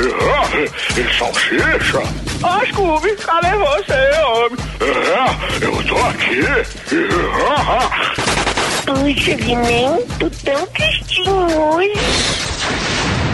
É, 0.00 1.00
e 1.00 1.18
salsicha? 1.18 2.02
Ó, 2.42 2.64
Scooby, 2.66 3.16
cadê 3.16 3.50
você, 3.56 4.20
homem? 4.22 4.58
É, 4.80 5.64
eu 5.64 5.82
tô 5.84 5.96
aqui. 6.06 6.42
Puxa, 8.86 9.34
Guiné, 9.34 9.98
tô 10.20 10.30
tão 10.44 10.66
tristinho 10.68 11.34
hoje. 11.34 11.92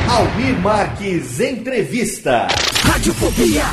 Almir 0.08 0.58
Marques 0.60 1.40
Entrevista. 1.40 2.48
Radiofobia. 2.84 3.64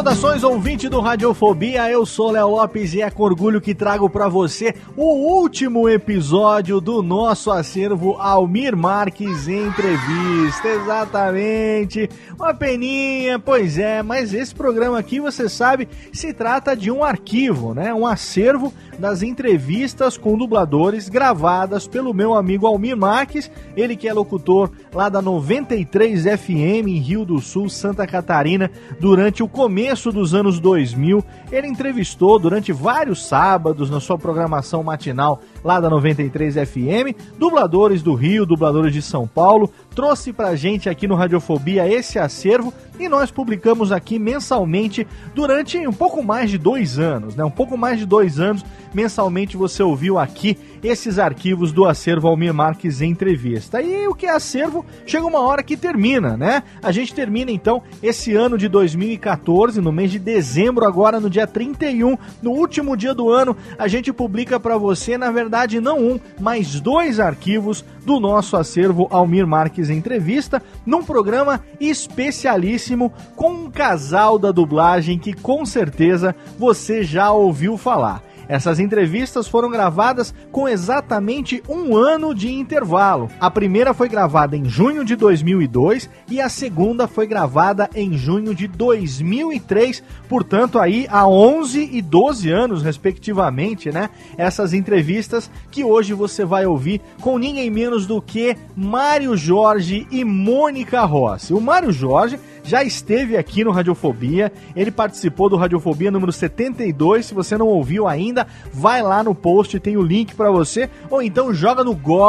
Saudações, 0.00 0.42
ouvinte 0.42 0.88
do 0.88 0.98
Radiofobia, 0.98 1.90
eu 1.90 2.06
sou 2.06 2.30
Léo 2.30 2.48
Lopes 2.48 2.94
e 2.94 3.02
é 3.02 3.10
com 3.10 3.22
orgulho 3.22 3.60
que 3.60 3.74
trago 3.74 4.08
para 4.08 4.30
você 4.30 4.74
o 4.96 5.36
último 5.38 5.86
episódio 5.90 6.80
do 6.80 7.02
nosso 7.02 7.50
acervo 7.50 8.16
Almir 8.18 8.74
Marques 8.74 9.46
Entrevista. 9.46 10.68
Exatamente, 10.68 12.08
uma 12.34 12.54
peninha, 12.54 13.38
pois 13.38 13.76
é, 13.76 14.02
mas 14.02 14.32
esse 14.32 14.54
programa 14.54 14.98
aqui, 14.98 15.20
você 15.20 15.50
sabe, 15.50 15.86
se 16.14 16.32
trata 16.32 16.74
de 16.74 16.90
um 16.90 17.04
arquivo, 17.04 17.74
né? 17.74 17.92
Um 17.92 18.06
acervo 18.06 18.72
das 19.00 19.22
entrevistas 19.22 20.18
com 20.18 20.36
dubladores 20.36 21.08
gravadas 21.08 21.88
pelo 21.88 22.12
meu 22.12 22.34
amigo 22.34 22.66
Almir 22.66 22.96
Marques, 22.96 23.50
ele 23.74 23.96
que 23.96 24.06
é 24.06 24.12
locutor 24.12 24.70
lá 24.94 25.08
da 25.08 25.22
93 25.22 26.24
FM 26.38 26.86
em 26.86 26.98
Rio 26.98 27.24
do 27.24 27.40
Sul, 27.40 27.70
Santa 27.70 28.06
Catarina, 28.06 28.70
durante 29.00 29.42
o 29.42 29.48
começo 29.48 30.12
dos 30.12 30.34
anos 30.34 30.60
2000. 30.60 31.24
Ele 31.50 31.66
entrevistou 31.66 32.38
durante 32.38 32.72
vários 32.72 33.26
sábados 33.26 33.88
na 33.88 34.00
sua 34.00 34.18
programação 34.18 34.82
matinal 34.82 35.40
lá 35.64 35.80
da 35.80 35.90
93 35.90 36.54
FM, 36.54 37.16
dubladores 37.38 38.02
do 38.02 38.14
Rio, 38.14 38.46
dubladores 38.46 38.92
de 38.92 39.02
São 39.02 39.26
Paulo, 39.26 39.70
trouxe 39.94 40.32
pra 40.32 40.56
gente 40.56 40.88
aqui 40.88 41.06
no 41.06 41.14
Radiofobia 41.14 41.88
esse 41.88 42.18
acervo 42.18 42.72
e 42.98 43.08
nós 43.08 43.30
publicamos 43.30 43.92
aqui 43.92 44.18
mensalmente 44.18 45.06
durante 45.34 45.78
um 45.86 45.92
pouco 45.92 46.22
mais 46.22 46.50
de 46.50 46.58
dois 46.58 46.98
anos, 46.98 47.34
né? 47.34 47.44
Um 47.44 47.50
pouco 47.50 47.76
mais 47.76 47.98
de 47.98 48.06
dois 48.06 48.38
anos, 48.38 48.64
mensalmente 48.92 49.56
você 49.56 49.82
ouviu 49.82 50.18
aqui 50.18 50.56
esses 50.82 51.18
arquivos 51.18 51.72
do 51.72 51.84
acervo 51.84 52.28
Almir 52.28 52.52
Marques 52.52 53.00
Entrevista. 53.00 53.80
E 53.80 54.06
o 54.06 54.14
que 54.14 54.26
é 54.26 54.30
acervo 54.30 54.84
chega 55.06 55.26
uma 55.26 55.40
hora 55.40 55.62
que 55.62 55.76
termina, 55.76 56.36
né? 56.36 56.62
A 56.82 56.92
gente 56.92 57.14
termina 57.14 57.50
então 57.50 57.82
esse 58.02 58.34
ano 58.34 58.56
de 58.56 58.68
2014, 58.68 59.80
no 59.80 59.92
mês 59.92 60.10
de 60.10 60.18
dezembro, 60.18 60.86
agora 60.86 61.20
no 61.20 61.30
dia 61.30 61.46
31, 61.46 62.16
no 62.42 62.50
último 62.50 62.96
dia 62.96 63.14
do 63.14 63.30
ano, 63.30 63.56
a 63.78 63.88
gente 63.88 64.12
publica 64.12 64.58
para 64.60 64.76
você, 64.76 65.16
na 65.16 65.30
verdade, 65.30 65.49
não 65.80 65.98
um, 65.98 66.20
mas 66.40 66.80
dois 66.80 67.20
arquivos 67.20 67.84
do 68.04 68.18
nosso 68.18 68.56
acervo 68.56 69.08
Almir 69.10 69.46
Marques 69.46 69.90
Entrevista, 69.90 70.62
num 70.86 71.02
programa 71.02 71.62
especialíssimo 71.78 73.12
com 73.36 73.50
um 73.50 73.70
casal 73.70 74.38
da 74.38 74.52
dublagem 74.52 75.18
que 75.18 75.32
com 75.32 75.66
certeza 75.66 76.34
você 76.58 77.02
já 77.02 77.30
ouviu 77.30 77.76
falar. 77.76 78.22
Essas 78.50 78.80
entrevistas 78.80 79.46
foram 79.46 79.70
gravadas 79.70 80.34
com 80.50 80.68
exatamente 80.68 81.62
um 81.68 81.96
ano 81.96 82.34
de 82.34 82.50
intervalo. 82.52 83.30
A 83.38 83.48
primeira 83.48 83.94
foi 83.94 84.08
gravada 84.08 84.56
em 84.56 84.64
junho 84.64 85.04
de 85.04 85.14
2002 85.14 86.10
e 86.28 86.40
a 86.40 86.48
segunda 86.48 87.06
foi 87.06 87.28
gravada 87.28 87.88
em 87.94 88.18
junho 88.18 88.52
de 88.52 88.66
2003. 88.66 90.02
Portanto, 90.28 90.80
aí 90.80 91.06
há 91.08 91.28
11 91.28 91.90
e 91.92 92.02
12 92.02 92.50
anos, 92.50 92.82
respectivamente, 92.82 93.92
né? 93.92 94.10
Essas 94.36 94.74
entrevistas 94.74 95.48
que 95.70 95.84
hoje 95.84 96.12
você 96.12 96.44
vai 96.44 96.66
ouvir 96.66 97.00
com 97.20 97.38
ninguém 97.38 97.70
menos 97.70 98.04
do 98.04 98.20
que 98.20 98.56
Mário 98.74 99.36
Jorge 99.36 100.08
e 100.10 100.24
Mônica 100.24 101.00
Rossi. 101.02 101.54
O 101.54 101.60
Mário 101.60 101.92
Jorge 101.92 102.36
já 102.70 102.84
esteve 102.84 103.36
aqui 103.36 103.64
no 103.64 103.72
Radiofobia. 103.72 104.52
Ele 104.76 104.92
participou 104.92 105.50
do 105.50 105.56
Radiofobia 105.56 106.08
número 106.08 106.30
72. 106.30 107.26
Se 107.26 107.34
você 107.34 107.58
não 107.58 107.66
ouviu 107.66 108.06
ainda, 108.06 108.46
vai 108.72 109.02
lá 109.02 109.24
no 109.24 109.34
post, 109.34 109.80
tem 109.80 109.96
o 109.96 110.02
link 110.02 110.36
para 110.36 110.52
você. 110.52 110.88
Ou 111.10 111.20
então 111.20 111.52
joga 111.52 111.82
no 111.82 111.96
Google 111.96 112.20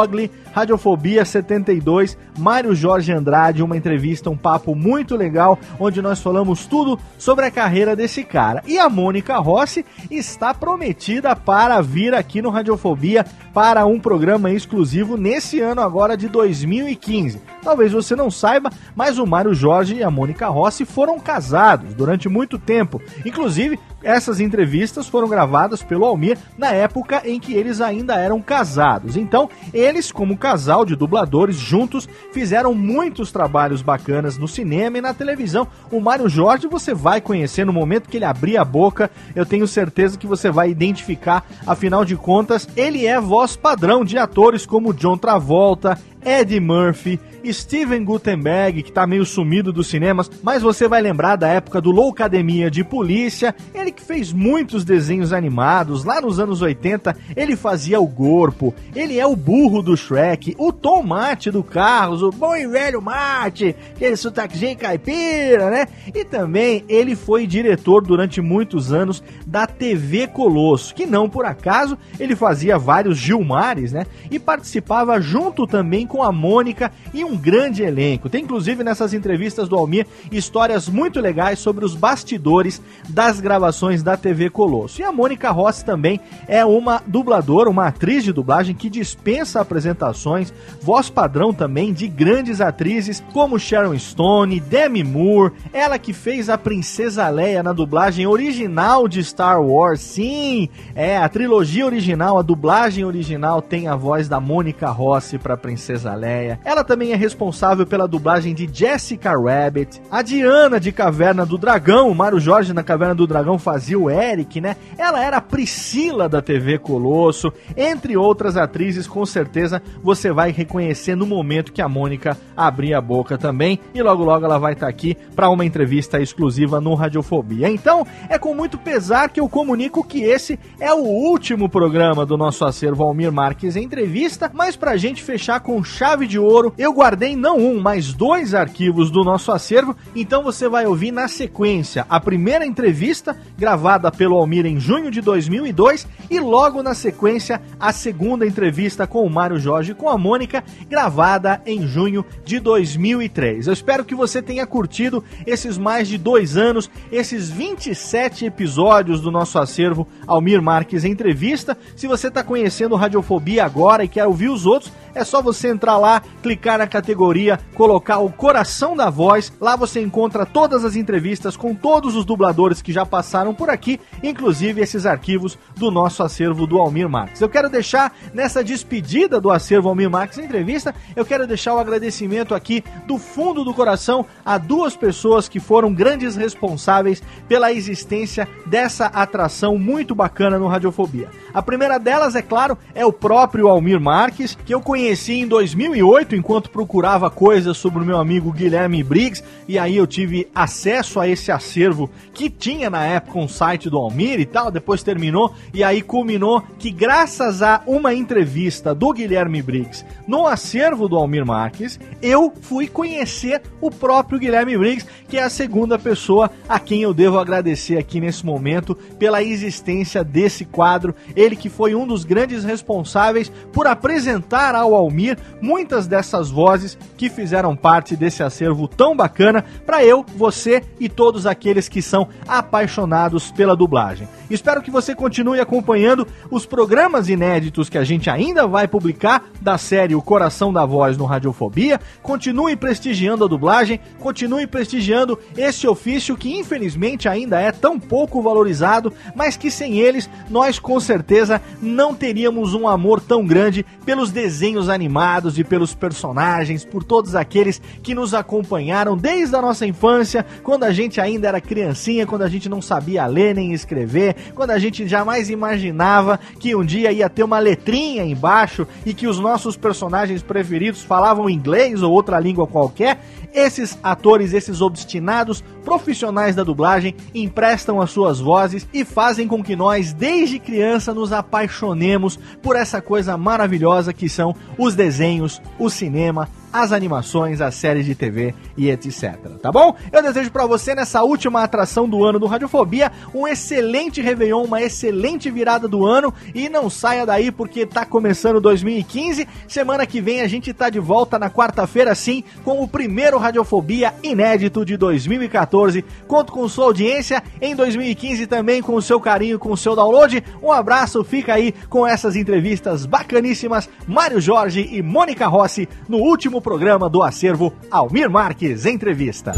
Radiofobia 0.53 1.23
72, 1.23 2.17
Mário 2.37 2.73
Jorge 2.73 3.11
Andrade, 3.11 3.63
uma 3.63 3.77
entrevista, 3.77 4.29
um 4.29 4.37
papo 4.37 4.75
muito 4.75 5.15
legal, 5.15 5.57
onde 5.79 6.01
nós 6.01 6.19
falamos 6.19 6.65
tudo 6.65 6.99
sobre 7.17 7.45
a 7.45 7.51
carreira 7.51 7.95
desse 7.95 8.23
cara. 8.23 8.63
E 8.67 8.77
a 8.77 8.89
Mônica 8.89 9.37
Rossi 9.37 9.85
está 10.09 10.53
prometida 10.53 11.35
para 11.35 11.81
vir 11.81 12.13
aqui 12.13 12.41
no 12.41 12.49
Radiofobia 12.49 13.25
para 13.53 13.85
um 13.85 13.99
programa 13.99 14.51
exclusivo 14.51 15.17
nesse 15.17 15.59
ano 15.59 15.81
agora 15.81 16.17
de 16.17 16.27
2015. 16.27 17.41
Talvez 17.61 17.91
você 17.91 18.15
não 18.15 18.31
saiba, 18.31 18.71
mas 18.95 19.19
o 19.19 19.25
Mário 19.25 19.53
Jorge 19.53 19.95
e 19.95 20.03
a 20.03 20.11
Mônica 20.11 20.30
Rossi 20.47 20.85
foram 20.85 21.19
casados 21.19 21.93
durante 21.93 22.27
muito 22.29 22.57
tempo. 22.57 23.01
Inclusive, 23.25 23.79
essas 24.03 24.39
entrevistas 24.39 25.07
foram 25.07 25.27
gravadas 25.27 25.83
pelo 25.83 26.05
Almir 26.05 26.37
na 26.57 26.71
época 26.71 27.21
em 27.25 27.39
que 27.39 27.53
eles 27.53 27.81
ainda 27.81 28.15
eram 28.15 28.41
casados. 28.41 29.15
Então, 29.15 29.49
eles, 29.73 30.11
como 30.11 30.37
casal 30.37 30.85
de 30.85 30.95
dubladores, 30.95 31.55
juntos 31.55 32.07
fizeram 32.31 32.73
muitos 32.73 33.31
trabalhos 33.31 33.81
bacanas 33.81 34.37
no 34.37 34.47
cinema 34.47 34.97
e 34.97 35.01
na 35.01 35.13
televisão. 35.13 35.67
O 35.91 35.99
Mário 35.99 36.29
Jorge 36.29 36.67
você 36.67 36.93
vai 36.93 37.21
conhecer 37.21 37.65
no 37.65 37.73
momento 37.73 38.09
que 38.09 38.17
ele 38.17 38.25
abrir 38.25 38.57
a 38.57 38.65
boca. 38.65 39.09
Eu 39.35 39.45
tenho 39.45 39.67
certeza 39.67 40.17
que 40.17 40.27
você 40.27 40.49
vai 40.49 40.69
identificar, 40.69 41.45
afinal 41.65 42.05
de 42.05 42.15
contas, 42.15 42.67
ele 42.75 43.05
é 43.05 43.19
voz 43.19 43.55
padrão 43.55 44.03
de 44.03 44.17
atores 44.17 44.65
como 44.65 44.93
John 44.93 45.17
Travolta, 45.17 45.97
Eddie 46.23 46.59
Murphy, 46.59 47.19
Steven 47.51 48.03
Gutenberg, 48.03 48.83
que 48.83 48.91
tá 48.91 49.07
meio 49.07 49.25
sumido 49.25 49.73
dos 49.73 49.87
cinemas, 49.87 50.29
mas 50.43 50.61
você 50.61 50.87
vai 50.87 51.01
lembrar 51.01 51.35
da 51.35 51.47
época 51.47 51.81
do 51.81 51.89
Loucademia 51.91 52.69
de 52.69 52.83
Polícia, 52.83 53.55
ele 53.73 53.90
Ele 53.91 53.97
que 53.97 54.05
fez 54.05 54.31
muitos 54.31 54.85
desenhos 54.85 55.33
animados, 55.33 56.05
lá 56.05 56.21
nos 56.21 56.39
anos 56.39 56.61
80, 56.61 57.13
ele 57.35 57.57
fazia 57.57 57.99
o 57.99 58.07
Corpo, 58.07 58.73
ele 58.95 59.19
é 59.19 59.25
o 59.25 59.35
burro 59.35 59.81
do 59.81 59.97
Shrek, 59.97 60.55
o 60.57 60.71
Tom 60.71 61.03
Mate 61.03 61.51
do 61.51 61.61
Carros, 61.61 62.23
o 62.23 62.31
bom 62.31 62.55
e 62.55 62.65
velho 62.65 63.01
Mate, 63.01 63.75
aquele 63.93 64.15
sotaquezinho 64.15 64.77
caipira, 64.77 65.69
né? 65.69 65.87
E 66.15 66.23
também 66.23 66.85
ele 66.87 67.17
foi 67.17 67.45
diretor 67.45 68.01
durante 68.01 68.39
muitos 68.39 68.93
anos 68.93 69.21
da 69.45 69.67
TV 69.67 70.27
Colosso, 70.27 70.95
que 70.95 71.05
não 71.05 71.29
por 71.29 71.43
acaso 71.45 71.97
ele 72.17 72.35
fazia 72.35 72.79
vários 72.79 73.17
Gilmares, 73.17 73.91
né? 73.91 74.05
E 74.29 74.39
participava 74.39 75.19
junto 75.19 75.67
também 75.67 76.07
com 76.07 76.23
a 76.23 76.31
Mônica 76.31 76.93
e 77.13 77.25
um 77.25 77.35
grande 77.35 77.83
elenco. 77.83 78.29
Tem 78.29 78.43
inclusive 78.43 78.85
nessas 78.85 79.13
entrevistas 79.13 79.67
do 79.67 79.75
Almir 79.75 80.07
histórias 80.31 80.87
muito 80.87 81.19
legais 81.19 81.59
sobre 81.59 81.83
os 81.83 81.93
bastidores 81.93 82.81
das 83.09 83.41
gravações 83.41 83.80
da 84.03 84.15
TV 84.15 84.47
Colosso. 84.49 85.01
E 85.01 85.03
a 85.03 85.11
Mônica 85.11 85.49
Rossi 85.49 85.83
também 85.83 86.19
é 86.47 86.63
uma 86.63 87.01
dubladora, 87.07 87.67
uma 87.67 87.87
atriz 87.87 88.23
de 88.23 88.31
dublagem 88.31 88.75
que 88.75 88.91
dispensa 88.91 89.59
apresentações, 89.59 90.53
voz 90.79 91.09
padrão 91.09 91.51
também 91.51 91.91
de 91.91 92.07
grandes 92.07 92.61
atrizes 92.61 93.23
como 93.33 93.57
Sharon 93.57 93.97
Stone, 93.97 94.59
Demi 94.59 95.03
Moore, 95.03 95.53
ela 95.73 95.97
que 95.97 96.13
fez 96.13 96.47
a 96.47 96.59
Princesa 96.59 97.27
Leia 97.27 97.63
na 97.63 97.73
dublagem 97.73 98.27
original 98.27 99.07
de 99.07 99.23
Star 99.23 99.59
Wars. 99.59 99.99
Sim, 99.99 100.69
é 100.93 101.17
a 101.17 101.27
trilogia 101.27 101.85
original, 101.85 102.37
a 102.37 102.43
dublagem 102.43 103.03
original 103.03 103.63
tem 103.63 103.87
a 103.87 103.95
voz 103.95 104.29
da 104.29 104.39
Mônica 104.39 104.89
Rossi 104.91 105.39
para 105.39 105.57
Princesa 105.57 106.13
Leia. 106.13 106.59
Ela 106.63 106.83
também 106.83 107.13
é 107.13 107.15
responsável 107.15 107.87
pela 107.87 108.07
dublagem 108.07 108.53
de 108.53 108.69
Jessica 108.71 109.31
Rabbit, 109.31 109.99
a 110.11 110.21
Diana 110.21 110.79
de 110.79 110.91
Caverna 110.91 111.47
do 111.47 111.57
Dragão, 111.57 112.09
o 112.09 112.15
Mário 112.15 112.39
Jorge 112.39 112.73
na 112.73 112.83
Caverna 112.83 113.15
do 113.15 113.25
Dragão 113.25 113.57
fazia 113.71 113.97
o 113.97 114.09
Eric, 114.09 114.59
né? 114.59 114.75
Ela 114.97 115.23
era 115.23 115.37
a 115.37 115.41
Priscila 115.41 116.27
da 116.27 116.41
TV 116.41 116.77
Colosso, 116.77 117.53
entre 117.77 118.17
outras 118.17 118.57
atrizes, 118.57 119.07
com 119.07 119.25
certeza 119.25 119.81
você 120.03 120.29
vai 120.29 120.51
reconhecer 120.51 121.15
no 121.15 121.25
momento 121.25 121.71
que 121.71 121.81
a 121.81 121.87
Mônica 121.87 122.37
abrir 122.55 122.93
a 122.93 122.99
boca 122.99 123.37
também, 123.37 123.79
e 123.93 124.01
logo 124.01 124.25
logo 124.25 124.43
ela 124.43 124.59
vai 124.59 124.73
estar 124.73 124.87
tá 124.87 124.89
aqui 124.89 125.15
para 125.33 125.49
uma 125.49 125.63
entrevista 125.63 126.19
exclusiva 126.19 126.81
no 126.81 126.95
Radiofobia. 126.95 127.69
Então, 127.69 128.05
é 128.27 128.37
com 128.37 128.53
muito 128.53 128.77
pesar 128.77 129.29
que 129.29 129.39
eu 129.39 129.47
comunico 129.47 130.03
que 130.03 130.21
esse 130.21 130.59
é 130.77 130.93
o 130.93 131.05
último 131.05 131.69
programa 131.69 132.25
do 132.25 132.37
nosso 132.37 132.65
acervo 132.65 133.03
Almir 133.03 133.31
Marques 133.31 133.77
Entrevista, 133.77 134.51
mas 134.53 134.75
pra 134.75 134.97
gente 134.97 135.23
fechar 135.23 135.61
com 135.61 135.81
chave 135.81 136.27
de 136.27 136.37
ouro, 136.37 136.73
eu 136.77 136.91
guardei 136.91 137.37
não 137.37 137.57
um, 137.57 137.79
mas 137.79 138.13
dois 138.13 138.53
arquivos 138.53 139.09
do 139.09 139.23
nosso 139.23 139.49
acervo, 139.49 139.95
então 140.13 140.43
você 140.43 140.67
vai 140.67 140.85
ouvir 140.85 141.11
na 141.13 141.29
sequência 141.29 142.05
a 142.09 142.19
primeira 142.19 142.65
entrevista 142.65 143.37
gravada 143.61 144.11
pelo 144.11 144.37
Almir 144.37 144.65
em 144.65 144.79
junho 144.79 145.11
de 145.11 145.21
2002 145.21 146.07
e 146.31 146.39
logo 146.39 146.81
na 146.81 146.95
sequência 146.95 147.61
a 147.79 147.93
segunda 147.93 148.43
entrevista 148.43 149.05
com 149.05 149.23
o 149.23 149.29
Mário 149.29 149.59
Jorge 149.59 149.93
com 149.93 150.09
a 150.09 150.17
Mônica 150.17 150.63
gravada 150.89 151.61
em 151.63 151.85
junho 151.85 152.25
de 152.43 152.59
2003. 152.59 153.67
Eu 153.67 153.73
espero 153.73 154.03
que 154.03 154.15
você 154.15 154.41
tenha 154.41 154.65
curtido 154.65 155.23
esses 155.45 155.77
mais 155.77 156.07
de 156.07 156.17
dois 156.17 156.57
anos, 156.57 156.89
esses 157.11 157.51
27 157.51 158.45
episódios 158.45 159.21
do 159.21 159.29
nosso 159.29 159.59
acervo 159.59 160.07
Almir 160.25 160.59
Marques 160.59 161.05
Entrevista. 161.05 161.77
Se 161.95 162.07
você 162.07 162.29
está 162.29 162.43
conhecendo 162.43 162.95
Radiofobia 162.95 163.63
agora 163.63 164.03
e 164.03 164.07
quer 164.07 164.25
ouvir 164.25 164.49
os 164.49 164.65
outros, 164.65 164.91
é 165.13 165.23
só 165.23 165.41
você 165.41 165.69
entrar 165.69 165.97
lá, 165.97 166.21
clicar 166.41 166.77
na 166.77 166.87
categoria, 166.87 167.59
colocar 167.75 168.19
o 168.19 168.31
coração 168.31 168.95
da 168.95 169.09
voz. 169.09 169.51
Lá 169.59 169.75
você 169.75 170.01
encontra 170.01 170.45
todas 170.45 170.85
as 170.85 170.95
entrevistas 170.95 171.57
com 171.57 171.75
todos 171.75 172.15
os 172.15 172.25
dubladores 172.25 172.81
que 172.81 172.93
já 172.93 173.05
passaram 173.05 173.53
por 173.53 173.69
aqui, 173.69 173.99
inclusive 174.23 174.81
esses 174.81 175.05
arquivos 175.05 175.57
do 175.75 175.91
nosso 175.91 176.23
acervo 176.23 176.65
do 176.65 176.79
Almir 176.79 177.09
Marques. 177.09 177.41
Eu 177.41 177.49
quero 177.49 177.69
deixar 177.69 178.15
nessa 178.33 178.63
despedida 178.63 179.39
do 179.39 179.51
acervo 179.51 179.89
Almir 179.89 180.09
Marques 180.09 180.37
entrevista, 180.37 180.95
eu 181.15 181.25
quero 181.25 181.45
deixar 181.45 181.73
o 181.73 181.79
agradecimento 181.79 182.55
aqui 182.55 182.83
do 183.05 183.17
fundo 183.17 183.63
do 183.63 183.73
coração 183.73 184.25
a 184.45 184.57
duas 184.57 184.95
pessoas 184.95 185.49
que 185.49 185.59
foram 185.59 185.93
grandes 185.93 186.35
responsáveis 186.35 187.21
pela 187.47 187.71
existência 187.71 188.47
dessa 188.65 189.07
atração 189.07 189.77
muito 189.77 190.15
bacana 190.15 190.57
no 190.57 190.67
Radiofobia. 190.67 191.29
A 191.53 191.61
primeira 191.61 191.97
delas, 191.97 192.35
é 192.35 192.41
claro, 192.41 192.77
é 192.95 193.05
o 193.05 193.11
próprio 193.11 193.67
Almir 193.67 193.99
Marques, 193.99 194.57
que 194.65 194.73
eu 194.73 194.79
conheci 194.81 195.00
em 195.09 195.47
2008 195.47 196.35
enquanto 196.35 196.69
procurava 196.69 197.29
coisas 197.29 197.75
sobre 197.77 198.03
o 198.03 198.05
meu 198.05 198.17
amigo 198.17 198.51
Guilherme 198.51 199.03
Briggs, 199.03 199.43
e 199.67 199.79
aí 199.79 199.97
eu 199.97 200.05
tive 200.05 200.47
acesso 200.53 201.19
a 201.19 201.27
esse 201.27 201.51
acervo 201.51 202.09
que 202.33 202.49
tinha 202.49 202.89
na 202.89 203.05
época 203.05 203.39
um 203.39 203.47
site 203.47 203.89
do 203.89 203.97
Almir 203.97 204.39
e 204.39 204.45
tal, 204.45 204.69
depois 204.69 205.01
terminou, 205.01 205.53
e 205.73 205.83
aí 205.83 206.01
culminou 206.01 206.63
que 206.77 206.91
graças 206.91 207.61
a 207.61 207.81
uma 207.87 208.13
entrevista 208.13 208.93
do 208.93 209.11
Guilherme 209.11 209.61
Briggs 209.61 210.05
no 210.27 210.47
acervo 210.47 211.09
do 211.09 211.15
Almir 211.15 211.45
Marques, 211.45 211.99
eu 212.21 212.53
fui 212.61 212.87
conhecer 212.87 213.61
o 213.79 213.89
próprio 213.89 214.39
Guilherme 214.39 214.77
Briggs, 214.77 215.07
que 215.27 215.37
é 215.37 215.43
a 215.43 215.49
segunda 215.49 215.97
pessoa 215.97 216.51
a 216.69 216.79
quem 216.79 217.01
eu 217.01 217.13
devo 217.13 217.39
agradecer 217.39 217.97
aqui 217.97 218.19
nesse 218.19 218.45
momento 218.45 218.95
pela 219.17 219.41
existência 219.41 220.23
desse 220.23 220.63
quadro. 220.65 221.15
Ele 221.35 221.55
que 221.55 221.69
foi 221.69 221.95
um 221.95 222.05
dos 222.05 222.23
grandes 222.23 222.63
responsáveis 222.63 223.51
por 223.71 223.87
apresentar 223.87 224.75
ao 224.75 224.90
Almir 224.95 225.37
muitas 225.61 226.07
dessas 226.07 226.49
vozes 226.49 226.97
que 227.17 227.29
fizeram 227.29 227.75
parte 227.75 228.15
desse 228.15 228.43
acervo 228.43 228.87
tão 228.87 229.15
bacana 229.15 229.63
para 229.85 230.03
eu, 230.03 230.25
você 230.35 230.83
e 230.99 231.07
todos 231.07 231.45
aqueles 231.45 231.87
que 231.87 232.01
são 232.01 232.27
apaixonados 232.47 233.51
pela 233.51 233.75
dublagem. 233.75 234.27
Espero 234.49 234.81
que 234.81 234.91
você 234.91 235.15
continue 235.15 235.59
acompanhando 235.59 236.27
os 236.49 236.65
programas 236.65 237.29
inéditos 237.29 237.89
que 237.89 237.97
a 237.97 238.03
gente 238.03 238.29
ainda 238.29 238.67
vai 238.67 238.87
publicar 238.87 239.45
da 239.61 239.77
série 239.77 240.15
O 240.15 240.21
Coração 240.21 240.73
da 240.73 240.85
Voz 240.85 241.17
no 241.17 241.25
Radiofobia. 241.25 241.99
Continue 242.21 242.75
prestigiando 242.75 243.45
a 243.45 243.47
dublagem, 243.47 243.99
continue 244.19 244.67
prestigiando 244.67 245.39
esse 245.55 245.87
ofício 245.87 246.35
que 246.35 246.57
infelizmente 246.57 247.29
ainda 247.29 247.59
é 247.59 247.71
tão 247.71 247.99
pouco 247.99 248.41
valorizado, 248.41 249.13
mas 249.35 249.55
que 249.55 249.71
sem 249.71 249.99
eles 249.99 250.29
nós 250.49 250.79
com 250.79 250.99
certeza 250.99 251.61
não 251.81 252.13
teríamos 252.13 252.73
um 252.73 252.87
amor 252.87 253.21
tão 253.21 253.45
grande 253.45 253.85
pelos 254.05 254.31
desenhos 254.31 254.80
animados 254.89 255.57
e 255.57 255.63
pelos 255.63 255.93
personagens, 255.93 256.85
por 256.85 257.03
todos 257.03 257.35
aqueles 257.35 257.81
que 258.01 258.15
nos 258.15 258.33
acompanharam 258.33 259.17
desde 259.17 259.55
a 259.55 259.61
nossa 259.61 259.85
infância, 259.85 260.45
quando 260.63 260.83
a 260.83 260.91
gente 260.91 261.19
ainda 261.19 261.47
era 261.47 261.61
criancinha, 261.61 262.27
quando 262.27 262.43
a 262.43 262.49
gente 262.49 262.69
não 262.69 262.81
sabia 262.81 263.25
ler 263.25 263.55
nem 263.55 263.73
escrever, 263.73 264.35
quando 264.55 264.71
a 264.71 264.79
gente 264.79 265.07
jamais 265.07 265.49
imaginava 265.49 266.39
que 266.59 266.75
um 266.75 266.83
dia 266.83 267.11
ia 267.11 267.29
ter 267.29 267.43
uma 267.43 267.59
letrinha 267.59 268.23
embaixo 268.23 268.87
e 269.05 269.13
que 269.13 269.27
os 269.27 269.39
nossos 269.39 269.75
personagens 269.77 270.41
preferidos 270.41 271.03
falavam 271.03 271.49
inglês 271.49 272.01
ou 272.01 272.11
outra 272.11 272.39
língua 272.39 272.67
qualquer, 272.67 273.19
esses 273.53 273.97
atores, 274.01 274.53
esses 274.53 274.81
obstinados 274.81 275.63
profissionais 275.83 276.55
da 276.55 276.63
dublagem 276.63 277.15
emprestam 277.33 277.99
as 277.99 278.11
suas 278.11 278.39
vozes 278.39 278.87
e 278.93 279.03
fazem 279.03 279.47
com 279.47 279.63
que 279.63 279.75
nós, 279.75 280.13
desde 280.13 280.59
criança, 280.59 281.13
nos 281.13 281.33
apaixonemos 281.33 282.39
por 282.61 282.75
essa 282.75 283.01
coisa 283.01 283.37
maravilhosa 283.37 284.13
que 284.13 284.29
são 284.29 284.55
os 284.77 284.95
desenhos, 284.95 285.61
o 285.77 285.89
cinema, 285.89 286.47
as 286.71 286.91
animações, 286.91 287.61
as 287.61 287.75
séries 287.75 288.05
de 288.05 288.15
TV 288.15 288.53
e 288.77 288.89
etc. 288.89 289.35
Tá 289.61 289.71
bom? 289.71 289.95
Eu 290.11 290.21
desejo 290.21 290.51
para 290.51 290.65
você 290.65 290.95
nessa 290.95 291.23
última 291.23 291.63
atração 291.63 292.07
do 292.07 292.23
ano 292.23 292.39
do 292.39 292.45
Radiofobia 292.45 293.11
um 293.33 293.47
excelente 293.47 294.21
Réveillon, 294.21 294.63
uma 294.63 294.81
excelente 294.81 295.49
virada 295.49 295.87
do 295.87 296.05
ano 296.05 296.33
e 296.53 296.69
não 296.69 296.89
saia 296.89 297.25
daí 297.25 297.51
porque 297.51 297.85
tá 297.85 298.05
começando 298.05 298.61
2015. 298.61 299.47
Semana 299.67 300.05
que 300.05 300.21
vem 300.21 300.41
a 300.41 300.47
gente 300.47 300.73
tá 300.73 300.89
de 300.89 300.99
volta 300.99 301.37
na 301.37 301.49
quarta-feira 301.49 302.15
sim 302.15 302.43
com 302.63 302.81
o 302.81 302.87
primeiro 302.87 303.37
Radiofobia 303.37 304.13
inédito 304.23 304.85
de 304.85 304.95
2014. 304.97 306.03
Conto 306.27 306.53
com 306.53 306.67
sua 306.67 306.85
audiência 306.85 307.43
em 307.59 307.75
2015 307.75 308.47
também 308.47 308.81
com 308.81 308.95
o 308.95 309.01
seu 309.01 309.19
carinho, 309.19 309.59
com 309.59 309.71
o 309.71 309.77
seu 309.77 309.95
download. 309.95 310.43
Um 310.61 310.71
abraço, 310.71 311.23
fica 311.23 311.53
aí 311.53 311.73
com 311.89 312.05
essas 312.05 312.35
entrevistas 312.35 313.05
bacaníssimas 313.05 313.89
Mário 314.07 314.39
Jorge 314.39 314.87
e 314.91 315.01
Mônica 315.01 315.47
Rossi 315.47 315.87
no 316.07 316.17
último 316.17 316.60
programa 316.61 317.09
do 317.09 317.21
acervo 317.21 317.73
Almir 317.89 318.29
Marques 318.29 318.85
Entrevista. 318.85 319.51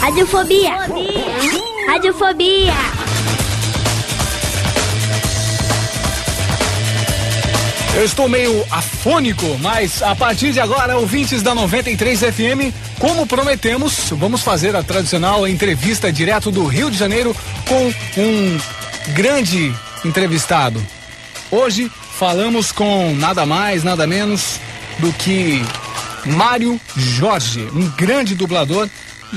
Radiofobia. 0.00 0.72
Radiofobia. 1.86 2.74
Eu 7.96 8.04
estou 8.04 8.28
meio 8.28 8.64
afônico, 8.70 9.44
mas 9.60 10.00
a 10.02 10.14
partir 10.14 10.52
de 10.52 10.60
agora, 10.60 10.96
ouvintes 10.96 11.42
da 11.42 11.54
93 11.54 12.20
FM, 12.20 12.72
como 12.98 13.26
prometemos, 13.26 14.10
vamos 14.12 14.42
fazer 14.42 14.74
a 14.76 14.82
tradicional 14.82 15.46
entrevista 15.46 16.12
direto 16.12 16.50
do 16.50 16.64
Rio 16.64 16.90
de 16.90 16.96
Janeiro 16.96 17.34
com 17.68 18.20
um 18.20 18.58
grande 19.12 19.74
entrevistado. 20.04 20.80
Hoje 21.50 21.90
falamos 22.14 22.70
com 22.70 23.12
nada 23.16 23.44
mais, 23.44 23.82
nada 23.82 24.06
menos 24.06 24.60
do 24.98 25.12
que 25.14 25.62
Mário 26.26 26.80
Jorge, 26.96 27.66
um 27.74 27.88
grande 27.96 28.34
dublador, 28.34 28.88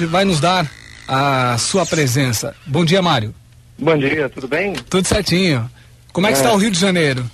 vai 0.10 0.26
nos 0.26 0.40
dar 0.40 0.70
a 1.08 1.58
sua 1.58 1.86
presença. 1.86 2.56
Bom 2.66 2.84
dia, 2.84 3.02
Mário. 3.02 3.34
Bom 3.78 3.98
dia, 3.98 4.30
tudo 4.30 4.48
bem? 4.48 4.74
Tudo 4.90 5.08
certinho. 5.08 5.70
Como 6.12 6.28
é 6.28 6.32
que 6.32 6.38
É. 6.38 6.42
está 6.42 6.54
o 6.54 6.58
Rio 6.58 6.72
de 6.72 6.80
Janeiro? 6.80 7.30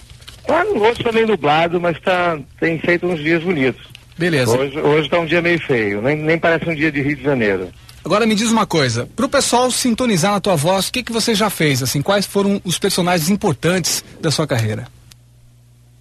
Ah, 0.47 0.63
hoje 0.75 1.03
tá 1.03 1.11
meio 1.11 1.27
nublado, 1.27 1.79
mas 1.79 1.99
tá, 2.01 2.37
tem 2.59 2.79
feito 2.79 3.05
uns 3.05 3.19
dias 3.19 3.43
bonitos. 3.43 3.81
Beleza. 4.17 4.57
Hoje, 4.57 4.79
hoje 4.79 5.09
tá 5.09 5.19
um 5.19 5.25
dia 5.25 5.41
meio 5.41 5.59
feio, 5.59 6.01
nem, 6.01 6.15
nem 6.17 6.37
parece 6.37 6.67
um 6.69 6.75
dia 6.75 6.91
de 6.91 7.01
Rio 7.01 7.15
de 7.15 7.23
Janeiro. 7.23 7.69
Agora 8.03 8.25
me 8.25 8.33
diz 8.33 8.49
uma 8.49 8.65
coisa, 8.65 9.07
pro 9.15 9.29
pessoal 9.29 9.69
sintonizar 9.69 10.31
na 10.31 10.39
tua 10.39 10.55
voz, 10.55 10.87
o 10.87 10.91
que 10.91 11.03
que 11.03 11.11
você 11.11 11.35
já 11.35 11.49
fez, 11.49 11.83
assim, 11.83 12.01
quais 12.01 12.25
foram 12.25 12.59
os 12.63 12.79
personagens 12.79 13.29
importantes 13.29 14.03
da 14.21 14.31
sua 14.31 14.47
carreira? 14.47 14.87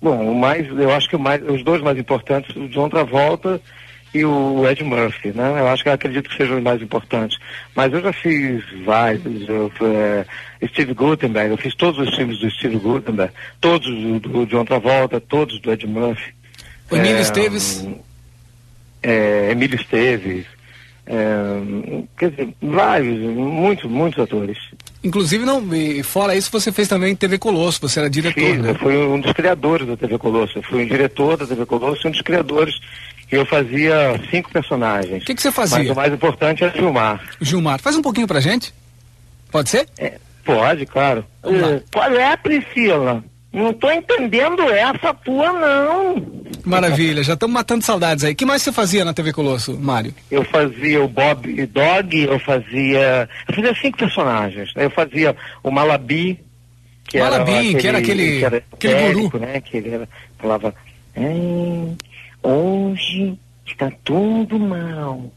Bom, 0.00 0.30
o 0.30 0.34
mais, 0.34 0.66
eu 0.68 0.92
acho 0.92 1.08
que 1.08 1.16
o 1.16 1.18
mais, 1.18 1.42
os 1.42 1.62
dois 1.64 1.82
mais 1.82 1.98
importantes, 1.98 2.54
o 2.54 2.68
John 2.68 2.88
Travolta 2.88 3.60
e 4.14 4.24
o 4.24 4.66
Ed 4.68 4.82
Murphy, 4.84 5.32
né? 5.34 5.60
Eu 5.60 5.68
acho 5.68 5.82
que 5.82 5.88
eu 5.88 5.92
acredito 5.92 6.30
que 6.30 6.36
sejam 6.36 6.56
os 6.58 6.62
mais 6.62 6.80
importantes. 6.80 7.38
Mas 7.74 7.92
eu 7.92 8.00
já 8.00 8.12
fiz 8.12 8.62
vários, 8.84 9.48
eu, 9.48 9.70
é, 9.82 10.24
Steve 10.68 10.94
Gutenberg, 10.94 11.50
eu 11.50 11.56
fiz 11.58 11.74
todos 11.74 11.98
os 12.08 12.14
filmes 12.14 12.38
do 12.38 12.50
Steve 12.50 12.76
Gutenberg, 12.78 13.32
todos 13.60 13.86
do, 13.86 14.20
do 14.20 14.46
John 14.46 14.64
Travolta, 14.64 15.20
todos 15.20 15.60
do 15.60 15.72
Ed 15.72 15.86
Murphy. 15.86 16.32
O 16.90 16.96
Emílio 16.96 17.18
É, 17.18 17.20
Esteves? 17.20 17.86
É, 19.02 19.50
Emílio 19.50 19.76
Esteves, 19.76 20.46
é, 21.06 22.02
quer 22.18 22.30
dizer, 22.30 22.48
vários, 22.62 23.18
muitos, 23.18 23.90
muitos 23.90 24.22
atores. 24.22 24.58
Inclusive, 25.02 25.44
não, 25.44 25.62
fora 26.02 26.34
isso, 26.34 26.50
você 26.50 26.72
fez 26.72 26.88
também 26.88 27.14
TV 27.14 27.38
Colosso, 27.38 27.80
você 27.80 28.00
era 28.00 28.10
diretor, 28.10 28.40
Fiz, 28.40 28.58
né? 28.58 28.70
eu 28.70 28.74
fui 28.74 28.96
um 28.96 29.20
dos 29.20 29.32
criadores 29.32 29.86
da 29.86 29.96
TV 29.96 30.18
Colosso. 30.18 30.58
Eu 30.58 30.62
fui 30.62 30.84
um 30.84 30.86
diretor 30.86 31.36
da 31.36 31.46
TV 31.46 31.64
Colosso 31.64 32.06
e 32.06 32.08
um 32.08 32.10
dos 32.10 32.22
criadores. 32.22 32.74
E 33.30 33.34
eu 33.36 33.44
fazia 33.44 34.18
cinco 34.30 34.50
personagens. 34.50 35.22
O 35.22 35.26
que, 35.26 35.34
que 35.34 35.42
você 35.42 35.52
fazia? 35.52 35.78
Mas 35.78 35.90
o 35.90 35.94
mais 35.94 36.12
importante 36.12 36.64
era 36.64 36.72
filmar. 36.72 37.20
Gilmar, 37.40 37.78
faz 37.78 37.94
um 37.96 38.02
pouquinho 38.02 38.26
pra 38.26 38.40
gente? 38.40 38.72
Pode 39.50 39.68
ser? 39.68 39.86
Pode, 40.44 40.86
claro. 40.86 41.24
Eh, 41.44 41.82
Qual 41.92 42.10
é, 42.10 42.36
Priscila? 42.38 43.22
Não 43.52 43.72
tô 43.72 43.90
entendendo 43.90 44.62
essa 44.70 45.12
tua, 45.12 45.52
não. 45.52 46.37
Maravilha, 46.80 47.22
já 47.22 47.34
estamos 47.34 47.54
matando 47.54 47.84
saudades 47.84 48.24
aí. 48.24 48.32
O 48.32 48.36
que 48.36 48.44
mais 48.46 48.62
você 48.62 48.70
fazia 48.72 49.04
na 49.04 49.12
TV 49.14 49.32
Colosso, 49.32 49.78
Mário? 49.78 50.14
Eu 50.30 50.44
fazia 50.44 51.02
o 51.02 51.08
Bob 51.08 51.66
Dog, 51.66 52.16
eu 52.22 52.38
fazia. 52.40 53.28
Eu 53.48 53.54
fazia 53.54 53.74
cinco 53.80 53.98
personagens. 53.98 54.70
Eu 54.76 54.90
fazia 54.90 55.34
o 55.62 55.70
Malabi, 55.70 56.38
que 57.08 57.18
Malabi, 57.18 57.52
era 57.52 57.80
que 57.80 57.86
era 57.88 57.98
aquele- 57.98 58.38
que 58.38 58.44
era 58.44 58.56
aquele 58.72 58.94
médico, 58.94 59.38
né? 59.38 59.60
Que 59.60 59.76
ele 59.78 59.90
era, 59.90 60.08
falava. 60.38 60.74
"Ai, 61.16 61.96
hoje 62.42 63.38
está 63.66 63.90
tudo 64.04 64.58
mal. 64.58 65.32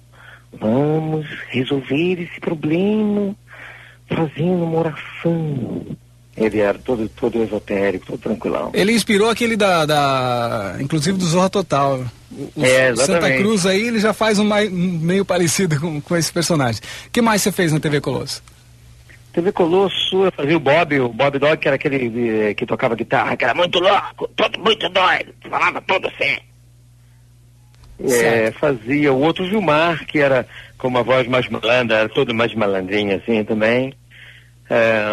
Vamos 0.59 1.25
resolver 1.49 2.21
esse 2.21 2.39
problema 2.41 3.33
fazendo 4.09 4.63
uma 4.65 4.79
oração. 4.79 5.85
Ele 6.35 6.59
era 6.59 6.77
todo, 6.79 7.09
todo 7.09 7.43
esotérico, 7.43 8.05
todo 8.05 8.17
tranquilão. 8.19 8.71
Ele 8.73 8.93
inspirou 8.93 9.29
aquele 9.29 9.57
da, 9.57 9.85
da 9.85 10.77
inclusive 10.79 11.17
do 11.17 11.25
Zorra 11.25 11.49
Total. 11.49 11.99
O, 12.55 12.63
É, 12.63 12.95
Santa. 12.95 13.29
Cruz 13.37 13.65
aí, 13.65 13.87
ele 13.87 13.99
já 13.99 14.13
faz 14.13 14.39
um, 14.39 14.45
mai- 14.45 14.69
um 14.69 14.99
meio 14.99 15.25
parecido 15.25 15.77
com, 15.79 15.99
com 15.99 16.15
esse 16.15 16.31
personagem. 16.31 16.81
O 17.07 17.11
que 17.11 17.21
mais 17.21 17.41
você 17.41 17.51
fez 17.51 17.73
na 17.73 17.79
TV 17.81 17.99
Colosso? 17.99 18.41
TV 19.33 19.51
Colosso, 19.51 20.23
eu 20.25 20.31
fazia 20.31 20.55
o 20.55 20.59
Bob, 20.59 20.99
o 21.01 21.09
Bob 21.09 21.37
Dog, 21.39 21.57
que 21.57 21.67
era 21.67 21.75
aquele 21.75 22.49
eh, 22.49 22.53
que 22.53 22.65
tocava 22.65 22.95
guitarra, 22.95 23.35
que 23.35 23.43
era 23.43 23.53
muito 23.53 23.79
louco, 23.79 24.27
todo 24.35 24.59
muito 24.59 24.87
doido, 24.89 25.33
falava 25.49 25.81
todo 25.81 26.07
assim. 26.07 26.37
É, 28.09 28.51
fazia 28.53 29.13
o 29.13 29.19
outro 29.21 29.45
Gilmar, 29.47 30.05
que 30.07 30.19
era 30.19 30.47
com 30.77 30.87
uma 30.87 31.03
voz 31.03 31.27
mais 31.27 31.47
malandra, 31.47 31.97
era 31.97 32.09
todo 32.09 32.33
mais 32.33 32.53
malandrinho 32.55 33.15
assim 33.15 33.43
também. 33.43 33.93
É, 34.69 35.03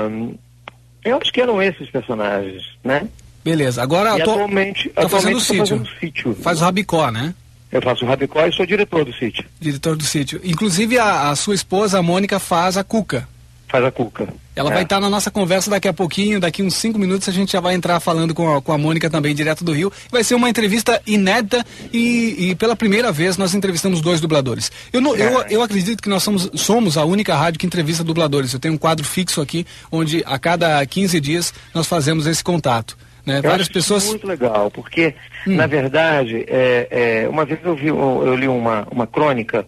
eu 1.11 1.19
acho 1.19 1.33
que 1.33 1.41
eram 1.41 1.63
esses 1.63 1.91
personagens, 1.91 2.63
né? 2.85 3.09
Beleza, 3.45 3.83
agora 3.83 4.17
e 4.17 4.21
eu 4.21 4.25
tô, 4.25 4.33
atualmente, 4.33 4.89
tô 4.91 5.09
fazendo 5.09 5.37
atualmente 5.39 5.53
o 5.53 5.55
eu 5.55 5.59
tô 5.59 5.67
sítio. 5.67 5.79
fazendo 5.79 6.01
sítio. 6.01 6.35
Faz 6.43 6.61
o 6.61 6.65
Rabicó, 6.65 7.11
né? 7.11 7.35
Eu 7.71 7.83
faço 7.83 8.05
o 8.05 8.09
Rabicó 8.09 8.47
e 8.47 8.53
sou 8.53 8.65
diretor 8.67 9.05
do 9.05 9.13
sítio. 9.13 9.45
Diretor 9.61 9.97
do 9.97 10.05
sítio. 10.05 10.41
Inclusive 10.43 10.99
a, 10.99 11.31
a 11.31 11.37
sua 11.37 11.55
esposa, 11.55 11.99
a 11.99 12.03
Mônica, 12.03 12.39
faz 12.39 12.77
a 12.77 12.85
Cuca. 12.85 13.29
Faz 13.69 13.85
a 13.85 13.91
Cuca. 13.91 14.27
Ela 14.57 14.71
É. 14.71 14.73
vai 14.75 14.83
estar 14.83 14.99
na 14.99 15.11
nossa 15.11 15.31
conversa 15.31 15.69
daqui 15.71 15.87
a 15.87 15.93
pouquinho, 15.93 16.41
daqui 16.41 16.63
uns 16.63 16.75
cinco 16.75 16.99
minutos 16.99 17.29
a 17.29 17.33
gente 17.33 17.53
já 17.53 17.61
vai 17.61 17.75
entrar 17.75 18.01
falando 18.01 18.35
com 18.35 18.57
a, 18.57 18.63
com 18.63 18.73
a 18.73 18.79
Mônica 18.79 19.11
também, 19.11 19.35
direto 19.35 19.63
do 19.63 19.73
Rio. 19.73 19.93
Vai 20.11 20.25
ser 20.25 20.35
uma 20.35 20.49
entrevista 20.49 21.01
inédita 21.07 21.65
e, 21.93 22.49
e 22.51 22.55
pela 22.55 22.75
primeira 22.75 23.13
vez 23.13 23.37
nós 23.37 23.55
entrevistamos 23.55 24.01
dois 24.01 24.21
dubladores. 24.21 24.73
Eu, 24.93 25.01
não- 25.01 25.15
eu, 25.15 25.43
eu 25.51 25.63
acredito 25.63 26.03
que 26.03 26.09
nós 26.09 26.23
somos, 26.23 26.51
somos 26.55 26.97
a 26.97 27.05
única 27.05 27.35
rádio 27.37 27.61
que 27.61 27.67
entrevista 27.67 28.03
dubladores. 28.03 28.53
Eu 28.53 28.59
tenho 28.59 28.75
um 28.75 28.79
quadro 28.79 29.05
fixo 29.05 29.41
aqui, 29.41 29.67
onde 29.93 30.23
a 30.27 30.39
cada 30.39 30.85
15 30.87 31.21
dias 31.21 31.53
nós 31.75 31.87
fazemos 31.87 32.27
esse 32.27 32.43
contato. 32.43 32.97
Né? 33.27 33.39
Eu 33.39 33.43
Várias 33.43 33.69
pessoas. 33.69 34.07
muito 34.07 34.27
legal, 34.27 34.71
porque, 34.71 35.15
Hum. 35.47 35.55
na 35.57 35.67
verdade, 35.67 36.45
é, 36.49 36.89
é, 37.25 37.29
uma 37.29 37.45
vez 37.45 37.61
eu, 37.63 37.77
vi, 37.77 37.89
eu 37.89 38.35
li 38.35 38.49
uma, 38.49 38.89
uma 38.91 39.07
crônica 39.07 39.67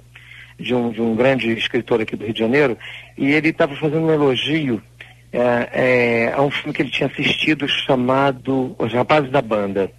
de 0.60 0.74
um, 0.74 0.90
de 0.90 1.00
um 1.00 1.14
grande 1.14 1.50
escritor 1.52 2.00
aqui 2.00 2.16
do 2.16 2.24
Rio 2.24 2.34
de 2.34 2.40
Janeiro, 2.40 2.78
e 3.16 3.32
ele 3.32 3.48
estava 3.48 3.74
fazendo 3.76 4.06
um 4.06 4.12
elogio 4.12 4.82
é, 5.32 5.68
é, 5.72 6.32
a 6.32 6.42
um 6.42 6.50
filme 6.50 6.72
que 6.72 6.82
ele 6.82 6.90
tinha 6.90 7.08
assistido 7.08 7.68
chamado 7.68 8.74
Os 8.78 8.92
Rapazes 8.92 9.30
da 9.30 9.40
Banda. 9.40 9.90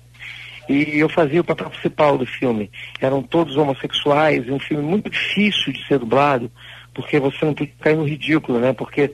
E 0.69 0.99
eu 0.99 1.09
fazia 1.09 1.41
o 1.41 1.43
papel 1.43 1.69
principal 1.69 2.17
do 2.17 2.25
filme. 2.25 2.71
Eram 2.99 3.21
todos 3.21 3.57
homossexuais, 3.57 4.47
um 4.49 4.59
filme 4.59 4.83
muito 4.83 5.09
difícil 5.09 5.73
de 5.73 5.85
ser 5.87 5.99
dublado, 5.99 6.51
porque 6.93 7.19
você 7.19 7.45
não 7.45 7.53
tem 7.53 7.67
que 7.67 7.73
cair 7.79 7.95
no 7.95 8.03
ridículo, 8.03 8.59
né? 8.59 8.73
Porque 8.73 9.11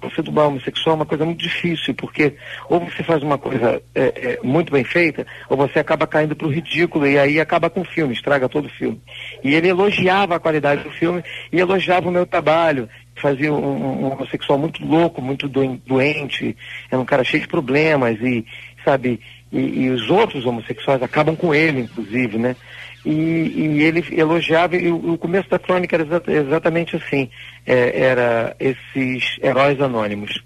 você 0.00 0.22
dublar 0.22 0.48
homossexual 0.48 0.94
é 0.94 0.96
uma 0.96 1.06
coisa 1.06 1.24
muito 1.24 1.40
difícil, 1.40 1.94
porque 1.94 2.34
ou 2.68 2.80
você 2.80 3.02
faz 3.02 3.22
uma 3.22 3.38
coisa 3.38 3.82
é, 3.94 4.02
é, 4.02 4.38
muito 4.42 4.70
bem 4.72 4.84
feita, 4.84 5.26
ou 5.48 5.56
você 5.56 5.78
acaba 5.78 6.06
caindo 6.06 6.36
para 6.36 6.46
o 6.46 6.50
ridículo, 6.50 7.06
e 7.06 7.18
aí 7.18 7.40
acaba 7.40 7.70
com 7.70 7.80
o 7.80 7.84
filme, 7.84 8.12
estraga 8.12 8.48
todo 8.48 8.66
o 8.66 8.70
filme. 8.70 9.00
E 9.42 9.54
ele 9.54 9.68
elogiava 9.68 10.36
a 10.36 10.40
qualidade 10.40 10.82
do 10.84 10.90
filme 10.90 11.22
e 11.50 11.58
elogiava 11.58 12.08
o 12.08 12.12
meu 12.12 12.26
trabalho. 12.26 12.88
Fazia 13.16 13.52
um, 13.52 14.04
um 14.04 14.12
homossexual 14.12 14.58
muito 14.58 14.84
louco, 14.84 15.22
muito 15.22 15.48
doen- 15.48 15.80
doente, 15.86 16.56
era 16.90 17.00
um 17.00 17.04
cara 17.04 17.24
cheio 17.24 17.42
de 17.42 17.48
problemas, 17.48 18.18
e, 18.20 18.44
sabe, 18.84 19.20
e, 19.52 19.58
e 19.58 19.90
os 19.90 20.10
outros 20.10 20.44
homossexuais 20.44 21.02
acabam 21.02 21.36
com 21.36 21.54
ele, 21.54 21.80
inclusive, 21.80 22.38
né? 22.38 22.56
E, 23.04 23.10
e 23.10 23.82
ele 23.82 24.04
elogiava, 24.12 24.76
e 24.76 24.88
o, 24.90 25.14
o 25.14 25.18
começo 25.18 25.48
da 25.50 25.58
crônica 25.58 25.96
era 25.96 26.04
exa- 26.04 26.22
exatamente 26.28 26.96
assim, 26.96 27.28
é, 27.66 28.00
era 28.00 28.56
esses 28.60 29.38
heróis 29.42 29.80
anônimos. 29.80 30.42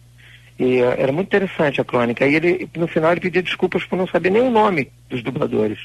E 0.59 0.79
eh, 0.79 0.97
era 0.99 1.13
muito 1.13 1.29
interessante 1.29 1.81
a 1.81 1.85
crônica. 1.85 2.27
E 2.27 2.35
ele, 2.35 2.69
no 2.77 2.87
final, 2.87 3.13
ele 3.13 3.21
pedia 3.21 3.43
desculpas 3.43 3.85
por 3.85 3.97
não 3.99 4.07
saber 4.09 4.31
nem 4.31 4.43
o 4.43 4.51
nome 4.51 4.91
dos 5.11 5.23
dubladores. 5.23 5.79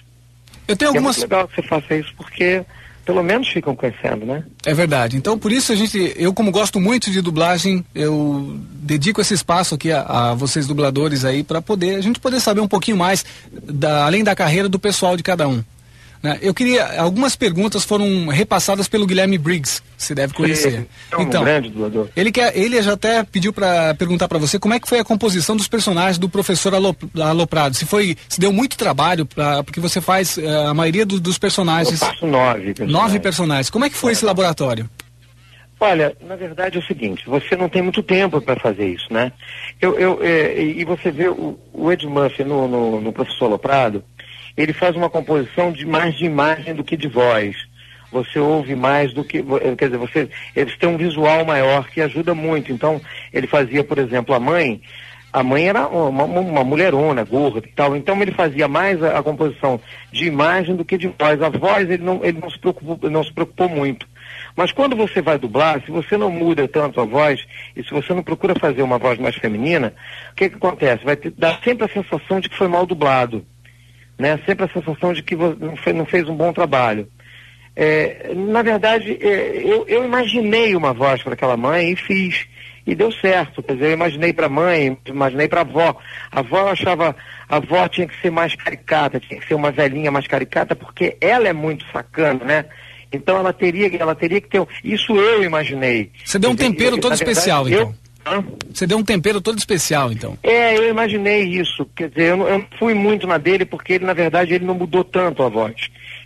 Eu 0.67 0.77
tenho 0.77 0.93
E 0.93 0.97
algumas. 0.97 1.17
É 1.17 1.19
muito 1.19 1.29
legal 1.31 1.47
que 1.47 1.55
você 1.55 1.67
faça 1.67 1.95
isso, 1.95 2.13
porque 2.15 2.63
pelo 3.03 3.23
menos 3.23 3.49
ficam 3.49 3.75
conhecendo, 3.75 4.25
né? 4.25 4.43
É 4.65 4.73
verdade. 4.73 5.17
Então, 5.17 5.37
por 5.37 5.51
isso 5.51 5.71
a 5.73 5.75
gente, 5.75 6.13
eu 6.15 6.33
como 6.33 6.51
gosto 6.51 6.79
muito 6.79 7.11
de 7.11 7.19
dublagem, 7.21 7.83
eu 7.93 8.57
dedico 8.73 9.19
esse 9.19 9.33
espaço 9.33 9.75
aqui 9.75 9.91
a, 9.91 10.03
a 10.03 10.33
vocês 10.35 10.67
dubladores 10.67 11.25
aí 11.25 11.43
para 11.43 11.61
poder 11.61 11.95
a 11.95 12.01
gente 12.01 12.19
poder 12.19 12.39
saber 12.39 12.61
um 12.61 12.67
pouquinho 12.67 12.95
mais 12.95 13.25
da, 13.51 14.05
além 14.05 14.23
da 14.23 14.35
carreira 14.35 14.69
do 14.69 14.79
pessoal 14.79 15.17
de 15.17 15.23
cada 15.23 15.47
um. 15.47 15.63
Né? 16.23 16.37
Eu 16.41 16.53
queria 16.53 16.99
algumas 17.01 17.35
perguntas 17.35 17.83
foram 17.83 18.27
repassadas 18.27 18.87
pelo 18.87 19.05
Guilherme 19.05 19.37
Briggs, 19.37 19.81
você 19.97 20.13
deve 20.13 20.33
conhecer. 20.33 20.87
É 21.11 21.17
um 21.17 21.21
Então, 21.23 21.43
grande 21.43 21.69
dublador. 21.69 22.07
ele 22.15 22.31
quer, 22.31 22.55
ele 22.57 22.81
já 22.81 22.93
até 22.93 23.23
pediu 23.23 23.51
para 23.53 23.93
perguntar 23.95 24.27
para 24.27 24.37
você 24.39 24.59
como 24.59 24.73
é 24.73 24.79
que 24.79 24.87
foi 24.87 24.99
a 24.99 25.03
composição 25.03 25.55
dos 25.55 25.67
personagens 25.67 26.17
do 26.17 26.29
professor 26.29 26.73
Alop- 26.75 27.03
Aloprado. 27.19 27.75
Se 27.75 27.85
foi, 27.85 28.15
se 28.29 28.39
deu 28.39 28.51
muito 28.53 28.77
trabalho 28.77 29.25
pra, 29.25 29.63
porque 29.63 29.79
você 29.79 29.99
faz 30.01 30.37
eh, 30.37 30.65
a 30.67 30.73
maioria 30.73 31.05
do- 31.05 31.19
dos 31.19 31.37
personagens. 31.37 32.01
Eu 32.01 32.07
faço 32.07 32.25
nove 32.27 32.73
personagens. 32.73 32.91
Nove 32.91 33.19
personagens. 33.19 33.69
Como 33.69 33.85
é 33.85 33.89
que 33.89 33.95
foi 33.97 34.11
esse 34.11 34.23
laboratório? 34.25 34.89
Olha, 35.79 36.15
na 36.27 36.35
verdade 36.35 36.77
é 36.77 36.79
o 36.79 36.85
seguinte, 36.85 37.23
você 37.25 37.55
não 37.55 37.67
tem 37.67 37.81
muito 37.81 38.03
tempo 38.03 38.39
para 38.39 38.55
fazer 38.59 38.87
isso, 38.87 39.07
né? 39.11 39.31
Eu, 39.81 39.97
eu, 39.97 40.19
é, 40.21 40.61
e 40.61 40.81
e 40.81 40.85
você 40.85 41.09
vê 41.09 41.27
o, 41.27 41.57
o 41.73 41.91
Ed 41.91 42.05
Murphy 42.05 42.43
no, 42.43 42.67
no, 42.67 43.01
no 43.01 43.11
Professor 43.11 43.47
Loprado, 43.47 44.03
ele 44.55 44.74
faz 44.74 44.96
uma 44.96 45.10
composição 45.10 45.72
de 45.72 45.86
mais 45.86 46.15
de 46.15 46.25
imagem 46.25 46.74
do 46.74 46.84
que 46.84 46.98
de 46.98 47.08
voz. 47.08 47.55
Você 48.12 48.39
ouve 48.39 48.75
mais 48.75 49.13
do 49.13 49.24
que, 49.24 49.41
quer 49.77 49.86
dizer, 49.86 49.98
você, 49.98 50.29
eles 50.55 50.77
têm 50.77 50.89
um 50.89 50.98
visual 50.98 51.46
maior 51.46 51.88
que 51.88 52.01
ajuda 52.01 52.36
muito. 52.36 52.72
Então, 52.72 53.00
ele 53.31 53.48
fazia, 53.48 53.84
por 53.84 53.98
exemplo, 53.98 54.36
a 54.36 54.39
mãe, 54.39 54.81
a 55.31 55.41
mãe 55.41 55.70
era 55.70 55.88
uma, 55.88 56.25
uma, 56.25 56.63
mulherona, 56.63 57.24
gorda 57.24 57.65
e 57.65 57.72
tal, 57.72 57.96
então 57.96 58.22
ele 58.22 58.31
fazia 58.31 58.67
mais 58.67 59.01
a, 59.01 59.17
a 59.17 59.24
composição 59.24 59.79
de 60.12 60.25
imagem 60.25 60.75
do 60.75 60.84
que 60.84 60.98
de 60.98 61.08
voz. 61.08 61.41
A 61.41 61.50
voz 61.50 61.89
ele 61.89 62.03
não, 62.03 62.20
ele 62.24 62.38
não, 62.38 62.50
se, 62.50 62.60
preocupou, 62.60 63.10
não 63.10 63.24
se 63.24 63.31
preocupou 63.31 63.70
muito. 63.70 64.05
Mas 64.58 64.74
quando 64.74 64.96
você 64.96 65.22
vai 65.22 65.38
dublar, 65.38 65.81
se 65.86 65.91
você 65.91 66.17
não 66.17 66.29
muda 66.29 66.67
tanto 66.67 67.00
a 67.00 67.05
voz, 67.05 67.41
e 67.75 67.84
se 67.84 67.91
você 67.91 68.13
não 68.13 68.22
procura 68.22 68.60
fazer 68.60 68.81
uma 68.81 68.98
voz 68.98 69.17
mais 69.17 69.36
feminina, 69.36 69.93
o 70.31 70.36
que, 70.36 70.50
que 70.50 70.55
acontece? 70.55 71.05
Vai 71.05 71.15
ter, 71.15 71.31
dar 71.31 71.62
sempre 71.63 71.86
a 71.86 71.89
sensação 71.89 72.41
de 72.41 72.50
que 72.50 72.58
foi 72.58 72.67
mal 72.67 72.86
dublado. 72.86 73.46
Né? 74.21 74.39
Sempre 74.45 74.65
a 74.65 74.69
sensação 74.69 75.11
de 75.13 75.23
que 75.23 75.35
não, 75.35 75.75
fe- 75.75 75.93
não 75.93 76.05
fez 76.05 76.29
um 76.29 76.35
bom 76.35 76.53
trabalho. 76.53 77.07
É, 77.75 78.31
na 78.35 78.61
verdade, 78.61 79.17
é, 79.19 79.61
eu, 79.65 79.83
eu 79.87 80.05
imaginei 80.05 80.75
uma 80.75 80.93
voz 80.93 81.23
para 81.23 81.33
aquela 81.33 81.57
mãe 81.57 81.91
e 81.91 81.95
fiz. 81.95 82.45
E 82.85 82.93
deu 82.93 83.11
certo, 83.11 83.61
quer 83.63 83.73
dizer, 83.73 83.87
eu 83.87 83.91
imaginei 83.93 84.31
para 84.33 84.45
a 84.45 84.49
mãe, 84.49 84.95
imaginei 85.05 85.47
para 85.47 85.61
a 85.61 85.63
avó. 85.63 85.97
A 86.31 86.39
avó 86.39 86.69
achava, 86.69 87.15
a 87.49 87.55
avó 87.57 87.87
tinha 87.87 88.07
que 88.07 88.19
ser 88.21 88.29
mais 88.31 88.55
caricata, 88.55 89.19
tinha 89.19 89.39
que 89.39 89.47
ser 89.47 89.53
uma 89.55 89.71
velhinha 89.71 90.11
mais 90.11 90.27
caricata, 90.27 90.75
porque 90.75 91.17
ela 91.19 91.47
é 91.47 91.53
muito 91.53 91.83
sacana, 91.91 92.43
né? 92.45 92.65
Então 93.11 93.37
ela 93.37 93.51
teria, 93.53 93.89
ela 93.99 94.15
teria 94.15 94.39
que 94.39 94.47
ter. 94.49 94.63
Isso 94.83 95.15
eu 95.15 95.43
imaginei. 95.43 96.11
Você 96.23 96.37
deu 96.39 96.51
um 96.51 96.55
tempero 96.55 96.97
todo 96.97 97.09
verdade, 97.11 97.23
especial, 97.31 97.67
eu- 97.69 97.93
Você 98.73 98.87
deu 98.87 98.97
um 98.97 99.03
tempero 99.03 99.41
todo 99.41 99.57
especial, 99.57 100.11
então. 100.11 100.37
É, 100.43 100.77
eu 100.77 100.89
imaginei 100.89 101.43
isso. 101.43 101.85
Quer 101.95 102.09
dizer, 102.09 102.29
eu 102.29 102.37
não, 102.37 102.47
eu 102.47 102.59
não 102.59 102.65
fui 102.79 102.93
muito 102.93 103.25
na 103.27 103.37
dele 103.37 103.65
porque 103.65 103.93
ele, 103.93 104.05
na 104.05 104.13
verdade, 104.13 104.53
ele 104.53 104.65
não 104.65 104.73
mudou 104.75 105.03
tanto 105.03 105.43
a 105.43 105.49
voz. 105.49 105.75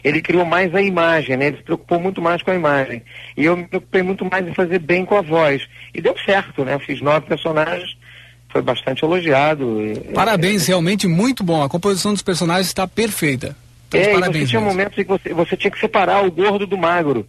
Ele 0.04 0.22
criou 0.22 0.46
mais 0.46 0.74
a 0.76 0.82
imagem, 0.82 1.36
né? 1.38 1.48
Ele 1.48 1.58
se 1.58 1.64
preocupou 1.64 2.00
muito 2.00 2.22
mais 2.22 2.42
com 2.44 2.52
a 2.52 2.56
imagem. 2.56 3.02
E 3.36 3.46
eu 3.46 3.58
me 3.58 3.66
preocupei 3.66 4.04
muito 4.04 4.24
mais 4.30 4.48
em 4.48 4.54
fazer 4.54 4.80
bem 4.80 5.04
com 5.04 5.18
a 5.18 5.22
voz. 5.22 5.64
E 5.94 6.02
deu 6.02 6.16
certo, 6.26 6.64
né? 6.64 6.76
Eu 6.76 6.80
fiz 6.80 7.02
nove 7.02 7.26
personagens, 7.26 7.98
foi 8.50 8.62
bastante 8.62 9.04
elogiado. 9.04 9.82
Parabéns, 10.14 10.68
realmente 10.68 11.08
muito 11.08 11.44
bom. 11.44 11.64
A 11.64 11.70
composição 11.70 12.14
dos 12.14 12.22
personagens 12.22 12.68
está 12.68 12.88
perfeita. 12.88 13.56
Então, 13.88 14.00
É, 14.00 14.04
e 14.04 14.06
você 14.14 14.20
parabéns. 14.20 14.50
tinha 14.50 14.62
mesmo. 14.62 14.72
momentos 14.76 14.98
em 14.98 15.02
que 15.04 15.08
você, 15.10 15.34
você 15.34 15.58
tinha 15.58 15.72
que 15.72 15.80
separar 15.80 16.24
o 16.24 16.32
gordo 16.32 16.68
do 16.68 16.78
magro. 16.78 17.28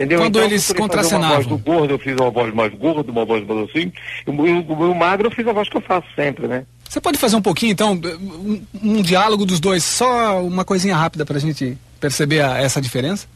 Entendeu? 0.00 0.20
Quando 0.20 0.36
Então, 0.36 0.42
eles 0.44 0.72
contracenavam. 0.72 1.28
Uma 1.28 1.34
voz 1.36 1.46
do 1.46 1.58
gordo, 1.58 1.92
eu 1.92 1.98
fiz 1.98 2.16
uma 2.18 2.30
voz 2.30 2.54
mais 2.54 2.72
gorda, 2.72 3.12
uma 3.12 3.24
voz 3.26 3.46
mais 3.46 3.68
assim. 3.68 3.92
E 4.26 4.30
o, 4.30 4.94
magro 4.94 5.26
eu 5.26 5.30
fiz 5.30 5.46
a 5.46 5.52
voz 5.52 5.68
que 5.68 5.76
eu 5.76 5.80
faço 5.82 6.06
sempre, 6.16 6.48
né? 6.48 6.64
Você 6.88 7.02
pode 7.02 7.18
fazer 7.18 7.36
um 7.36 7.42
pouquinho, 7.42 7.72
então, 7.72 7.92
um, 7.92 8.62
um 8.82 9.02
diálogo 9.02 9.44
dos 9.44 9.60
dois, 9.60 9.84
só 9.84 10.42
uma 10.42 10.64
coisinha 10.64 10.96
rápida 10.96 11.26
pra 11.26 11.38
gente 11.38 11.76
perceber 12.00 12.40
a- 12.40 12.56
essa 12.58 12.80
diferença? 12.80 13.28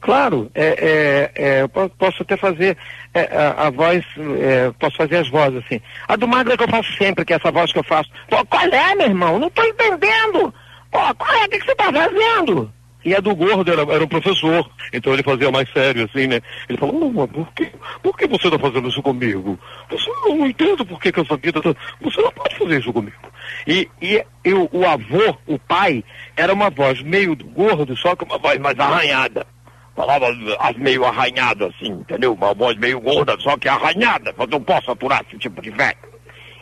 Claro, 0.00 0.50
é, 0.54 1.30
é, 1.34 1.42
é, 1.58 1.62
eu 1.62 1.68
po- 1.70 1.88
posso 1.98 2.22
até 2.22 2.36
fazer 2.36 2.76
é, 3.14 3.22
a, 3.34 3.66
a 3.66 3.70
voz, 3.70 4.04
é, 4.40 4.70
posso 4.78 4.96
fazer 4.96 5.16
as 5.16 5.28
vozes 5.30 5.62
assim. 5.64 5.80
A 6.06 6.16
do 6.16 6.28
magro 6.28 6.52
é 6.52 6.56
que 6.56 6.62
eu 6.64 6.68
faço 6.68 6.92
sempre, 6.98 7.24
que 7.24 7.32
é 7.32 7.36
essa 7.36 7.50
voz 7.50 7.72
que 7.72 7.78
eu 7.78 7.82
faço. 7.84 8.10
Pô, 8.28 8.44
qual 8.46 8.62
é, 8.66 8.94
meu 8.94 9.06
irmão? 9.06 9.38
Não 9.38 9.48
tô 9.50 9.62
entendendo. 9.64 10.52
Pô, 10.92 10.98
qual 11.16 11.32
é? 11.32 11.46
O 11.46 11.48
que, 11.48 11.58
que 11.58 11.64
você 11.66 11.74
tá 11.74 11.84
fazendo? 11.92 12.70
E 13.04 13.14
a 13.14 13.20
do 13.20 13.34
gordo 13.34 13.70
era, 13.70 13.82
era 13.82 14.02
o 14.02 14.08
professor, 14.08 14.68
então 14.92 15.12
ele 15.12 15.22
fazia 15.22 15.50
mais 15.52 15.70
sério, 15.72 16.04
assim, 16.04 16.26
né? 16.26 16.40
Ele 16.68 16.76
falou, 16.76 16.98
não, 16.98 17.12
mas 17.12 17.30
por 17.30 17.52
que, 17.52 17.70
por 18.02 18.16
que 18.16 18.26
você 18.26 18.50
tá 18.50 18.58
fazendo 18.58 18.88
isso 18.88 19.00
comigo? 19.00 19.58
Você 19.88 20.10
eu 20.10 20.34
não 20.34 20.46
entendo 20.46 20.84
por 20.84 21.00
que, 21.00 21.12
que 21.12 21.20
essa 21.20 21.36
vida 21.36 21.62
tá... 21.62 21.74
Você 22.00 22.20
não 22.20 22.32
pode 22.32 22.56
fazer 22.56 22.80
isso 22.80 22.92
comigo. 22.92 23.16
E, 23.66 23.88
e 24.02 24.22
eu, 24.44 24.68
o 24.72 24.84
avô, 24.84 25.36
o 25.46 25.58
pai, 25.58 26.02
era 26.36 26.52
uma 26.52 26.70
voz 26.70 27.00
meio 27.02 27.36
do 27.36 27.44
gordo, 27.46 27.96
só 27.96 28.16
que 28.16 28.24
uma 28.24 28.38
voz 28.38 28.58
mais 28.58 28.78
arranhada. 28.78 29.46
Falava 29.94 30.26
meio 30.76 31.04
arranhado 31.04 31.66
assim, 31.66 31.88
entendeu? 31.88 32.32
Uma 32.32 32.54
voz 32.54 32.76
meio 32.78 33.00
gorda, 33.00 33.36
só 33.40 33.56
que 33.56 33.68
arranhada. 33.68 34.34
Eu 34.38 34.46
não 34.46 34.60
posso 34.60 34.90
aturar 34.90 35.24
esse 35.26 35.38
tipo 35.38 35.60
de 35.60 35.70
velho. 35.70 35.98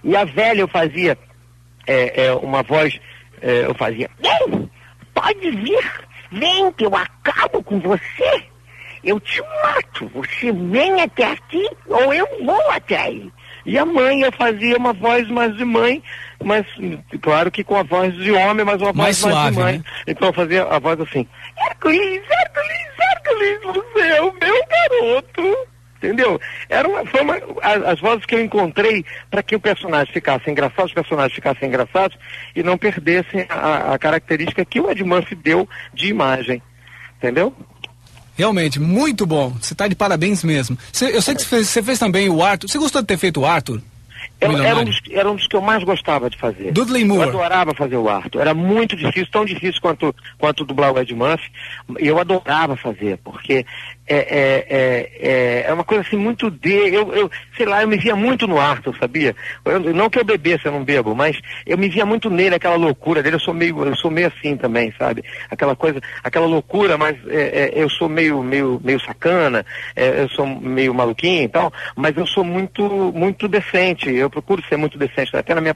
E 0.02 0.16
a 0.16 0.24
velha 0.24 0.60
eu 0.60 0.68
fazia 0.68 1.18
é, 1.86 2.26
é, 2.26 2.34
uma 2.34 2.62
voz, 2.62 2.98
é, 3.40 3.66
eu 3.66 3.74
fazia. 3.74 4.10
Pode 5.14 5.50
vir, 5.50 5.84
vem 6.38 6.72
que 6.72 6.84
eu 6.86 6.94
acabo 6.94 7.62
com 7.62 7.78
você. 7.80 8.42
Eu 9.04 9.20
te 9.20 9.40
mato. 9.62 10.10
Você 10.14 10.50
vem 10.52 11.00
até 11.00 11.24
aqui 11.30 11.68
ou 11.86 12.12
eu 12.12 12.26
vou 12.44 12.70
até 12.70 12.96
aí. 12.96 13.30
E 13.64 13.78
a 13.78 13.84
mãe, 13.84 14.22
eu 14.22 14.32
fazia 14.32 14.76
uma 14.76 14.92
voz 14.92 15.28
mais 15.28 15.56
de 15.56 15.64
mãe, 15.64 16.00
mas 16.42 16.64
claro 17.20 17.50
que 17.50 17.64
com 17.64 17.76
a 17.76 17.82
voz 17.82 18.14
de 18.14 18.30
homem, 18.30 18.64
mas 18.64 18.80
uma 18.80 18.92
Mais 18.92 19.20
voz 19.20 19.34
mais 19.34 19.48
de 19.48 19.54
suave, 19.54 19.72
mãe. 19.72 19.78
né? 19.78 19.84
Então 20.06 20.28
eu 20.28 20.32
fazia 20.32 20.64
a 20.64 20.78
voz 20.78 21.00
assim, 21.00 21.26
Hércules, 21.68 22.22
Hércules, 22.30 22.86
Hércules, 23.00 23.60
você 23.64 24.06
é 24.08 24.22
o 24.22 24.32
meu 24.32 24.64
garoto. 24.68 25.58
Entendeu? 25.98 26.38
Era 26.68 26.86
uma, 26.86 27.06
foi 27.06 27.20
uma, 27.22 27.36
as, 27.62 27.82
as 27.84 28.00
vozes 28.00 28.26
que 28.26 28.34
eu 28.34 28.44
encontrei 28.44 29.04
para 29.30 29.42
que 29.42 29.56
o 29.56 29.60
personagem 29.60 30.12
ficasse 30.12 30.50
engraçado, 30.50 30.86
os 30.86 30.92
personagens 30.92 31.34
ficassem 31.34 31.68
engraçados 31.68 32.16
e 32.54 32.62
não 32.62 32.76
perdessem 32.76 33.46
a, 33.48 33.94
a 33.94 33.98
característica 33.98 34.64
que 34.64 34.78
o 34.80 34.90
Ed 34.90 35.02
Murphy 35.02 35.34
deu 35.34 35.68
de 35.94 36.08
imagem. 36.08 36.60
Entendeu? 37.16 37.54
Realmente, 38.36 38.78
muito 38.78 39.24
bom. 39.24 39.50
Você 39.60 39.72
está 39.72 39.88
de 39.88 39.94
parabéns 39.94 40.44
mesmo. 40.44 40.76
Você- 40.92 41.16
eu 41.16 41.22
sei 41.22 41.34
que 41.34 41.40
você 41.42 41.48
fez, 41.48 41.72
fez 41.86 41.98
também 41.98 42.28
o 42.28 42.42
Arthur. 42.44 42.68
Você 42.68 42.76
gostou 42.78 43.00
de 43.00 43.08
ter 43.08 43.16
feito 43.16 43.40
o 43.40 43.46
Arthur? 43.46 43.80
Eu- 44.40 44.50
O 44.50 44.62
era, 44.62 44.76
um 44.80 44.84
dos, 44.84 45.00
era 45.10 45.30
um 45.30 45.34
dos 45.34 45.46
que 45.46 45.56
eu 45.56 45.62
mais 45.62 45.82
gostava 45.82 46.28
de 46.28 46.36
fazer. 46.36 46.70
Dudley 46.70 47.02
Eu 47.02 47.08
Moore. 47.08 47.28
adorava 47.30 47.74
fazer 47.74 47.96
o 47.96 48.08
Arthur. 48.08 48.40
Era 48.42 48.52
muito 48.52 48.94
difícil, 48.94 49.28
tão 49.32 49.44
difícil 49.46 49.80
quanto, 49.80 50.14
quanto 50.38 50.64
dublar 50.64 50.92
o 50.92 50.98
Ed 50.98 51.14
Murphy. 51.14 51.50
Eu 51.98 52.18
adorava 52.18 52.76
fazer, 52.76 53.18
porque 53.24 53.64
é, 54.06 54.16
é, 54.16 54.66
é, 54.68 55.10
é, 55.20 55.64
é 55.68 55.72
uma 55.72 55.84
coisa 55.84 56.02
assim 56.06 56.16
muito 56.18 56.50
de. 56.50 56.70
Eu, 56.70 57.14
eu, 57.14 57.30
sei 57.56 57.64
lá, 57.64 57.80
eu 57.82 57.88
me 57.88 57.96
via 57.96 58.14
muito 58.14 58.46
no 58.46 58.60
Arthur, 58.60 58.94
sabia? 58.98 59.34
Eu- 59.64 59.80
não 59.94 60.10
que 60.10 60.18
eu 60.18 60.24
bebesse, 60.24 60.66
eu 60.66 60.72
não 60.72 60.84
bebo, 60.84 61.14
mas 61.14 61.38
eu 61.66 61.78
me 61.78 61.88
via 61.88 62.04
muito 62.04 62.28
nele, 62.28 62.56
aquela 62.56 62.76
loucura 62.76 63.22
dele. 63.22 63.36
Eu 63.36 63.40
sou 63.40 63.54
meio, 63.54 63.84
eu 63.86 63.96
sou 63.96 64.10
meio 64.10 64.26
assim 64.28 64.54
também, 64.56 64.92
sabe? 64.98 65.24
Aquela 65.50 65.74
coisa, 65.74 65.98
aquela 66.22 66.46
loucura, 66.46 66.98
mas 66.98 67.16
é, 67.28 67.72
é, 67.74 67.82
eu 67.82 67.88
sou 67.88 68.06
meio, 68.08 68.42
meio, 68.42 68.78
meio 68.84 69.00
sacana, 69.00 69.64
é, 69.96 70.20
eu 70.22 70.28
sou 70.28 70.46
meio 70.46 70.92
maluquinho 70.92 71.44
e 71.44 71.48
tal, 71.48 71.72
mas 71.96 72.14
eu 72.18 72.26
sou 72.26 72.44
muito, 72.44 72.82
muito 73.14 73.48
decente. 73.48 74.10
Eu 74.10 74.25
procuro 74.30 74.62
ser 74.68 74.76
muito 74.76 74.96
decente, 74.98 75.36
até 75.36 75.54
na 75.54 75.60
minha, 75.60 75.74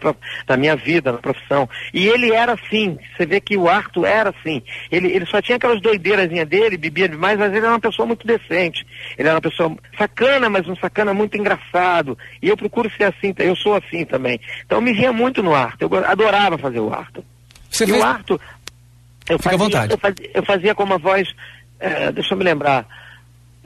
na 0.49 0.57
minha 0.57 0.77
vida, 0.77 1.13
na 1.13 1.19
profissão. 1.19 1.69
E 1.93 2.07
ele 2.09 2.33
era 2.33 2.53
assim. 2.55 2.99
Você 3.17 3.27
vê 3.27 3.41
que 3.41 3.57
o 3.57 3.69
Arthur 3.69 4.05
era 4.07 4.31
assim. 4.31 4.63
Ele, 4.91 5.09
ele 5.09 5.27
só 5.27 5.41
tinha 5.43 5.57
aquelas 5.57 5.81
doideirazinhas 5.81 6.49
dele, 6.49 6.77
bebia 6.77 7.09
demais, 7.09 7.39
mas 7.39 7.51
ele 7.51 7.59
era 7.65 7.71
uma 7.75 7.81
pessoa 7.81 8.07
muito 8.07 8.27
decente. 8.27 8.87
Ele 9.19 9.29
era 9.29 9.35
uma 9.37 9.41
pessoa 9.43 9.77
sacana, 9.97 10.49
mas 10.49 10.67
um 10.69 10.77
sacana 10.77 11.13
muito 11.15 11.37
engraçado. 11.37 12.17
E 12.43 12.49
eu 12.49 12.57
procuro 12.57 12.91
ser 12.97 13.05
assim, 13.05 13.35
eu 13.39 13.57
sou 13.57 13.75
assim 13.75 14.05
também. 14.05 14.41
Então 14.65 14.79
eu 14.79 14.83
me 14.83 14.93
via 14.93 15.13
muito 15.13 15.43
no 15.43 15.55
Arthur. 15.55 15.89
Eu 15.93 16.05
adorava 16.07 16.57
fazer 16.59 16.81
o 16.81 16.93
Arthur. 16.93 17.25
Você 17.71 17.85
e 17.85 17.87
fez- 17.89 18.03
o 18.03 18.05
Arthur. 18.07 18.41
Eu 19.29 19.39
Fica 19.39 19.51
à 19.51 19.53
fazia, 19.59 19.59
vontade. 19.67 19.93
Eu 19.93 19.99
fazia, 19.99 20.31
eu 20.35 20.43
fazia 20.45 20.75
com 20.75 20.83
uma 20.85 20.99
voz. 20.99 21.29
eh, 21.79 22.11
deixa 22.13 22.35
eu 22.35 22.39
me 22.39 22.45
lembrar. 22.45 22.85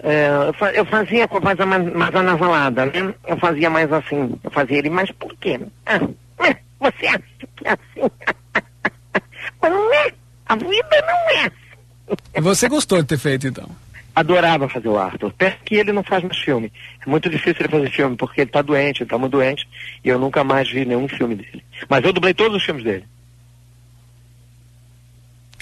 Eh, 0.03 0.29
eu, 0.49 0.53
fa- 0.55 0.73
eu 0.73 0.85
fazia 0.85 1.27
com 1.29 1.39
a 1.39 1.41
voz 1.41 1.59
mais, 1.95 2.15
anasalada, 2.15 2.87
né? 2.87 3.15
Eu 3.27 3.37
fazia 3.39 3.71
mais 3.71 3.91
assim. 3.93 4.39
Eu 4.43 4.51
fazia 4.51 4.79
ele, 4.79 4.91
mas 4.91 5.11
por 5.13 5.35
quê? 5.37 5.59
Ah, 5.87 6.01
eh, 6.41 6.57
você 6.81 7.07
acha 7.07 7.23
que 7.57 7.67
é 7.69 7.71
assim? 7.73 8.11
mas 9.63 9.73
não 9.73 9.95
é. 9.95 10.13
A 10.47 10.57
vida 10.57 11.05
não 11.07 11.31
é. 11.45 11.51
E 12.35 12.41
você 12.41 12.69
gostou 12.69 13.01
de 13.01 13.09
ter 13.09 13.19
feito, 13.19 13.47
então? 13.47 13.69
Adorava 14.15 14.69
fazer 14.69 14.89
o 14.89 14.99
Arthur. 14.99 15.33
Pena 15.33 15.57
que 15.65 15.75
ele 15.75 15.91
não 15.93 16.03
faz 16.05 16.23
mais 16.23 16.39
filme. 16.39 16.71
É 17.05 17.09
muito 17.09 17.29
difícil 17.31 17.57
ele 17.61 17.69
fazer 17.69 17.91
filme, 17.91 18.17
porque 18.17 18.43
ele 18.43 18.51
tá 18.51 18.63
doente, 18.63 19.03
ele 19.03 19.11
tá 19.11 19.19
muito 19.19 19.33
doente, 19.33 19.67
e 20.05 20.09
eu 20.09 20.19
nunca 20.19 20.45
mais 20.45 20.71
vi 20.71 20.85
nenhum 20.85 21.09
filme 21.09 21.35
dele. 21.35 21.65
Mas 21.89 22.05
eu 22.05 22.13
dublei 22.13 22.35
todos 22.35 22.59
os 22.59 22.63
filmes 22.65 22.85
dele. 22.85 23.05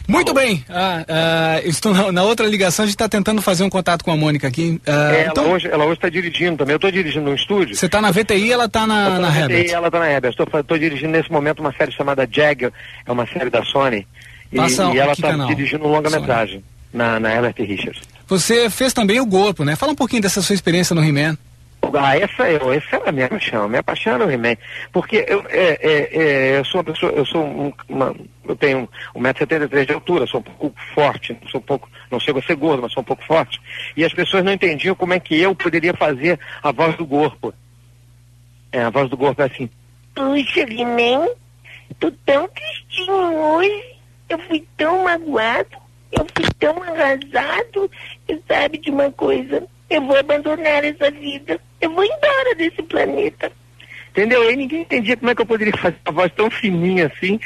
Muito 0.09 0.35
bem. 0.35 0.65
Ah, 0.69 1.05
ah, 1.09 1.61
estou 1.65 1.95
na, 1.95 2.13
na 2.13 2.23
outra 2.23 2.47
ligação, 2.47 2.85
a 2.85 2.87
gente 2.87 2.95
está 2.95 3.09
tentando 3.09 3.41
fazer 3.41 3.65
um 3.65 3.71
contato 3.71 4.05
com 4.05 4.11
a 4.11 4.17
Mônica 4.17 4.47
aqui. 4.47 4.81
Ah, 4.87 5.13
É, 5.15 5.27
então, 5.27 5.45
ela, 5.45 5.85
hoje, 5.85 5.95
está 5.95 6.09
dirigindo 6.09 6.59
também. 6.59 6.73
Eu 6.73 6.77
estou 6.77 6.91
dirigindo 6.91 7.31
um 7.31 7.35
estúdio. 7.35 7.75
você 7.75 7.87
está 7.87 8.01
na 8.01 8.11
VTI 8.11 8.53
ela 8.53 8.65
está 8.67 8.87
na, 8.87 9.11
tô 9.11 9.19
na 9.21 9.31
VTI, 9.31 9.71
ela 9.71 9.91
tá 9.91 9.99
na 9.99 10.11
Herbert. 10.11 10.35
Estou 10.39 10.79
dirigindo 10.79 11.13
nesse 11.13 11.31
momento 11.31 11.61
uma 11.61 11.73
série 11.73 11.93
chamada 11.93 12.29
Jagger, 12.31 12.73
é 13.07 13.13
uma 13.13 13.27
série 13.27 13.51
da 13.51 13.63
Sony. 13.65 14.07
E, 14.53 14.57
Passa 14.57 14.91
e 14.93 14.99
ela 14.99 15.13
está 15.13 15.35
dirigindo 15.47 15.85
um 15.85 15.89
longa-metragem 15.89 16.63
na, 16.93 17.19
na 17.19 17.33
Herbert 17.33 17.55
Richards. 17.59 18.03
Você 18.27 18.69
fez 18.69 18.93
também 18.93 19.21
o 19.21 19.27
Corpo, 19.27 19.65
né? 19.65 19.77
Fala 19.77 19.93
um 19.93 19.97
pouquinho 19.97 20.23
dessa 20.23 20.43
sua 20.43 20.55
experiência 20.55 20.95
no 20.95 21.03
He-Man. 21.03 21.37
Ah, 21.95 22.17
essa, 22.17 22.49
é- 22.49 22.77
essa 22.77 22.97
é 22.97 23.09
a 23.09 23.13
minha 23.13 23.29
paixão. 23.29 23.69
Minha 23.69 23.83
paixão 23.83 24.23
é 24.23 24.25
o 24.25 24.31
He-Man. 24.31 24.57
Porque 24.93 25.25
eu, 25.29 25.45
é, 25.49 25.79
é, 25.81 26.17
é, 26.17 26.59
eu 26.59 26.65
sou 26.65 26.81
uma 26.81 26.85
pessoa, 26.85 27.13
eu 27.13 27.27
sou 27.27 27.45
um, 27.45 27.73
uma, 27.89 28.15
eu 28.45 28.57
tenho 28.57 28.89
1,73m 29.15 29.87
de 29.87 29.93
altura, 29.93 30.27
sou 30.27 30.41
um 30.41 30.43
pouco 30.43 30.75
forte, 30.95 31.37
sou 31.51 31.61
um 31.61 31.65
pouco, 31.65 31.91
não 32.11 32.21
chego 32.21 32.39
a 32.39 32.43
ser 32.43 32.55
gordo, 32.57 32.83
mas 32.83 32.93
sou 32.93 33.03
um 33.03 33.05
pouco 33.05 33.25
forte. 33.25 33.61
E 33.97 34.05
as 34.05 34.13
pessoas 34.15 34.45
não 34.45 34.53
entendiam 34.53 34.95
como 34.95 35.13
é 35.13 35.21
que 35.21 35.39
eu 35.39 35.55
poderia 35.55 35.93
fazer 35.95 36.39
a 36.63 36.71
voz 36.73 36.97
do 36.97 37.07
corpo. 37.07 37.53
É, 38.71 38.83
a 38.83 38.91
voz 38.91 39.11
do 39.11 39.17
corpo 39.17 39.43
é 39.43 39.47
assim. 39.47 39.69
Puxa, 40.15 40.61
He-Man, 40.61 41.29
tô 41.99 42.11
tão 42.25 42.49
tristinho 42.49 43.37
hoje. 43.37 43.93
Eu 44.29 44.39
fui 44.39 44.67
tão 44.79 45.05
magoado, 45.05 45.77
eu 46.11 46.27
fui 46.35 46.47
tão 46.59 46.83
arrasado. 46.83 47.91
E 48.27 48.41
sabe 48.49 48.79
de 48.79 48.91
uma 48.91 49.11
coisa? 49.13 49.63
Eu 49.91 50.01
vou 50.07 50.17
abandonar 50.17 50.83
essa 50.85 51.11
vida. 51.11 51.61
Eu 51.83 51.91
vou 51.91 52.05
embora 52.05 52.55
desse 52.57 52.83
planeta. 52.83 53.53
Entendeu? 54.11 54.51
E 54.51 54.57
ninguém 54.57 54.83
entendia 54.83 55.17
como 55.17 55.31
é 55.31 55.35
que 55.35 55.41
eu 55.43 55.47
poderia 55.47 55.77
fazer 55.77 55.97
uma 56.07 56.13
voz 56.15 56.33
tão 56.37 56.51
fininha 56.51 57.07
assim, 57.15 57.41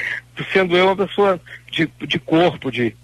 sendo 0.52 0.76
eu 0.76 0.86
uma 0.86 0.96
pessoa 0.96 1.40
de, 1.70 1.88
de 2.06 2.18
corpo, 2.18 2.70
de. 2.70 2.94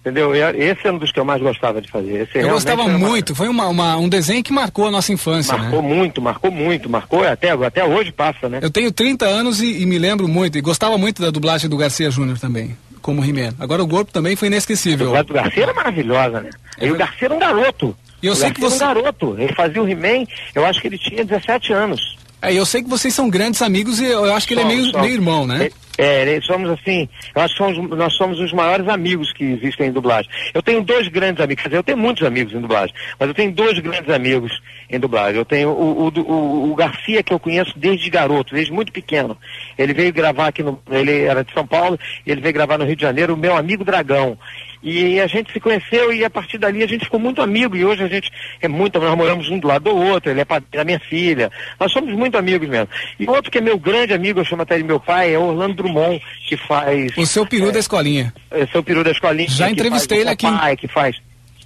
Entendeu? 0.00 0.32
Esse 0.34 0.86
é 0.86 0.92
um 0.92 0.96
dos 0.98 1.10
que 1.10 1.18
eu 1.18 1.24
mais 1.24 1.42
gostava 1.42 1.82
de 1.82 1.90
fazer. 1.90 2.22
Esse 2.22 2.38
Eu 2.38 2.50
gostava 2.50 2.82
era 2.82 2.90
uma- 2.96 2.98
muito, 3.08 3.34
foi 3.34 3.48
uma, 3.48 3.66
uma- 3.66 3.96
um 3.96 4.08
desenho 4.08 4.42
que 4.44 4.52
marcou 4.52 4.86
a 4.86 4.90
nossa 4.90 5.12
infância, 5.12 5.54
Marcou 5.58 5.82
né? 5.82 5.88
muito, 5.94 6.22
marcou 6.22 6.50
muito, 6.52 6.88
marcou 6.88 7.24
até, 7.26 7.50
até 7.50 7.84
hoje 7.84 8.12
passa, 8.12 8.48
né? 8.48 8.60
Eu 8.62 8.70
tenho 8.70 8.90
30 8.92 9.26
anos 9.26 9.60
e, 9.60 9.82
e 9.82 9.84
me 9.84 9.98
lembro 9.98 10.28
muito, 10.28 10.56
e 10.56 10.60
gostava 10.60 10.96
muito 10.96 11.20
da 11.20 11.30
dublagem 11.30 11.68
do 11.68 11.76
Garcia 11.76 12.10
Júnior 12.12 12.38
também, 12.38 12.76
como 13.02 13.22
He-Man. 13.24 13.52
Agora 13.58 13.82
o 13.82 13.88
Corpo 13.88 14.12
também 14.12 14.36
foi 14.36 14.46
inesquecível. 14.48 15.14
A 15.16 15.22
do 15.22 15.34
Garcia 15.34 15.64
era 15.64 15.74
maravilhosa, 15.74 16.40
né? 16.40 16.50
E 16.80 16.90
o 16.90 16.96
Garcia 16.96 17.26
era 17.26 17.34
um 17.34 17.38
garoto. 17.40 17.94
E 18.22 18.26
eu 18.26 18.32
o 18.32 18.36
sei 18.36 18.50
que 18.50 18.60
você- 18.60 18.82
era 18.82 18.98
um 18.98 19.02
garoto. 19.02 19.36
Ele 19.38 19.52
fazia 19.54 19.82
o 19.82 19.88
He-Man, 19.88 20.24
eu 20.54 20.64
acho 20.66 20.80
que 20.80 20.88
ele 20.88 20.98
tinha 20.98 21.24
17 21.24 21.72
anos. 21.72 22.16
É, 22.40 22.54
eu 22.54 22.64
sei 22.64 22.82
que 22.84 22.88
vocês 22.88 23.12
são 23.12 23.28
grandes 23.28 23.60
amigos 23.62 23.98
e 24.00 24.04
eu 24.06 24.32
acho 24.32 24.46
que 24.46 24.54
ele 24.54 24.60
é 24.60 24.64
Somos, 24.64 24.76
meio, 24.78 24.90
somos. 24.92 25.06
meio 25.06 25.14
irmão, 25.16 25.44
né? 25.46 25.70
É, 26.00 26.22
ele- 26.22 26.40
somos 26.42 26.70
assim, 26.70 27.08
que 27.34 27.48
somos, 27.56 27.90
nós 27.98 28.12
somos 28.14 28.38
os 28.38 28.52
maiores 28.52 28.86
amigos 28.86 29.32
que 29.32 29.42
existem 29.42 29.88
em 29.88 29.92
dublagem. 29.92 30.30
Eu 30.54 30.62
tenho 30.62 30.80
dois 30.80 31.08
grandes 31.08 31.42
amigos, 31.42 31.60
quer 31.64 31.68
dizer, 31.70 31.78
eu 31.78 31.82
tenho 31.82 31.98
muitos 31.98 32.24
amigos 32.24 32.54
em 32.54 32.60
dublagem, 32.60 32.94
mas 33.18 33.28
eu 33.28 33.34
tenho 33.34 33.50
dois 33.50 33.76
grandes 33.80 34.08
amigos 34.08 34.52
em 34.88 35.00
dublagem. 35.00 35.36
Eu 35.36 35.44
tenho 35.44 35.70
o, 35.70 36.04
o, 36.06 36.20
o- 36.20 36.70
o 36.70 36.74
Garcia, 36.76 37.20
que 37.24 37.32
eu 37.32 37.40
conheço 37.40 37.72
desde 37.76 38.08
garoto, 38.08 38.54
desde 38.54 38.72
muito 38.72 38.92
pequeno. 38.92 39.36
Ele 39.76 39.92
veio 39.92 40.12
gravar 40.12 40.46
aqui 40.46 40.62
no. 40.62 40.80
Ele 40.88 41.22
era 41.22 41.42
de 41.42 41.52
São 41.52 41.66
Paulo, 41.66 41.98
ele 42.24 42.40
veio 42.40 42.54
gravar 42.54 42.78
no 42.78 42.84
Rio 42.84 42.94
de 42.94 43.02
Janeiro, 43.02 43.34
o 43.34 43.36
meu 43.36 43.56
amigo 43.56 43.84
Dragão. 43.84 44.38
E 44.82 45.20
a 45.20 45.26
gente 45.26 45.52
se 45.52 45.58
conheceu 45.58 46.12
e 46.12 46.24
a 46.24 46.30
partir 46.30 46.58
dali 46.58 46.82
a 46.82 46.86
gente 46.86 47.04
ficou 47.04 47.18
muito 47.18 47.42
amigo 47.42 47.76
e 47.76 47.84
hoje 47.84 48.02
a 48.02 48.08
gente 48.08 48.30
é 48.60 48.68
muito, 48.68 48.98
nós 48.98 49.16
moramos 49.16 49.48
um 49.48 49.58
do 49.58 49.66
lado 49.66 49.84
do 49.84 49.96
outro, 49.96 50.30
ele 50.30 50.40
é 50.40 50.44
padrinho 50.44 50.70
da 50.72 50.84
minha 50.84 51.00
filha, 51.00 51.50
nós 51.80 51.90
somos 51.90 52.14
muito 52.14 52.38
amigos 52.38 52.68
mesmo. 52.68 52.88
E 53.18 53.28
outro 53.28 53.50
que 53.50 53.58
é 53.58 53.60
meu 53.60 53.78
grande 53.78 54.14
amigo, 54.14 54.40
eu 54.40 54.44
chamo 54.44 54.62
até 54.62 54.76
de 54.76 54.84
meu 54.84 55.00
pai, 55.00 55.34
é 55.34 55.38
Orlando 55.38 55.74
Drummond, 55.74 56.22
que 56.48 56.56
faz... 56.56 57.16
O 57.16 57.26
seu 57.26 57.44
peru 57.44 57.72
da 57.72 57.78
escolinha. 57.78 58.32
É, 58.50 58.66
seu 58.66 58.82
peru 58.82 59.02
da 59.02 59.10
escolinha. 59.10 59.48
Já 59.48 59.70
entrevistei 59.70 60.24
faz 60.24 60.40
ele 60.42 60.50
aqui. 60.50 60.76
Que 60.76 60.88
faz... 60.88 61.16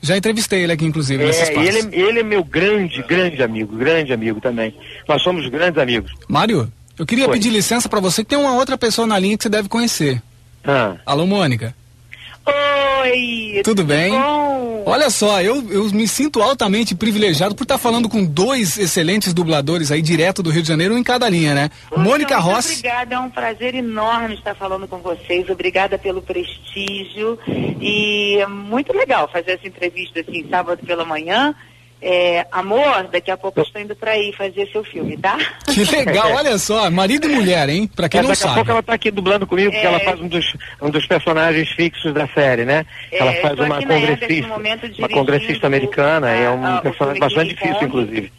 Já 0.01 0.16
entrevistei 0.16 0.64
ele 0.64 0.72
aqui, 0.72 0.85
inclusive, 0.85 1.22
É, 1.22 1.55
ele, 1.55 1.88
ele 1.92 2.20
é 2.20 2.22
meu 2.25 2.42
grande, 2.42 3.01
grande 3.05 3.40
amigo, 3.40 3.77
grande 3.77 4.12
amigo 4.12 4.40
também. 4.40 4.75
Nós 5.09 5.22
somos 5.22 5.46
grandes 5.48 5.81
amigos. 5.81 6.11
Mário, 6.29 6.72
eu 6.98 7.07
queria 7.07 7.27
Oi. 7.27 7.33
pedir 7.33 7.51
licença 7.51 7.88
pra 7.88 8.01
você 8.01 8.25
que 8.25 8.31
tem 8.31 8.38
uma 8.38 8.55
outra 8.55 8.77
pessoa 8.77 9.07
na 9.07 9.18
linha 9.18 9.37
que 9.37 9.44
você 9.44 9.48
deve 9.48 9.68
conhecer. 9.68 10.20
Ah. 10.64 10.96
Alô, 11.07 11.25
Mônica. 11.25 11.75
Oi! 12.46 13.61
Tudo 13.64 13.85
bem? 13.85 14.11
bom? 14.11 14.83
Olha 14.85 15.11
só, 15.11 15.40
eu, 15.40 15.64
eu 15.70 15.85
me 15.90 16.09
sinto 16.09 16.42
altamente 16.42 16.94
privilegiado 16.94 17.55
por 17.55 17.62
estar 17.62 17.78
falando 17.78 18.09
com 18.09 18.24
dois 18.24 18.78
excelentes 18.78 19.33
dubladores 19.33 19.92
aí 19.92 20.02
direto 20.02 20.42
do 20.42 20.50
Rio 20.50 20.62
de 20.62 20.68
Janeiro, 20.68 20.94
um 20.94 20.98
em 20.98 21.05
cada 21.05 21.28
linha, 21.28 21.55
né? 21.55 21.70
Mônica 21.96 22.35
Muito 22.40 22.55
Rossi. 22.55 22.78
Obrigada, 22.78 23.14
é 23.14 23.18
um 23.18 23.31
prazer 23.31 23.74
enorme 23.74 24.35
estar 24.35 24.55
falando 24.55 24.88
com 24.88 24.98
vocês. 24.98 25.48
Obrigada 25.48 25.98
pelo 25.98 26.20
prestígio 26.20 27.38
e 27.46 28.38
é 28.40 28.46
muito 28.46 28.92
legal 28.92 29.28
fazer 29.31 29.52
essa 29.52 29.66
entrevista 29.66 30.20
assim 30.20 30.46
sábado 30.48 30.85
pela 30.85 31.05
manhã. 31.05 31.55
É, 32.05 32.45
amor, 32.51 33.07
daqui 33.12 33.31
a 33.31 33.37
pouco 33.37 33.61
eu 33.61 33.62
estou 33.62 33.81
indo 33.81 33.95
para 33.95 34.11
aí 34.11 34.33
fazer 34.37 34.69
seu 34.73 34.83
filme, 34.83 35.17
tá? 35.17 35.38
Que 35.73 35.85
legal, 35.85 36.33
olha 36.35 36.59
só, 36.59 36.91
marido 36.91 37.29
e 37.31 37.35
mulher, 37.35 37.69
hein? 37.69 37.88
Pra 37.95 38.09
quem 38.09 38.19
É, 38.19 38.23
não 38.25 38.31
daqui 38.31 38.43
a 38.43 38.47
sabe. 38.47 38.55
pouco 38.57 38.71
ela 38.73 38.83
tá 38.83 38.95
aqui 38.95 39.09
dublando 39.12 39.47
comigo, 39.47 39.71
porque 39.71 39.87
É. 39.87 39.88
ela 39.88 40.01
faz 40.01 40.21
um 40.21 40.27
dos, 40.27 40.57
um 40.83 40.91
dos 40.91 41.07
personagens 41.07 41.69
fixos 41.71 42.12
da 42.12 42.27
série, 42.27 42.65
né? 42.65 42.85
É, 43.12 43.19
ela 43.19 43.33
faz 43.35 43.57
uma 43.61 43.81
congressista, 43.81 44.49
momento, 44.49 44.91
uma 44.99 45.09
congressista 45.09 45.67
americana, 45.69 46.29
e 46.37 46.41
é 46.41 46.47
a- 46.47 46.51
um 46.53 46.67
a- 46.67 46.81
personagem 46.81 47.21
bastante 47.21 47.51
difícil, 47.51 47.75
Kong. 47.75 47.85
inclusive. 47.87 48.33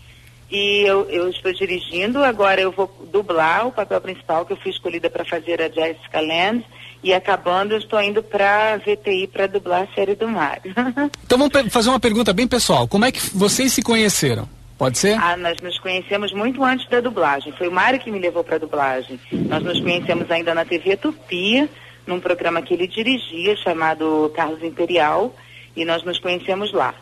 E 0.51 0.81
eu, 0.85 1.09
eu 1.09 1.29
estou 1.29 1.53
dirigindo, 1.53 2.21
agora 2.21 2.59
eu 2.59 2.71
vou 2.71 3.07
dublar 3.13 3.65
o 3.65 3.71
papel 3.71 4.01
principal 4.01 4.45
que 4.45 4.51
eu 4.51 4.57
fui 4.57 4.71
escolhida 4.71 5.09
para 5.09 5.23
fazer 5.23 5.61
a 5.61 5.69
Jessica 5.69 6.19
Land. 6.19 6.65
E 7.03 7.13
acabando, 7.13 7.73
eu 7.73 7.79
estou 7.79 8.01
indo 8.01 8.23
para 8.23 8.77
VTI 8.77 9.27
para 9.27 9.47
dublar 9.47 9.83
a 9.83 9.93
série 9.93 10.15
do 10.15 10.27
Mário. 10.27 10.73
Então 11.25 11.49
vamos 11.49 11.73
fazer 11.73 11.89
uma 11.89 11.99
pergunta 11.99 12.31
bem 12.31 12.47
pessoal. 12.47 12.87
Como 12.87 13.05
é 13.05 13.11
que 13.11 13.19
vocês 13.35 13.73
se 13.73 13.81
conheceram? 13.81 14.47
Pode 14.77 14.99
ser? 14.99 15.17
Ah, 15.19 15.35
nós 15.35 15.59
nos 15.61 15.79
conhecemos 15.79 16.31
muito 16.31 16.63
antes 16.63 16.87
da 16.89 16.99
dublagem. 16.99 17.51
Foi 17.53 17.67
o 17.67 17.71
Mário 17.71 17.99
que 17.99 18.11
me 18.11 18.19
levou 18.19 18.43
para 18.43 18.57
a 18.57 18.59
dublagem. 18.59 19.19
Nós 19.31 19.63
nos 19.63 19.79
conhecemos 19.79 20.29
ainda 20.29 20.53
na 20.53 20.63
TV 20.63 20.95
Tupi, 20.95 21.67
num 22.05 22.19
programa 22.19 22.61
que 22.61 22.73
ele 22.73 22.87
dirigia, 22.87 23.55
chamado 23.55 24.31
Carlos 24.35 24.61
Imperial, 24.61 25.35
e 25.75 25.85
nós 25.85 26.03
nos 26.03 26.19
conhecemos 26.19 26.71
lá. 26.71 26.93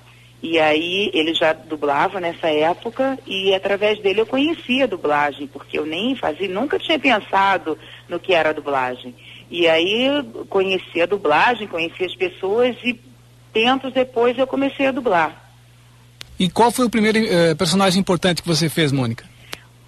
E 0.43 0.59
aí 0.59 1.11
ele 1.13 1.33
já 1.33 1.53
dublava 1.53 2.19
nessa 2.19 2.47
época 2.49 3.17
e 3.27 3.53
através 3.53 3.99
dele 3.99 4.21
eu 4.21 4.25
conhecia 4.25 4.85
a 4.85 4.87
dublagem, 4.87 5.45
porque 5.45 5.77
eu 5.77 5.85
nem 5.85 6.15
fazia, 6.15 6.47
nunca 6.47 6.79
tinha 6.79 6.97
pensado 6.97 7.77
no 8.09 8.19
que 8.19 8.33
era 8.33 8.49
a 8.49 8.53
dublagem. 8.53 9.13
E 9.51 9.67
aí 9.67 10.07
conheci 10.49 11.01
a 11.01 11.05
dublagem, 11.05 11.67
conheci 11.67 12.05
as 12.05 12.15
pessoas 12.15 12.73
e 12.85 12.97
tempos 13.51 13.93
depois 13.93 14.37
eu 14.37 14.47
comecei 14.47 14.87
a 14.87 14.91
dublar. 14.91 15.51
E 16.39 16.49
qual 16.49 16.71
foi 16.71 16.85
o 16.85 16.89
primeiro 16.89 17.17
eh, 17.19 17.53
personagem 17.53 17.99
importante 17.99 18.41
que 18.41 18.47
você 18.47 18.69
fez, 18.69 18.93
Mônica? 18.93 19.25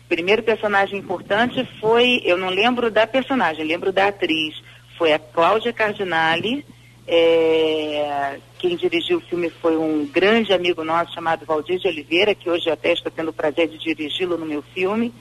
O 0.05 0.09
primeiro 0.09 0.43
personagem 0.43 0.99
importante 0.99 1.65
foi, 1.79 2.21
eu 2.25 2.37
não 2.37 2.49
lembro 2.49 2.91
da 2.91 3.07
personagem, 3.07 3.65
lembro 3.65 3.93
da 3.93 4.09
atriz, 4.09 4.61
foi 4.97 5.13
a 5.13 5.17
Cláudia 5.17 5.71
Cardinale. 5.71 6.65
é, 7.07 8.37
quem 8.59 8.75
dirigiu 8.75 9.17
o 9.17 9.21
filme 9.21 9.49
foi 9.49 9.77
um 9.77 10.05
grande 10.05 10.53
amigo 10.53 10.83
nosso 10.83 11.13
chamado 11.13 11.45
Valdir 11.45 11.79
de 11.79 11.87
Oliveira, 11.87 12.35
que 12.35 12.49
hoje 12.49 12.69
até 12.69 12.93
estou 12.93 13.11
tendo 13.11 13.29
o 13.29 13.33
prazer 13.33 13.69
de 13.69 13.77
dirigi-lo 13.77 14.37
no 14.37 14.45
meu 14.45 14.61
filme. 14.73 15.13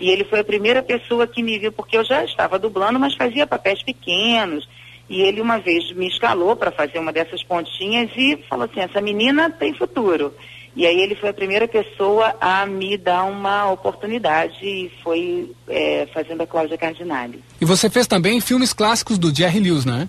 E 0.00 0.10
ele 0.10 0.24
foi 0.24 0.40
a 0.40 0.44
primeira 0.44 0.82
pessoa 0.82 1.26
que 1.26 1.42
me 1.42 1.58
viu, 1.58 1.70
porque 1.70 1.96
eu 1.96 2.04
já 2.04 2.24
estava 2.24 2.58
dublando, 2.58 2.98
mas 2.98 3.14
fazia 3.14 3.46
papéis 3.46 3.82
pequenos. 3.82 4.66
E 5.08 5.20
ele 5.20 5.40
uma 5.40 5.58
vez 5.58 5.92
me 5.92 6.08
escalou 6.08 6.56
para 6.56 6.70
fazer 6.70 6.98
uma 6.98 7.12
dessas 7.12 7.42
pontinhas 7.42 8.10
e 8.16 8.38
falou 8.48 8.64
assim, 8.64 8.80
essa 8.80 9.00
menina 9.00 9.50
tem 9.50 9.74
futuro. 9.74 10.32
E 10.74 10.86
aí 10.86 11.00
ele 11.00 11.16
foi 11.16 11.30
a 11.30 11.34
primeira 11.34 11.66
pessoa 11.66 12.34
a 12.40 12.64
me 12.64 12.96
dar 12.96 13.24
uma 13.24 13.70
oportunidade 13.70 14.56
e 14.62 14.90
foi 15.02 15.50
é, 15.68 16.06
fazendo 16.14 16.42
a 16.42 16.46
Cláudia 16.46 16.78
Cardinale. 16.78 17.42
E 17.60 17.64
você 17.64 17.90
fez 17.90 18.06
também 18.06 18.40
filmes 18.40 18.72
clássicos 18.72 19.18
do 19.18 19.34
Jerry 19.34 19.58
Lewis, 19.58 19.84
né? 19.84 20.08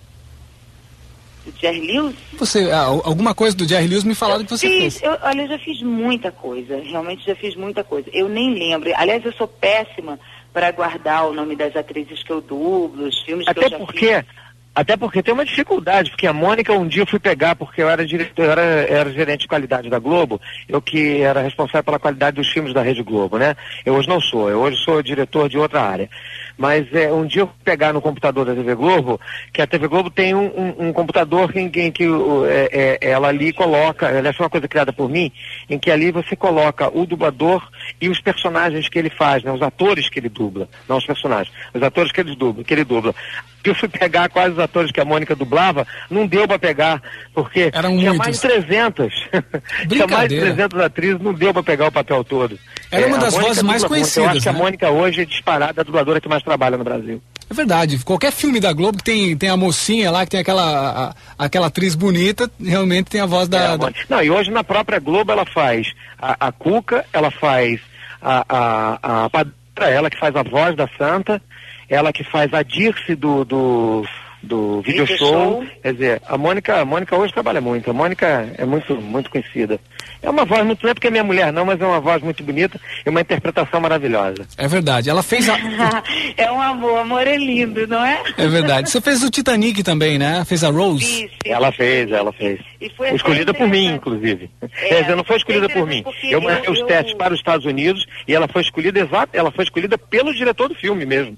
O 1.45 1.51
Jerry 1.59 1.81
Lewis? 1.81 2.15
Você, 2.33 2.69
ah, 2.71 2.83
alguma 2.83 3.33
coisa 3.33 3.55
do 3.55 3.67
Jerry 3.67 3.87
Lewis 3.87 4.03
me 4.03 4.13
falaram 4.13 4.43
que 4.43 4.51
você 4.51 4.67
fiz, 4.67 4.99
fez. 4.99 5.03
eu, 5.03 5.17
olha, 5.23 5.41
eu 5.41 5.47
já 5.47 5.59
fiz 5.59 5.81
muita 5.81 6.31
coisa, 6.31 6.79
realmente 6.83 7.25
já 7.25 7.35
fiz 7.35 7.55
muita 7.55 7.83
coisa. 7.83 8.09
Eu 8.13 8.29
nem 8.29 8.53
lembro. 8.53 8.91
Aliás, 8.95 9.25
eu 9.25 9.33
sou 9.33 9.47
péssima 9.47 10.19
para 10.53 10.71
guardar 10.71 11.27
o 11.27 11.33
nome 11.33 11.55
das 11.55 11.75
atrizes 11.75 12.21
que 12.23 12.31
eu 12.31 12.41
dublo, 12.41 13.07
os 13.07 13.19
filmes 13.23 13.45
que 13.45 13.57
eu 13.57 13.61
Até 13.61 13.69
já 13.69 13.77
porque, 13.77 14.15
fiz. 14.15 14.25
Até 14.73 14.95
porque 14.95 15.21
tem 15.21 15.33
uma 15.33 15.43
dificuldade, 15.45 16.09
porque 16.11 16.25
a 16.27 16.33
Mônica 16.33 16.71
um 16.73 16.87
dia 16.87 17.03
eu 17.03 17.07
fui 17.07 17.19
pegar, 17.19 17.55
porque 17.55 17.81
eu 17.81 17.89
era 17.89 18.05
diretor, 18.05 18.45
eu 18.45 18.51
era, 18.51 18.61
era 18.61 19.11
gerente 19.11 19.41
de 19.41 19.47
qualidade 19.47 19.89
da 19.89 19.99
Globo, 19.99 20.39
eu 20.67 20.81
que 20.81 21.21
era 21.21 21.41
responsável 21.41 21.83
pela 21.83 21.99
qualidade 21.99 22.37
dos 22.37 22.49
filmes 22.49 22.73
da 22.73 22.81
Rede 22.81 23.03
Globo, 23.03 23.37
né? 23.37 23.55
Eu 23.85 23.95
hoje 23.95 24.07
não 24.07 24.21
sou, 24.21 24.49
eu 24.49 24.59
hoje 24.59 24.77
sou 24.77 25.01
diretor 25.03 25.49
de 25.49 25.57
outra 25.57 25.81
área. 25.81 26.09
Mas 26.57 26.85
é, 26.93 27.11
um 27.11 27.25
dia 27.25 27.41
eu 27.41 27.47
fui 27.47 27.55
pegar 27.63 27.91
no 27.91 28.01
computador 28.01 28.45
da 28.45 28.53
TV 28.53 28.75
Globo, 28.75 29.19
que 29.51 29.61
a 29.61 29.67
TV 29.67 29.87
Globo 29.87 30.09
tem 30.11 30.35
um, 30.35 30.45
um- 30.45 30.87
um 30.89 30.93
computador 30.93 31.51
em, 31.57 31.71
em 31.73 31.91
que 31.91 32.07
o- 32.07 32.45
é, 32.45 32.69
é, 33.01 33.09
ela 33.11 33.29
ali 33.29 33.51
coloca, 33.51 34.07
essa 34.07 34.29
é 34.29 34.43
uma 34.43 34.49
coisa 34.49 34.67
criada 34.67 34.93
por 34.93 35.09
mim, 35.09 35.31
em 35.69 35.79
que 35.79 35.89
ali 35.89 36.11
você 36.11 36.35
coloca 36.35 36.87
o 36.95 37.05
dublador 37.05 37.67
e 37.99 38.09
os 38.09 38.21
personagens 38.21 38.87
que 38.87 38.99
ele 38.99 39.09
faz, 39.09 39.43
né? 39.43 39.51
Os 39.51 39.61
atores 39.61 40.07
que 40.07 40.19
ele 40.19 40.29
dubla, 40.29 40.69
não 40.87 40.97
os 40.97 41.05
personagens, 41.05 41.53
os 41.73 41.81
atores 41.81 42.11
que 42.11 42.21
ele 42.21 42.35
dubla, 42.35 42.63
que 42.63 42.73
ele 42.73 42.83
dubla. 42.83 43.13
Eu 43.69 43.75
fui 43.75 43.87
pegar 43.89 44.29
quais 44.29 44.53
os 44.53 44.59
atores 44.59 44.91
que 44.91 44.99
a 44.99 45.05
Mônica 45.05 45.35
dublava, 45.35 45.85
não 46.09 46.25
deu 46.27 46.47
pra 46.47 46.57
pegar, 46.59 47.01
porque 47.33 47.69
Eram 47.73 47.97
tinha 47.97 48.13
muitos. 48.13 48.17
mais 48.17 48.35
de 48.41 48.47
300. 48.67 49.13
tinha 49.23 49.41
mais 49.41 49.81
de 49.81 49.87
Brincadeira. 49.87 50.45
300 50.53 50.79
atrizes, 50.81 51.21
não 51.21 51.33
deu 51.33 51.53
pra 51.53 51.63
pegar 51.63 51.87
o 51.87 51.91
papel 51.91 52.23
todo. 52.23 52.57
Era 52.91 53.07
uma 53.07 53.17
a 53.17 53.19
das 53.19 53.33
vozes 53.33 53.61
mais 53.63 53.81
muito. 53.81 53.83
Eu 53.83 53.89
conhecidas, 53.89 54.29
acho 54.31 54.41
que 54.41 54.49
a 54.49 54.53
né? 54.53 54.59
Mônica 54.59 54.89
hoje 54.89 55.21
é 55.21 55.25
disparada 55.25 55.81
a 55.81 55.83
dubladora 55.83 56.19
que 56.19 56.27
mais 56.27 56.43
trabalha 56.43 56.77
no 56.77 56.83
Brasil. 56.83 57.21
É 57.49 57.53
verdade. 57.53 57.99
Qualquer 58.05 58.31
filme 58.31 58.59
da 58.61 58.71
Globo 58.71 58.97
que 58.97 59.03
tem, 59.03 59.35
tem 59.37 59.49
a 59.49 59.57
mocinha 59.57 60.09
lá, 60.09 60.23
que 60.25 60.31
tem 60.31 60.39
aquela, 60.39 61.09
a- 61.09 61.15
aquela 61.45 61.67
atriz 61.67 61.95
bonita, 61.95 62.49
realmente 62.63 63.09
tem 63.09 63.19
a 63.21 63.25
voz 63.25 63.47
É, 63.47 63.51
da. 63.51 63.73
a 63.73 63.77
da- 63.77 63.91
Não, 64.09 64.23
e 64.23 64.29
hoje 64.31 64.49
na 64.51 64.63
própria 64.63 64.99
Globo 64.99 65.31
ela 65.31 65.45
faz 65.45 65.91
a, 66.17 66.47
a 66.47 66.51
Cuca, 66.51 67.05
ela 67.11 67.29
faz 67.29 67.79
a, 68.21 68.45
a, 68.49 69.25
a 69.33 69.89
ela 69.89 70.09
que 70.09 70.19
faz 70.19 70.35
a 70.35 70.43
voz 70.43 70.75
da 70.75 70.87
Santa, 70.97 71.41
ela 71.91 72.13
que 72.13 72.23
faz 72.23 72.53
a 72.53 72.63
Dirce 72.63 73.15
do, 73.15 73.43
do, 73.43 74.05
do 74.41 74.81
video 74.81 75.05
Video 75.05 75.17
show. 75.17 75.27
show. 75.61 75.65
Quer 75.83 75.91
dizer, 75.93 76.21
a 76.25 76.37
Mônica, 76.37 76.79
a 76.79 76.85
Mônica 76.85 77.15
hoje 77.17 77.33
trabalha 77.33 77.59
muito. 77.59 77.91
A 77.91 77.93
Mônica 77.93 78.49
é 78.57 78.63
muito, 78.65 78.95
muito 78.95 79.29
conhecida. 79.29 79.77
É 80.23 80.29
uma 80.29 80.45
voz 80.45 80.63
muito, 80.65 80.81
não 80.83 80.91
é 80.91 80.93
porque 80.93 81.07
é 81.07 81.11
minha 81.11 81.23
mulher 81.23 81.51
não, 81.51 81.65
mas 81.65 81.81
é 81.81 81.85
uma 81.85 81.99
voz 81.99 82.23
muito 82.23 82.43
bonita 82.43 82.79
e 83.05 83.09
uma 83.09 83.19
interpretação 83.19 83.81
maravilhosa. 83.81 84.47
É 84.57 84.67
verdade. 84.69 85.09
Ela 85.09 85.21
fez 85.21 85.49
a. 85.49 85.57
é 86.37 86.49
um 86.49 86.61
amor, 86.61 86.99
amor 86.99 87.27
é 87.27 87.35
lindo, 87.35 87.85
não 87.87 88.05
é? 88.05 88.21
É 88.37 88.47
verdade. 88.47 88.89
Você 88.89 89.01
fez 89.01 89.21
o 89.21 89.29
Titanic 89.29 89.83
também, 89.83 90.17
né? 90.17 90.45
Fez 90.45 90.63
a 90.63 90.69
Rose. 90.69 91.03
Fiz. 91.05 91.31
Ela 91.43 91.71
fez, 91.73 92.09
ela 92.11 92.31
fez. 92.31 92.61
E 92.79 92.89
foi 92.91 93.13
escolhida 93.13 93.53
por 93.53 93.67
mim, 93.67 93.87
inclusive. 93.95 94.49
É, 94.61 94.67
Quer 94.67 95.01
dizer, 95.01 95.15
não 95.17 95.25
foi 95.25 95.35
escolhida 95.37 95.67
por 95.67 95.85
mim. 95.85 96.05
Eu 96.23 96.39
mandei 96.39 96.63
eu- 96.67 96.71
os 96.71 96.81
testes 96.83 97.15
para 97.15 97.33
os 97.33 97.39
Estados 97.39 97.65
Unidos 97.65 98.05
e 98.27 98.33
ela 98.33 98.47
foi 98.47 98.61
escolhida 98.61 98.99
exato, 98.99 99.29
ela 99.33 99.51
foi 99.51 99.65
escolhida 99.65 99.97
pelo 99.97 100.33
diretor 100.33 100.69
do 100.69 100.75
filme 100.75 101.05
mesmo. 101.05 101.37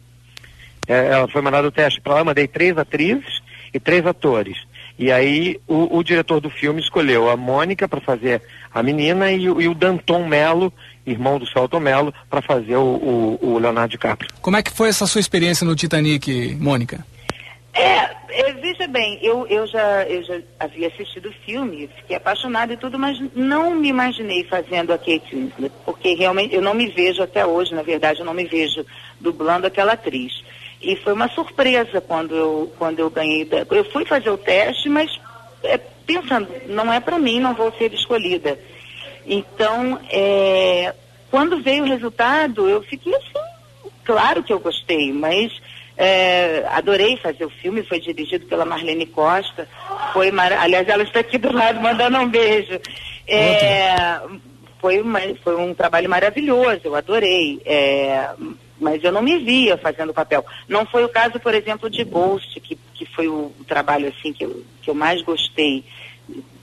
É, 0.87 1.07
ela 1.07 1.27
foi 1.27 1.41
mandada 1.41 1.67
o 1.67 1.71
teste 1.71 2.01
para 2.01 2.13
lá, 2.15 2.19
eu 2.21 2.25
mandei 2.25 2.47
três 2.47 2.77
atrizes 2.77 3.41
e 3.73 3.79
três 3.79 4.05
atores. 4.05 4.57
E 4.99 5.11
aí 5.11 5.59
o, 5.67 5.97
o 5.97 6.03
diretor 6.03 6.39
do 6.39 6.49
filme 6.49 6.79
escolheu 6.81 7.29
a 7.29 7.35
Mônica 7.37 7.87
para 7.87 7.99
fazer 8.01 8.41
a 8.73 8.83
menina 8.83 9.31
e, 9.31 9.49
o- 9.49 9.59
e 9.61 9.67
o 9.67 9.73
Danton 9.73 10.27
Mello, 10.27 10.71
irmão 11.05 11.39
do 11.39 11.47
Celton 11.47 11.79
Mello, 11.79 12.13
para 12.29 12.41
fazer 12.41 12.75
o, 12.75 12.81
o- 12.81 13.39
o 13.41 13.57
Leonardo 13.59 13.91
DiCaprio. 13.91 14.29
Como 14.41 14.55
é 14.57 14.61
que 14.61 14.71
foi 14.71 14.89
essa 14.89 15.07
sua 15.07 15.19
experiência 15.21 15.65
no 15.65 15.75
Titanic, 15.75 16.55
Mônica? 16.59 17.03
É, 17.73 17.97
é, 18.29 18.53
veja 18.53 18.73
veja 18.83 18.87
bem, 18.87 19.17
eu, 19.21 19.47
eu, 19.47 19.65
já, 19.67 20.03
eu 20.03 20.23
já 20.23 20.39
havia 20.59 20.87
assistido 20.87 21.29
o 21.29 21.33
filme, 21.45 21.89
fiquei 21.97 22.15
apaixonada 22.15 22.73
e 22.73 22.77
tudo, 22.77 22.97
mas 22.99 23.19
não 23.35 23.75
me 23.75 23.87
imaginei 23.87 24.43
fazendo 24.43 24.91
a 24.91 24.97
Kate 24.97 25.23
Winslet, 25.35 25.71
porque 25.85 26.13
realmente 26.15 26.53
eu 26.55 26.61
não 26.61 26.73
me 26.73 26.87
vejo 26.87 27.21
até 27.23 27.45
hoje, 27.45 27.73
na 27.73 27.81
verdade, 27.83 28.19
eu 28.19 28.25
não 28.25 28.33
me 28.33 28.45
vejo 28.45 28.85
dublando 29.19 29.65
aquela 29.67 29.93
atriz. 29.93 30.43
E 30.83 30.95
foi 30.97 31.13
uma 31.13 31.29
surpresa 31.29 32.01
quando 32.01 32.35
eu, 32.35 32.73
quando 32.77 32.99
eu 32.99 33.09
ganhei. 33.09 33.47
Eu 33.71 33.85
fui 33.85 34.03
fazer 34.05 34.29
o 34.29 34.37
teste, 34.37 34.89
mas 34.89 35.09
é, 35.63 35.77
pensando, 35.77 36.47
não 36.67 36.91
é 36.91 36.99
para 36.99 37.17
mim, 37.17 37.39
não 37.39 37.53
vou 37.53 37.71
ser 37.77 37.93
escolhida. 37.93 38.59
Então, 39.25 39.99
é, 40.11 40.93
quando 41.31 41.63
veio 41.63 41.83
o 41.85 41.87
resultado, 41.87 42.67
eu 42.67 42.83
fiquei 42.83 43.15
assim, 43.15 43.47
claro 44.03 44.43
que 44.43 44.51
eu 44.51 44.59
gostei, 44.59 45.13
mas 45.13 45.53
é, 45.97 46.65
adorei 46.69 47.15
fazer 47.17 47.45
o 47.45 47.49
filme, 47.49 47.83
foi 47.83 48.01
dirigido 48.01 48.45
pela 48.47 48.65
Marlene 48.65 49.05
Costa, 49.05 49.67
foi 50.11 50.31
mara- 50.31 50.61
aliás, 50.61 50.87
ela 50.89 51.03
está 51.03 51.21
aqui 51.21 51.37
do 51.37 51.53
lado 51.53 51.79
mandando 51.79 52.17
um 52.17 52.27
beijo. 52.27 52.77
É, 53.25 54.19
foi, 54.81 54.99
uma- 54.99 55.21
foi 55.41 55.55
um 55.55 55.73
trabalho 55.73 56.09
maravilhoso, 56.09 56.81
eu 56.83 56.95
adorei. 56.95 57.61
é, 57.65 58.29
mas 58.83 59.03
eu 59.03 59.11
não 59.11 59.21
me 59.21 59.39
via 59.39 59.77
fazendo 59.77 60.13
papel. 60.13 60.45
Não 60.67 60.85
foi 60.85 61.03
o 61.03 61.09
caso, 61.09 61.39
por 61.39 61.55
exemplo, 61.55 61.89
de 61.89 62.03
Ghost, 62.03 62.59
que, 62.59 62.77
que 62.93 63.05
foi 63.05 63.27
o, 63.27 63.51
trabalho 63.67 64.09
assim 64.09 64.33
que 64.33 64.43
eu, 64.43 64.63
que 64.81 64.89
eu 64.89 64.93
mais 64.93 65.21
gostei 65.23 65.83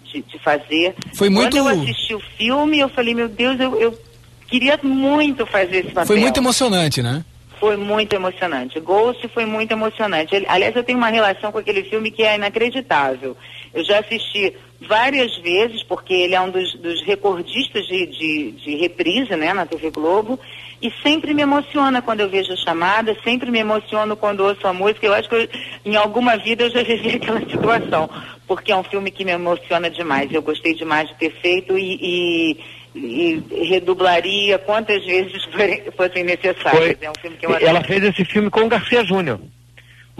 de, 0.04 0.22
de 0.22 0.38
fazer. 0.38 0.94
Foi 1.14 1.28
muito- 1.28 1.56
Quando 1.56 1.56
eu 1.56 1.82
assisti 1.82 2.14
o 2.14 2.20
filme, 2.20 2.78
eu 2.78 2.88
falei, 2.90 3.14
meu 3.14 3.28
Deus, 3.28 3.58
eu, 3.58 3.80
eu 3.80 3.98
queria 4.46 4.78
muito 4.82 5.46
fazer 5.46 5.78
esse 5.78 5.88
papel. 5.88 6.06
Foi 6.06 6.18
muito 6.20 6.36
emocionante, 6.36 7.02
né? 7.02 7.24
Foi 7.58 7.76
muito 7.76 8.12
emocionante. 8.14 8.80
Ghost 8.80 9.26
foi 9.28 9.44
muito 9.44 9.70
emocionante. 9.72 10.34
Ele- 10.34 10.46
aliás, 10.48 10.74
eu 10.76 10.82
tenho 10.84 10.98
uma 10.98 11.08
relação 11.10 11.52
com 11.52 11.58
aquele 11.58 11.82
filme 11.84 12.10
que 12.10 12.22
é 12.22 12.36
inacreditável. 12.36 13.36
Eu 13.72 13.84
já 13.84 14.00
assisti 14.00 14.52
várias 14.80 15.36
vezes, 15.38 15.82
porque 15.82 16.12
ele 16.12 16.34
é 16.34 16.40
um 16.40 16.50
dos, 16.50 16.74
dos 16.80 17.02
recordistas 17.04 17.86
de, 17.86 18.06
de, 18.06 18.50
de 18.52 18.76
reprise 18.76 19.34
né, 19.36 19.52
na 19.52 19.66
TV 19.66 19.90
Globo. 19.90 20.38
E 20.82 20.90
sempre 21.02 21.34
me 21.34 21.42
emociona 21.42 22.00
quando 22.00 22.20
eu 22.20 22.28
vejo 22.30 22.52
a 22.52 22.56
chamada, 22.56 23.14
sempre 23.22 23.50
me 23.50 23.58
emociono 23.58 24.16
quando 24.16 24.40
ouço 24.40 24.66
a 24.66 24.72
música. 24.72 25.06
Eu 25.06 25.12
acho 25.14 25.28
que 25.28 25.34
eu- 25.34 25.48
em 25.84 25.94
alguma 25.94 26.38
vida 26.38 26.64
eu 26.64 26.70
já 26.70 26.82
vivi 26.84 27.16
aquela 27.16 27.40
situação, 27.40 28.08
porque 28.46 28.72
é 28.72 28.76
um 28.76 28.82
filme 28.82 29.10
que 29.10 29.22
me 29.24 29.30
emociona 29.32 29.90
demais. 29.90 30.32
Eu 30.32 30.40
gostei 30.40 30.74
demais 30.74 31.08
de 31.08 31.14
ter 31.16 31.30
feito 31.40 31.76
e, 31.78 32.56
e- 32.94 33.40
e 33.54 33.64
redublaria 33.68 34.58
quantas 34.58 35.04
vezes 35.04 35.44
forem- 35.52 35.82
fossem 35.96 36.24
necessárias. 36.24 36.96
É 37.02 37.10
um 37.10 37.14
filme 37.20 37.36
que 37.36 37.44
eu. 37.46 37.54
Ela 37.56 37.84
fez 37.84 38.02
esse 38.02 38.24
filme 38.24 38.48
com 38.50 38.62
o 38.62 38.68
Garcia 38.68 39.04
Júnior. 39.04 39.38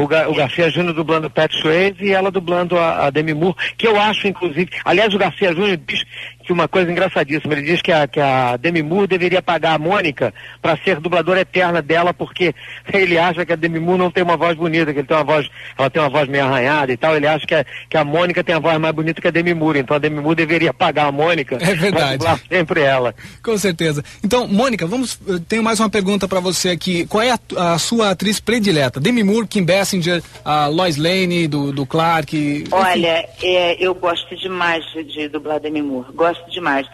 O, 0.02 0.06
Ga- 0.06 0.28
o 0.28 0.34
Garcia 0.34 0.70
Júnior 0.70 0.94
dublando 0.94 1.28
Pat 1.28 1.52
Swayze 1.52 2.02
e 2.04 2.12
ela 2.12 2.30
dublando 2.30 2.78
a, 2.78 3.06
a 3.06 3.10
Demi 3.10 3.34
Moore, 3.34 3.54
que 3.76 3.86
eu 3.86 4.00
acho, 4.00 4.26
inclusive... 4.26 4.70
Aliás, 4.84 5.12
o 5.12 5.18
Garcia 5.18 5.52
Júnior 5.52 5.76
diz 5.76 6.04
que 6.50 6.52
uma 6.52 6.66
coisa 6.66 6.90
engraçadíssima, 6.90 7.52
ele 7.54 7.62
diz 7.62 7.80
que 7.80 7.92
a, 7.92 8.08
que 8.08 8.18
a 8.18 8.56
Demi 8.56 8.82
Moore 8.82 9.06
deveria 9.06 9.40
pagar 9.40 9.74
a 9.74 9.78
Mônica 9.78 10.34
para 10.60 10.76
ser 10.78 10.98
dubladora 10.98 11.40
eterna 11.42 11.80
dela, 11.80 12.12
porque 12.12 12.52
ele 12.92 13.16
acha 13.16 13.46
que 13.46 13.52
a 13.52 13.56
Demi 13.56 13.78
Moore 13.78 14.00
não 14.00 14.10
tem 14.10 14.24
uma 14.24 14.36
voz 14.36 14.56
bonita, 14.56 14.92
que 14.92 14.98
ele 14.98 15.06
tem 15.06 15.16
uma 15.16 15.22
voz, 15.22 15.48
ela 15.78 15.88
tem 15.88 16.02
uma 16.02 16.08
voz 16.08 16.28
meio 16.28 16.44
arranhada 16.44 16.92
e 16.92 16.96
tal, 16.96 17.16
ele 17.16 17.28
acha 17.28 17.46
que 17.46 17.54
a, 17.54 17.64
que 17.88 17.96
a 17.96 18.04
Mônica 18.04 18.42
tem 18.42 18.52
a 18.52 18.58
voz 18.58 18.76
mais 18.78 18.92
bonita 18.92 19.22
que 19.22 19.28
a 19.28 19.30
Demi 19.30 19.54
Moore, 19.54 19.78
então 19.78 19.94
a 19.96 20.00
Demi 20.00 20.20
Moore 20.20 20.34
deveria 20.34 20.74
pagar 20.74 21.06
a 21.06 21.12
Mônica 21.12 21.56
É 21.62 21.72
verdade. 21.74 22.18
pra 22.18 22.34
dublar 22.34 22.40
sempre 22.48 22.80
ela. 22.80 23.14
Com 23.44 23.56
certeza. 23.56 24.02
Então, 24.24 24.48
Mônica, 24.48 24.86
vamos. 24.88 25.16
eu 25.28 25.38
Tenho 25.38 25.62
mais 25.62 25.78
uma 25.78 25.88
pergunta 25.88 26.26
pra 26.26 26.40
você 26.40 26.70
aqui. 26.70 27.06
Qual 27.06 27.22
é 27.22 27.30
a, 27.30 27.74
a 27.74 27.78
sua 27.78 28.10
atriz 28.10 28.40
predileta? 28.40 28.98
Demi 28.98 29.22
Moore, 29.22 29.46
Kim 29.46 29.64
Basinger, 29.64 30.20
a 30.44 30.66
Lois 30.66 30.96
Lane 30.96 31.46
do, 31.46 31.70
do 31.70 31.86
Clark. 31.86 32.36
enfim. 32.36 32.64
Olha, 32.72 33.24
é, 33.40 33.76
eu 33.78 33.94
gosto 33.94 34.34
demais 34.36 34.84
de, 34.92 35.04
de 35.04 35.28
dublar 35.28 35.60
Demi 35.60 35.82
Moore, 35.82 36.12
gosto 36.14 36.39
demais. 36.48 36.86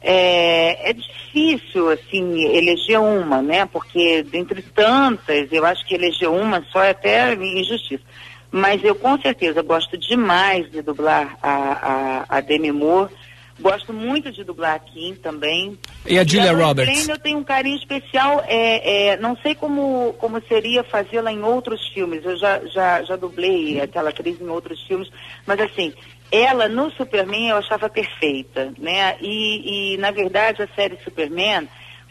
É, 0.00 0.90
é 0.90 0.92
difícil, 0.92 1.90
assim, 1.90 2.44
eleger 2.54 3.00
uma, 3.00 3.40
né? 3.40 3.66
Porque 3.66 4.22
dentre 4.22 4.60
tantas, 4.60 5.50
eu 5.50 5.64
acho 5.64 5.84
que 5.86 5.94
eleger 5.94 6.28
uma 6.28 6.62
só 6.70 6.82
é 6.82 6.90
até 6.90 7.32
injustiça. 7.34 8.04
Mas 8.50 8.84
eu 8.84 8.94
com 8.94 9.18
certeza 9.20 9.62
gosto 9.62 9.98
demais 9.98 10.70
de 10.70 10.80
dublar 10.82 11.36
a, 11.42 12.24
a, 12.28 12.36
a 12.36 12.40
Demi 12.40 12.70
Moore. 12.70 13.10
Gosto 13.58 13.92
muito 13.92 14.32
de 14.32 14.44
dublar 14.44 14.74
a 14.74 14.78
Kim 14.78 15.14
também. 15.14 15.78
E 16.06 16.18
a 16.18 16.24
Julia 16.24 16.52
Lois 16.52 16.64
Roberts? 16.64 16.98
Lane 17.00 17.10
eu 17.10 17.18
tenho 17.18 17.38
um 17.38 17.44
carinho 17.44 17.76
especial. 17.76 18.44
É, 18.46 19.08
é, 19.08 19.16
não 19.16 19.36
sei 19.36 19.54
como, 19.54 20.14
como 20.18 20.40
seria 20.48 20.84
fazê-la 20.84 21.32
em 21.32 21.42
outros 21.42 21.88
filmes. 21.88 22.24
Eu 22.24 22.36
já, 22.36 22.60
já, 22.66 23.02
já 23.02 23.16
dublei 23.16 23.80
aquela 23.80 24.10
atriz 24.10 24.40
em 24.40 24.48
outros 24.48 24.82
filmes, 24.82 25.08
mas 25.46 25.58
assim, 25.60 25.92
ela 26.30 26.68
no 26.68 26.90
Superman 26.92 27.50
eu 27.50 27.56
achava 27.56 27.88
perfeita, 27.88 28.72
né? 28.78 29.16
E, 29.20 29.94
e 29.94 29.96
na 29.98 30.10
verdade 30.10 30.62
a 30.62 30.68
série 30.74 30.98
Superman 31.02 31.68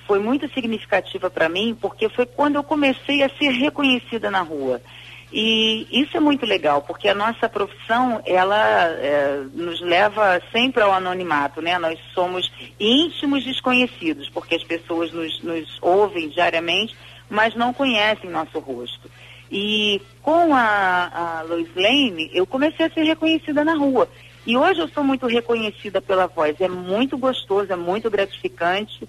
foi 0.08 0.20
muito 0.20 0.52
significativa 0.54 1.30
para 1.30 1.50
mim 1.50 1.78
porque 1.80 2.10
foi 2.10 2.26
quando 2.26 2.56
eu 2.56 2.64
comecei 2.64 3.24
a 3.24 3.30
ser 3.30 3.50
reconhecida 3.50 4.30
na 4.30 4.42
rua. 4.42 4.82
E 5.36 5.88
isso 5.92 6.16
é 6.16 6.20
muito 6.20 6.46
legal, 6.46 6.84
porque 6.84 7.08
a 7.08 7.16
nossa 7.16 7.50
profissão, 7.50 8.22
ela 8.24 8.86
é, 8.88 9.44
nos 9.52 9.82
leva 9.82 10.40
sempre 10.52 10.84
ao 10.84 10.94
anonimato, 10.94 11.60
né? 11.60 11.80
Nós 11.80 12.00
somos 12.14 12.52
íntimos 12.80 13.44
desconhecidos, 13.44 14.30
porque 14.30 14.54
as 14.54 14.64
pessoas 14.64 15.12
nos, 15.12 15.42
nos 15.42 15.80
ouvem 15.82 16.30
diariamente, 16.30 16.96
mas 17.28 17.56
não 17.56 17.74
conhecem 17.74 18.30
nosso 18.30 18.60
rosto. 18.60 19.10
E 19.56 20.02
com 20.24 20.56
a, 20.56 21.12
a 21.14 21.42
Lois 21.44 21.68
Lane, 21.76 22.32
eu 22.34 22.44
comecei 22.44 22.88
a 22.88 22.90
ser 22.90 23.04
reconhecida 23.04 23.64
na 23.64 23.76
rua. 23.76 24.10
E 24.48 24.58
hoje 24.58 24.80
eu 24.80 24.88
sou 24.88 25.04
muito 25.04 25.28
reconhecida 25.28 26.02
pela 26.02 26.26
voz. 26.26 26.60
É 26.60 26.68
muito 26.68 27.20
gostoso, 27.20 27.72
é 27.72 27.76
muito 27.76 28.10
gratificante. 28.10 29.08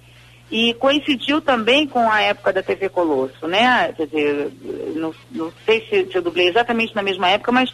E 0.51 0.75
coincidiu 0.75 1.41
também 1.41 1.89
com 1.89 2.11
a 2.11 2.21
época 2.21 2.53
da 2.53 2.63
TV 2.63 2.91
Colosso, 2.91 3.49
né? 3.49 3.91
Quer 3.95 4.07
dizer, 4.07 4.53
não, 4.95 5.15
não 5.31 5.51
sei 5.65 5.81
se, 5.89 6.13
se 6.13 6.19
eu 6.19 6.21
dublei 6.21 6.47
exatamente 6.49 6.95
na 6.95 7.03
mesma 7.03 7.31
época, 7.31 7.51
mas 7.51 7.73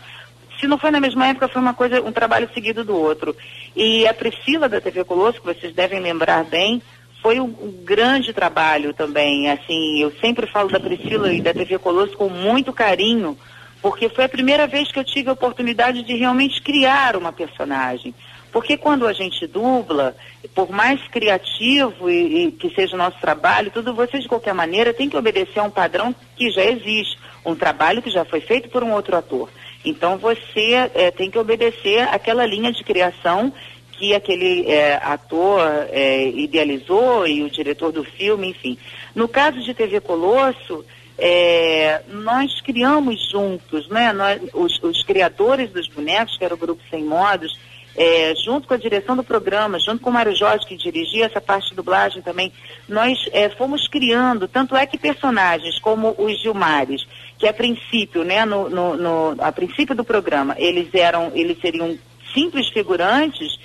se 0.61 0.69
não 0.69 0.79
foi 0.79 0.93
na 0.93 1.01
mesma 1.01 1.27
época, 1.27 1.49
foi 1.49 1.61
uma 1.61 1.75
coisa, 1.75 2.01
um 2.01 2.13
trabalho 2.13 2.49
seguido 2.55 2.85
do 2.85 2.97
outro. 2.97 3.35
E 3.75 4.07
a 4.07 4.15
Priscila 4.15 4.69
da 4.69 4.81
TV 4.81 5.03
Colosso, 5.03 5.41
que 5.41 5.53
vocês 5.53 5.75
devem 5.75 5.99
lembrar 5.99 6.45
bem, 6.45 6.81
foi 7.23 7.41
um, 7.41 7.45
um 7.45 7.73
grande 7.85 8.33
trabalho 8.33 8.93
também. 8.93 9.51
Assim, 9.51 10.01
eu 10.01 10.13
sempre 10.21 10.47
falo 10.47 10.69
da 10.69 10.81
Priscila 10.81 11.33
e 11.33 11.41
da 11.41 11.53
TV 11.53 11.79
Colosso 11.79 12.17
com 12.17 12.29
muito 12.29 12.73
carinho, 12.73 13.37
porque 13.81 14.09
foi 14.09 14.25
a 14.25 14.29
primeira 14.29 14.67
vez 14.67 14.91
que 14.91 14.99
eu 14.99 15.05
tive 15.05 15.29
a 15.31 15.35
oportunidade 15.35 16.03
de 16.03 16.15
realmente 16.15 16.63
criar 16.63 17.17
uma 17.17 17.33
personagem. 17.33 18.15
Porque 18.53 18.77
quando 18.77 19.07
a 19.07 19.13
gente 19.13 19.47
dubla, 19.47 20.17
por 20.55 20.71
mais 20.71 21.01
criativo 21.09 22.11
e, 22.11 22.47
e 22.47 22.53
que 22.53 22.71
seja 22.75 22.95
o 22.95 22.99
nosso 22.99 23.19
trabalho, 23.21 23.71
tudo 23.71 23.95
você 23.95 24.19
de 24.19 24.29
qualquer 24.29 24.55
maneira 24.55 24.93
tem 24.93 25.09
que 25.09 25.17
obedecer 25.17 25.61
a 25.61 25.65
um 25.65 25.71
padrão 25.71 26.15
que 26.37 26.51
já 26.51 26.65
existe, 26.65 27.17
um 27.45 27.55
trabalho 27.55 28.03
que 28.03 28.11
já 28.11 28.25
foi 28.25 28.41
feito 28.41 28.69
por 28.69 28.83
um 28.83 28.93
outro 28.93 29.17
ator. 29.17 29.49
Então 29.85 30.19
você 30.19 30.91
eh, 30.95 31.11
tem 31.13 31.31
que 31.31 31.39
obedecer 31.39 32.03
aquela 32.09 32.45
linha 32.45 32.73
de 32.73 32.83
criação 32.85 33.53
que 34.01 34.15
aquele 34.15 34.65
eh, 34.67 34.99
ator 35.03 35.61
eh, 35.91 36.31
idealizou 36.31 37.27
e 37.27 37.43
o 37.43 37.51
diretor 37.51 37.93
do 37.93 38.03
filme, 38.03 38.49
enfim. 38.49 38.79
No 39.15 39.29
caso 39.29 39.61
de 39.61 39.75
TV 39.75 40.01
Colosso, 40.01 40.83
eh, 41.19 42.01
nós 42.09 42.63
criamos 42.63 43.29
juntos, 43.31 43.87
né? 43.91 44.11
Nós, 44.15 44.41
os, 44.55 44.83
os 44.83 45.03
criadores 45.03 45.71
dos 45.71 45.87
bonecos, 45.87 46.39
que 46.39 46.45
era 46.47 46.55
o 46.55 46.57
grupo 46.57 46.83
Sem 46.91 47.05
Modos, 47.05 47.59
é, 47.95 48.33
junto 48.43 48.67
com 48.67 48.73
a 48.73 48.79
direção 48.79 49.15
do 49.15 49.23
programa, 49.23 49.79
junto 49.79 50.01
com 50.01 50.09
o 50.09 50.13
Mário 50.13 50.35
Jorge, 50.35 50.65
que 50.65 50.77
dirigia 50.77 51.27
essa 51.27 51.41
parte 51.41 51.69
de 51.69 51.77
dublagem 51.77 52.23
também, 52.23 52.51
nós 52.89 53.19
é, 53.33 53.51
fomos 53.51 53.87
criando, 53.87 54.49
tanto 54.49 54.75
é 54.75 54.87
que 54.87 54.97
personagens 54.97 55.79
como 55.79 56.15
os 56.17 56.41
Gilmares, 56.41 57.05
que 57.39 57.47
a 57.47 57.53
princípio, 57.53 58.23
né, 58.25 58.47
no, 58.47 58.71
no, 58.71 58.97
no- 58.97 59.37
a 59.41 59.53
princípio 59.53 59.95
do 59.95 60.05
programa, 60.05 60.55
eles 60.57 60.89
eram, 60.95 61.33
eles 61.35 61.61
seriam 61.61 61.99
simples 62.33 62.69
figurantes, 62.69 63.59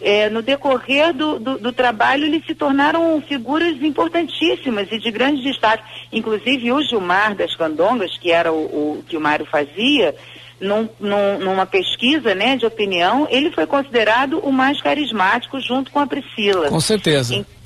é, 0.00 0.28
no 0.30 0.42
decorrer 0.42 1.12
do, 1.12 1.38
do, 1.38 1.58
do 1.58 1.72
trabalho 1.72 2.24
eles 2.24 2.44
se 2.46 2.54
tornaram 2.54 3.20
figuras 3.26 3.80
importantíssimas 3.82 4.88
e 4.92 4.98
de 4.98 5.10
grande 5.10 5.42
destaque. 5.42 5.82
Inclusive 6.12 6.72
o 6.72 6.82
Gilmar 6.82 7.34
das 7.34 7.54
Candongas, 7.56 8.16
que 8.18 8.30
era 8.30 8.52
o, 8.52 8.56
o 8.98 9.04
que 9.08 9.16
o 9.16 9.20
Mário 9.20 9.46
fazia, 9.46 10.14
num- 10.60 10.88
num- 11.00 11.38
numa 11.38 11.66
pesquisa 11.66 12.34
né, 12.34 12.56
de 12.56 12.66
opinião, 12.66 13.26
ele 13.30 13.50
foi 13.50 13.66
considerado 13.66 14.38
o 14.40 14.52
mais 14.52 14.80
carismático 14.80 15.60
junto 15.60 15.90
com 15.90 16.00
a 16.00 16.06
Priscila. 16.06 16.68
Com 16.68 16.80
certeza. 16.80 17.34
Então, 17.34 17.57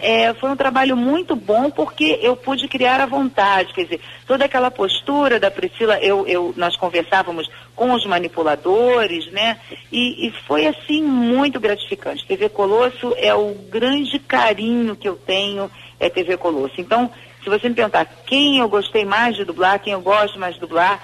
é, 0.00 0.32
foi 0.34 0.50
um 0.50 0.56
trabalho 0.56 0.96
muito 0.96 1.34
bom 1.34 1.68
porque 1.70 2.18
eu 2.22 2.36
pude 2.36 2.68
criar 2.68 3.00
à 3.00 3.06
vontade, 3.06 3.74
quer 3.74 3.84
dizer, 3.84 4.00
toda 4.26 4.44
aquela 4.44 4.70
postura 4.70 5.40
da 5.40 5.50
Priscila, 5.50 5.98
eu, 5.98 6.26
eu- 6.28 6.54
nós 6.56 6.76
conversávamos 6.76 7.48
com 7.74 7.92
os 7.92 8.06
manipuladores, 8.06 9.26
né? 9.32 9.58
E, 9.90 10.28
e 10.28 10.30
foi 10.46 10.66
assim 10.66 11.02
muito 11.02 11.58
gratificante. 11.58 12.24
TV 12.26 12.48
Colosso 12.48 13.14
é 13.18 13.34
o 13.34 13.54
grande 13.68 14.18
carinho 14.20 14.94
que 14.94 15.08
eu 15.08 15.16
tenho, 15.16 15.70
é 15.98 16.08
TV 16.08 16.36
Colosso. 16.36 16.74
Então, 16.80 17.10
se 17.42 17.50
você 17.50 17.68
me 17.68 17.74
perguntar 17.74 18.04
quem 18.26 18.58
eu 18.58 18.68
gostei 18.68 19.04
mais 19.04 19.36
de 19.36 19.44
dublar, 19.44 19.80
quem 19.80 19.92
eu 19.92 20.00
gosto 20.00 20.38
mais 20.38 20.54
de 20.54 20.60
dublar, 20.60 21.02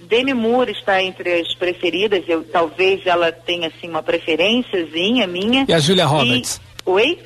Demi 0.00 0.34
Moore 0.34 0.72
está 0.72 1.02
entre 1.02 1.40
as 1.40 1.54
preferidas. 1.54 2.22
Eu, 2.28 2.44
talvez 2.44 3.06
ela 3.06 3.32
tenha 3.32 3.68
assim 3.68 3.88
uma 3.88 4.02
preferênciazinha 4.02 5.26
minha. 5.26 5.64
E 5.68 5.72
a 5.72 5.78
Julia 5.78 6.04
Roberts? 6.06 6.60
E... 6.86 6.90
Oi? 6.90 7.18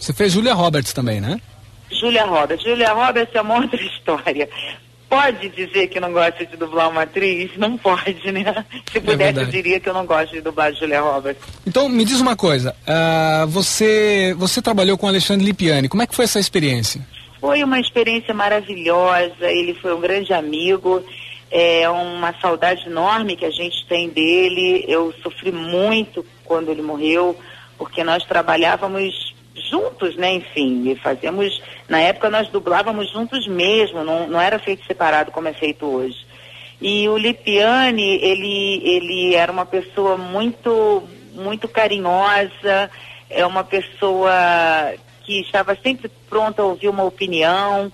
Você 0.00 0.12
fez 0.12 0.32
Julia 0.32 0.54
Roberts 0.54 0.92
também, 0.92 1.20
né? 1.20 1.40
Julia 1.90 2.24
Roberts. 2.24 2.64
Julia 2.64 2.92
Roberts 2.92 3.34
é 3.34 3.40
uma 3.40 3.54
outra 3.56 3.80
história. 3.82 4.48
Pode 5.08 5.48
dizer 5.50 5.86
que 5.88 6.00
não 6.00 6.12
gosta 6.12 6.44
de 6.44 6.56
dublar 6.56 6.90
uma 6.90 7.02
atriz? 7.02 7.56
Não 7.56 7.78
pode, 7.78 8.32
né? 8.32 8.64
Se 8.90 9.00
pudesse, 9.00 9.38
eu 9.38 9.46
diria 9.46 9.78
que 9.78 9.88
eu 9.88 9.94
não 9.94 10.04
gosto 10.04 10.32
de 10.32 10.40
dublar 10.40 10.74
Julia 10.74 11.00
Roberts. 11.00 11.42
Então, 11.66 11.88
me 11.88 12.04
diz 12.04 12.20
uma 12.20 12.34
coisa. 12.34 12.74
Uh, 12.82 13.46
você, 13.46 14.34
você 14.36 14.60
trabalhou 14.60 14.98
com 14.98 15.06
Alexandre 15.06 15.46
Lipiani. 15.46 15.88
Como 15.88 16.02
é 16.02 16.06
que 16.06 16.16
foi 16.16 16.24
essa 16.24 16.40
experiência? 16.40 17.00
Foi 17.40 17.62
uma 17.62 17.78
experiência 17.78 18.34
maravilhosa. 18.34 19.46
Ele 19.50 19.74
foi 19.74 19.94
um 19.94 20.00
grande 20.00 20.32
amigo. 20.32 21.04
É 21.50 21.88
uma 21.88 22.34
saudade 22.40 22.84
enorme 22.86 23.36
que 23.36 23.44
a 23.44 23.50
gente 23.50 23.86
tem 23.86 24.08
dele. 24.08 24.84
Eu 24.88 25.14
sofri 25.22 25.52
muito 25.52 26.26
quando 26.44 26.70
ele 26.70 26.82
morreu, 26.82 27.38
porque 27.78 28.02
nós 28.02 28.24
trabalhávamos 28.24 29.33
juntos, 29.54 30.16
né? 30.16 30.34
Enfim, 30.34 30.94
fazemos. 31.02 31.62
Na 31.88 32.00
época 32.00 32.30
nós 32.30 32.48
dublávamos 32.48 33.10
juntos 33.10 33.46
mesmo, 33.46 34.04
não, 34.04 34.28
não 34.28 34.40
era 34.40 34.58
feito 34.58 34.84
separado 34.86 35.30
como 35.30 35.48
é 35.48 35.52
feito 35.52 35.86
hoje. 35.86 36.24
E 36.80 37.08
o 37.08 37.16
Lipiani, 37.16 38.18
ele, 38.22 38.82
ele 38.84 39.34
era 39.34 39.50
uma 39.50 39.64
pessoa 39.64 40.16
muito, 40.16 41.02
muito 41.32 41.68
carinhosa, 41.68 42.90
é 43.30 43.46
uma 43.46 43.64
pessoa 43.64 44.32
que 45.22 45.40
estava 45.40 45.76
sempre 45.82 46.10
pronta 46.28 46.62
a 46.62 46.66
ouvir 46.66 46.88
uma 46.88 47.04
opinião. 47.04 47.90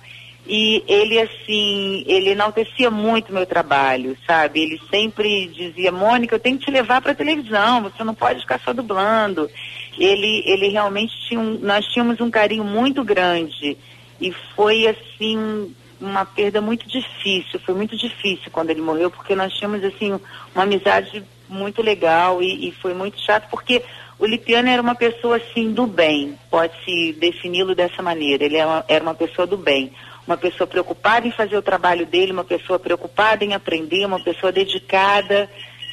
E 0.47 0.83
ele, 0.89 1.21
assim, 1.21 2.03
ele 2.07 2.31
enaltecia 2.31 2.91
muito 2.91 3.33
meu 3.33 3.47
trabalho, 3.47 4.17
sabe? 4.27 4.63
Ele 4.63 4.81
sempre 4.91 5.47
dizia, 5.49 5.93
Mônica, 5.93 6.35
eu 6.35 6.41
tenho 6.41 6.59
que 6.59 6.65
te 6.65 6.73
levar 6.73 7.01
para 7.01 7.15
televisão, 7.15 7.83
você 7.83 8.03
não 8.03 8.15
pode 8.15 8.41
ficar 8.41 8.59
só 8.59 8.73
dublando 8.73 9.49
ele, 9.99 10.43
ele 10.47 10.69
realmente 10.69 11.15
tinha 11.29 11.41
um, 11.41 11.59
nós 11.59 11.85
tínhamos 11.87 12.21
um 12.21 12.31
carinho 12.31 12.65
muito 12.65 13.03
grande. 13.05 13.77
E 14.21 14.33
foi 14.55 14.87
assim 14.87 15.75
uma 16.01 16.25
perda 16.25 16.61
muito 16.61 16.89
difícil, 16.89 17.61
foi 17.61 17.75
muito 17.75 17.97
difícil 17.97 18.51
quando 18.51 18.71
ele 18.71 18.81
morreu, 18.81 19.11
porque 19.11 19.35
nós 19.35 19.53
tínhamos 19.53 19.85
assim 19.85 20.19
uma 20.55 20.65
amizade 20.65 21.23
muito 21.49 21.83
legal 21.83 22.43
e, 22.43 22.69
e 22.69 22.73
foi 22.73 22.95
muito 22.95 23.21
chato 23.21 23.49
porque 23.51 23.83
o 24.19 24.27
Lipiano 24.27 24.69
era 24.69 24.81
uma 24.81 24.95
pessoa 24.95 25.39
assim 25.39 25.73
do 25.73 25.87
bem, 25.87 26.39
pode-se 26.51 27.15
defini-lo 27.15 27.75
dessa 27.75 28.03
maneira. 28.03 28.45
Ele 28.45 28.57
era 28.57 28.69
uma, 28.69 28.85
era 28.87 29.03
uma 29.03 29.15
pessoa 29.15 29.47
do 29.47 29.57
bem, 29.57 29.93
uma 30.27 30.37
pessoa 30.37 30.67
preocupada 30.67 31.27
em 31.27 31.31
fazer 31.31 31.57
o 31.57 31.63
trabalho 31.63 32.05
dele, 32.05 32.33
uma 32.33 32.45
pessoa 32.45 32.79
preocupada 32.79 33.45
em 33.45 33.55
aprender, 33.55 34.05
uma 34.05 34.21
pessoa 34.21 34.53
dedicada, 34.53 35.49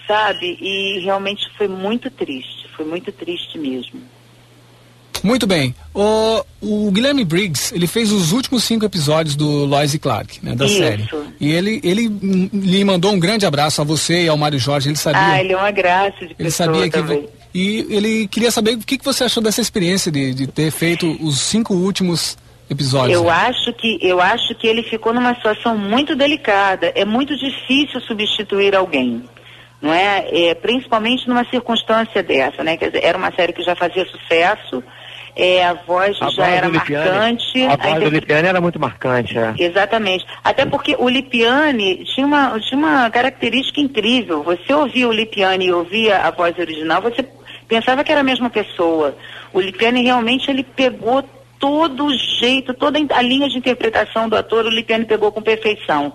sabe? 0.07 0.57
E 0.59 0.99
realmente 1.03 1.45
foi 1.57 1.67
muito 1.67 2.09
triste, 2.09 2.67
foi 2.75 2.85
muito 2.85 3.11
triste 3.11 3.59
mesmo. 3.59 4.01
Muito 5.23 5.47
bem. 5.47 5.75
O, 5.93 6.43
o 6.61 6.91
Guilherme 6.91 7.25
Briggs, 7.25 7.73
ele 7.73 7.87
fez 7.87 8.11
os 8.11 8.31
últimos 8.31 8.63
cinco 8.63 8.85
episódios 8.85 9.35
do 9.35 9.65
Lois 9.65 9.93
e 9.93 9.99
Clark, 9.99 10.39
né, 10.43 10.55
da 10.55 10.65
Isso. 10.65 10.77
série. 10.77 11.07
E 11.39 11.51
ele, 11.51 11.81
ele 11.83 12.07
lhe 12.53 12.83
mandou 12.83 13.11
um 13.11 13.19
grande 13.19 13.45
abraço 13.45 13.81
a 13.81 13.83
você 13.83 14.25
e 14.25 14.29
ao 14.29 14.37
Mário 14.37 14.59
Jorge. 14.59 14.89
Ele 14.89 14.95
sabia. 14.95 15.21
Ah, 15.21 15.41
ele 15.41 15.53
é 15.53 15.57
uma 15.57 15.71
graça 15.71 16.25
de 16.25 16.35
Ele 16.37 16.51
sabia 16.51 16.83
que. 16.83 16.91
também. 16.91 17.27
E 17.53 17.87
ele 17.89 18.27
queria 18.27 18.51
saber 18.51 18.75
o 18.75 18.79
que, 18.79 18.97
que 18.97 19.05
você 19.05 19.23
achou 19.23 19.41
dessa 19.41 19.61
experiência 19.61 20.11
de, 20.11 20.33
de 20.33 20.47
ter 20.47 20.69
feito 20.69 21.17
os 21.21 21.39
cinco 21.39 21.73
últimos 21.73 22.37
episódios. 22.69 23.13
Eu 23.13 23.29
acho 23.29 23.73
que 23.73 23.97
eu 24.01 24.21
acho 24.21 24.53
que 24.55 24.67
ele 24.67 24.83
ficou 24.83 25.13
numa 25.13 25.33
situação 25.35 25.77
muito 25.77 26.15
delicada. 26.15 26.91
É 26.93 27.03
muito 27.03 27.35
difícil 27.35 27.99
substituir 28.01 28.75
alguém 28.75 29.23
não 29.81 29.93
é? 29.93 30.25
é? 30.31 30.55
principalmente 30.55 31.27
numa 31.27 31.45
circunstância 31.45 32.23
dessa, 32.23 32.63
né? 32.63 32.77
Quer 32.77 32.87
dizer, 32.91 33.03
era 33.05 33.17
uma 33.17 33.31
série 33.31 33.53
que 33.53 33.61
já 33.63 33.75
fazia 33.75 34.05
sucesso, 34.05 34.83
é, 35.35 35.63
a 35.63 35.73
voz 35.73 36.17
A 36.19 36.29
já 36.29 36.43
voz 36.43 36.57
era 36.57 36.67
do 36.67 36.73
marcante. 36.73 37.63
A 37.63 37.67
voz 37.67 37.79
do 37.79 37.87
interpre- 37.89 38.09
Lipiani 38.09 38.47
era 38.47 38.59
muito 38.59 38.79
marcante, 38.79 39.37
é. 39.37 39.53
Exatamente. 39.59 40.25
Até 40.43 40.65
porque 40.65 40.95
o 40.97 41.07
Lipiani 41.07 42.03
tinha 42.05 42.25
uma, 42.25 42.59
tinha 42.59 42.77
uma 42.77 43.09
característica 43.11 43.79
incrível. 43.79 44.41
Você 44.41 44.73
ouvia 44.73 45.07
o 45.07 45.11
Lipiani 45.11 45.67
e 45.67 45.71
ouvia 45.71 46.17
a 46.17 46.31
voz 46.31 46.57
original, 46.57 47.01
você 47.03 47.23
pensava 47.67 48.03
que 48.03 48.11
era 48.11 48.21
a 48.21 48.23
mesma 48.23 48.49
pessoa. 48.49 49.15
O 49.53 49.61
Lipiani 49.61 50.01
realmente 50.03 50.49
ele 50.49 50.63
pegou 50.63 51.23
todo 51.59 52.05
o 52.05 52.13
jeito, 52.39 52.73
toda 52.73 52.99
a 53.09 53.21
linha 53.21 53.49
de 53.49 53.57
interpretação 53.57 54.29
do 54.29 54.35
ator, 54.35 54.65
o 54.65 54.69
Lipiani 54.69 55.05
pegou 55.05 55.31
com 55.31 55.41
perfeição. 55.41 56.13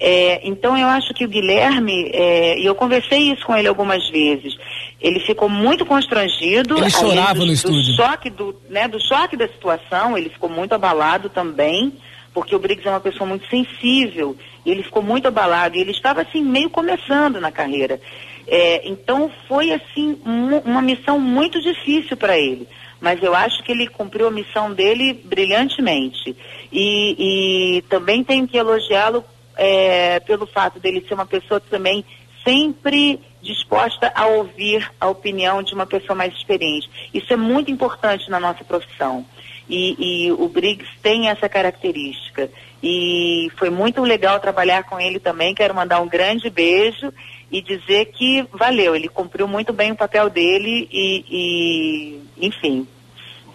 É, 0.00 0.40
então 0.46 0.76
eu 0.76 0.86
acho 0.88 1.12
que 1.14 1.24
o 1.24 1.28
Guilherme, 1.28 2.10
é, 2.12 2.58
e 2.58 2.66
eu 2.66 2.74
conversei 2.74 3.32
isso 3.32 3.44
com 3.46 3.56
ele 3.56 3.68
algumas 3.68 4.08
vezes, 4.10 4.56
ele 5.00 5.20
ficou 5.20 5.48
muito 5.48 5.84
constrangido. 5.84 6.76
Ele 6.78 6.90
chorava 6.90 7.40
do, 7.40 7.46
no 7.46 7.52
estúdio. 7.52 7.82
Do 7.82 7.96
choque, 7.96 8.30
do, 8.30 8.56
né, 8.68 8.88
do 8.88 9.00
choque 9.00 9.36
da 9.36 9.48
situação, 9.48 10.16
ele 10.16 10.30
ficou 10.30 10.48
muito 10.48 10.74
abalado 10.74 11.28
também, 11.28 11.92
porque 12.32 12.54
o 12.54 12.58
Briggs 12.58 12.86
é 12.86 12.90
uma 12.90 13.00
pessoa 13.00 13.28
muito 13.28 13.46
sensível, 13.48 14.36
e 14.64 14.70
ele 14.70 14.82
ficou 14.82 15.02
muito 15.02 15.28
abalado, 15.28 15.76
e 15.76 15.80
ele 15.80 15.92
estava 15.92 16.22
assim, 16.22 16.42
meio 16.42 16.70
começando 16.70 17.40
na 17.40 17.52
carreira. 17.52 18.00
É, 18.46 18.86
então 18.88 19.30
foi 19.48 19.72
assim, 19.72 20.18
uma 20.24 20.82
missão 20.82 21.18
muito 21.18 21.60
difícil 21.60 22.16
para 22.16 22.38
ele. 22.38 22.68
Mas 23.04 23.22
eu 23.22 23.34
acho 23.34 23.62
que 23.62 23.70
ele 23.70 23.86
cumpriu 23.86 24.28
a 24.28 24.30
missão 24.30 24.72
dele 24.72 25.12
brilhantemente. 25.12 26.34
E, 26.72 27.76
e 27.78 27.82
também 27.82 28.24
tenho 28.24 28.48
que 28.48 28.56
elogiá-lo 28.56 29.22
é, 29.58 30.20
pelo 30.20 30.46
fato 30.46 30.80
dele 30.80 31.04
ser 31.06 31.12
uma 31.12 31.26
pessoa 31.26 31.60
também 31.60 32.02
sempre 32.42 33.20
disposta 33.42 34.10
a 34.14 34.24
ouvir 34.24 34.90
a 34.98 35.06
opinião 35.06 35.62
de 35.62 35.74
uma 35.74 35.84
pessoa 35.84 36.16
mais 36.16 36.32
experiente. 36.32 36.88
Isso 37.12 37.30
é 37.30 37.36
muito 37.36 37.70
importante 37.70 38.30
na 38.30 38.40
nossa 38.40 38.64
profissão. 38.64 39.22
E, 39.68 40.26
e 40.26 40.32
o 40.32 40.48
Briggs 40.48 40.90
tem 41.02 41.28
essa 41.28 41.46
característica. 41.46 42.50
E 42.82 43.50
foi 43.58 43.68
muito 43.68 44.00
legal 44.00 44.40
trabalhar 44.40 44.84
com 44.84 44.98
ele 44.98 45.18
também. 45.18 45.54
Quero 45.54 45.74
mandar 45.74 46.00
um 46.00 46.08
grande 46.08 46.48
beijo 46.48 47.12
e 47.52 47.60
dizer 47.60 48.06
que 48.06 48.46
valeu. 48.50 48.96
Ele 48.96 49.08
cumpriu 49.08 49.46
muito 49.46 49.74
bem 49.74 49.92
o 49.92 49.96
papel 49.96 50.30
dele 50.30 50.88
e, 50.90 51.24
e 51.30 52.46
enfim, 52.46 52.86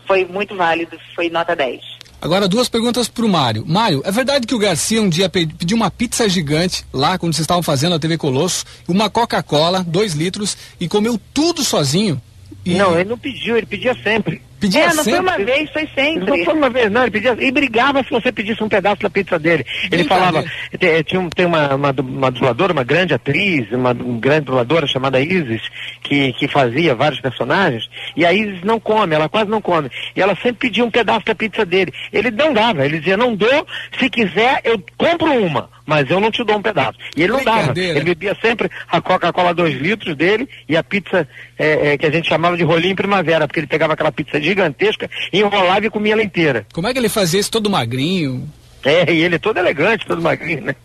foi 0.10 0.26
muito 0.26 0.56
válido. 0.56 0.98
Foi 1.16 1.30
nota 1.30 1.56
10. 1.56 1.82
Agora, 2.20 2.48
duas 2.50 2.68
perguntas 2.68 3.08
pro 3.08 3.30
Mário. 3.30 3.64
Mário, 3.66 4.02
é 4.04 4.12
verdade 4.12 4.46
que 4.48 4.56
o 4.56 4.60
Garcia 4.60 5.00
um 5.02 5.08
dia 5.08 5.30
pe- 5.30 5.46
pediu 5.48 5.78
uma 5.78 5.90
pizza 5.92 6.28
gigante 6.28 6.84
lá 6.92 7.18
quando 7.18 7.32
vocês 7.34 7.44
estavam 7.44 7.62
fazendo 7.64 7.94
a 7.96 8.00
TV 8.00 8.18
Colosso, 8.18 8.66
uma 8.88 9.10
Coca-Cola, 9.10 9.86
dois 9.88 10.14
litros, 10.14 10.58
e 10.80 10.88
comeu 10.90 11.18
tudo 11.34 11.64
sozinho? 11.64 12.20
E- 12.66 12.74
Não, 12.74 13.00
ele 13.00 13.08
não 13.08 13.18
pediu, 13.18 13.56
ele 13.56 13.66
pedia 13.68 13.96
sempre. 14.04 14.42
Pedia 14.60 14.84
é, 14.84 14.88
não 14.88 15.04
foi 15.04 15.14
sempre? 15.14 15.20
uma 15.20 15.38
vez, 15.38 15.70
foi 15.72 15.90
sempre. 15.96 16.38
Não 16.38 16.46
foi 16.46 16.54
uma 16.54 16.70
vez, 16.70 16.92
não, 16.92 17.02
ele 17.04 17.12
pedia 17.12 17.36
e 17.40 17.52
brigava 17.52 18.04
se 18.04 18.10
você 18.10 18.32
pedisse 18.32 18.62
um 18.64 18.68
pedaço 18.70 19.02
da 19.02 19.10
pizza 19.10 19.40
dele. 19.40 19.66
Ele 19.92 20.04
falava, 20.04 20.44
tem, 20.78 21.04
tinha 21.04 21.22
um- 21.22 21.30
tem 21.30 21.46
uma, 21.46 21.76
uma, 21.76 21.92
uma 21.92 22.32
dubladora, 22.32 22.74
uma 22.74 22.84
grande 22.84 23.14
atriz, 23.14 23.72
uma, 23.72 23.92
um 23.92 24.20
grande 24.20 24.46
dubladora 24.46 24.86
chamada 24.86 25.22
Isis, 25.22 25.62
que, 26.04 26.34
que 26.34 26.48
fazia 26.48 26.94
vários 26.96 27.22
personagens, 27.22 27.90
e 28.16 28.26
a 28.26 28.34
Isis 28.34 28.62
não 28.64 28.80
come, 28.80 29.16
ela 29.16 29.30
quase 29.30 29.50
não 29.50 29.62
come. 29.62 29.90
E 30.16 30.22
ela 30.22 30.36
sempre 30.36 30.68
pedia 30.70 30.84
um 30.84 30.92
pedaço 30.92 31.26
da 31.26 31.36
pizza 31.36 31.66
dele. 31.66 31.94
Ele 32.12 32.30
não 32.32 32.54
dava, 32.54 32.86
ele 32.86 33.00
dizia, 33.00 33.16
não 33.18 33.36
dou, 33.36 33.66
se 33.98 34.10
quiser 34.10 34.60
eu 34.64 34.84
compro 34.98 35.32
uma, 35.32 35.70
mas 35.90 36.08
eu 36.08 36.20
não 36.20 36.30
te 36.30 36.44
dou 36.44 36.58
um 36.58 36.62
pedaço. 36.62 37.00
E 37.18 37.24
ele 37.24 37.34
não 37.34 37.44
dava, 37.44 37.74
ele 37.76 38.02
bebia 38.02 38.38
sempre 38.40 38.70
a 38.88 39.02
Coca-Cola 39.02 39.56
2 39.56 39.82
litros 39.82 40.16
dele 40.16 40.48
e 40.68 40.78
a 40.78 40.84
pizza 40.84 41.28
é, 41.58 41.94
é, 41.94 41.98
que 41.98 42.06
a 42.06 42.12
gente 42.12 42.30
chamava 42.30 42.56
de 42.56 42.64
rolinho 42.64 42.96
primavera, 42.96 43.48
porque 43.48 43.60
ele 43.60 43.66
pegava 43.66 43.94
aquela 43.94 44.12
pizza 44.12 44.40
gigantesca, 44.40 45.10
enrolava 45.34 45.88
e 45.88 45.90
comia 45.90 46.14
ela 46.14 46.22
inteira. 46.22 46.64
Como 46.72 46.88
é 46.88 46.94
que 46.94 47.00
ele 47.00 47.10
fazia 47.10 47.40
isso 47.40 47.50
todo 47.50 47.72
magrinho? 47.72 48.48
É, 48.86 49.12
e 49.12 49.24
ele 49.24 49.36
é 49.36 49.40
todo 49.40 49.58
elegante, 49.58 50.06
todo 50.06 50.22
magrinho, 50.22 50.62
né? 50.62 50.76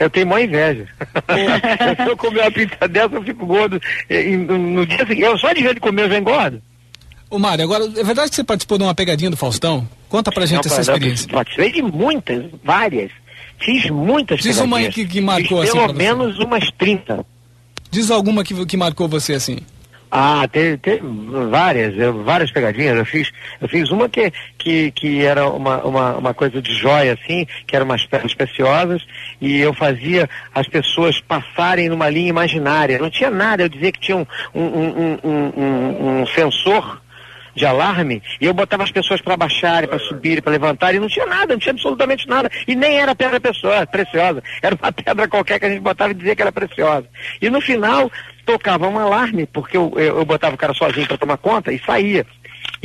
Eu 0.00 0.08
tenho 0.08 0.26
maior 0.26 0.46
inveja. 0.46 0.86
Se 2.02 2.08
eu 2.08 2.16
comer 2.16 2.40
uma 2.40 2.50
pizza 2.50 2.88
dessa, 2.88 3.14
eu 3.14 3.22
fico 3.22 3.44
gordo. 3.44 3.78
E, 4.08 4.36
no, 4.38 4.56
no 4.56 4.86
dia 4.86 4.98
seguinte, 4.98 5.20
eu 5.20 5.36
só 5.36 5.52
de 5.52 5.62
ver 5.62 5.74
de 5.74 5.80
comer 5.80 6.04
eu 6.04 6.10
já 6.10 6.18
engordo. 6.18 6.62
Ô 7.28 7.38
Mário, 7.38 7.64
agora, 7.64 7.84
é 7.84 8.04
verdade 8.04 8.30
que 8.30 8.36
você 8.36 8.44
participou 8.44 8.78
de 8.78 8.84
uma 8.84 8.94
pegadinha 8.94 9.30
do 9.30 9.36
Faustão? 9.36 9.86
Conta 10.08 10.32
pra 10.32 10.46
gente 10.46 10.66
Não, 10.66 10.72
essa 10.72 10.90
eu 10.90 10.94
experiência. 10.94 11.28
Participei 11.28 11.72
de 11.72 11.82
muitas, 11.82 12.46
várias. 12.64 13.10
Fiz 13.58 13.88
muitas 13.90 14.40
Diz 14.40 14.58
uma 14.58 14.78
aí 14.78 14.90
que- 14.90 15.06
que 15.06 15.20
marcou, 15.20 15.60
Fiz 15.60 15.70
assim, 15.70 15.78
pelo 15.78 15.94
pra 15.94 15.94
você. 15.94 15.98
menos 16.14 16.38
umas 16.38 16.70
30. 16.72 17.24
Diz 17.90 18.10
alguma 18.10 18.44
que, 18.44 18.66
que 18.66 18.76
marcou 18.76 19.08
você 19.08 19.34
assim. 19.34 19.58
Ah, 20.08 20.46
teve, 20.50 20.76
teve 20.78 21.02
várias, 21.50 21.96
eu- 21.98 22.22
várias 22.22 22.50
pegadinhas. 22.50 22.96
Eu 22.96 23.04
fiz, 23.04 23.30
eu 23.60 23.68
fiz 23.68 23.90
uma 23.90 24.08
que, 24.08 24.32
que, 24.56 24.90
que 24.92 25.24
era 25.24 25.48
uma, 25.48 25.78
uma, 25.84 26.16
uma 26.16 26.34
coisa 26.34 26.62
de 26.62 26.72
joia, 26.74 27.14
assim, 27.20 27.44
que 27.66 27.74
eram 27.74 27.84
umas 27.86 28.06
pedras 28.06 28.32
preciosas, 28.32 29.02
e 29.40 29.58
eu 29.58 29.74
fazia 29.74 30.28
as 30.54 30.68
pessoas 30.68 31.20
passarem 31.20 31.88
numa 31.88 32.08
linha 32.08 32.28
imaginária. 32.28 32.98
Não 33.00 33.10
tinha 33.10 33.30
nada, 33.30 33.64
eu 33.64 33.68
dizia 33.68 33.90
que 33.90 34.00
tinha 34.00 34.16
um, 34.16 34.26
um, 34.54 34.60
um, 34.64 35.18
um, 35.24 36.20
um 36.22 36.26
sensor 36.28 37.02
de 37.56 37.64
alarme 37.64 38.22
e 38.40 38.44
eu 38.44 38.54
botava 38.54 38.84
as 38.84 38.92
pessoas 38.92 39.20
para 39.20 39.36
baixarem, 39.36 39.88
para 39.88 39.98
subirem, 39.98 40.42
para 40.42 40.52
levantarem, 40.52 40.98
e 40.98 41.00
não 41.00 41.08
tinha 41.08 41.26
nada, 41.26 41.54
não 41.54 41.58
tinha 41.58 41.72
absolutamente 41.72 42.28
nada. 42.28 42.50
E 42.68 42.76
nem 42.76 43.00
era 43.00 43.14
pedra 43.14 43.40
pessoa, 43.40 43.86
preciosa, 43.88 44.42
era 44.62 44.76
uma 44.80 44.92
pedra 44.92 45.26
qualquer 45.26 45.58
que 45.58 45.66
a 45.66 45.70
gente 45.70 45.80
botava 45.80 46.12
e 46.12 46.14
dizia 46.14 46.36
que 46.36 46.42
era 46.42 46.52
preciosa. 46.52 47.06
E 47.40 47.48
no 47.48 47.60
final 47.60 48.12
tocava 48.44 48.86
um 48.86 48.98
alarme, 48.98 49.46
porque 49.46 49.76
eu, 49.76 49.92
eu, 49.96 50.18
eu 50.18 50.24
botava 50.24 50.54
o 50.54 50.58
cara 50.58 50.74
sozinho 50.74 51.08
para 51.08 51.18
tomar 51.18 51.38
conta 51.38 51.72
e 51.72 51.78
saía. 51.80 52.26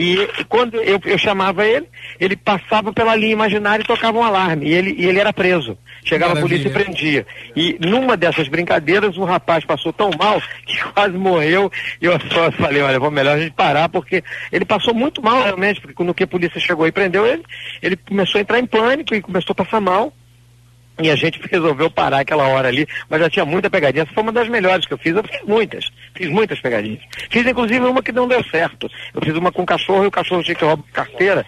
E, 0.01 0.45
quando 0.49 0.77
eu, 0.77 0.99
eu 1.05 1.17
chamava 1.17 1.65
ele, 1.65 1.87
ele 2.19 2.35
passava 2.35 2.91
pela 2.91 3.15
linha 3.15 3.33
imaginária 3.33 3.83
e 3.83 3.87
tocava 3.87 4.17
um 4.17 4.23
alarme. 4.23 4.67
E 4.67 4.73
ele, 4.73 4.95
e 4.97 5.05
ele 5.05 5.19
era 5.19 5.31
preso. 5.31 5.77
Chegava 6.03 6.33
a 6.33 6.41
polícia 6.41 6.67
e 6.67 6.71
prendia. 6.71 7.25
E 7.55 7.77
numa 7.79 8.17
dessas 8.17 8.47
brincadeiras, 8.47 9.17
um 9.17 9.23
rapaz 9.23 9.63
passou 9.63 9.93
tão 9.93 10.09
mal 10.17 10.41
que 10.65 10.83
quase 10.93 11.15
morreu. 11.15 11.71
E 12.01 12.05
eu 12.05 12.19
só 12.31 12.51
falei, 12.51 12.81
olha, 12.81 12.99
vou 12.99 13.11
melhor 13.11 13.37
a 13.37 13.39
gente 13.39 13.53
parar, 13.53 13.89
porque 13.89 14.23
ele 14.51 14.65
passou 14.65 14.93
muito 14.93 15.21
mal 15.21 15.43
realmente, 15.43 15.79
porque 15.79 16.01
que 16.13 16.23
a 16.23 16.27
polícia 16.27 16.59
chegou 16.59 16.87
e 16.87 16.91
prendeu 16.91 17.25
ele, 17.25 17.43
ele 17.81 17.95
começou 17.95 18.39
a 18.39 18.41
entrar 18.41 18.59
em 18.59 18.65
pânico 18.65 19.13
e 19.13 19.21
começou 19.21 19.53
a 19.53 19.63
passar 19.63 19.79
mal. 19.79 20.11
E 20.99 21.09
a 21.09 21.15
gente 21.15 21.39
resolveu 21.49 21.89
parar 21.89 22.19
aquela 22.19 22.47
hora 22.47 22.67
ali, 22.67 22.87
mas 23.09 23.19
já 23.19 23.29
tinha 23.29 23.45
muita 23.45 23.69
pegadinha. 23.69 24.03
Essa 24.03 24.13
foi 24.13 24.23
uma 24.23 24.31
das 24.31 24.47
melhores 24.47 24.85
que 24.85 24.93
eu 24.93 24.97
fiz. 24.97 25.15
Eu 25.15 25.23
fiz 25.23 25.41
muitas, 25.43 25.89
fiz 26.15 26.29
muitas 26.29 26.59
pegadinhas. 26.59 27.01
Fiz 27.29 27.45
inclusive 27.45 27.85
uma 27.85 28.03
que 28.03 28.11
não 28.11 28.27
deu 28.27 28.43
certo. 28.45 28.89
Eu 29.13 29.21
fiz 29.21 29.35
uma 29.35 29.51
com 29.51 29.61
um 29.61 29.65
cachorro 29.65 30.03
e 30.03 30.07
o 30.07 30.11
cachorro 30.11 30.43
tinha 30.43 30.55
que 30.55 30.65
roubar 30.65 30.85
carteira. 30.91 31.45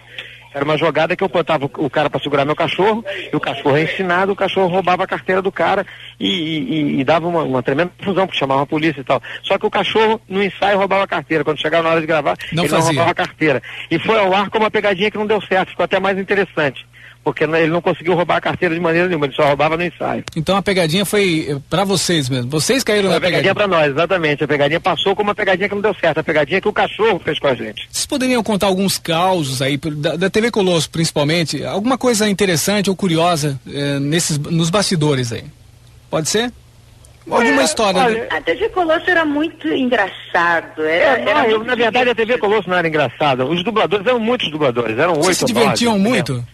Era 0.54 0.64
uma 0.64 0.78
jogada 0.78 1.16
que 1.16 1.24
eu 1.24 1.28
botava 1.28 1.64
o 1.64 1.90
cara 1.90 2.08
para 2.08 2.22
segurar 2.22 2.44
meu 2.44 2.54
cachorro, 2.54 3.04
e 3.32 3.34
o 3.34 3.40
cachorro 3.40 3.76
é 3.76 3.82
ensinado, 3.82 4.30
o 4.30 4.36
cachorro 4.36 4.68
roubava 4.68 5.02
a 5.02 5.06
carteira 5.06 5.42
do 5.42 5.50
cara 5.50 5.84
e, 6.20 6.28
e, 6.28 7.00
e 7.00 7.04
dava 7.04 7.26
uma, 7.26 7.42
uma, 7.42 7.60
tremenda 7.60 7.90
confusão, 7.98 8.24
porque 8.24 8.38
chamava 8.38 8.62
a 8.62 8.66
polícia 8.66 9.00
e 9.00 9.04
tal. 9.04 9.20
Só 9.42 9.58
que 9.58 9.66
o 9.66 9.70
cachorro 9.70 10.20
no 10.28 10.40
ensaio 10.40 10.78
roubava 10.78 11.02
a 11.02 11.08
carteira. 11.08 11.42
Quando 11.42 11.60
chegava 11.60 11.82
na 11.82 11.90
hora 11.90 12.00
de 12.00 12.06
gravar, 12.06 12.36
Não 12.52 12.62
ele 12.62 12.70
fazia. 12.70 12.78
não 12.78 12.86
roubava 12.86 13.10
a 13.10 13.14
carteira. 13.14 13.60
E 13.90 13.98
foi 13.98 14.16
ao 14.16 14.32
ar 14.32 14.48
com 14.48 14.58
uma 14.58 14.70
pegadinha 14.70 15.10
que 15.10 15.18
não 15.18 15.26
deu 15.26 15.40
certo, 15.42 15.70
ficou 15.70 15.82
até 15.84 15.98
mais 15.98 16.16
interessante. 16.16 16.86
Porque 17.24 17.42
ele 17.44 17.68
não 17.68 17.80
conseguiu 17.80 18.14
roubar 18.14 18.36
a 18.36 18.40
carteira 18.40 18.74
de 18.74 18.80
maneira 18.80 19.08
nenhuma, 19.08 19.24
ele 19.24 19.34
só 19.34 19.44
roubava 19.46 19.76
no 19.78 19.82
ensaio. 19.82 20.22
Então 20.36 20.56
a 20.58 20.62
pegadinha 20.62 21.06
foi 21.06 21.46
eh, 21.48 21.56
pra 21.70 21.82
vocês 21.82 22.28
mesmo. 22.28 22.50
Vocês 22.50 22.84
caíram 22.84 23.04
Foi 23.08 23.12
na 23.12 23.16
a 23.16 23.20
pegadinha 23.20 23.54
pegadinha. 23.54 23.68
pra 23.68 23.86
nós, 23.86 23.90
exatamente. 23.96 24.44
A 24.44 24.48
pegadinha 24.48 24.78
passou 24.80 25.16
como 25.16 25.30
uma 25.30 25.34
pegadinha 25.34 25.68
que 25.68 25.74
não 25.74 25.80
deu 25.80 25.94
certo. 25.94 26.18
A 26.18 26.22
pegadinha 26.22 26.60
que 26.60 26.68
o 26.68 26.72
cachorro 26.72 27.18
fez 27.24 27.38
com 27.38 27.46
a 27.48 27.54
gente. 27.54 27.88
Vocês 27.90 28.04
poderiam 28.04 28.42
contar 28.42 28.66
alguns 28.66 28.98
causos 28.98 29.62
aí, 29.62 29.78
da, 29.78 30.16
da 30.16 30.28
TV 30.28 30.50
Colosso 30.50 30.90
principalmente, 30.90 31.64
alguma 31.64 31.96
coisa 31.96 32.28
interessante 32.28 32.90
ou 32.90 32.96
curiosa 32.96 33.58
eh, 33.66 33.98
nesses, 33.98 34.38
nos 34.38 34.68
bastidores 34.68 35.32
aí? 35.32 35.44
Pode 36.10 36.28
ser? 36.28 36.52
Alguma 37.30 37.62
história? 37.62 38.06
né? 38.10 38.26
A 38.30 38.40
TV 38.42 38.68
Colosso 38.68 39.08
era 39.08 39.24
muito 39.24 39.66
engraçado. 39.68 40.82
Era, 40.82 41.20
É, 41.20 41.24
não, 41.24 41.30
era 41.30 41.48
eu, 41.48 41.56
muito 41.56 41.68
na 41.68 41.74
verdade 41.74 42.10
a 42.10 42.14
TV 42.14 42.36
Colosso 42.36 42.68
não 42.68 42.76
era 42.76 42.86
engraçada. 42.86 43.46
Os 43.46 43.64
dubladores 43.64 44.06
eram 44.06 44.20
muitos 44.20 44.50
dubladores, 44.50 44.98
eram 44.98 45.14
oito 45.14 45.24
Vocês 45.24 45.38
se 45.38 45.44
ou 45.44 45.48
nove, 45.48 45.60
divertiam 45.62 45.96
entendeu? 45.96 46.44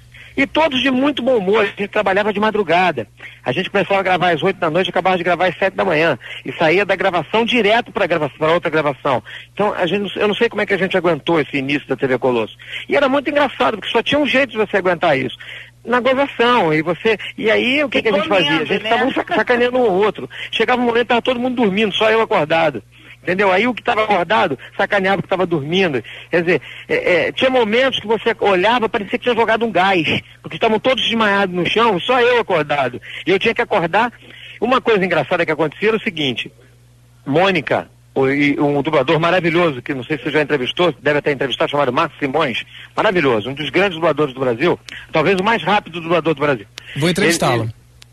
E 0.41 0.47
todos 0.47 0.81
de 0.81 0.91
muito 0.91 1.23
bom 1.23 1.37
humor. 1.37 1.65
A 1.65 1.67
gente 1.67 1.89
trabalhava 1.89 2.33
de 2.33 2.41
madrugada. 2.41 3.07
A 3.45 3.53
gente 3.53 3.69
começava 3.69 4.01
a 4.01 4.03
gravar 4.03 4.31
às 4.33 4.43
oito 4.43 4.59
da 4.59 4.71
noite 4.71 4.87
e 4.87 4.91
acabava 4.91 5.19
de 5.19 5.23
gravar 5.23 5.49
às 5.49 5.59
sete 5.59 5.75
da 5.75 5.85
manhã. 5.85 6.19
E 6.47 6.53
saía 6.55 6.83
da 6.87 6.97
gravação 6.97 7.45
direto 7.45 7.93
para 7.93 8.07
grava 8.07 8.31
pra 8.31 8.53
outra 8.53 8.71
gravação. 8.71 9.23
Então, 9.53 9.75
a 9.75 9.85
gente, 9.85 10.19
eu 10.19 10.27
não 10.27 10.35
sei 10.35 10.49
como 10.49 10.63
é 10.63 10.67
que 10.67 10.73
a 10.73 10.79
gente 10.79 10.97
aguentou 10.97 11.39
esse 11.39 11.59
início 11.59 11.87
da 11.87 11.95
TV 11.95 12.17
Colosso. 12.17 12.57
E 12.89 12.97
era 12.97 13.07
muito 13.07 13.29
engraçado, 13.29 13.77
porque 13.77 13.93
só 13.93 14.03
tinha 14.03 14.19
um 14.19 14.27
jeito 14.27 14.53
de 14.53 14.57
você 14.57 14.79
aguentar 14.79 15.19
isso. 15.19 15.37
Na 15.85 16.01
gozação, 16.01 16.73
e 16.73 16.81
você. 16.81 17.19
E 17.37 17.51
aí 17.51 17.85
o 17.85 17.91
que, 17.91 18.01
que 18.01 18.09
a 18.09 18.13
gente 18.13 18.29
fazia? 18.29 18.51
A 18.51 18.65
gente 18.65 18.83
né? 18.83 18.91
estava 18.91 19.05
um 19.05 19.13
sac- 19.13 19.35
sacaneando 19.35 19.77
um 19.77 19.83
outro. 19.83 20.29
Chegava 20.51 20.81
um 20.81 20.87
momento, 20.87 21.03
estava 21.03 21.21
todo 21.21 21.39
mundo 21.39 21.57
dormindo, 21.57 21.95
só 21.95 22.11
eu 22.11 22.23
acordado. 22.23 22.83
Entendeu? 23.23 23.53
Aí 23.53 23.67
o 23.67 23.75
que 23.75 23.83
estava 23.83 24.03
acordado 24.05 24.59
sacaneava 24.77 25.19
o 25.19 25.23
que 25.23 25.27
estava 25.27 25.45
dormindo. 25.47 26.03
Quer 26.31 26.43
dizer, 26.43 26.63
é, 26.89 27.27
é, 27.29 27.33
tinha 27.33 27.51
momentos 27.51 28.01
que 28.01 28.07
você 28.07 28.35
olhava, 28.41 28.89
parecia 28.89 29.19
que 29.19 29.25
tinha 29.25 29.35
jogado 29.35 29.65
um 29.67 29.71
gás, 29.71 30.23
porque 30.43 30.57
estavam 30.57 30.79
todos 30.81 31.05
desmaiados 31.05 31.55
no 31.55 31.69
chão, 31.69 32.01
só 32.01 32.19
eu 32.21 32.41
acordado. 32.41 33.01
E 33.27 33.31
eu 33.31 33.39
tinha 33.39 33.55
que 33.55 33.61
acordar. 33.63 34.11
Uma 34.61 34.81
coisa 34.81 35.05
engraçada 35.05 35.45
que 35.45 35.53
acontecia 35.53 35.89
era 35.89 35.97
o 35.97 36.03
seguinte: 36.03 36.51
Mônica, 37.27 37.89
o- 38.15 38.25
um 38.27 38.83
dublador 38.83 39.21
maravilhoso, 39.21 39.83
que 39.83 39.95
não 39.95 40.03
sei 40.05 40.17
se 40.17 40.25
você 40.25 40.31
já 40.31 40.43
entrevistou, 40.43 40.95
deve 41.03 41.19
até 41.19 41.31
entrevistado, 41.33 41.71
chamado 41.71 41.93
Márcio 41.93 42.19
Simões, 42.19 42.65
maravilhoso, 42.97 43.51
um 43.51 43.55
dos 43.55 43.69
grandes 43.71 43.95
dubladores 43.97 44.35
do 44.35 44.41
Brasil, 44.41 44.79
talvez 45.13 45.39
o 45.39 45.45
mais 45.45 45.63
rápido 45.63 46.01
dublador 46.01 46.35
do 46.35 46.41
Brasil. 46.41 46.67
Vou 46.97 47.09
entrevistá-lo. 47.11 47.71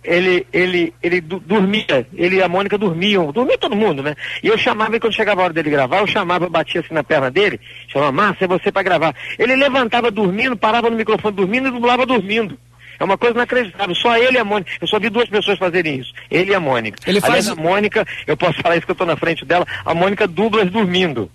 Ele, 0.07 0.47
ele, 0.53 0.93
ele 1.03 1.19
dormia, 1.19 2.07
ele 2.15 2.37
e 2.37 2.41
a 2.41 2.47
Mônica 2.47 2.77
dormiam, 2.77 3.29
dormia 3.33 3.57
todo 3.57 3.75
mundo, 3.75 4.01
né? 4.01 4.15
E 4.41 4.47
eu 4.47 4.57
chamava, 4.57 4.95
e 4.95 4.99
quando 5.01 5.13
chegava 5.13 5.41
a 5.41 5.43
hora 5.43 5.53
dele 5.53 5.69
gravar, 5.69 5.99
eu 5.99 6.07
chamava, 6.07 6.45
eu 6.45 6.49
batia 6.49 6.79
assim 6.79 6.93
na 6.93 7.03
perna 7.03 7.29
dele, 7.29 7.59
chamava, 7.89 8.13
Márcio, 8.13 8.45
é 8.45 8.47
você 8.47 8.71
para 8.71 8.83
gravar. 8.83 9.13
Ele 9.37 9.53
levantava 9.57 10.09
dormindo, 10.09 10.55
parava 10.55 10.89
no 10.89 10.95
microfone 10.95 11.35
dormindo 11.35 11.67
e 11.67 11.71
dublava 11.71 12.05
dormindo. 12.05 12.57
É 12.97 13.03
uma 13.03 13.17
coisa 13.17 13.35
inacreditável. 13.35 13.93
Só 13.93 14.17
ele 14.17 14.37
e 14.37 14.39
a 14.39 14.45
Mônica. 14.45 14.71
Eu 14.81 14.87
só 14.87 14.97
vi 14.97 15.09
duas 15.09 15.27
pessoas 15.29 15.59
fazerem 15.59 15.99
isso. 15.99 16.13
Ele 16.31 16.51
e 16.51 16.55
a 16.55 16.59
Mônica. 16.59 16.97
Ele 17.05 17.19
Aliás, 17.21 17.45
faz- 17.45 17.49
a 17.49 17.61
Mônica, 17.61 18.05
eu 18.25 18.37
posso 18.37 18.59
falar 18.61 18.77
isso 18.77 18.85
que 18.87 18.91
eu 18.91 18.93
estou 18.93 19.05
na 19.05 19.17
frente 19.17 19.43
dela, 19.45 19.67
a 19.85 19.93
Mônica 19.93 20.25
dubla 20.25 20.63
dormindo. 20.65 21.29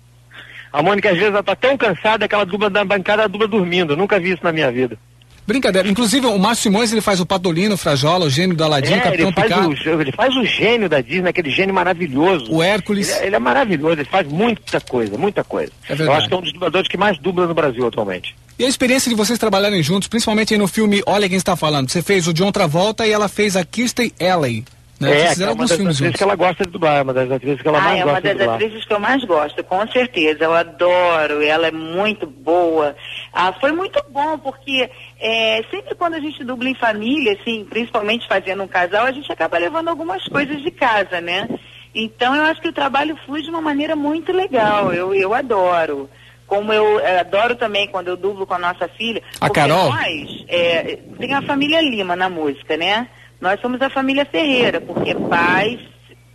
A 0.73 0.81
Mônica, 0.81 1.09
às 1.11 1.15
vezes, 1.15 1.29
ela 1.31 1.43
tá 1.43 1.55
tão 1.55 1.77
cansada 1.77 2.27
que 2.27 2.33
ela 2.33 2.43
dubla 2.45 2.69
da 2.71 2.83
bancada, 2.83 3.21
ela 3.21 3.29
dubla 3.29 3.47
dormindo. 3.47 3.93
Eu 3.93 3.97
nunca 3.97 4.19
vi 4.19 4.31
isso 4.31 4.43
na 4.43 4.51
minha 4.51 4.71
vida. 4.71 4.97
Brincadeira. 5.45 5.87
Inclusive, 5.89 6.25
o 6.27 6.37
Márcio 6.39 6.63
Simões, 6.63 6.91
ele 6.91 7.01
faz 7.01 7.19
o 7.19 7.25
Patolino, 7.25 7.75
o 7.75 7.77
Frajola, 7.77 8.25
o 8.25 8.29
gênio 8.29 8.55
do 8.55 8.63
Aladim, 8.63 8.93
o 8.93 8.95
É, 8.95 8.99
Capitão 9.01 9.27
ele, 9.27 9.35
faz 9.35 9.47
Picard. 9.47 9.89
o, 9.89 10.01
ele 10.01 10.11
faz 10.13 10.35
o 10.37 10.45
gênio 10.45 10.87
da 10.89 11.01
Disney, 11.01 11.29
aquele 11.29 11.49
gênio 11.49 11.73
maravilhoso. 11.75 12.51
O 12.51 12.63
Hércules. 12.63 13.09
Ele, 13.09 13.19
é- 13.19 13.27
ele 13.27 13.35
é 13.35 13.39
maravilhoso, 13.39 13.93
ele 13.99 14.05
faz 14.05 14.27
muita 14.27 14.79
coisa, 14.81 15.17
muita 15.17 15.43
coisa. 15.43 15.71
É 15.89 15.93
Eu 16.01 16.11
acho 16.13 16.27
que 16.27 16.33
é 16.33 16.37
um 16.37 16.41
dos 16.41 16.53
dubladores 16.53 16.87
que 16.87 16.97
mais 16.97 17.17
dubla 17.17 17.45
no 17.47 17.53
Brasil 17.53 17.85
atualmente. 17.87 18.35
E 18.57 18.63
a 18.65 18.69
experiência 18.69 19.09
de 19.09 19.15
vocês 19.15 19.37
trabalharem 19.39 19.81
juntos, 19.83 20.07
principalmente 20.07 20.53
aí 20.53 20.57
no 20.59 20.67
filme 20.67 21.01
Olha 21.05 21.27
Quem 21.27 21.37
Está 21.37 21.55
Falando. 21.55 21.89
Você 21.89 22.01
fez 22.01 22.27
o 22.27 22.33
John 22.33 22.51
Travolta 22.51 23.05
e 23.05 23.11
ela 23.11 23.27
fez 23.27 23.55
a 23.57 23.65
Kirsten 23.65 24.11
Alley. 24.21 24.63
Né? 24.99 25.21
É, 25.23 25.29
fizeram 25.31 25.51
é 25.51 25.55
uma 25.55 25.63
das 25.65 25.71
filmes 25.75 25.95
atrizes 25.95 25.97
juntos. 26.05 26.17
que 26.17 26.23
ela 26.23 26.35
gosta 26.35 26.63
de 26.63 26.71
dublar, 26.71 26.97
é 26.99 27.01
uma 27.01 27.13
das 27.13 27.29
atrizes 27.29 27.61
que 27.61 27.67
ela 27.67 27.77
ah, 27.79 27.81
mais 27.81 27.99
é 27.99 28.05
uma 28.05 28.13
gosta 28.13 28.21
de 28.21 28.27
das 28.29 28.37
dublar. 28.37 28.55
atrizes 28.55 28.85
que 28.85 28.93
eu 28.93 28.99
mais 28.99 29.23
gosto, 29.25 29.63
com 29.65 29.87
certeza. 29.91 30.43
Eu 30.45 30.53
adoro, 30.53 31.41
ela 31.41 31.67
é 31.67 31.71
muito 31.71 32.25
boa. 32.27 32.95
Ah, 33.33 33.51
foi 33.59 33.71
muito 33.73 34.01
bom, 34.11 34.37
porque 34.37 34.89
é, 35.25 35.63
sempre 35.71 35.95
quando 35.95 36.15
a 36.15 36.19
gente 36.19 36.43
dubla 36.43 36.67
em 36.67 36.75
família, 36.75 37.37
assim, 37.39 37.63
principalmente 37.63 38.27
fazendo 38.27 38.61
um 38.61 38.67
casal, 38.67 39.05
a 39.05 39.11
gente 39.13 39.31
acaba 39.31 39.57
levando 39.57 39.87
algumas 39.87 40.21
coisas 40.27 40.61
de 40.61 40.69
casa, 40.69 41.21
né? 41.21 41.47
Então 41.95 42.35
eu 42.35 42.43
acho 42.43 42.59
que 42.59 42.67
o 42.67 42.73
trabalho 42.73 43.15
flui 43.25 43.41
de 43.41 43.49
uma 43.49 43.61
maneira 43.61 43.95
muito 43.95 44.33
legal. 44.33 44.93
Eu, 44.93 45.15
eu 45.15 45.33
adoro. 45.33 46.09
Como 46.45 46.73
eu 46.73 46.99
eh, 46.99 47.21
adoro 47.21 47.55
também 47.55 47.87
quando 47.87 48.09
eu 48.09 48.17
dublo 48.17 48.45
com 48.45 48.55
a 48.55 48.59
nossa 48.59 48.85
filha. 48.89 49.23
A 49.39 49.49
Carol? 49.49 49.93
Nós, 49.93 50.43
é, 50.49 50.99
tem 51.17 51.33
a 51.33 51.41
família 51.41 51.79
Lima 51.79 52.17
na 52.17 52.29
música, 52.29 52.75
né? 52.75 53.07
Nós 53.39 53.61
somos 53.61 53.81
a 53.81 53.89
família 53.89 54.25
Ferreira, 54.25 54.81
porque 54.81 55.15
pai, 55.15 55.79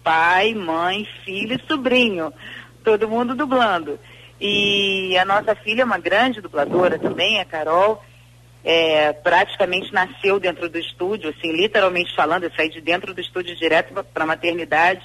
pai, 0.03 0.55
mãe, 0.55 1.07
filho 1.27 1.55
e 1.63 1.69
sobrinho. 1.69 2.33
Todo 2.83 3.07
mundo 3.07 3.35
dublando. 3.35 4.01
E 4.41 5.15
a 5.19 5.27
nossa 5.27 5.55
filha 5.57 5.83
é 5.83 5.85
uma 5.85 5.99
grande 5.99 6.41
dubladora 6.41 6.99
também, 6.99 7.39
a 7.39 7.45
Carol. 7.45 8.03
É, 8.65 9.13
praticamente 9.13 9.93
nasceu 9.93 10.39
dentro 10.39 10.69
do 10.69 10.79
estúdio, 10.79 11.31
assim, 11.31 11.53
literalmente 11.53 12.15
falando, 12.15 12.45
eu 12.45 12.53
saí 12.55 12.69
de 12.69 12.81
dentro 12.81 13.15
do 13.15 13.21
estúdio 13.21 13.57
direto 13.57 13.95
para 14.05 14.25
a 14.25 14.27
maternidade. 14.27 15.03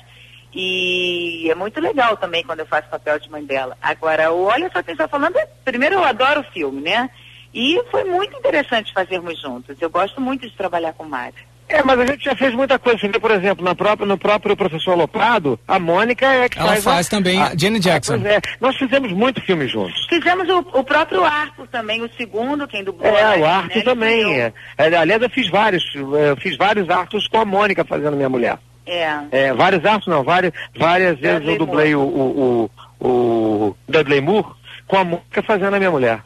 E 0.53 1.49
é 1.49 1.55
muito 1.55 1.79
legal 1.79 2.15
também 2.17 2.43
quando 2.43 2.59
eu 2.59 2.65
faço 2.65 2.89
papel 2.89 3.19
de 3.19 3.29
mãe 3.29 3.43
dela. 3.43 3.77
Agora, 3.81 4.31
o 4.31 4.43
Olha 4.43 4.69
Só 4.71 4.83
Quem 4.83 4.91
Está 4.93 5.07
Falando, 5.07 5.35
primeiro 5.65 5.95
eu 5.95 6.03
adoro 6.03 6.41
o 6.41 6.51
filme, 6.51 6.81
né? 6.81 7.09
E 7.53 7.81
foi 7.89 8.03
muito 8.03 8.35
interessante 8.37 8.93
fazermos 8.93 9.39
juntos. 9.39 9.79
Eu 9.79 9.89
gosto 9.89 10.19
muito 10.19 10.47
de 10.47 10.55
trabalhar 10.55 10.93
com 10.93 11.03
Mário. 11.03 11.52
É, 11.69 11.81
mas 11.83 11.99
a 11.99 12.05
gente 12.05 12.23
já 12.25 12.35
fez 12.35 12.53
muita 12.53 12.77
coisa. 12.77 12.99
Você 12.99 13.07
vê, 13.07 13.19
por 13.19 13.31
exemplo, 13.31 13.63
na 13.63 13.73
própria, 13.73 14.05
no 14.05 14.17
próprio 14.17 14.55
Professor 14.55 14.95
Loprado, 14.95 15.59
a 15.67 15.79
Mônica 15.79 16.25
é 16.25 16.47
que 16.49 16.59
Ela 16.59 16.69
faz... 16.69 16.83
faz 16.83 17.07
a- 17.07 17.09
também 17.09 17.41
a 17.41 17.55
Jenny 17.57 17.79
Jackson. 17.79 18.19
Pois 18.19 18.25
é, 18.25 18.41
nós 18.59 18.75
fizemos 18.75 19.11
muito 19.11 19.41
filme 19.41 19.67
juntos. 19.67 20.05
Fizemos 20.09 20.47
o, 20.49 20.59
o 20.59 20.83
próprio 20.83 21.23
Arco 21.23 21.65
também, 21.67 22.01
o 22.01 22.09
segundo, 22.15 22.67
quem 22.67 22.83
dublou. 22.83 23.07
É, 23.09 23.37
né? 23.37 23.41
o 23.41 23.45
Arthur 23.45 23.71
Ele 23.77 23.83
também. 23.83 24.41
É. 24.41 24.53
É, 24.77 24.95
aliás, 24.95 25.21
eu 25.21 25.29
fiz 25.29 25.49
vários, 25.49 25.83
eu 25.95 26.37
fiz 26.37 26.55
vários 26.57 26.89
Arthurs 26.89 27.27
com 27.27 27.37
a 27.39 27.45
Mônica 27.45 27.83
fazendo 27.83 28.15
minha 28.15 28.29
mulher. 28.29 28.57
É. 28.85 29.17
É, 29.31 29.53
vários 29.53 29.83
Arthurs 29.85 30.07
não, 30.07 30.23
várias, 30.23 30.51
várias 30.77 31.17
vezes 31.17 31.39
Dudley 31.39 31.55
eu 31.55 31.59
dublei 31.59 31.95
o, 31.95 32.01
o, 32.01 32.69
o, 32.99 33.07
o 33.07 33.75
Dudley 33.87 34.21
Moore 34.21 34.47
com 34.87 34.97
a 34.97 35.03
Mônica 35.03 35.41
fazendo 35.43 35.73
a 35.75 35.79
minha 35.79 35.91
mulher. 35.91 36.19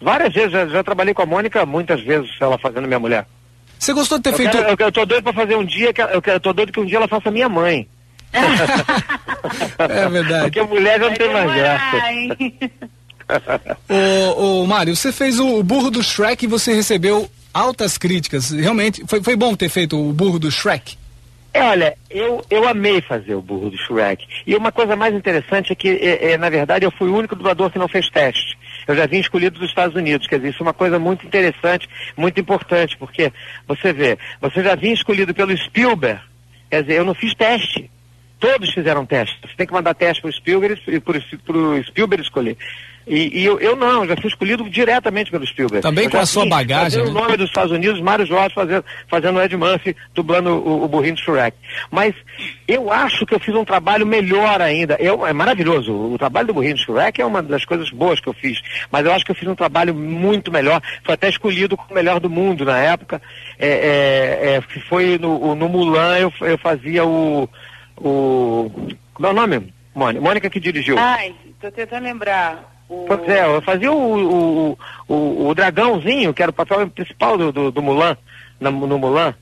Várias 0.00 0.32
vezes, 0.32 0.52
já, 0.52 0.66
já 0.66 0.82
trabalhei 0.82 1.12
com 1.12 1.22
a 1.22 1.26
Mônica 1.26 1.66
muitas 1.66 2.00
vezes 2.00 2.30
ela 2.40 2.56
fazendo 2.58 2.84
a 2.84 2.86
minha 2.86 3.00
mulher. 3.00 3.26
Você 3.80 3.92
gostou 3.94 4.18
de 4.18 4.24
ter 4.24 4.30
Eu, 4.30 4.36
feito. 4.36 4.50
quero- 4.52 4.68
eu, 4.68 4.76
eu 4.78 4.92
tô 4.92 5.06
doido 5.06 5.24
pra 5.24 5.32
fazer 5.32 5.56
um 5.56 5.64
dia, 5.64 5.90
que, 5.92 6.02
eu, 6.02 6.20
quero- 6.22 6.36
eu 6.36 6.40
tô 6.40 6.52
doido 6.52 6.70
que 6.70 6.78
um 6.80 6.84
dia 6.84 6.98
ela 6.98 7.08
faça 7.08 7.30
minha 7.30 7.48
mãe. 7.48 7.88
É 9.78 10.08
verdade. 10.08 10.42
Porque 10.44 10.62
mulher 10.62 11.00
já 11.00 11.08
não 11.08 11.16
tem 11.16 11.32
mais 11.32 11.52
graça. 11.54 11.96
Ô, 13.88 14.62
ô, 14.62 14.66
Mário, 14.66 14.94
você 14.94 15.10
fez 15.12 15.38
o, 15.38 15.58
o 15.58 15.62
burro 15.62 15.90
do 15.90 16.02
Shrek 16.02 16.44
e 16.44 16.48
você 16.48 16.74
recebeu 16.74 17.28
altas 17.52 17.96
críticas. 17.96 18.50
Realmente, 18.50 19.02
foi, 19.08 19.22
foi 19.22 19.34
bom 19.36 19.54
ter 19.56 19.68
feito 19.68 19.98
o 19.98 20.12
burro 20.12 20.38
do 20.38 20.50
Shrek? 20.50 20.96
É, 21.52 21.62
olha, 21.62 21.96
eu, 22.08 22.44
eu 22.50 22.68
amei 22.68 23.00
fazer 23.00 23.34
o 23.34 23.40
burro 23.42 23.70
do 23.70 23.76
Shrek. 23.78 24.24
E 24.46 24.54
uma 24.54 24.70
coisa 24.70 24.94
mais 24.94 25.14
interessante 25.14 25.72
é 25.72 25.74
que, 25.74 25.88
é, 25.88 26.32
é, 26.32 26.38
na 26.38 26.48
verdade, 26.50 26.84
eu 26.84 26.92
fui 26.92 27.08
o 27.08 27.16
único 27.16 27.34
dublador 27.34 27.70
que 27.70 27.78
não 27.78 27.88
fez 27.88 28.08
teste. 28.10 28.56
Eu 28.90 28.96
já 28.96 29.06
vim 29.06 29.18
escolhido 29.18 29.58
dos 29.58 29.68
Estados 29.68 29.94
Unidos. 29.94 30.26
Quer 30.26 30.36
dizer, 30.36 30.50
isso 30.50 30.62
é 30.62 30.66
uma 30.66 30.74
coisa 30.74 30.98
muito 30.98 31.26
interessante, 31.26 31.88
muito 32.16 32.40
importante, 32.40 32.96
porque 32.96 33.32
você 33.66 33.92
vê, 33.92 34.18
você 34.40 34.62
já 34.62 34.74
vinha 34.74 34.94
escolhido 34.94 35.32
pelo 35.32 35.56
Spielberg, 35.56 36.20
quer 36.68 36.82
dizer, 36.82 36.98
eu 36.98 37.04
não 37.04 37.14
fiz 37.14 37.34
teste. 37.34 37.90
Todos 38.38 38.72
fizeram 38.72 39.04
teste. 39.04 39.38
Você 39.42 39.54
tem 39.54 39.66
que 39.66 39.72
mandar 39.72 39.92
teste 39.92 40.22
para 40.22 40.30
o 40.30 40.32
Spielberg 40.32 40.80
e 40.88 40.98
para 40.98 41.18
o 41.56 41.84
Spielberg 41.84 42.24
escolher. 42.24 42.56
E, 43.10 43.40
e 43.40 43.44
eu, 43.44 43.58
eu, 43.58 43.74
não, 43.74 44.06
já 44.06 44.16
fui 44.16 44.28
escolhido 44.28 44.70
diretamente 44.70 45.32
pelo 45.32 45.44
Spielberg. 45.44 45.82
Também 45.82 46.04
eu 46.04 46.10
com 46.12 46.18
a 46.18 46.24
sua 46.24 46.46
bagagem. 46.46 47.02
Né? 47.02 47.10
o 47.10 47.12
nome 47.12 47.36
dos 47.36 47.48
Estados 47.48 47.72
Unidos, 47.72 48.00
Mário 48.00 48.24
Jorge 48.24 48.54
fazendo, 48.54 48.84
fazendo 49.08 49.36
o 49.36 49.42
Ed 49.42 49.56
Murphy, 49.56 49.96
dublando 50.14 50.50
o, 50.50 50.84
o 50.84 50.88
burrinho 50.88 51.14
do 51.14 51.20
Shrek. 51.20 51.56
Mas 51.90 52.14
eu 52.68 52.92
acho 52.92 53.26
que 53.26 53.34
eu 53.34 53.40
fiz 53.40 53.52
um 53.52 53.64
trabalho 53.64 54.06
melhor 54.06 54.62
ainda. 54.62 54.96
Eu, 55.00 55.26
é 55.26 55.32
maravilhoso. 55.32 55.92
O, 55.92 56.14
o 56.14 56.18
trabalho 56.18 56.46
do 56.46 56.54
burrinho 56.54 56.76
do 56.76 56.80
Shrek 56.80 57.20
é 57.20 57.26
uma 57.26 57.42
das 57.42 57.64
coisas 57.64 57.90
boas 57.90 58.20
que 58.20 58.28
eu 58.28 58.32
fiz. 58.32 58.60
Mas 58.92 59.04
eu 59.04 59.12
acho 59.12 59.24
que 59.24 59.32
eu 59.32 59.36
fiz 59.36 59.48
um 59.48 59.56
trabalho 59.56 59.92
muito 59.92 60.52
melhor. 60.52 60.80
Foi 61.04 61.14
até 61.14 61.28
escolhido 61.28 61.76
como 61.76 61.90
o 61.90 61.94
melhor 61.94 62.20
do 62.20 62.30
mundo 62.30 62.64
na 62.64 62.78
época. 62.78 63.20
É, 63.58 63.66
é, 63.68 64.56
é, 64.56 64.60
foi 64.88 65.18
no, 65.18 65.56
no 65.56 65.68
Mulan, 65.68 66.16
eu, 66.16 66.32
eu 66.42 66.58
fazia 66.58 67.04
o. 67.04 67.48
o 67.96 68.70
como 69.12 69.26
é 69.26 69.30
o 69.30 69.34
nome? 69.34 69.74
Mônica, 69.92 70.20
Mônica 70.22 70.48
que 70.48 70.60
dirigiu. 70.60 70.96
Ai, 70.96 71.34
tô 71.60 71.72
tentando 71.72 72.04
lembrar. 72.04 72.79
Pois 73.06 73.28
é, 73.28 73.46
eu 73.46 73.62
fazia 73.62 73.92
o, 73.92 74.72
o, 74.72 74.78
o, 75.06 75.48
o, 75.48 75.54
dragãozinho, 75.54 76.34
que 76.34 76.42
era 76.42 76.50
o 76.50 76.54
papel 76.54 76.90
principal 76.90 77.38
do, 77.38 77.52
do, 77.52 77.70
do 77.70 77.80
Mulan, 77.80 78.16
na, 78.58 78.68
no 78.68 78.98
Mulan. 78.98 79.32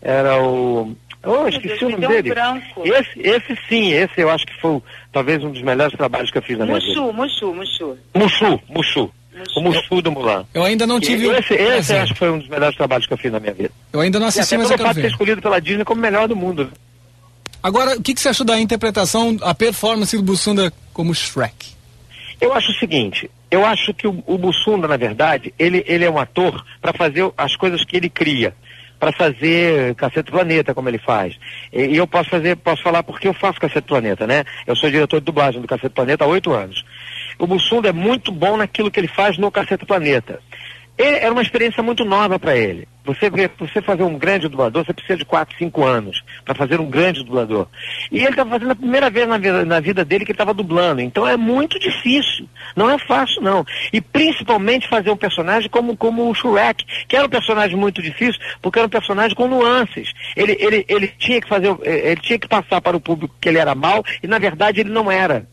Era 0.00 0.42
o. 0.42 0.96
Oh, 1.22 1.46
esqueci 1.46 1.80
Deus, 1.80 1.82
o 1.82 1.98
nome 1.98 2.22
dele. 2.22 2.34
Um 2.76 2.84
esse, 2.84 3.20
esse 3.20 3.58
sim, 3.68 3.92
esse 3.92 4.20
eu 4.20 4.30
acho 4.30 4.46
que 4.46 4.58
foi 4.58 4.82
talvez 5.12 5.44
um 5.44 5.50
dos 5.50 5.60
melhores 5.60 5.94
trabalhos 5.94 6.30
que 6.30 6.38
eu 6.38 6.42
fiz 6.42 6.56
na 6.56 6.64
minha 6.64 6.80
vida. 6.80 7.12
Mushu, 7.12 7.52
Mushu. 7.52 7.98
Mushu, 8.14 8.60
Mushu. 8.70 9.10
O 9.56 9.60
Mushu 9.60 10.00
do 10.00 10.10
Mulan. 10.10 10.46
Eu 10.54 10.62
ainda 10.62 10.86
não 10.86 10.98
tive. 10.98 11.26
E 11.26 11.30
esse, 11.30 11.54
esse 11.54 11.92
eu 11.92 12.00
acho 12.00 12.12
que 12.14 12.18
foi 12.18 12.30
um 12.30 12.38
dos 12.38 12.48
melhores 12.48 12.76
trabalhos 12.76 13.06
que 13.06 13.12
eu 13.12 13.18
fiz 13.18 13.30
na 13.30 13.40
minha 13.40 13.52
vida. 13.52 13.70
Eu 13.92 14.00
ainda 14.00 14.18
não 14.18 14.28
assisti, 14.28 14.56
mas 14.56 14.70
eu 14.70 14.78
quero 14.78 14.94
ver. 14.94 15.02
ser 15.02 15.08
escolhido 15.08 15.42
pela 15.42 15.60
Disney 15.60 15.84
como 15.84 15.98
o 15.98 16.02
melhor 16.02 16.26
do 16.26 16.36
mundo. 16.36 16.70
Agora, 17.62 17.96
o 17.96 18.02
que, 18.02 18.14
que 18.14 18.20
você 18.20 18.28
achou 18.28 18.46
da 18.46 18.58
interpretação, 18.58 19.36
a 19.42 19.54
performance 19.54 20.16
do 20.16 20.22
Bussunda 20.22 20.72
como 20.92 21.14
Shrek? 21.14 21.74
Eu 22.44 22.52
acho 22.52 22.72
o 22.72 22.74
seguinte, 22.74 23.30
eu 23.50 23.64
acho 23.64 23.94
que 23.94 24.06
o, 24.06 24.22
o 24.26 24.36
Bussunda, 24.36 24.86
na 24.86 24.98
verdade, 24.98 25.54
ele, 25.58 25.82
ele 25.86 26.04
é 26.04 26.10
um 26.10 26.18
ator 26.18 26.62
para 26.78 26.92
fazer 26.92 27.32
as 27.38 27.56
coisas 27.56 27.82
que 27.84 27.96
ele 27.96 28.10
cria 28.10 28.54
para 29.00 29.12
fazer 29.12 29.94
Cacete 29.94 30.30
Planeta, 30.30 30.74
como 30.74 30.88
ele 30.88 30.98
faz. 30.98 31.38
E, 31.72 31.86
e, 31.86 31.96
eu 31.96 32.06
posso 32.06 32.28
fazer, 32.28 32.56
posso 32.56 32.82
falar 32.82 33.02
porque 33.02 33.26
eu 33.26 33.32
faço 33.32 33.58
Cacete 33.58 33.88
Planeta, 33.88 34.26
né? 34.26 34.44
Eu 34.66 34.76
sou 34.76 34.90
diretor 34.90 35.20
de 35.20 35.26
dublagem 35.26 35.60
do 35.60 35.66
Cacete 35.66 35.94
Planeta 35.94 36.24
há 36.24 36.28
oito 36.28 36.52
anos. 36.52 36.84
O 37.38 37.46
Bussunda 37.46 37.88
é 37.88 37.92
muito 37.92 38.30
bom 38.30 38.58
naquilo 38.58 38.90
que 38.90 39.00
ele 39.00 39.08
faz 39.08 39.38
no 39.38 39.50
Cacete 39.50 39.86
Planeta. 39.86 40.38
Ele, 40.96 41.16
era 41.16 41.32
uma 41.32 41.42
experiência 41.42 41.82
muito 41.82 42.04
nova 42.04 42.38
para 42.38 42.56
ele. 42.56 42.86
Você 43.04 43.28
você 43.58 43.82
fazer 43.82 44.02
um 44.02 44.16
grande 44.16 44.48
dublador, 44.48 44.84
você 44.84 44.92
precisa 44.92 45.18
de 45.18 45.24
4, 45.26 45.58
5 45.58 45.84
anos 45.84 46.22
para 46.44 46.54
fazer 46.54 46.80
um 46.80 46.88
grande 46.88 47.22
dublador. 47.22 47.66
E 48.10 48.18
ele 48.18 48.30
estava 48.30 48.50
fazendo 48.50 48.70
a 48.70 48.76
primeira 48.76 49.10
vez 49.10 49.28
na 49.28 49.36
vida, 49.36 49.64
na 49.64 49.80
vida 49.80 50.04
dele 50.04 50.24
que 50.24 50.30
ele 50.30 50.34
estava 50.34 50.54
dublando. 50.54 51.02
Então 51.02 51.26
é 51.26 51.36
muito 51.36 51.78
difícil. 51.78 52.48
Não 52.74 52.88
é 52.88 52.98
fácil, 52.98 53.42
não. 53.42 53.64
E 53.92 54.00
principalmente 54.00 54.88
fazer 54.88 55.10
um 55.10 55.16
personagem 55.16 55.68
como, 55.68 55.96
como 55.96 56.30
o 56.30 56.34
Shrek, 56.34 56.84
que 57.06 57.16
era 57.16 57.26
um 57.26 57.30
personagem 57.30 57.76
muito 57.76 58.00
difícil, 58.00 58.40
porque 58.62 58.78
era 58.78 58.86
um 58.86 58.90
personagem 58.90 59.36
com 59.36 59.48
nuances. 59.48 60.12
Ele, 60.34 60.56
ele, 60.58 60.84
ele 60.88 61.08
tinha 61.18 61.40
que 61.40 61.48
fazer, 61.48 61.76
ele 61.82 62.20
tinha 62.20 62.38
que 62.38 62.48
passar 62.48 62.80
para 62.80 62.96
o 62.96 63.00
público 63.00 63.34
que 63.38 63.48
ele 63.48 63.58
era 63.58 63.74
mal, 63.74 64.02
e 64.22 64.26
na 64.26 64.38
verdade 64.38 64.80
ele 64.80 64.90
não 64.90 65.10
era. 65.10 65.46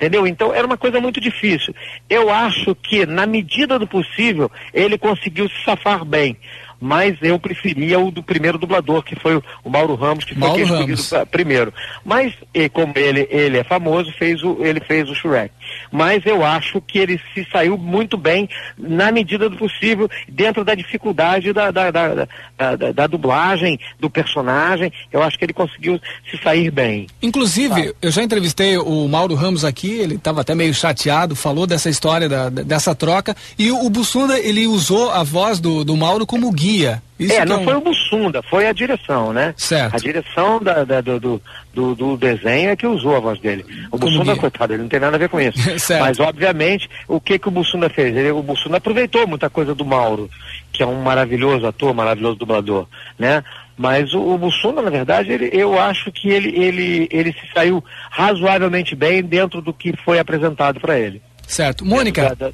Entendeu? 0.00 0.26
Então 0.26 0.54
era 0.54 0.66
uma 0.66 0.78
coisa 0.78 0.98
muito 0.98 1.20
difícil. 1.20 1.74
Eu 2.08 2.30
acho 2.30 2.74
que, 2.74 3.04
na 3.04 3.26
medida 3.26 3.78
do 3.78 3.86
possível, 3.86 4.50
ele 4.72 4.96
conseguiu 4.96 5.46
se 5.46 5.62
safar 5.62 6.06
bem 6.06 6.38
mas 6.80 7.16
eu 7.20 7.38
preferia 7.38 8.00
o 8.00 8.10
do 8.10 8.22
primeiro 8.22 8.56
dublador, 8.56 9.02
que 9.02 9.14
foi 9.14 9.36
o 9.36 9.70
Mauro 9.70 9.94
Ramos, 9.94 10.24
que 10.24 10.36
Mauro 10.36 10.66
foi 10.66 10.84
quem 10.86 10.94
escolhido 10.94 11.26
primeiro. 11.26 11.74
Mas, 12.04 12.32
e, 12.54 12.68
como 12.70 12.94
ele, 12.96 13.28
ele 13.30 13.58
é 13.58 13.64
famoso, 13.64 14.10
fez 14.18 14.42
o, 14.42 14.56
ele 14.60 14.80
fez 14.80 15.08
o 15.10 15.14
Shrek. 15.14 15.52
Mas 15.92 16.24
eu 16.24 16.44
acho 16.44 16.80
que 16.80 16.98
ele 16.98 17.20
se 17.34 17.46
saiu 17.52 17.76
muito 17.76 18.16
bem, 18.16 18.48
na 18.78 19.12
medida 19.12 19.48
do 19.48 19.56
possível, 19.56 20.08
dentro 20.26 20.64
da 20.64 20.74
dificuldade 20.74 21.52
da, 21.52 21.70
da, 21.70 21.90
da, 21.90 22.28
da, 22.56 22.92
da 22.92 23.06
dublagem, 23.06 23.78
do 23.98 24.08
personagem. 24.08 24.90
Eu 25.12 25.22
acho 25.22 25.38
que 25.38 25.44
ele 25.44 25.52
conseguiu 25.52 26.00
se 26.30 26.42
sair 26.42 26.70
bem. 26.70 27.06
Inclusive, 27.22 27.94
eu 28.00 28.10
já 28.10 28.22
entrevistei 28.22 28.78
o 28.78 29.06
Mauro 29.06 29.34
Ramos 29.34 29.64
aqui, 29.64 29.90
ele 29.90 30.14
estava 30.14 30.40
até 30.40 30.54
meio 30.54 30.72
chateado, 30.72 31.36
falou 31.36 31.66
dessa 31.66 31.90
história, 31.90 32.28
da, 32.28 32.48
dessa 32.48 32.94
troca, 32.94 33.36
e 33.58 33.70
o, 33.70 33.84
o 33.84 33.90
Bussunda, 33.90 34.38
ele 34.38 34.66
usou 34.66 35.10
a 35.10 35.22
voz 35.22 35.60
do, 35.60 35.84
do 35.84 35.96
Mauro 35.96 36.26
como 36.26 36.50
guia 36.50 36.69
guia. 36.70 37.02
Isso 37.18 37.34
é, 37.34 37.44
não 37.44 37.56
é 37.56 37.58
um... 37.58 37.64
foi 37.64 37.74
o 37.74 37.80
Bussunda, 37.80 38.42
foi 38.42 38.66
a 38.66 38.72
direção, 38.72 39.32
né? 39.32 39.52
Certo. 39.56 39.94
A 39.94 39.98
direção 39.98 40.62
da, 40.62 40.84
da 40.84 41.00
do, 41.00 41.42
do, 41.74 41.94
do, 41.94 42.16
desenho 42.16 42.70
é 42.70 42.76
que 42.76 42.86
usou 42.86 43.16
a 43.16 43.20
voz 43.20 43.38
dele. 43.40 43.64
O 43.88 43.98
Como 43.98 44.06
Bussunda, 44.06 44.32
guia. 44.32 44.40
coitado, 44.40 44.72
ele 44.72 44.82
não 44.82 44.88
tem 44.88 45.00
nada 45.00 45.16
a 45.16 45.18
ver 45.18 45.28
com 45.28 45.40
isso. 45.40 45.58
Mas, 46.00 46.18
obviamente, 46.18 46.88
o 47.06 47.20
que, 47.20 47.38
que 47.38 47.48
o 47.48 47.50
Bussunda 47.50 47.90
fez? 47.90 48.16
Ele, 48.16 48.30
o 48.30 48.42
Bussunda 48.42 48.78
aproveitou 48.78 49.26
muita 49.26 49.50
coisa 49.50 49.74
do 49.74 49.84
Mauro, 49.84 50.30
que 50.72 50.82
é 50.82 50.86
um 50.86 51.02
maravilhoso 51.02 51.66
ator, 51.66 51.92
maravilhoso 51.92 52.36
dublador, 52.36 52.86
né? 53.18 53.44
Mas 53.76 54.12
o, 54.12 54.20
o 54.20 54.38
Bussunda, 54.38 54.82
na 54.82 54.90
verdade, 54.90 55.32
ele, 55.32 55.50
eu 55.52 55.78
acho 55.78 56.12
que 56.12 56.28
ele, 56.28 56.54
ele, 56.58 57.08
ele 57.10 57.32
se 57.32 57.52
saiu 57.54 57.82
razoavelmente 58.10 58.94
bem 58.94 59.22
dentro 59.22 59.62
do 59.62 59.72
que 59.72 59.94
foi 60.04 60.18
apresentado 60.18 60.78
para 60.80 60.98
ele. 60.98 61.22
Certo. 61.46 61.84
Mônica, 61.84 62.34
da, 62.34 62.48
da... 62.48 62.52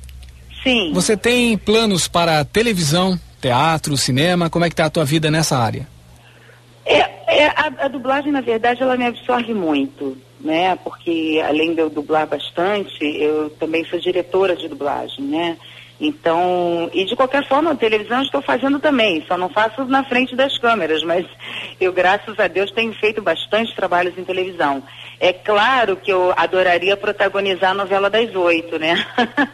Sim. 0.62 0.92
você 0.92 1.16
tem 1.16 1.56
planos 1.58 2.08
para 2.08 2.44
televisão, 2.44 3.18
teatro, 3.46 3.96
cinema? 3.96 4.50
Como 4.50 4.64
é 4.64 4.68
que 4.68 4.72
está 4.72 4.86
a 4.86 4.90
tua 4.90 5.04
vida 5.04 5.30
nessa 5.30 5.56
área? 5.56 5.86
É, 6.84 7.44
é 7.44 7.46
a, 7.46 7.72
a, 7.84 7.88
dublagem, 7.88 8.32
na 8.32 8.40
verdade, 8.40 8.82
ela 8.82 8.96
me 8.96 9.06
absorve 9.06 9.54
muito, 9.54 10.16
né? 10.40 10.76
Porque 10.76 11.42
além 11.46 11.74
de 11.74 11.80
eu 11.80 11.90
dublar 11.90 12.26
bastante, 12.26 13.04
eu 13.04 13.50
também 13.50 13.84
sou 13.84 13.98
diretora 13.98 14.54
de 14.56 14.68
dublagem, 14.68 15.24
né? 15.24 15.56
Então, 15.98 16.90
e 16.92 17.04
de 17.06 17.16
qualquer 17.16 17.46
forma, 17.48 17.70
a 17.70 17.76
televisão 17.76 18.20
estou 18.20 18.42
fazendo 18.42 18.78
também, 18.78 19.24
só 19.26 19.38
não 19.38 19.48
faço 19.48 19.82
na 19.86 20.04
frente 20.04 20.36
das 20.36 20.58
câmeras, 20.58 21.02
mas 21.04 21.26
eu, 21.80 21.92
graças 21.92 22.38
a 22.38 22.46
Deus, 22.46 22.70
tenho 22.70 22.92
feito 22.94 23.22
bastante 23.22 23.74
trabalhos 23.74 24.16
em 24.18 24.24
televisão. 24.24 24.82
É 25.18 25.32
claro 25.32 25.96
que 25.96 26.12
eu 26.12 26.34
adoraria 26.36 26.94
protagonizar 26.96 27.70
a 27.70 27.74
novela 27.74 28.10
das 28.10 28.34
oito, 28.34 28.78
né? 28.78 28.94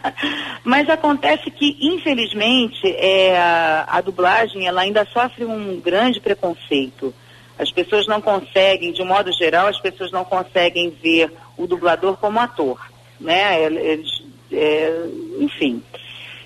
mas 0.65 0.91
acontece 0.91 1.49
que, 1.53 1.79
infelizmente, 1.81 2.89
é, 2.97 3.39
a, 3.39 3.85
a 3.87 4.01
dublagem 4.01 4.67
ela 4.67 4.81
ainda 4.81 5.07
sofre 5.13 5.45
um 5.45 5.81
grande 5.81 6.19
preconceito. 6.19 7.15
As 7.63 7.71
pessoas 7.71 8.07
não 8.07 8.21
conseguem, 8.21 8.93
de 8.93 9.05
modo 9.05 9.33
geral, 9.33 9.69
as 9.69 9.81
pessoas 9.81 10.11
não 10.11 10.25
conseguem 10.25 10.91
ver 10.91 11.33
o 11.57 11.67
dublador 11.67 12.17
como 12.17 12.41
ator, 12.41 12.79
né? 13.21 13.63
Eles, 13.63 14.23
é, 14.53 15.07
enfim. 15.39 15.83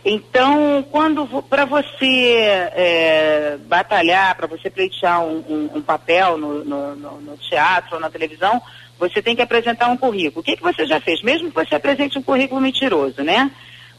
Então, 0.05 0.87
quando 0.91 1.27
para 1.43 1.65
você 1.65 2.37
é, 2.77 3.59
batalhar, 3.67 4.37
para 4.37 4.47
você 4.47 4.71
pleitear 4.71 5.25
um, 5.25 5.39
um, 5.49 5.71
um 5.79 5.83
papel 5.83 6.39
no, 6.39 6.65
no, 6.65 6.95
no, 6.95 7.37
teatro 7.39 7.97
ou 7.97 8.01
na 8.01 8.11
televisão, 8.11 8.63
você 8.99 9.21
tem 9.21 9.35
que 9.35 9.43
apresentar 9.43 9.89
um 9.89 9.97
currículo. 9.97 10.41
O 10.41 10.45
que, 10.45 10.57
que 10.57 10.63
você 10.63 10.87
já 10.87 11.01
fez? 11.01 11.23
Mesmo 11.23 11.49
que 11.49 11.57
você 11.57 11.75
apresente 11.75 12.19
um 12.19 12.23
currículo 12.23 12.61
mentiroso, 12.61 13.23
né? 13.23 13.51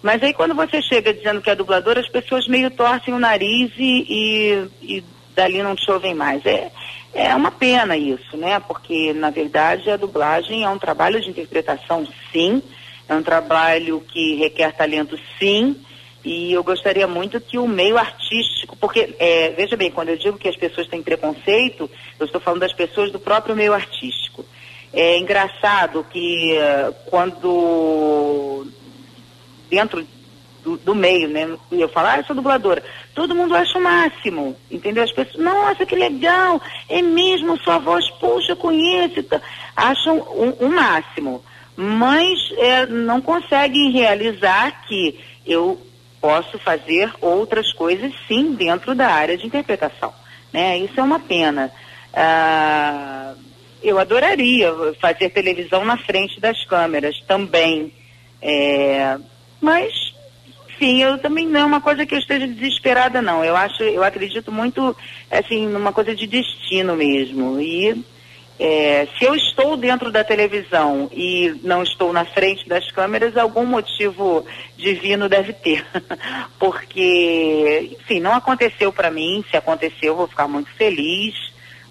Mas 0.01 0.24
aí 0.24 0.34
quando 0.34 0.53
você 0.53 0.82
chega 0.82 1.13
dizendo 1.13 1.41
que 1.41 1.49
é 1.49 1.55
dublador, 1.55 1.97
as 1.97 2.07
pessoas 2.07 2.47
meio 2.47 2.72
torcem 2.72 3.13
o 3.13 3.20
nariz 3.20 3.72
e, 3.78 4.05
e, 4.82 4.97
e 4.97 5.03
dali 5.38 5.64
não 5.64 5.76
te 5.76 5.90
ouvem 5.90 6.14
mais. 6.14 6.46
É, 6.46 6.70
é 7.14 7.34
uma 7.34 7.52
pena 7.52 7.96
isso, 7.96 8.36
né? 8.36 8.60
Porque, 8.60 9.14
na 9.14 9.30
verdade, 9.30 9.90
a 9.90 9.96
dublagem 9.96 10.66
é 10.66 10.70
um 10.70 10.78
trabalho 10.78 11.22
de 11.22 11.30
interpretação, 11.30 12.06
sim. 12.34 12.62
É 13.08 13.16
um 13.16 13.24
trabalho 13.24 14.02
que 14.02 14.36
requer 14.36 14.74
talento, 14.74 15.18
sim 15.40 15.78
e 16.28 16.52
eu 16.52 16.62
gostaria 16.62 17.08
muito 17.08 17.40
que 17.40 17.58
o 17.58 17.66
meio 17.66 17.98
artístico, 17.98 18.76
porque, 18.76 19.16
é, 19.18 19.52
veja 19.52 19.78
bem, 19.78 19.90
quando 19.90 20.10
eu 20.10 20.18
digo 20.18 20.38
que 20.38 20.50
as 20.50 20.58
pessoas 20.58 20.86
têm 20.88 21.02
preconceito, 21.02 21.90
eu 22.20 22.26
estou 22.26 22.42
falando 22.42 22.60
das 22.60 22.74
pessoas 22.74 23.14
do 23.14 23.18
próprio 23.18 23.56
meio 23.56 23.74
artístico. 23.74 24.46
É 24.92 25.18
engraçado 25.18 26.06
que 26.12 26.58
uh, 26.58 26.94
quando 27.06 28.68
dentro 29.70 30.06
do, 30.68 30.76
do, 30.76 30.93
meio, 30.93 31.30
né? 31.30 31.57
Eu 31.72 31.88
falo, 31.88 32.09
ah, 32.09 32.18
eu 32.18 32.26
sou 32.26 32.36
dubladora. 32.36 32.84
Todo 33.15 33.34
mundo 33.34 33.55
acha 33.55 33.78
o 33.78 33.82
máximo, 33.82 34.53
entendeu? 34.70 35.05
As 35.05 35.11
pessoas, 35.13 35.41
nossa, 35.41 35.86
que 35.86 35.95
legal, 35.95 36.61
é 36.89 37.01
mesmo, 37.01 37.57
sua 37.59 37.78
voz, 37.78 38.09
puxa, 38.20 38.51
eu 38.51 38.57
conheço. 38.57 39.24
Acham 39.74 40.18
o 40.18 40.55
um, 40.59 40.68
um 40.68 40.70
máximo. 40.70 41.41
Mas 41.78 42.38
é, 42.57 42.86
não 42.88 43.22
conseguem 43.22 43.91
realizar 43.91 44.86
que 44.86 45.18
eu 45.45 45.80
posso 46.20 46.59
fazer 46.59 47.09
outras 47.22 47.72
coisas 47.72 48.11
sim 48.28 48.53
dentro 48.53 48.93
da 48.93 49.07
área 49.07 49.38
de 49.38 49.47
interpretação. 49.47 50.13
Né? 50.51 50.80
Isso 50.80 50.99
é 50.99 51.03
uma 51.03 51.20
pena. 51.20 51.72
Ah, 52.13 53.36
eu 53.82 53.97
adoraria 53.99 54.74
fazer 54.99 55.30
televisão 55.30 55.86
na 55.86 55.97
frente 55.97 56.41
das 56.41 56.65
câmeras 56.65 57.22
também. 57.26 57.93
É, 58.41 59.18
mas 59.61 60.16
Sim, 60.80 61.02
eu 61.02 61.18
também 61.18 61.48
não 61.48 61.60
é 61.60 61.66
uma 61.66 61.82
coisa 61.82 62.06
que 62.06 62.14
eu 62.14 62.20
esteja 62.20 62.48
desesperada, 62.48 63.22
não. 63.22 63.44
Eu 63.44 63.56
acho, 63.56 63.82
eu 63.82 64.04
acredito 64.04 64.52
muito, 64.52 64.96
assim, 65.32 65.68
numa 65.68 65.92
coisa 65.92 66.16
de 66.16 66.28
destino 66.28 66.96
mesmo. 66.96 67.60
E 67.60 68.06
é, 68.60 69.08
se 69.18 69.26
eu 69.26 69.34
estou 69.34 69.76
dentro 69.76 70.12
da 70.12 70.24
televisão 70.24 71.10
e 71.12 71.60
não 71.64 71.82
estou 71.82 72.14
na 72.14 72.26
frente 72.26 72.68
das 72.70 72.92
câmeras, 72.92 73.36
algum 73.36 73.66
motivo 73.66 74.46
divino 74.78 75.28
deve 75.28 75.54
ter. 75.54 75.84
Porque, 76.60 77.98
enfim, 78.00 78.20
não 78.20 78.34
aconteceu 78.34 78.94
para 78.94 79.10
mim. 79.10 79.44
Se 79.50 79.58
aconteceu, 79.58 80.10
eu 80.10 80.16
vou 80.16 80.28
ficar 80.28 80.48
muito 80.48 80.70
feliz. 80.76 81.34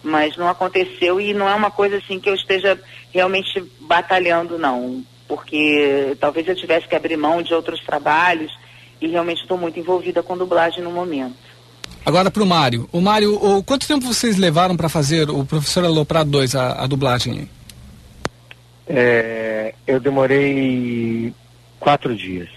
Mas 0.00 0.36
não 0.36 0.48
aconteceu 0.48 1.20
e 1.20 1.34
não 1.34 1.48
é 1.48 1.54
uma 1.56 1.70
coisa 1.72 1.96
assim 1.96 2.20
que 2.20 2.30
eu 2.30 2.34
esteja 2.34 2.80
realmente 3.12 3.60
batalhando, 3.80 4.56
não. 4.56 5.02
Porque 5.26 6.16
talvez 6.20 6.46
eu 6.46 6.54
tivesse 6.54 6.86
que 6.86 6.94
abrir 6.94 7.16
mão 7.16 7.42
de 7.42 7.52
outros 7.52 7.80
trabalhos 7.80 8.52
e 9.00 9.08
realmente 9.08 9.42
estou 9.42 9.58
muito 9.58 9.78
envolvida 9.78 10.22
com 10.22 10.36
dublagem 10.36 10.82
no 10.82 10.90
momento. 10.90 11.36
Agora 12.04 12.30
para 12.30 12.42
o 12.42 12.46
Mário. 12.46 12.88
O 12.92 13.00
Mário, 13.00 13.34
o, 13.34 13.62
quanto 13.62 13.86
tempo 13.86 14.06
vocês 14.06 14.36
levaram 14.36 14.76
para 14.76 14.88
fazer 14.88 15.28
o 15.28 15.44
Professor 15.44 15.84
Aloprado 15.84 16.30
2, 16.30 16.54
a, 16.54 16.84
a 16.84 16.86
dublagem? 16.86 17.50
É, 18.86 19.74
eu 19.86 19.98
demorei 19.98 21.32
quatro 21.80 22.14
dias. 22.14 22.48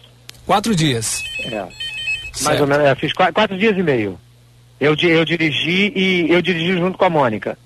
Quatro 0.45 0.75
dias? 0.75 1.23
É. 1.45 1.67
Mais 2.43 2.61
ou 2.61 2.67
menos, 2.67 2.87
eu 2.87 2.95
fiz 2.95 3.11
quatro, 3.13 3.33
quatro 3.33 3.57
dias 3.57 3.77
e 3.77 3.83
meio. 3.83 4.19
Eu, 4.79 4.95
eu 5.01 5.25
dirigi 5.25 5.91
e 5.95 6.27
eu 6.29 6.41
dirigi 6.41 6.77
junto 6.77 6.97
com 6.97 7.05
a 7.05 7.09
Mônica. 7.09 7.57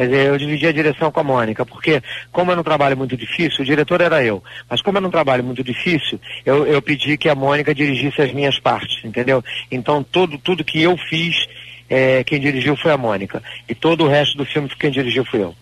Quer 0.00 0.06
dizer, 0.06 0.26
eu 0.28 0.38
dividi 0.38 0.66
a 0.66 0.72
direção 0.72 1.12
com 1.12 1.20
a 1.20 1.22
Mônica, 1.22 1.66
porque 1.66 2.02
como 2.32 2.50
era 2.50 2.58
um 2.58 2.64
trabalho 2.64 2.96
muito 2.96 3.14
difícil, 3.18 3.60
o 3.60 3.66
diretor 3.66 4.00
era 4.00 4.24
eu, 4.24 4.42
mas 4.66 4.80
como 4.80 4.96
era 4.96 5.06
um 5.06 5.10
trabalho 5.10 5.44
muito 5.44 5.62
difícil, 5.62 6.18
eu, 6.46 6.66
eu 6.66 6.80
pedi 6.80 7.18
que 7.18 7.28
a 7.28 7.34
Mônica 7.34 7.74
dirigisse 7.74 8.22
as 8.22 8.32
minhas 8.32 8.58
partes, 8.58 9.04
entendeu? 9.04 9.44
Então 9.70 10.02
tudo, 10.02 10.38
tudo 10.38 10.64
que 10.64 10.80
eu 10.80 10.96
fiz, 10.96 11.46
é, 11.86 12.24
quem 12.24 12.40
dirigiu 12.40 12.74
foi 12.78 12.92
a 12.92 12.96
Mônica. 12.96 13.42
E 13.68 13.74
todo 13.74 14.04
o 14.04 14.08
resto 14.08 14.38
do 14.38 14.46
filme 14.46 14.70
quem 14.78 14.90
dirigiu 14.90 15.22
foi 15.26 15.42
eu. 15.42 15.54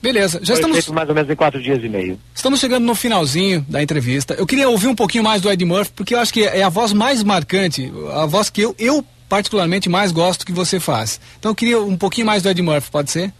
Beleza, 0.00 0.38
já 0.44 0.54
Foi 0.54 0.54
estamos. 0.54 0.76
feito 0.76 0.94
mais 0.94 1.08
ou 1.08 1.14
menos 1.16 1.28
em 1.28 1.34
quatro 1.34 1.60
dias 1.60 1.82
e 1.82 1.88
meio. 1.88 2.20
Estamos 2.32 2.60
chegando 2.60 2.84
no 2.84 2.94
finalzinho 2.94 3.66
da 3.68 3.82
entrevista. 3.82 4.32
Eu 4.34 4.46
queria 4.46 4.68
ouvir 4.68 4.86
um 4.86 4.94
pouquinho 4.94 5.24
mais 5.24 5.42
do 5.42 5.50
Ed 5.50 5.64
Murphy, 5.64 5.90
porque 5.96 6.14
eu 6.14 6.20
acho 6.20 6.32
que 6.32 6.44
é 6.44 6.62
a 6.62 6.68
voz 6.68 6.92
mais 6.92 7.24
marcante, 7.24 7.92
a 8.12 8.26
voz 8.26 8.48
que 8.48 8.60
eu, 8.62 8.76
eu 8.78 9.04
particularmente 9.28 9.88
mais 9.88 10.12
gosto 10.12 10.46
que 10.46 10.52
você 10.52 10.78
faz. 10.78 11.20
Então 11.38 11.50
eu 11.50 11.54
queria 11.56 11.80
um 11.80 11.96
pouquinho 11.96 12.28
mais 12.28 12.44
do 12.44 12.48
Ed 12.48 12.62
Murphy, 12.62 12.90
pode 12.92 13.10
ser? 13.10 13.32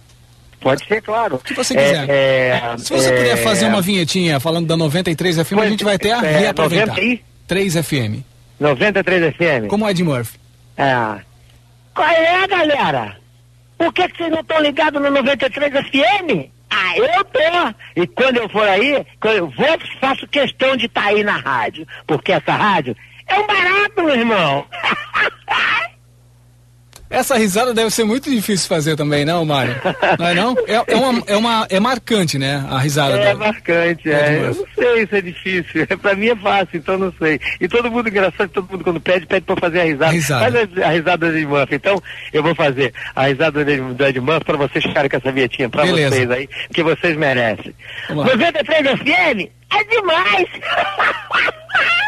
Pode 0.60 0.86
ser, 0.86 1.00
claro. 1.00 1.36
O 1.36 1.38
que 1.38 1.54
você 1.54 1.74
quiser. 1.74 2.08
É, 2.08 2.74
Se 2.76 2.92
você 2.92 3.10
puder 3.10 3.36
fazer 3.38 3.66
uma 3.66 3.80
vinhetinha 3.80 4.38
falando 4.38 4.66
da 4.66 4.76
93 4.76 5.38
FM, 5.46 5.58
a 5.58 5.68
gente 5.68 5.84
vai 5.84 5.98
ter 5.98 6.12
a 6.12 6.24
é, 6.24 6.38
reaproveitar. 6.38 6.88
90 6.88 7.02
e? 7.02 7.24
3 7.46 7.74
FM. 7.74 8.22
93 8.60 9.34
FM. 9.34 9.68
Como 9.68 9.88
Ed 9.88 10.04
Murphy. 10.04 10.38
É. 10.76 11.20
Qual 11.94 12.08
é, 12.08 12.46
galera? 12.46 13.16
Por 13.78 13.92
que, 13.92 14.06
que 14.08 14.18
vocês 14.18 14.30
não 14.30 14.40
estão 14.40 14.60
ligados 14.60 15.00
no 15.00 15.10
93 15.10 15.72
FM? 15.72 16.50
Ah, 16.70 16.96
eu 16.96 17.24
tô. 17.24 18.00
E 18.00 18.06
quando 18.06 18.36
eu 18.36 18.48
for 18.48 18.68
aí, 18.68 19.04
quando 19.18 19.36
eu 19.36 19.50
vou, 19.50 19.78
faço 20.00 20.28
questão 20.28 20.76
de 20.76 20.86
estar 20.86 21.06
aí 21.06 21.24
na 21.24 21.36
rádio. 21.36 21.86
Porque 22.06 22.32
essa 22.32 22.52
rádio 22.52 22.94
é 23.26 23.38
um 23.38 23.46
barato, 23.46 24.02
meu 24.04 24.14
irmão. 24.14 24.66
Essa 27.10 27.36
risada 27.36 27.74
deve 27.74 27.90
ser 27.90 28.04
muito 28.04 28.30
difícil 28.30 28.68
fazer 28.68 28.94
também, 28.96 29.24
não, 29.24 29.44
Mário? 29.44 29.74
Não 30.16 30.26
é 30.28 30.32
não? 30.34 30.54
É, 30.66 30.74
é, 30.92 30.96
uma, 30.96 31.22
é, 31.26 31.36
uma, 31.36 31.66
é 31.68 31.80
marcante, 31.80 32.38
né? 32.38 32.64
A 32.70 32.78
risada 32.78 33.16
É 33.16 33.18
dela. 33.24 33.38
marcante, 33.40 34.08
é. 34.10 34.38
Eu 34.38 34.54
não 34.54 34.66
sei 34.76 35.06
se 35.08 35.16
é 35.16 35.20
difícil. 35.20 35.86
pra 36.00 36.14
mim 36.14 36.28
é 36.28 36.36
fácil, 36.36 36.68
então 36.78 36.96
não 36.96 37.12
sei. 37.18 37.40
E 37.60 37.66
todo 37.66 37.90
mundo, 37.90 38.08
engraçado, 38.08 38.48
todo 38.50 38.70
mundo 38.70 38.84
quando 38.84 39.00
pede, 39.00 39.26
pede 39.26 39.44
pra 39.44 39.56
fazer 39.56 39.80
a 39.80 39.84
risada. 39.84 40.12
Risada. 40.12 40.52
Faz 40.52 40.78
a, 40.78 40.86
a 40.86 40.90
risada 40.92 41.30
do 41.30 41.36
Ed 41.36 41.46
Murphy. 41.46 41.74
Então, 41.74 42.02
eu 42.32 42.42
vou 42.44 42.54
fazer 42.54 42.94
a 43.16 43.26
risada 43.26 43.64
do 43.64 44.06
Ed, 44.06 44.20
Murphy 44.20 44.44
pra 44.44 44.56
vocês 44.56 44.84
ficarem 44.84 45.10
com 45.10 45.16
essa 45.16 45.32
vietinha 45.32 45.68
pra 45.68 45.82
Beleza. 45.82 46.14
vocês 46.14 46.30
aí, 46.30 46.48
porque 46.68 46.82
vocês 46.84 47.16
merecem. 47.16 47.74
Vamos 48.08 48.26
lá. 48.26 48.36
93 48.36 48.86
FM 49.00 49.50
é 49.72 49.84
demais! 49.84 50.46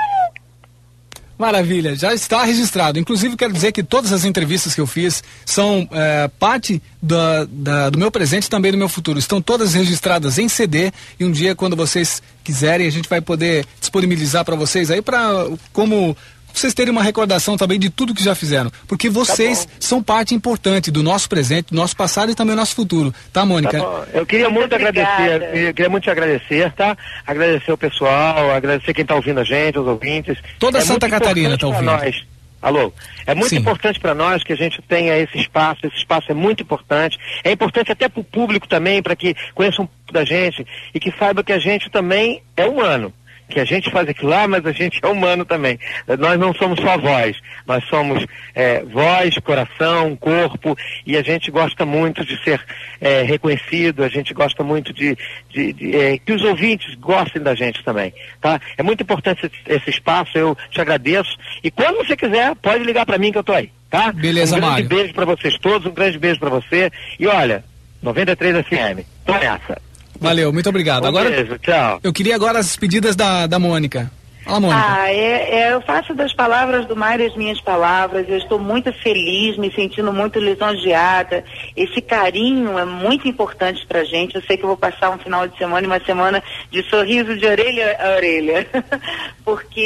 Maravilha, 1.42 1.96
já 1.96 2.14
está 2.14 2.44
registrado. 2.44 3.00
Inclusive, 3.00 3.36
quero 3.36 3.52
dizer 3.52 3.72
que 3.72 3.82
todas 3.82 4.12
as 4.12 4.24
entrevistas 4.24 4.76
que 4.76 4.80
eu 4.80 4.86
fiz 4.86 5.24
são 5.44 5.88
é, 5.90 6.28
parte 6.38 6.80
da, 7.02 7.44
da- 7.50 7.90
do 7.90 7.98
meu 7.98 8.12
presente 8.12 8.44
e 8.44 8.48
também 8.48 8.70
do 8.70 8.78
meu 8.78 8.88
futuro. 8.88 9.18
Estão 9.18 9.42
todas 9.42 9.74
registradas 9.74 10.38
em 10.38 10.48
CD 10.48 10.92
e 11.18 11.24
um 11.24 11.32
dia, 11.32 11.56
quando 11.56 11.74
vocês 11.74 12.22
quiserem, 12.44 12.86
a 12.86 12.90
gente 12.90 13.08
vai 13.08 13.20
poder 13.20 13.66
disponibilizar 13.80 14.44
para 14.44 14.54
vocês 14.54 14.88
aí 14.88 15.02
para 15.02 15.46
como 15.72 16.16
vocês 16.58 16.74
terem 16.74 16.90
uma 16.90 17.02
recordação 17.02 17.56
também 17.56 17.78
de 17.78 17.90
tudo 17.90 18.14
que 18.14 18.22
já 18.22 18.34
fizeram. 18.34 18.70
Porque 18.86 19.08
vocês 19.08 19.68
são 19.80 20.02
parte 20.02 20.34
importante 20.34 20.90
do 20.90 21.02
nosso 21.02 21.28
presente, 21.28 21.70
do 21.70 21.76
nosso 21.76 21.96
passado 21.96 22.30
e 22.32 22.34
também 22.34 22.54
do 22.54 22.58
nosso 22.58 22.74
futuro. 22.74 23.14
Tá, 23.32 23.44
Mônica? 23.44 23.78
Tá. 23.78 24.06
Eu 24.12 24.26
queria 24.26 24.50
muito, 24.50 24.74
agradecer, 24.74 25.66
eu 25.68 25.74
queria 25.74 25.88
muito 25.88 26.04
te 26.04 26.10
agradecer, 26.10 26.72
tá? 26.72 26.96
Agradecer 27.26 27.72
o 27.72 27.78
pessoal, 27.78 28.50
agradecer 28.50 28.94
quem 28.94 29.04
tá 29.04 29.14
ouvindo 29.14 29.40
a 29.40 29.44
gente, 29.44 29.78
os 29.78 29.86
ouvintes. 29.86 30.38
Toda 30.58 30.78
É 30.78 30.80
Santa 30.82 31.06
muito 31.08 31.20
Catarina 31.20 31.58
tá 31.58 31.66
ouvindo. 31.66 31.84
Nós. 31.84 32.32
Alô, 32.62 32.92
é 33.26 33.34
muito 33.34 33.50
Sim. 33.50 33.56
importante 33.56 33.98
para 33.98 34.14
nós 34.14 34.44
que 34.44 34.52
a 34.52 34.56
gente 34.56 34.80
tenha 34.82 35.18
esse 35.18 35.36
espaço, 35.36 35.84
esse 35.84 35.96
espaço 35.96 36.30
é 36.30 36.34
muito 36.34 36.62
importante. 36.62 37.18
É 37.42 37.50
importante 37.50 37.90
até 37.90 38.08
para 38.08 38.20
o 38.20 38.24
público 38.24 38.68
também, 38.68 39.02
para 39.02 39.16
que 39.16 39.34
conheça 39.52 39.82
um 39.82 39.86
pouco 39.86 40.12
da 40.12 40.24
gente 40.24 40.64
e 40.94 41.00
que 41.00 41.12
saiba 41.18 41.42
que 41.42 41.52
a 41.52 41.58
gente 41.58 41.90
também 41.90 42.40
é 42.56 42.64
humano. 42.64 43.12
Que 43.52 43.60
a 43.60 43.64
gente 43.64 43.90
faz 43.90 44.08
aquilo 44.08 44.30
lá, 44.30 44.48
mas 44.48 44.64
a 44.64 44.72
gente 44.72 44.98
é 45.02 45.06
humano 45.06 45.44
também. 45.44 45.78
Nós 46.18 46.38
não 46.40 46.54
somos 46.54 46.80
só 46.80 46.96
voz, 46.96 47.36
nós 47.66 47.84
somos 47.84 48.24
é, 48.54 48.82
voz, 48.84 49.34
coração, 49.38 50.16
corpo, 50.16 50.76
e 51.06 51.16
a 51.16 51.22
gente 51.22 51.50
gosta 51.50 51.84
muito 51.84 52.24
de 52.24 52.42
ser 52.42 52.60
é, 53.00 53.22
reconhecido, 53.22 54.02
a 54.04 54.08
gente 54.08 54.32
gosta 54.32 54.62
muito 54.64 54.92
de, 54.92 55.16
de- 55.50 55.72
de, 55.74 55.96
é, 55.96 56.18
que 56.18 56.32
os 56.32 56.42
ouvintes 56.42 56.94
gostem 56.94 57.42
da 57.42 57.54
gente 57.54 57.84
também, 57.84 58.12
tá? 58.40 58.60
É 58.78 58.82
muito 58.82 59.02
importante 59.02 59.44
esse, 59.46 59.56
esse 59.66 59.90
espaço, 59.90 60.36
eu 60.38 60.56
te 60.70 60.80
agradeço, 60.80 61.36
e 61.62 61.70
quando 61.70 61.98
você 61.98 62.16
quiser, 62.16 62.54
pode 62.56 62.82
ligar 62.84 63.04
para 63.04 63.18
mim 63.18 63.32
que 63.32 63.38
eu 63.38 63.44
tô 63.44 63.52
aí, 63.52 63.70
tá? 63.90 64.12
Beleza, 64.12 64.56
um 64.56 64.60
grande 64.60 64.72
Mário. 64.72 64.88
beijo 64.88 65.12
para 65.14 65.24
vocês 65.26 65.58
todos, 65.58 65.86
um 65.86 65.94
grande 65.94 66.18
beijo 66.18 66.40
para 66.40 66.48
você, 66.50 66.90
e 67.20 67.26
olha, 67.26 67.62
93 68.02 68.64
FM, 68.66 69.06
tô 69.26 69.32
nessa. 69.34 69.80
Valeu, 70.22 70.52
muito 70.52 70.68
obrigado. 70.68 71.04
Um 71.04 71.08
Agora, 71.08 71.30
beijo, 71.30 71.58
tchau. 71.58 72.00
eu 72.02 72.12
queria 72.12 72.34
agora 72.34 72.58
as 72.58 72.66
despedidas 72.66 73.16
da, 73.16 73.46
da 73.46 73.58
Mônica. 73.58 74.10
Fala, 74.44 74.60
Mônica. 74.60 74.84
Ah, 74.84 75.12
é, 75.12 75.60
é, 75.60 75.72
eu 75.72 75.80
faço 75.82 76.14
das 76.14 76.34
palavras 76.34 76.86
do 76.86 76.96
Mário 76.96 77.26
as 77.26 77.36
minhas 77.36 77.60
palavras. 77.60 78.28
Eu 78.28 78.38
estou 78.38 78.58
muito 78.58 78.92
feliz, 78.92 79.56
me 79.56 79.72
sentindo 79.72 80.12
muito 80.12 80.40
lisonjeada. 80.40 81.44
Esse 81.76 82.00
carinho 82.00 82.76
é 82.78 82.84
muito 82.84 83.28
importante 83.28 83.86
pra 83.86 84.04
gente. 84.04 84.34
Eu 84.34 84.42
sei 84.42 84.56
que 84.56 84.64
eu 84.64 84.68
vou 84.68 84.76
passar 84.76 85.10
um 85.10 85.18
final 85.18 85.46
de 85.46 85.56
semana 85.56 85.84
e 85.84 85.86
uma 85.86 86.04
semana 86.04 86.42
de 86.70 86.82
sorriso 86.88 87.36
de 87.36 87.46
orelha 87.46 87.96
a 88.00 88.16
orelha. 88.16 88.66
Porque 89.44 89.80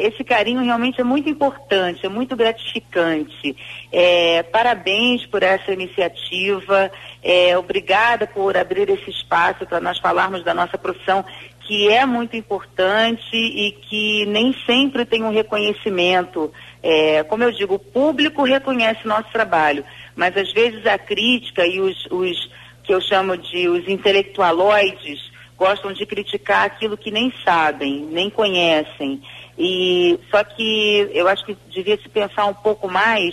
esse 0.00 0.24
carinho 0.24 0.62
realmente 0.62 1.00
é 1.00 1.04
muito 1.04 1.28
importante, 1.28 2.04
é 2.04 2.08
muito 2.08 2.36
gratificante. 2.36 3.56
É, 3.92 4.42
parabéns 4.44 5.24
por 5.26 5.42
essa 5.42 5.72
iniciativa. 5.72 6.90
É, 7.22 7.56
obrigada 7.56 8.26
por 8.26 8.56
abrir 8.56 8.88
esse 8.88 9.10
espaço 9.10 9.66
para 9.66 9.80
nós 9.80 9.98
falarmos 9.98 10.42
da 10.42 10.54
nossa 10.54 10.78
profissão 10.78 11.24
que 11.70 11.88
é 11.88 12.04
muito 12.04 12.36
importante 12.36 13.36
e 13.36 13.70
que 13.70 14.26
nem 14.26 14.52
sempre 14.66 15.04
tem 15.04 15.22
um 15.22 15.30
reconhecimento. 15.30 16.52
É, 16.82 17.22
como 17.22 17.44
eu 17.44 17.52
digo, 17.52 17.74
o 17.74 17.78
público 17.78 18.42
reconhece 18.42 19.06
nosso 19.06 19.30
trabalho, 19.30 19.84
mas 20.16 20.36
às 20.36 20.52
vezes 20.52 20.84
a 20.84 20.98
crítica 20.98 21.64
e 21.64 21.78
os, 21.80 22.06
os 22.10 22.50
que 22.82 22.92
eu 22.92 23.00
chamo 23.00 23.36
de 23.36 23.68
os 23.68 23.86
intelectualoides 23.86 25.30
gostam 25.56 25.92
de 25.92 26.04
criticar 26.06 26.64
aquilo 26.64 26.96
que 26.96 27.10
nem 27.10 27.32
sabem, 27.44 28.04
nem 28.10 28.28
conhecem. 28.30 29.22
E 29.56 30.18
só 30.28 30.42
que 30.42 31.08
eu 31.12 31.28
acho 31.28 31.44
que 31.44 31.56
devia 31.68 31.96
se 31.98 32.08
pensar 32.08 32.46
um 32.46 32.54
pouco 32.54 32.88
mais 32.88 33.32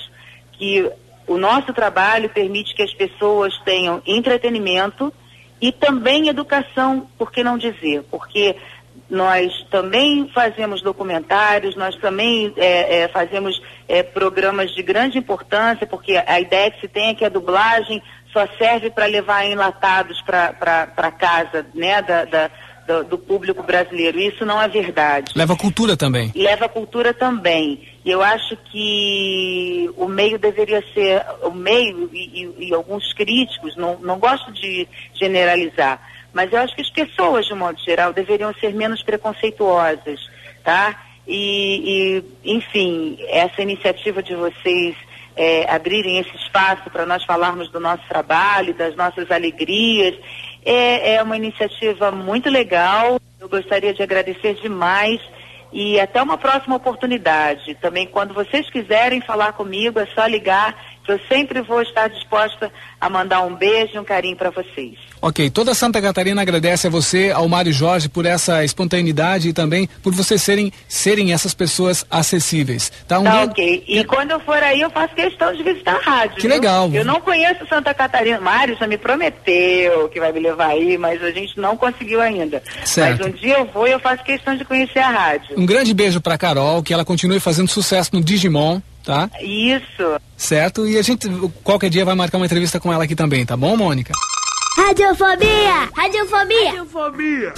que 0.52 0.92
o 1.28 1.38
nosso 1.38 1.74
trabalho 1.74 2.30
permite 2.30 2.74
que 2.74 2.82
as 2.82 2.94
pessoas 2.94 3.58
tenham 3.66 4.02
entretenimento 4.06 5.14
e 5.62 5.72
também 5.72 6.30
educação, 6.30 7.08
por 7.18 7.32
que 7.32 7.44
não 7.44 7.58
dizer? 7.58 8.04
Porque 8.10 8.56
nós 9.10 9.52
também 9.70 10.30
fazemos 10.34 10.82
documentários, 10.82 11.76
nós 11.76 11.96
também 11.96 12.54
é, 12.58 13.04
é, 13.04 13.08
fazemos 13.08 13.62
é, 13.88 14.04
programas 14.04 14.72
de 14.72 14.82
grande 14.84 15.18
importância, 15.18 15.88
porque 15.88 16.18
a 16.26 16.40
ideia 16.40 16.72
que 16.72 16.82
se 16.82 16.88
tem 16.88 17.10
é 17.10 17.14
que 17.14 17.24
a 17.26 17.30
dublagem 17.30 18.02
só 18.34 18.46
serve 18.58 18.90
para 18.90 19.06
levar 19.06 19.46
enlatados 19.46 20.22
para 20.22 21.12
casa 21.18 21.66
né, 21.74 22.02
da, 22.02 22.26
da- 22.26 22.52
do, 22.88 23.04
do 23.04 23.18
público 23.18 23.62
brasileiro. 23.62 24.20
Isso 24.20 24.46
não 24.46 24.62
é 24.62 24.68
verdade 24.68 25.34
Leva 25.36 25.56
cultura 25.58 25.98
também. 25.98 26.32
leva 26.36 26.70
cultura 26.70 27.14
também. 27.14 27.82
E 28.06 28.10
eu 28.10 28.22
acho 28.24 28.56
que 28.72 29.90
o 29.98 30.08
meio 30.08 30.40
deveria 30.40 30.82
ser, 30.94 31.22
o 31.44 31.52
meio 31.52 32.10
e, 32.14 32.44
e- 32.44 32.68
e 32.70 32.74
alguns 32.74 33.12
críticos, 33.14 33.76
não, 33.76 34.00
não 34.00 34.18
gosto 34.18 34.52
de 34.54 34.88
generalizar, 35.14 36.00
mas 36.34 36.52
eu 36.54 36.60
acho 36.60 36.76
que 36.76 36.82
as 36.82 36.90
pessoas, 36.90 37.46
de 37.46 37.54
modo 37.54 37.78
geral, 37.84 38.14
deveriam 38.14 38.54
ser 38.60 38.74
menos 38.74 39.04
preconceituosas, 39.04 40.20
tá? 40.64 41.04
E, 41.28 42.24
e, 42.46 42.56
enfim, 42.56 43.18
essa 43.28 43.62
iniciativa 43.62 44.24
de 44.24 44.34
vocês 44.36 44.96
é, 45.36 45.70
abrirem 45.70 46.18
esse 46.20 46.36
espaço 46.38 46.90
para 46.90 47.06
nós 47.06 47.24
falarmos 47.26 47.70
do 47.72 47.80
nosso 47.80 48.04
trabalho, 48.08 48.74
das 48.74 48.96
nossas 48.96 49.30
alegrias, 49.30 50.16
é, 50.68 51.14
é 51.16 51.24
uma 51.24 51.38
iniciativa 51.38 52.12
muito 52.12 52.50
legal. 52.50 53.20
Eu 53.40 53.48
gostaria 53.48 53.94
de 53.94 54.04
agradecer 54.04 54.56
demais 54.56 55.22
e 55.72 56.00
até 56.00 56.22
uma 56.22 56.38
próxima 56.38 56.76
oportunidade. 56.76 57.76
Também, 57.76 58.06
quando 58.06 58.34
vocês 58.34 58.70
quiserem 58.70 59.22
falar 59.22 59.54
comigo, 59.54 59.98
é 59.98 60.06
só 60.08 60.26
ligar 60.26 60.76
eu 61.12 61.20
sempre 61.30 61.62
vou 61.62 61.82
estar 61.82 62.08
disposta 62.10 62.72
a 63.00 63.10
mandar 63.10 63.42
um 63.42 63.56
beijo 63.56 63.96
e 63.96 64.00
um 64.00 64.04
carinho 64.04 64.36
para 64.36 64.50
vocês. 64.50 64.96
Ok, 65.22 65.50
toda 65.50 65.74
Santa 65.74 66.02
Catarina 66.02 66.42
agradece 66.42 66.88
a 66.88 66.90
você, 66.90 67.32
ao 67.32 67.48
Mário 67.48 67.74
Jorge, 67.74 68.08
por 68.08 68.26
essa 68.26 68.64
espontaneidade 68.64 69.50
e 69.50 69.54
também 69.54 69.90
por 70.04 70.14
vocês 70.14 70.42
serem, 70.42 70.72
serem 70.88 71.34
essas 71.34 71.54
pessoas 71.54 72.06
acessíveis. 72.10 72.92
Tá, 73.08 73.20
um 73.20 73.24
tá 73.24 73.44
ok. 73.44 73.84
E 73.88 74.04
quando 74.04 74.32
eu 74.32 74.40
for 74.40 74.62
aí, 74.62 74.82
eu 74.82 74.90
faço 74.90 75.16
questão 75.16 75.54
de 75.54 75.64
visitar 75.64 75.96
a 75.96 76.02
rádio. 76.02 76.36
Que 76.36 76.42
viu? 76.42 76.52
legal. 76.52 76.90
Eu 76.94 77.04
não 77.04 77.20
conheço 77.20 77.68
Santa 77.68 77.94
Catarina. 77.94 78.40
Mário 78.40 78.78
já 78.78 78.88
me 78.88 78.98
prometeu 78.98 80.10
que 80.10 80.20
vai 80.20 80.32
me 80.32 80.40
levar 80.40 80.70
aí, 80.70 80.98
mas 80.98 81.24
a 81.24 81.32
gente 81.32 81.60
não 81.60 81.76
conseguiu 81.76 82.22
ainda. 82.22 82.62
Certo. 82.86 83.24
Mas 83.24 83.28
um 83.28 83.32
dia 83.32 83.58
eu 83.58 83.66
vou 83.66 83.88
e 83.88 83.92
eu 83.92 84.00
faço 84.00 84.24
questão 84.24 84.56
de 84.56 84.64
conhecer 84.66 85.00
a 85.00 85.10
rádio. 85.10 85.56
Um 85.58 85.66
grande 85.66 85.94
beijo 85.94 86.22
para 86.22 86.38
Carol, 86.38 86.84
que 86.84 86.94
ela 86.94 87.06
continue 87.06 87.40
fazendo 87.40 87.70
sucesso 87.70 88.12
no 88.14 88.22
Digimon 88.22 88.80
tá? 89.08 89.30
Isso. 89.42 90.20
Certo? 90.36 90.86
E 90.86 90.98
a 90.98 91.02
gente 91.02 91.30
qualquer 91.64 91.90
dia 91.90 92.04
vai 92.04 92.14
marcar 92.14 92.38
uma 92.38 92.46
entrevista 92.46 92.78
com 92.78 92.92
ela 92.92 93.06
aqui 93.06 93.16
também, 93.16 93.46
tá 93.46 93.56
bom, 93.56 93.78
Mônica? 93.78 94.12
Radiofobia! 94.76 95.90
Radiofobia! 95.96 96.70
Radiofobia! 96.72 97.54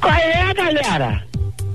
Qual 0.00 0.14
é, 0.14 0.54
galera? 0.54 1.24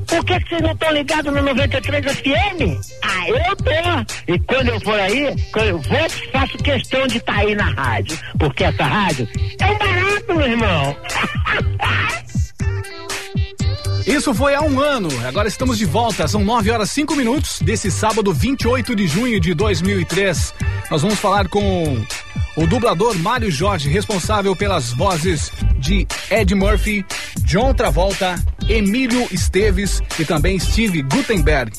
Por 0.08 0.24
que, 0.24 0.40
que 0.40 0.50
vocês 0.50 0.62
não 0.62 0.72
estão 0.72 0.92
ligados 0.94 1.34
no 1.34 1.42
93 1.42 2.06
FM? 2.06 2.80
Ah, 3.04 3.30
eu 3.30 3.56
tô. 3.58 4.34
E 4.34 4.40
quando 4.40 4.70
eu 4.70 4.80
for 4.80 4.98
aí, 4.98 5.36
quando 5.52 5.68
eu 5.68 5.80
vou, 5.80 6.10
faço 6.32 6.58
questão 6.60 7.06
de 7.08 7.18
estar 7.18 7.34
tá 7.34 7.40
aí 7.40 7.54
na 7.54 7.70
rádio. 7.72 8.18
Porque 8.40 8.64
essa 8.64 8.86
rádio 8.86 9.28
é 9.60 9.66
um 9.66 9.78
barato, 9.78 10.36
meu 10.36 10.48
irmão. 10.48 10.96
Isso 14.08 14.34
foi 14.34 14.56
há 14.56 14.62
um 14.62 14.80
ano. 14.80 15.10
Agora 15.28 15.50
estamos 15.50 15.78
de 15.78 15.84
volta. 15.84 16.30
São 16.30 16.42
9 16.42 16.72
horas 16.72 16.90
5 16.92 17.14
minutos 17.14 17.60
desse 17.62 17.92
sábado 17.92 18.34
28 18.34 18.96
de 18.96 19.06
junho 19.06 19.38
de 19.38 19.54
2003. 19.54 20.54
Nós 20.90 21.02
vamos 21.02 21.20
falar 21.20 21.50
com 21.50 22.02
o 22.56 22.66
dublador 22.66 23.18
Mário 23.20 23.52
Jorge, 23.52 23.90
responsável 23.90 24.56
pelas 24.56 24.94
vozes 24.94 25.52
de 25.78 26.08
Ed 26.32 26.56
Murphy, 26.56 27.06
John 27.42 27.74
Travolta, 27.74 28.42
Emílio 28.70 29.28
Esteves 29.30 30.02
e 30.18 30.24
também 30.24 30.58
Steve 30.58 31.02
Gutenberg. 31.02 31.74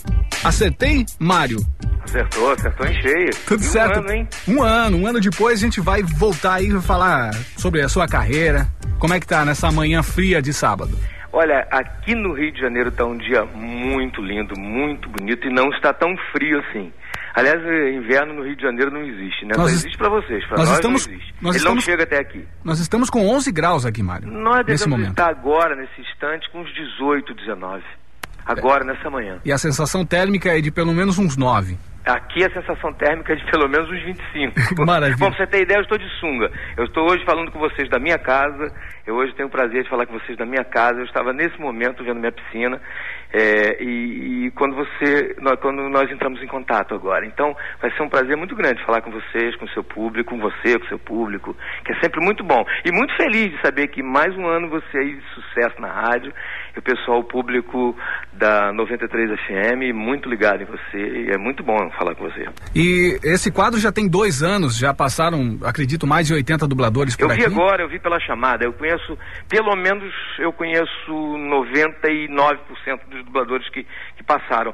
Acertei, 0.45 1.07
Mário? 1.19 1.67
Acertou, 2.05 2.53
acertou 2.53 2.87
em 2.87 3.01
cheio. 3.01 3.31
Tudo 3.47 3.63
e 3.63 3.67
certo. 3.67 4.01
Um 4.01 4.03
ano, 4.03 4.13
hein? 4.13 4.29
Um 4.47 4.63
ano, 4.63 4.97
um 4.99 5.07
ano 5.07 5.21
depois 5.21 5.61
a 5.61 5.63
gente 5.63 5.81
vai 5.81 6.03
voltar 6.03 6.57
aí 6.57 6.69
e 6.69 6.83
falar 6.83 7.35
sobre 7.57 7.81
a 7.81 7.89
sua 7.89 8.07
carreira. 8.07 8.71
Como 8.99 9.15
é 9.15 9.19
que 9.19 9.27
tá 9.27 9.47
nessa 9.47 9.73
manhã 9.73 10.03
fria 10.03 10.43
de 10.43 10.53
sábado? 10.53 10.99
Olha, 11.39 11.69
aqui 11.71 12.17
no 12.17 12.33
Rio 12.33 12.51
de 12.51 12.61
Janeiro 12.61 12.89
está 12.89 13.05
um 13.05 13.17
dia 13.17 13.45
muito 13.45 14.21
lindo, 14.21 14.59
muito 14.59 15.09
bonito 15.09 15.47
e 15.47 15.55
não 15.55 15.69
está 15.69 15.93
tão 15.93 16.17
frio 16.33 16.59
assim. 16.59 16.93
Aliás, 17.33 17.63
inverno 17.95 18.35
no 18.35 18.43
Rio 18.43 18.57
de 18.57 18.63
Janeiro 18.63 18.91
não 18.91 19.05
existe, 19.05 19.45
né? 19.45 19.53
Nós 19.57 19.71
Só 19.71 19.77
existe 19.77 19.97
para 19.97 20.09
vocês, 20.09 20.45
para 20.47 20.59
nós, 20.59 20.69
nós 20.69 20.77
estamos, 20.79 21.07
não 21.07 21.15
existe. 21.15 21.35
Nós 21.41 21.55
Ele 21.55 21.59
estamos, 21.59 21.87
não 21.87 21.93
chega 21.93 22.03
até 22.03 22.19
aqui. 22.19 22.45
Nós 22.65 22.81
estamos 22.81 23.09
com 23.09 23.25
11 23.25 23.53
graus 23.53 23.87
aqui, 23.87 24.03
Mário. 24.03 24.27
Nós 24.27 24.67
nesse 24.67 24.89
momento. 24.89 25.11
estar 25.11 25.29
agora, 25.29 25.77
nesse 25.77 26.01
instante, 26.01 26.51
com 26.51 26.63
uns 26.63 26.75
18, 26.75 27.33
19. 27.33 27.85
Agora, 28.45 28.83
é. 28.83 28.87
nessa 28.89 29.09
manhã. 29.09 29.39
E 29.45 29.53
a 29.53 29.59
sensação 29.59 30.05
térmica 30.05 30.59
é 30.59 30.61
de 30.61 30.73
pelo 30.73 30.93
menos 30.93 31.21
uns 31.21 31.37
9. 31.37 31.79
Aqui 32.05 32.43
a 32.43 32.51
sensação 32.51 32.91
térmica 32.95 33.35
é 33.35 33.37
de 33.37 33.45
pelo 33.51 33.69
menos 33.69 33.89
uns 33.91 34.03
25. 34.03 34.55
Maravilha. 34.85 35.19
Bom, 35.19 35.31
pra 35.31 35.37
você 35.37 35.47
ter 35.47 35.63
ideia, 35.63 35.79
eu 35.79 35.83
estou 35.83 35.99
de 35.99 36.09
sunga. 36.19 36.51
Eu 36.77 36.87
estou 36.87 37.05
hoje 37.05 37.23
falando 37.25 37.53
com 37.53 37.59
vocês 37.61 37.89
da 37.91 37.99
minha 37.99 38.19
casa. 38.19 38.73
Eu 39.09 39.15
hoje 39.15 39.33
tenho 39.33 39.49
o 39.49 39.51
prazer 39.51 39.85
de 39.85 39.89
falar 39.89 40.05
com 40.05 40.13
vocês 40.13 40.37
da 40.37 40.45
minha 40.45 40.63
casa. 40.63 40.99
Eu 40.99 41.07
estava 41.07 41.33
nesse 41.33 41.59
momento 41.59 42.05
vendo 42.05 42.21
minha 42.21 42.31
piscina. 42.31 42.79
É, 43.33 43.83
e, 43.83 44.45
e, 44.45 44.51
quando 44.51 44.77
você, 44.77 45.35
nós, 45.41 45.59
quando 45.61 45.89
nós 45.89 46.11
entramos 46.11 46.43
em 46.43 46.47
contato 46.47 46.95
agora. 46.95 47.25
Então, 47.25 47.57
vai 47.81 47.91
ser 47.93 48.03
um 48.03 48.09
prazer 48.11 48.37
muito 48.37 48.55
grande 48.55 48.85
falar 48.85 49.01
com 49.01 49.11
vocês, 49.11 49.57
com 49.57 49.65
o 49.65 49.71
seu 49.71 49.83
público, 49.83 50.29
com 50.29 50.39
você, 50.39 50.79
com 50.79 50.85
o 50.85 50.89
seu 50.89 50.99
público, 50.99 51.57
que 51.87 51.93
é 51.93 52.01
sempre 52.03 52.23
muito 52.23 52.45
bom. 52.45 52.63
E 52.85 52.93
muito 52.93 53.17
feliz 53.17 53.51
de 53.51 53.59
saber 53.63 53.89
que 53.89 54.03
mais 54.03 54.37
um 54.37 54.47
ano 54.47 54.69
você 54.69 54.99
aí 54.99 55.17
de 55.17 55.25
sucesso 55.33 55.81
na 55.81 55.89
rádio 55.89 56.31
o 56.79 56.83
pessoal, 56.83 57.23
público 57.25 57.97
da 58.33 58.73
93 58.73 59.31
FM, 59.41 59.95
muito 59.95 60.29
ligado 60.29 60.63
em 60.63 60.65
você. 60.65 60.99
E 60.99 61.31
é 61.31 61.39
muito 61.39 61.63
bom 61.63 61.77
falar 61.99 62.15
com 62.15 62.25
você. 62.25 62.47
E 62.75 63.19
esse 63.25 63.51
quadro 63.51 63.81
já 63.81 63.91
tem 63.91 64.09
dois 64.09 64.43
anos, 64.43 64.79
já 64.79 64.95
passaram, 64.95 65.59
acredito, 65.65 66.07
mais 66.07 66.27
de 66.27 66.35
80 66.35 66.67
dubladores 66.67 67.17
por 67.17 67.25
eu 67.25 67.31
aqui. 67.31 67.43
Eu 67.43 67.51
vi 67.51 67.55
agora, 67.55 67.83
eu 67.83 67.89
vi 67.89 67.99
pela 67.99 68.21
chamada. 68.21 68.65
Eu 68.65 68.73
conheço, 68.73 69.19
pelo 69.49 69.75
menos, 69.77 70.13
eu 70.39 70.53
conheço 70.53 70.87
99% 71.09 72.29
dos 73.11 73.25
dubladores 73.25 73.69
que, 73.71 73.85
que 74.17 74.23
passaram. 74.25 74.73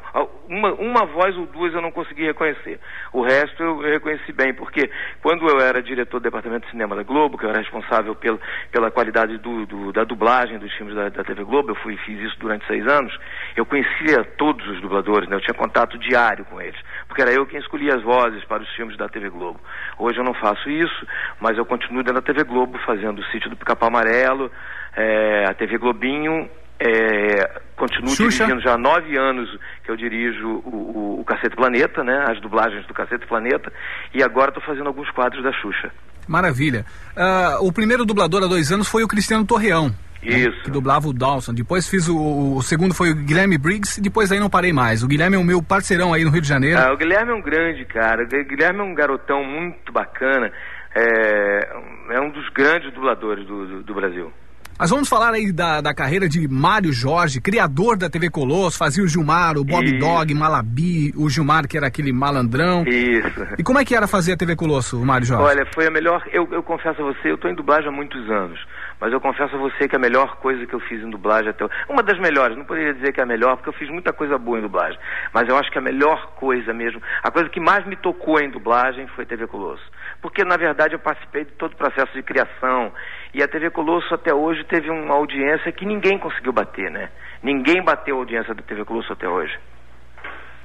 Uma, 0.48 0.74
uma 0.74 1.06
voz 1.06 1.36
ou 1.36 1.46
duas 1.46 1.72
eu 1.72 1.80
não 1.80 1.90
consegui 1.90 2.26
reconhecer. 2.26 2.78
O 3.12 3.22
resto 3.22 3.62
eu, 3.62 3.82
eu 3.82 3.92
reconheci 3.94 4.32
bem, 4.32 4.52
porque 4.52 4.90
quando 5.22 5.48
eu 5.48 5.60
era 5.60 5.82
diretor 5.82 6.20
do 6.20 6.24
Departamento 6.24 6.66
de 6.66 6.72
Cinema 6.72 6.94
da 6.94 7.02
Globo, 7.02 7.38
que 7.38 7.46
eu 7.46 7.50
era 7.50 7.60
responsável 7.60 8.14
pelo, 8.14 8.38
pela 8.70 8.90
qualidade 8.90 9.38
do, 9.38 9.64
do, 9.64 9.92
da 9.92 10.04
dublagem 10.04 10.58
dos 10.58 10.72
filmes 10.74 10.94
da, 10.94 11.08
da 11.08 11.24
TV 11.24 11.44
Globo, 11.44 11.70
eu 11.70 11.76
fui 11.76 11.93
fiz 11.98 12.20
isso 12.20 12.36
durante 12.38 12.66
seis 12.66 12.86
anos, 12.86 13.16
eu 13.56 13.64
conhecia 13.64 14.24
todos 14.36 14.66
os 14.68 14.80
dubladores, 14.80 15.28
né? 15.28 15.36
eu 15.36 15.40
tinha 15.40 15.54
contato 15.54 15.98
diário 15.98 16.44
com 16.46 16.60
eles, 16.60 16.78
porque 17.06 17.22
era 17.22 17.32
eu 17.32 17.46
quem 17.46 17.60
escolhia 17.60 17.94
as 17.94 18.02
vozes 18.02 18.44
para 18.44 18.62
os 18.62 18.68
filmes 18.74 18.96
da 18.96 19.08
TV 19.08 19.30
Globo. 19.30 19.60
Hoje 19.98 20.18
eu 20.18 20.24
não 20.24 20.34
faço 20.34 20.68
isso, 20.70 21.06
mas 21.40 21.56
eu 21.56 21.64
continuo 21.64 22.02
dentro 22.02 22.20
da 22.20 22.26
TV 22.26 22.44
Globo, 22.44 22.78
fazendo 22.84 23.20
o 23.20 23.24
sítio 23.26 23.50
do 23.50 23.56
Pica-Pau 23.56 23.88
Amarelo, 23.88 24.50
é, 24.96 25.44
a 25.48 25.54
TV 25.54 25.78
Globinho, 25.78 26.48
é, 26.78 27.60
continuo 27.76 28.10
Xuxa. 28.10 28.44
dirigindo 28.44 28.60
já 28.60 28.74
há 28.74 28.78
nove 28.78 29.16
anos 29.16 29.48
que 29.84 29.90
eu 29.90 29.96
dirijo 29.96 30.46
o, 30.64 30.68
o, 30.68 31.20
o 31.20 31.24
Cacete 31.24 31.54
Planeta, 31.54 32.02
né? 32.02 32.24
As 32.28 32.40
dublagens 32.40 32.86
do 32.86 32.94
Cacete 32.94 33.26
Planeta. 33.26 33.72
E 34.12 34.22
agora 34.22 34.50
estou 34.50 34.62
fazendo 34.62 34.88
alguns 34.88 35.10
quadros 35.10 35.42
da 35.42 35.52
Xuxa. 35.52 35.90
Maravilha. 36.26 36.84
Uh, 37.16 37.66
o 37.66 37.72
primeiro 37.72 38.04
dublador 38.04 38.42
há 38.42 38.46
dois 38.46 38.72
anos 38.72 38.88
foi 38.88 39.04
o 39.04 39.08
Cristiano 39.08 39.46
Torreão. 39.46 39.94
Né, 40.24 40.38
Isso. 40.38 40.56
Né, 40.56 40.62
que 40.64 40.70
dublava 40.70 41.08
o 41.08 41.12
Dawson. 41.12 41.52
Depois 41.52 41.88
fiz 41.88 42.08
o, 42.08 42.56
o, 42.56 42.62
segundo 42.62 42.94
foi 42.94 43.10
o 43.10 43.14
Guilherme 43.14 43.58
Briggs 43.58 43.98
e 43.98 44.02
depois 44.02 44.32
aí 44.32 44.40
não 44.40 44.50
parei 44.50 44.72
mais. 44.72 45.02
O 45.02 45.08
Guilherme 45.08 45.36
é 45.36 45.38
o 45.38 45.44
meu 45.44 45.62
parceirão 45.62 46.12
aí 46.12 46.24
no 46.24 46.30
Rio 46.30 46.40
de 46.40 46.48
Janeiro. 46.48 46.78
Ah, 46.78 46.92
o 46.92 46.96
Guilherme 46.96 47.32
é 47.32 47.34
um 47.34 47.42
grande 47.42 47.84
cara. 47.84 48.24
O 48.24 48.26
Guilherme 48.26 48.80
é 48.80 48.82
um 48.82 48.94
garotão 48.94 49.44
muito 49.44 49.92
bacana. 49.92 50.50
É, 50.94 51.68
é 52.10 52.20
um 52.20 52.30
dos 52.30 52.48
grandes 52.50 52.92
dubladores 52.92 53.46
do, 53.46 53.66
do, 53.66 53.82
do 53.82 53.94
Brasil. 53.94 54.32
Mas 54.78 54.90
vamos 54.90 55.08
falar 55.08 55.32
aí 55.32 55.52
da, 55.52 55.80
da 55.80 55.94
carreira 55.94 56.28
de 56.28 56.48
Mário 56.48 56.92
Jorge, 56.92 57.40
criador 57.40 57.96
da 57.96 58.10
TV 58.10 58.28
Colosso, 58.28 58.76
fazia 58.76 59.04
o 59.04 59.06
Gilmar, 59.06 59.56
o 59.56 59.64
Bob 59.64 59.84
Isso. 59.84 59.98
Dog, 59.98 60.34
Malabi, 60.34 61.12
o 61.16 61.30
Gilmar 61.30 61.68
que 61.68 61.76
era 61.76 61.86
aquele 61.86 62.12
malandrão. 62.12 62.82
Isso. 62.84 63.46
E 63.56 63.62
como 63.62 63.78
é 63.78 63.84
que 63.84 63.94
era 63.94 64.08
fazer 64.08 64.32
a 64.32 64.36
TV 64.36 64.56
Colosso, 64.56 65.00
o 65.00 65.06
Mário 65.06 65.26
Jorge? 65.26 65.44
Olha, 65.44 65.66
foi 65.72 65.86
a 65.86 65.90
melhor, 65.90 66.24
eu, 66.32 66.48
eu 66.50 66.62
confesso 66.62 67.00
a 67.00 67.04
você, 67.04 67.30
eu 67.30 67.36
estou 67.36 67.48
em 67.48 67.54
dublagem 67.54 67.88
há 67.88 67.92
muitos 67.92 68.28
anos, 68.28 68.58
mas 69.00 69.12
eu 69.12 69.20
confesso 69.20 69.54
a 69.56 69.58
você 69.58 69.88
que 69.88 69.96
a 69.96 69.98
melhor 69.98 70.36
coisa 70.36 70.66
que 70.66 70.74
eu 70.74 70.80
fiz 70.80 71.02
em 71.02 71.10
dublagem 71.10 71.50
até 71.50 71.64
uma 71.88 72.02
das 72.02 72.18
melhores, 72.18 72.56
não 72.56 72.64
poderia 72.64 72.94
dizer 72.94 73.12
que 73.12 73.20
é 73.20 73.22
a 73.22 73.26
melhor, 73.26 73.56
porque 73.56 73.68
eu 73.68 73.74
fiz 73.74 73.88
muita 73.88 74.12
coisa 74.12 74.38
boa 74.38 74.58
em 74.58 74.62
dublagem, 74.62 74.98
mas 75.32 75.48
eu 75.48 75.56
acho 75.56 75.70
que 75.70 75.78
a 75.78 75.82
melhor 75.82 76.34
coisa 76.34 76.72
mesmo, 76.72 77.02
a 77.22 77.30
coisa 77.30 77.48
que 77.48 77.60
mais 77.60 77.84
me 77.86 77.96
tocou 77.96 78.40
em 78.40 78.50
dublagem 78.50 79.06
foi 79.08 79.26
TV 79.26 79.46
Colosso. 79.46 79.84
Porque, 80.20 80.44
na 80.44 80.56
verdade, 80.56 80.94
eu 80.94 80.98
participei 80.98 81.44
de 81.44 81.52
todo 81.52 81.72
o 81.72 81.76
processo 81.76 82.12
de 82.14 82.22
criação. 82.22 82.92
E 83.34 83.42
a 83.42 83.48
TV 83.48 83.70
Colosso 83.70 84.14
até 84.14 84.32
hoje 84.32 84.64
teve 84.64 84.90
uma 84.90 85.14
audiência 85.14 85.70
que 85.72 85.84
ninguém 85.84 86.18
conseguiu 86.18 86.52
bater, 86.52 86.90
né? 86.90 87.10
Ninguém 87.42 87.82
bateu 87.82 88.16
a 88.16 88.20
audiência 88.20 88.54
da 88.54 88.62
TV 88.62 88.84
Colosso 88.84 89.12
até 89.12 89.28
hoje. 89.28 89.54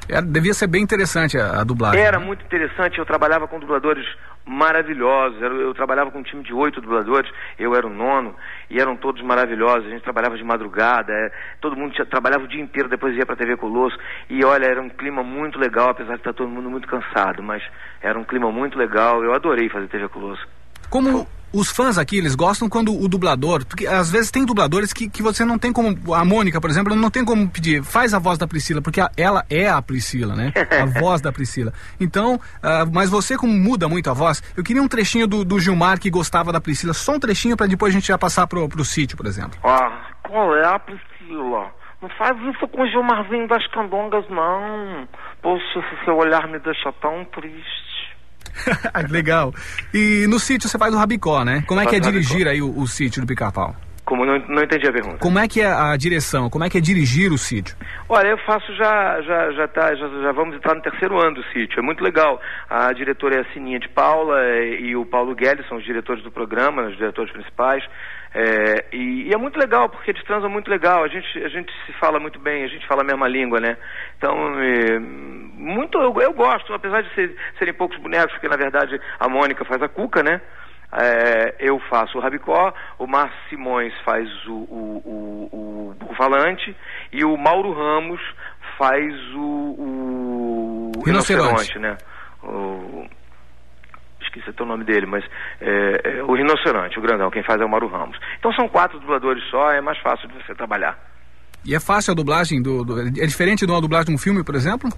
Era, 0.09 0.25
devia 0.25 0.53
ser 0.53 0.67
bem 0.67 0.81
interessante 0.81 1.37
a, 1.37 1.61
a 1.61 1.63
dublagem. 1.63 2.01
Era 2.01 2.19
né? 2.19 2.25
muito 2.25 2.43
interessante. 2.43 2.97
Eu 2.97 3.05
trabalhava 3.05 3.47
com 3.47 3.59
dubladores 3.59 4.05
maravilhosos. 4.45 5.39
Eu, 5.39 5.61
eu, 5.61 5.73
trabalhava 5.73 6.09
com 6.09 6.19
um 6.19 6.23
time 6.23 6.43
de 6.43 6.51
oito 6.51 6.81
dubladores. 6.81 7.31
Eu 7.59 7.75
era 7.75 7.85
o 7.85 7.89
nono 7.89 8.35
e 8.69 8.79
eram 8.79 8.97
todos 8.97 9.21
maravilhosos. 9.21 9.85
A 9.85 9.89
gente 9.89 10.03
trabalhava 10.03 10.35
de 10.35 10.43
madrugada. 10.43 11.13
É, 11.13 11.31
todo 11.61 11.75
mundo 11.75 11.93
tinha, 11.93 12.05
trabalhava 12.05 12.45
o 12.45 12.47
dia 12.47 12.61
inteiro. 12.61 12.89
Depois 12.89 13.15
ia 13.15 13.25
para 13.25 13.35
a 13.35 13.37
TV 13.37 13.55
Colosso. 13.55 13.97
E 14.29 14.43
olha, 14.43 14.65
era 14.65 14.81
um 14.81 14.89
clima 14.89 15.21
muito 15.21 15.59
legal, 15.59 15.91
apesar 15.91 16.13
de 16.13 16.21
estar 16.21 16.33
todo 16.33 16.49
mundo 16.49 16.69
muito 16.69 16.87
cansado. 16.87 17.43
Mas 17.43 17.61
era 18.01 18.17
um 18.17 18.23
clima 18.23 18.51
muito 18.51 18.77
legal. 18.77 19.23
Eu 19.23 19.33
adorei 19.33 19.69
fazer 19.69 19.87
TV 19.87 20.09
Colosso. 20.09 20.45
Como 20.89 21.27
os 21.53 21.71
fãs 21.71 21.97
aqui, 21.97 22.17
eles 22.17 22.35
gostam 22.35 22.69
quando 22.69 22.93
o 22.93 23.07
dublador, 23.07 23.65
porque 23.65 23.87
às 23.87 24.09
vezes 24.11 24.31
tem 24.31 24.45
dubladores 24.45 24.93
que, 24.93 25.09
que 25.09 25.21
você 25.23 25.43
não 25.45 25.57
tem 25.57 25.71
como, 25.73 25.97
a 26.13 26.23
Mônica, 26.25 26.59
por 26.61 26.69
exemplo, 26.69 26.95
não 26.95 27.09
tem 27.09 27.23
como 27.25 27.49
pedir, 27.49 27.83
faz 27.83 28.13
a 28.13 28.19
voz 28.19 28.37
da 28.37 28.47
Priscila, 28.47 28.81
porque 28.81 29.01
a- 29.01 29.11
ela 29.17 29.45
é 29.49 29.67
a 29.69 29.81
Priscila, 29.81 30.35
né? 30.35 30.51
A 30.81 30.85
voz 30.99 31.21
da 31.21 31.31
Priscila. 31.31 31.73
Então, 31.99 32.39
ah, 32.61 32.85
mas 32.91 33.09
você 33.09 33.37
como 33.37 33.53
muda 33.53 33.87
muito 33.87 34.09
a 34.09 34.13
voz, 34.13 34.41
eu 34.55 34.63
queria 34.63 34.81
um 34.83 34.87
trechinho 34.87 35.27
do, 35.27 35.43
do 35.43 35.59
Gilmar 35.59 35.99
que 35.99 36.09
gostava 36.09 36.51
da 36.51 36.61
Priscila, 36.61 36.93
só 36.93 37.13
um 37.13 37.19
trechinho 37.19 37.55
pra 37.57 37.67
depois 37.67 37.93
a 37.93 37.97
gente 37.99 38.07
já 38.07 38.17
passar 38.17 38.45
pro, 38.47 38.67
pro 38.69 38.83
sítio, 38.85 39.15
por 39.17 39.25
exemplo. 39.25 39.59
Ah, 39.63 40.07
qual 40.23 40.55
é 40.55 40.65
a 40.67 40.79
Priscila? 40.79 41.71
Não 42.01 42.09
faz 42.17 42.37
isso 42.55 42.65
com 42.69 42.81
o 42.83 42.87
Gilmarzinho 42.87 43.45
das 43.47 43.65
Candongas, 43.67 44.23
não. 44.29 45.05
Poxa, 45.41 45.79
esse 45.79 46.05
seu 46.05 46.15
olhar 46.15 46.47
me 46.47 46.57
deixa 46.59 46.93
tão 46.93 47.25
triste. 47.25 47.88
Ah, 48.93 49.01
Legal. 49.09 49.53
E 49.93 50.25
no 50.27 50.39
sítio 50.39 50.67
você 50.69 50.77
faz 50.77 50.93
o 50.93 50.97
rabicó, 50.97 51.43
né? 51.43 51.63
Como 51.67 51.79
é 51.79 51.85
que 51.85 51.95
é 51.95 51.99
dirigir 51.99 52.47
aí 52.47 52.61
o, 52.61 52.77
o 52.77 52.87
sítio 52.87 53.21
do 53.21 53.27
Pica-Pau? 53.27 53.75
Como 54.09 54.25
não, 54.25 54.39
não 54.47 54.63
entendi 54.63 54.87
a 54.87 54.91
pergunta. 54.91 55.19
Como 55.19 55.37
é 55.37 55.47
que 55.47 55.61
é 55.61 55.67
a 55.67 55.95
direção? 55.95 56.49
Como 56.49 56.63
é 56.63 56.69
que 56.69 56.79
é 56.79 56.81
dirigir 56.81 57.31
o 57.31 57.37
sítio? 57.37 57.77
Olha, 58.09 58.29
eu 58.29 58.39
faço 58.39 58.75
já, 58.75 59.21
já, 59.21 59.51
já, 59.51 59.67
tá, 59.67 59.93
já, 59.93 60.07
já 60.07 60.31
vamos 60.31 60.55
entrar 60.55 60.73
no 60.73 60.81
terceiro 60.81 61.19
ano 61.19 61.35
do 61.35 61.43
sítio. 61.53 61.79
É 61.79 61.81
muito 61.83 62.03
legal. 62.03 62.41
A 62.67 62.91
diretora 62.91 63.35
é 63.35 63.41
a 63.41 63.53
Sininha 63.53 63.79
de 63.79 63.87
Paula 63.87 64.39
eh, 64.45 64.81
e 64.81 64.95
o 64.95 65.05
Paulo 65.05 65.35
Guedes 65.35 65.67
são 65.67 65.77
os 65.77 65.85
diretores 65.85 66.23
do 66.23 66.31
programa, 66.31 66.87
os 66.87 66.97
diretores 66.97 67.31
principais. 67.31 67.83
Eh, 68.33 68.85
e, 68.93 69.27
e 69.29 69.33
é 69.33 69.37
muito 69.37 69.57
legal, 69.59 69.89
porque 69.89 70.11
eles 70.11 70.23
transam 70.23 70.49
muito 70.49 70.69
legal. 70.69 71.03
A 71.03 71.07
gente, 71.07 71.25
a 71.43 71.49
gente 71.49 71.71
se 71.85 71.93
fala 71.93 72.19
muito 72.19 72.39
bem, 72.39 72.63
a 72.63 72.67
gente 72.67 72.85
fala 72.87 73.01
a 73.01 73.05
mesma 73.05 73.27
língua, 73.27 73.59
né? 73.59 73.75
Então, 74.17 74.35
eh, 74.61 74.99
muito 74.99 75.97
eu, 75.99 76.13
eu 76.21 76.33
gosto, 76.33 76.73
apesar 76.73 77.01
de 77.01 77.13
ser- 77.15 77.35
serem 77.57 77.73
poucos 77.73 77.97
bonecos, 77.97 78.31
porque 78.33 78.47
na 78.47 78.55
verdade 78.55 78.99
a 79.19 79.27
Mônica 79.27 79.65
faz 79.65 79.81
a 79.81 79.87
cuca, 79.89 80.21
né? 80.21 80.39
É, 80.91 81.55
eu 81.59 81.79
faço 81.89 82.17
o 82.17 82.21
rabicó, 82.21 82.73
o 82.97 83.05
Márcio 83.05 83.37
Simões 83.47 83.93
faz 84.03 84.27
o, 84.47 84.53
o, 84.53 85.49
o, 85.53 85.95
o 86.09 86.15
falante 86.15 86.75
e 87.13 87.23
o 87.23 87.37
Mauro 87.37 87.71
Ramos 87.73 88.19
faz 88.75 89.13
o, 89.35 90.91
o 90.97 91.03
Rinoceronte. 91.05 91.77
né? 91.77 91.95
O, 92.43 93.05
esqueci 94.29 94.49
até 94.49 94.63
o 94.63 94.65
nome 94.65 94.83
dele, 94.83 95.05
mas 95.05 95.23
é, 95.61 96.17
é 96.19 96.23
o 96.23 96.33
rinoceronte, 96.33 96.97
o 96.97 97.01
grandão, 97.01 97.29
quem 97.29 97.43
faz 97.43 97.59
é 97.61 97.65
o 97.65 97.69
Mauro 97.69 97.87
Ramos. 97.87 98.17
Então 98.39 98.51
são 98.53 98.67
quatro 98.69 98.99
dubladores 98.99 99.43
só, 99.49 99.71
é 99.71 99.81
mais 99.81 99.97
fácil 99.99 100.27
de 100.29 100.35
você 100.35 100.55
trabalhar. 100.55 100.97
E 101.65 101.75
é 101.75 101.79
fácil 101.79 102.11
a 102.13 102.15
dublagem 102.15 102.61
do, 102.61 102.85
do- 102.85 103.01
é 103.01 103.25
diferente 103.25 103.65
de 103.65 103.71
uma 103.71 103.81
dublagem 103.81 104.07
de 104.07 104.13
um 104.13 104.17
filme, 104.17 104.43
por 104.45 104.55
exemplo? 104.55 104.89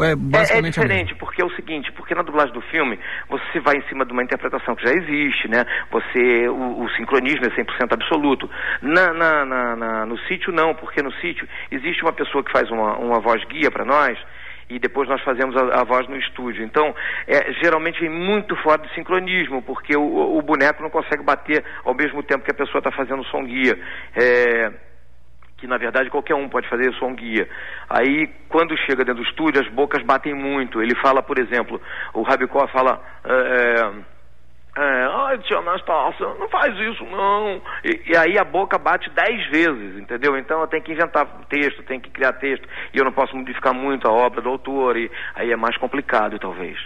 É 0.00 0.12
É, 0.12 0.58
é 0.58 0.62
diferente, 0.62 1.14
porque 1.16 1.42
é 1.42 1.44
o 1.44 1.54
seguinte, 1.54 1.92
porque 1.92 2.14
na 2.14 2.22
dublagem 2.22 2.52
do 2.54 2.62
filme 2.62 2.98
você 3.28 3.60
vai 3.60 3.76
em 3.76 3.82
cima 3.88 4.06
de 4.06 4.12
uma 4.12 4.22
interpretação 4.22 4.74
que 4.74 4.82
já 4.88 4.92
existe, 4.94 5.46
né? 5.48 5.64
Você, 5.90 6.48
o, 6.48 6.82
o 6.82 6.88
sincronismo 6.96 7.44
é 7.44 7.50
100% 7.50 7.92
absoluto. 7.92 8.48
Na, 8.80 9.12
na, 9.12 9.44
na- 9.44 9.76
na- 9.76 10.06
no 10.06 10.18
sítio 10.20 10.50
não, 10.50 10.74
porque 10.74 11.02
no 11.02 11.12
sítio 11.20 11.46
existe 11.70 12.02
uma 12.02 12.12
pessoa 12.12 12.42
que 12.42 12.50
faz 12.50 12.70
uma, 12.70 12.96
uma 12.96 13.20
voz 13.20 13.44
guia 13.44 13.70
para 13.70 13.84
nós 13.84 14.18
e 14.74 14.78
depois 14.78 15.08
nós 15.08 15.22
fazemos 15.22 15.56
a, 15.56 15.80
a 15.80 15.84
voz 15.84 16.08
no 16.08 16.16
estúdio. 16.16 16.64
Então, 16.64 16.94
é, 17.26 17.52
geralmente 17.62 18.00
vem 18.00 18.10
muito 18.10 18.56
fora 18.56 18.82
de 18.82 18.94
sincronismo, 18.94 19.62
porque 19.62 19.96
o, 19.96 20.38
o 20.38 20.42
boneco 20.42 20.82
não 20.82 20.90
consegue 20.90 21.22
bater 21.22 21.64
ao 21.84 21.94
mesmo 21.94 22.22
tempo 22.22 22.44
que 22.44 22.50
a 22.50 22.54
pessoa 22.54 22.78
está 22.78 22.90
fazendo 22.90 23.20
o 23.20 23.26
som 23.26 23.44
guia. 23.44 23.78
É, 24.14 24.72
que 25.58 25.66
na 25.68 25.78
verdade 25.78 26.10
qualquer 26.10 26.34
um 26.34 26.48
pode 26.48 26.68
fazer 26.68 26.92
som 26.94 27.14
guia. 27.14 27.48
Aí, 27.88 28.28
quando 28.48 28.76
chega 28.78 29.04
dentro 29.04 29.22
do 29.22 29.28
estúdio, 29.28 29.62
as 29.62 29.68
bocas 29.68 30.02
batem 30.04 30.34
muito. 30.34 30.82
Ele 30.82 30.94
fala, 30.96 31.22
por 31.22 31.38
exemplo, 31.38 31.80
o 32.14 32.22
Rabicó 32.22 32.66
fala. 32.68 33.00
É, 33.24 34.11
é, 34.76 35.06
ai, 35.26 35.38
tia 35.38 35.58
Anastácia, 35.58 36.26
não 36.38 36.48
faz 36.48 36.74
isso 36.78 37.04
não. 37.04 37.60
E, 37.84 38.10
e 38.12 38.16
aí 38.16 38.38
a 38.38 38.44
boca 38.44 38.78
bate 38.78 39.10
dez 39.10 39.50
vezes, 39.50 39.98
entendeu? 40.00 40.36
Então 40.38 40.60
eu 40.60 40.66
tenho 40.66 40.82
que 40.82 40.92
inventar 40.92 41.26
texto, 41.48 41.82
tenho 41.82 42.00
que 42.00 42.10
criar 42.10 42.32
texto. 42.34 42.66
E 42.94 42.98
eu 42.98 43.04
não 43.04 43.12
posso 43.12 43.36
modificar 43.36 43.74
muito 43.74 44.08
a 44.08 44.12
obra 44.12 44.40
do 44.40 44.48
autor, 44.48 44.96
e 44.96 45.10
aí 45.34 45.50
é 45.52 45.56
mais 45.56 45.76
complicado, 45.76 46.38
talvez. 46.38 46.78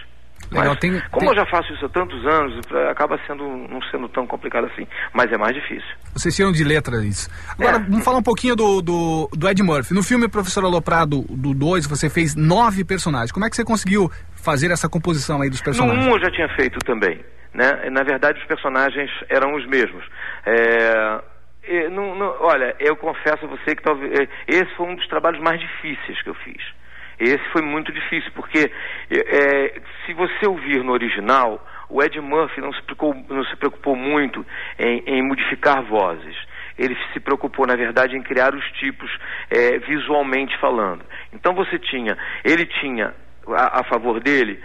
Legal, 0.51 0.69
Mas, 0.69 0.79
tem- 0.79 1.01
como 1.11 1.19
tem- 1.21 1.29
eu 1.29 1.35
já 1.35 1.45
faço 1.49 1.73
isso 1.73 1.85
há 1.85 1.89
tantos 1.89 2.25
anos, 2.25 2.61
acaba 2.89 3.19
sendo 3.27 3.43
não 3.43 3.81
sendo 3.91 4.07
tão 4.07 4.25
complicado 4.27 4.65
assim. 4.67 4.87
Mas 5.13 5.29
é 5.31 5.37
mais 5.37 5.53
difícil. 5.53 5.89
Vocês 6.13 6.33
tiram 6.35 6.51
de 6.53 6.63
letra 6.63 7.03
isso. 7.03 7.29
Agora, 7.51 7.77
É. 7.77 7.79
vamos 7.79 8.05
falar 8.05 8.19
um 8.19 8.23
pouquinho 8.23 8.55
do, 8.55 8.81
do, 8.81 9.29
do 9.33 9.49
Ed 9.49 9.61
Murphy. 9.63 9.93
No 9.93 10.03
filme 10.03 10.29
Professor 10.29 10.63
Aloprado 10.63 11.21
do 11.29 11.53
2, 11.53 11.85
você 11.87 12.09
fez 12.09 12.33
nove 12.35 12.85
personagens. 12.85 13.31
Como 13.31 13.45
é 13.45 13.49
que 13.49 13.55
você 13.57 13.65
conseguiu 13.65 14.09
fazer 14.35 14.71
essa 14.71 14.87
composição 14.87 15.41
aí 15.41 15.49
dos 15.49 15.61
personagens? 15.61 16.05
No 16.05 16.11
1 16.11 16.15
eu 16.15 16.21
já 16.21 16.31
tinha 16.31 16.47
feito 16.55 16.77
também. 16.85 17.19
Né? 17.57 17.89
Na 17.89 18.03
verdade, 18.03 18.39
os 18.39 18.45
personagens 18.45 19.09
eram 19.29 19.55
os 19.55 19.65
mesmos. 19.65 20.05
É, 20.45 21.89
não- 21.89 22.13
não- 22.13 22.35
olha, 22.41 22.75
eu 22.79 22.95
confesso 22.95 23.45
a 23.45 23.47
você 23.47 23.75
que 23.75 23.81
talvez 23.81 24.11
é, 24.19 24.27
esse 24.47 24.67
foi 24.75 24.85
um 24.85 24.93
dos 24.93 25.07
trabalhos 25.07 25.41
mais 25.41 25.59
difíceis 25.59 26.21
que 26.21 26.29
eu 26.29 26.35
fiz. 26.35 26.63
Esse 27.19 27.43
foi 27.51 27.63
muito 27.63 27.91
difícil, 27.91 28.31
porque 28.35 28.71
é, 29.09 29.81
se 30.05 30.13
você 30.13 30.47
ouvir 30.47 30.83
no 30.83 30.91
original, 30.91 31.59
o 31.89 32.03
Ed 32.03 32.21
Murphy 32.21 32.61
não 32.61 32.71
se 32.71 32.81
preocupou, 32.83 33.35
não 33.35 33.43
se 33.45 33.55
preocupou 33.55 33.95
muito 33.95 34.45
em, 34.77 35.03
em 35.07 35.23
modificar 35.23 35.81
vozes. 35.81 36.37
Ele 36.77 36.95
se 37.11 37.19
preocupou, 37.19 37.65
na 37.65 37.75
verdade, 37.75 38.15
em 38.15 38.21
criar 38.21 38.53
os 38.53 38.63
tipos 38.73 39.09
é, 39.49 39.79
visualmente 39.79 40.55
falando. 40.59 41.03
Então 41.33 41.55
você 41.55 41.79
tinha, 41.79 42.15
ele 42.45 42.67
tinha 42.67 43.15
a, 43.47 43.79
a 43.79 43.83
favor 43.85 44.19
dele 44.19 44.63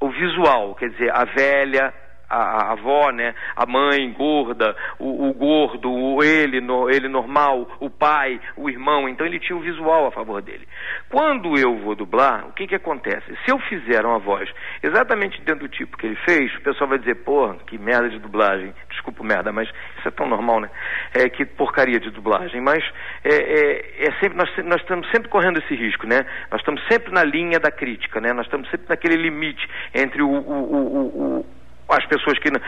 o 0.00 0.10
visual, 0.10 0.74
quer 0.74 0.90
dizer, 0.90 1.12
a 1.14 1.24
velha, 1.24 1.94
a, 2.32 2.66
a 2.68 2.72
avó, 2.72 3.10
né, 3.10 3.34
a 3.56 3.66
mãe 3.66 4.12
gorda, 4.12 4.74
o, 4.98 5.28
o 5.28 5.34
gordo, 5.34 5.90
o 5.92 6.22
ele, 6.22 6.60
no, 6.60 6.88
ele 6.90 7.08
normal, 7.08 7.68
o 7.80 7.90
pai, 7.90 8.40
o 8.56 8.68
irmão. 8.70 9.08
Então 9.08 9.26
ele 9.26 9.38
tinha 9.38 9.56
o 9.56 9.60
visual 9.60 10.06
a 10.06 10.10
favor 10.12 10.40
dele. 10.42 10.66
Quando 11.08 11.58
eu 11.58 11.76
vou 11.78 11.94
dublar, 11.94 12.46
o 12.48 12.52
que 12.52 12.66
que 12.66 12.74
acontece? 12.74 13.26
Se 13.44 13.50
eu 13.52 13.58
fizer 13.60 14.04
uma 14.04 14.18
voz 14.18 14.48
exatamente 14.82 15.40
dentro 15.42 15.66
do 15.66 15.68
tipo 15.68 15.96
que 15.96 16.06
ele 16.06 16.16
fez, 16.24 16.54
o 16.56 16.60
pessoal 16.62 16.88
vai 16.88 16.98
dizer, 16.98 17.16
porra, 17.16 17.56
que 17.66 17.78
merda 17.78 18.08
de 18.08 18.18
dublagem. 18.18 18.72
Desculpa 18.90 19.22
merda, 19.24 19.52
mas 19.52 19.68
isso 19.98 20.08
é 20.08 20.10
tão 20.10 20.28
normal, 20.28 20.60
né? 20.60 20.70
É, 21.14 21.28
que 21.28 21.44
porcaria 21.44 21.98
de 22.00 22.10
dublagem. 22.10 22.60
Mas 22.60 22.82
é, 23.24 23.34
é, 23.34 24.06
é 24.08 24.12
sempre, 24.20 24.36
nós, 24.38 24.50
nós 24.64 24.80
estamos 24.80 25.08
sempre 25.10 25.28
correndo 25.28 25.58
esse 25.58 25.74
risco, 25.74 26.06
né? 26.06 26.24
Nós 26.50 26.60
estamos 26.60 26.82
sempre 26.90 27.12
na 27.12 27.24
linha 27.24 27.58
da 27.58 27.70
crítica, 27.70 28.20
né? 28.20 28.32
Nós 28.32 28.46
estamos 28.46 28.68
sempre 28.70 28.86
naquele 28.88 29.16
limite 29.16 29.66
entre 29.94 30.22
o- 30.22 30.28
o- 30.28 30.74
o- 30.74 31.38
o- 31.40 31.46
as 31.88 32.04
pessoas 32.06 32.38
que. 32.38 32.50
não- 32.50 32.60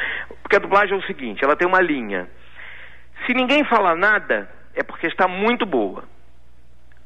Porque 0.42 0.56
a 0.56 0.60
dublagem 0.60 0.94
é 0.94 0.98
o 0.98 1.06
seguinte, 1.06 1.44
ela 1.44 1.56
tem 1.56 1.66
uma 1.66 1.80
linha. 1.80 2.28
Se 3.26 3.32
ninguém 3.34 3.64
fala 3.64 3.94
nada, 3.94 4.48
é 4.74 4.82
porque 4.82 5.06
está 5.06 5.26
muito 5.28 5.64
boa. 5.64 6.04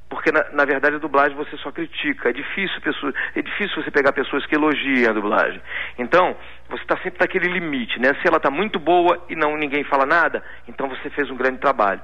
Porque, 0.09 0.33
na, 0.33 0.43
na 0.53 0.65
verdade, 0.65 0.97
a 0.97 0.99
dublagem 0.99 1.37
você 1.37 1.55
só 1.59 1.71
critica. 1.71 2.31
É 2.31 2.33
difícil, 2.33 2.81
pessoas, 2.81 3.15
é 3.35 3.43
difícil 3.43 3.83
você 3.83 3.91
pegar 3.91 4.13
pessoas 4.13 4.47
que 4.47 4.55
elogiam 4.55 5.11
a 5.11 5.13
dublagem. 5.13 5.61
Então, 5.99 6.35
você 6.71 6.83
está 6.83 6.97
sempre 7.03 7.19
naquele 7.21 7.47
limite, 7.53 8.01
né? 8.01 8.15
Se 8.15 8.27
ela 8.27 8.39
está 8.39 8.51
muito 8.51 8.79
boa 8.79 9.23
e 9.29 9.37
não 9.37 9.55
ninguém 9.59 9.85
fala 9.85 10.07
nada, 10.07 10.43
então 10.67 10.89
você 10.89 11.11
fez 11.11 11.31
um 11.31 11.37
grande 11.37 11.59
trabalho. 11.59 12.01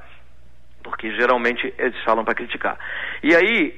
Porque 0.82 1.11
geralmente 1.12 1.72
eles 1.78 1.98
falam 2.05 2.26
para 2.26 2.34
criticar. 2.34 2.78
E 3.22 3.34
aí, 3.34 3.74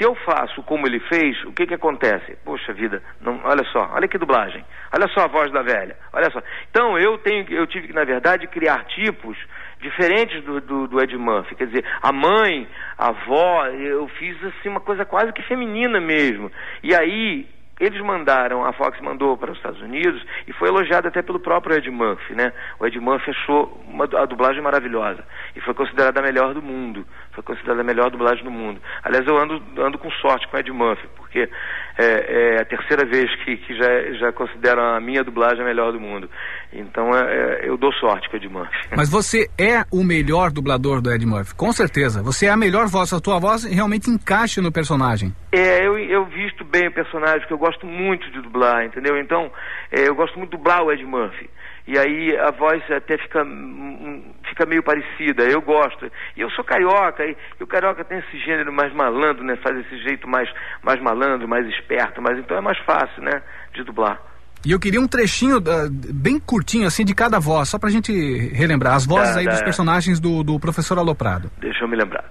se 0.00 0.06
eu 0.06 0.14
faço 0.14 0.62
como 0.62 0.86
ele 0.86 0.98
fez, 0.98 1.36
o 1.44 1.52
que 1.52 1.66
que 1.66 1.74
acontece? 1.74 2.34
Poxa 2.42 2.72
vida, 2.72 3.02
não, 3.20 3.38
olha 3.44 3.62
só, 3.64 3.90
olha 3.92 4.08
que 4.08 4.16
dublagem. 4.16 4.64
Olha 4.90 5.06
só 5.08 5.24
a 5.24 5.26
voz 5.26 5.52
da 5.52 5.60
velha. 5.60 5.94
Olha 6.10 6.30
só. 6.30 6.40
Então 6.70 6.98
eu 6.98 7.18
tenho, 7.18 7.44
eu 7.50 7.66
tive 7.66 7.88
que 7.88 7.92
na 7.92 8.04
verdade 8.04 8.46
criar 8.46 8.82
tipos 8.84 9.36
diferentes 9.78 10.42
do, 10.42 10.58
do, 10.62 10.88
do 10.88 11.02
Ed 11.02 11.14
Murphy. 11.18 11.54
Quer 11.54 11.66
dizer, 11.66 11.84
a 12.00 12.10
mãe, 12.12 12.66
a 12.96 13.08
avó, 13.08 13.66
eu 13.66 14.08
fiz 14.18 14.42
assim 14.42 14.70
uma 14.70 14.80
coisa 14.80 15.04
quase 15.04 15.34
que 15.34 15.42
feminina 15.42 16.00
mesmo. 16.00 16.50
E 16.82 16.94
aí 16.94 17.46
eles 17.80 18.00
mandaram, 18.02 18.62
a 18.62 18.74
Fox 18.74 19.00
mandou 19.00 19.38
para 19.38 19.52
os 19.52 19.56
Estados 19.56 19.80
Unidos 19.80 20.22
e 20.46 20.52
foi 20.52 20.68
elogiado 20.68 21.08
até 21.08 21.22
pelo 21.22 21.40
próprio 21.40 21.78
Ed 21.78 21.90
Murphy, 21.90 22.34
né? 22.34 22.52
O 22.78 22.86
Ed 22.86 23.00
Murphy 23.00 23.30
achou 23.30 23.82
uma, 23.88 24.04
a 24.04 24.26
dublagem 24.26 24.62
maravilhosa 24.62 25.24
e 25.56 25.60
foi 25.62 25.72
considerada 25.72 26.20
a 26.20 26.22
melhor 26.22 26.52
do 26.52 26.60
mundo. 26.60 27.06
Foi 27.32 27.44
considerada 27.44 27.80
a 27.80 27.84
melhor 27.84 28.10
dublagem 28.10 28.42
do 28.42 28.50
mundo. 28.50 28.80
Aliás, 29.04 29.26
eu 29.26 29.38
ando, 29.38 29.62
ando 29.78 29.98
com 29.98 30.10
sorte 30.12 30.48
com 30.48 30.58
Ed 30.58 30.70
Murphy, 30.72 31.06
porque 31.16 31.48
é, 31.96 32.56
é 32.56 32.60
a 32.60 32.64
terceira 32.64 33.06
vez 33.06 33.32
que, 33.44 33.56
que 33.58 33.76
já, 33.76 34.12
já 34.18 34.32
consideram 34.32 34.82
a 34.82 35.00
minha 35.00 35.22
dublagem 35.22 35.62
a 35.62 35.64
melhor 35.64 35.92
do 35.92 36.00
mundo. 36.00 36.28
Então 36.72 37.14
é, 37.14 37.60
é, 37.64 37.68
eu 37.68 37.76
dou 37.76 37.92
sorte 37.94 38.28
com 38.28 38.36
Ed 38.36 38.48
Murphy. 38.48 38.76
Mas 38.96 39.08
você 39.10 39.48
é 39.56 39.84
o 39.92 40.02
melhor 40.02 40.50
dublador 40.50 41.00
do 41.00 41.12
Ed 41.12 41.24
Murphy, 41.24 41.54
com 41.54 41.72
certeza. 41.72 42.22
Você 42.22 42.46
é 42.46 42.50
a 42.50 42.56
melhor 42.56 42.88
voz, 42.88 43.12
a 43.12 43.20
tua 43.20 43.38
voz 43.38 43.64
realmente 43.64 44.10
encaixa 44.10 44.60
no 44.60 44.72
personagem. 44.72 45.32
É, 45.52 45.86
eu, 45.86 45.96
eu 45.98 46.24
visto 46.26 46.64
bem 46.64 46.88
o 46.88 46.92
personagem, 46.92 47.40
porque 47.40 47.54
eu 47.54 47.58
gosto 47.58 47.86
muito 47.86 48.28
de 48.32 48.40
dublar, 48.40 48.84
entendeu? 48.84 49.16
Então, 49.18 49.52
é, 49.92 50.08
eu 50.08 50.14
gosto 50.14 50.36
muito 50.36 50.50
de 50.50 50.56
dublar 50.56 50.82
o 50.82 50.90
Ed 50.90 51.04
Murphy. 51.04 51.48
E 51.86 51.98
aí 51.98 52.36
a 52.36 52.50
voz 52.50 52.82
até 52.90 53.18
fica, 53.18 53.42
hum, 53.42 54.22
fica 54.48 54.66
meio 54.66 54.82
parecida, 54.82 55.42
eu 55.44 55.60
gosto. 55.60 56.10
E 56.36 56.40
eu 56.40 56.50
sou 56.50 56.64
carioca, 56.64 57.24
e, 57.24 57.36
e 57.58 57.62
o 57.62 57.66
carioca 57.66 58.04
tem 58.04 58.18
esse 58.18 58.38
gênero 58.38 58.72
mais 58.72 58.92
malandro, 58.94 59.42
né? 59.44 59.56
Faz 59.56 59.76
esse 59.78 59.98
jeito 60.02 60.28
mais, 60.28 60.48
mais 60.82 61.00
malandro, 61.00 61.48
mais 61.48 61.66
esperto, 61.66 62.20
mas 62.22 62.38
então 62.38 62.56
é 62.56 62.60
mais 62.60 62.78
fácil, 62.80 63.22
né? 63.22 63.42
De 63.74 63.82
dublar. 63.82 64.20
E 64.64 64.72
eu 64.72 64.78
queria 64.78 65.00
um 65.00 65.08
trechinho 65.08 65.56
uh, 65.56 65.88
bem 65.90 66.38
curtinho, 66.38 66.86
assim, 66.86 67.02
de 67.04 67.14
cada 67.14 67.38
voz, 67.38 67.70
só 67.70 67.78
pra 67.78 67.88
gente 67.88 68.12
relembrar. 68.52 68.94
As 68.94 69.06
vozes 69.06 69.32
Tá, 69.32 69.40
aí 69.40 69.46
tá. 69.46 69.52
dos 69.52 69.62
personagens 69.62 70.20
do, 70.20 70.42
do 70.44 70.60
professor 70.60 70.98
Aloprado. 70.98 71.50
Deixa 71.58 71.82
eu 71.82 71.88
me 71.88 71.96
lembrar. 71.96 72.24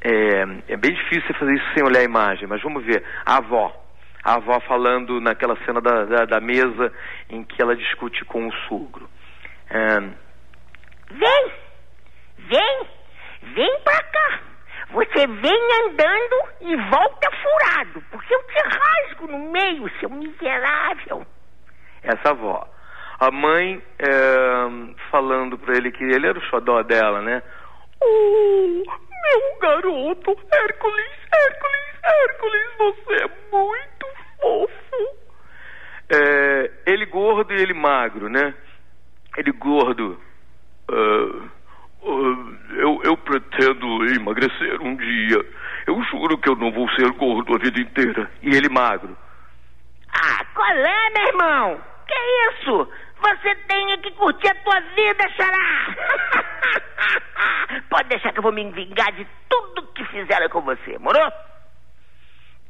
É, 0.00 0.42
é 0.72 0.76
bem 0.76 0.92
difícil 0.94 1.32
fazer 1.38 1.54
isso 1.54 1.64
sem 1.74 1.84
olhar 1.84 2.00
a 2.00 2.04
imagem, 2.04 2.46
mas 2.48 2.60
vamos 2.62 2.84
ver. 2.84 3.04
A 3.24 3.36
avó. 3.36 3.72
A 4.24 4.34
avó 4.34 4.60
falando 4.60 5.20
naquela 5.20 5.56
cena 5.64 5.80
da, 5.80 6.04
da, 6.04 6.24
da 6.24 6.40
mesa 6.40 6.92
em 7.30 7.44
que 7.44 7.62
ela 7.62 7.76
discute 7.76 8.24
com 8.24 8.46
o 8.46 8.52
sogro. 8.68 9.08
É, 9.70 10.00
Vem, 11.10 11.52
vem, 12.38 12.86
vem 13.54 13.80
pra 13.80 14.02
cá. 14.02 14.40
Você 14.90 15.26
vem 15.26 15.68
andando 15.84 16.48
e 16.62 16.76
volta 16.90 17.30
furado, 17.42 18.02
porque 18.10 18.34
eu 18.34 18.42
te 18.44 18.62
rasgo 18.62 19.26
no 19.28 19.50
meio, 19.50 19.90
seu 20.00 20.10
miserável. 20.10 21.26
essa 22.02 22.30
avó. 22.30 22.66
A 23.20 23.30
mãe 23.30 23.82
é, 23.98 24.94
falando 25.10 25.58
pra 25.58 25.76
ele 25.76 25.90
que 25.90 26.04
ele 26.04 26.26
era 26.26 26.38
o 26.38 26.42
xodó 26.42 26.82
dela, 26.82 27.20
né? 27.20 27.42
Oh, 28.00 28.82
meu 28.84 29.58
garoto, 29.60 30.30
Hércules, 30.52 31.10
Hércules, 31.32 31.98
Hércules, 32.04 32.68
você 32.78 33.24
é 33.24 33.28
muito 33.56 33.97
fofo. 34.40 35.18
É, 36.10 36.70
ele 36.86 37.06
gordo 37.06 37.52
e 37.52 37.60
ele 37.60 37.74
magro, 37.74 38.28
né? 38.28 38.54
Ele 39.36 39.52
gordo. 39.52 40.18
ah, 40.90 41.48
ah, 42.02 42.58
eu, 42.76 43.00
eu 43.04 43.16
pretendo 43.16 44.04
emagrecer 44.14 44.80
um 44.80 44.96
dia. 44.96 45.44
Eu 45.86 46.02
juro 46.04 46.38
que 46.38 46.48
eu 46.48 46.56
não 46.56 46.70
vou 46.70 46.88
ser 46.90 47.10
gordo 47.12 47.54
a 47.54 47.58
vida 47.58 47.80
inteira. 47.80 48.30
E 48.42 48.54
ele 48.54 48.68
magro. 48.68 49.16
Ah, 50.12 50.44
qual 50.54 50.70
é, 50.70 51.10
meu 51.10 51.28
irmão? 51.28 51.80
Que 52.06 52.14
isso? 52.50 52.88
Você 53.20 53.54
tem 53.66 54.00
que 54.00 54.10
curtir 54.12 54.48
a 54.48 54.54
tua 54.54 54.80
vida, 54.80 55.28
xará. 55.36 55.96
Pode 57.90 58.08
deixar 58.08 58.32
que 58.32 58.38
eu 58.38 58.42
vou 58.42 58.52
me 58.52 58.70
vingar 58.70 59.12
de 59.12 59.26
tudo 59.48 59.86
que 59.88 60.04
fizeram 60.06 60.48
com 60.48 60.60
você, 60.62 60.98
morou? 60.98 61.30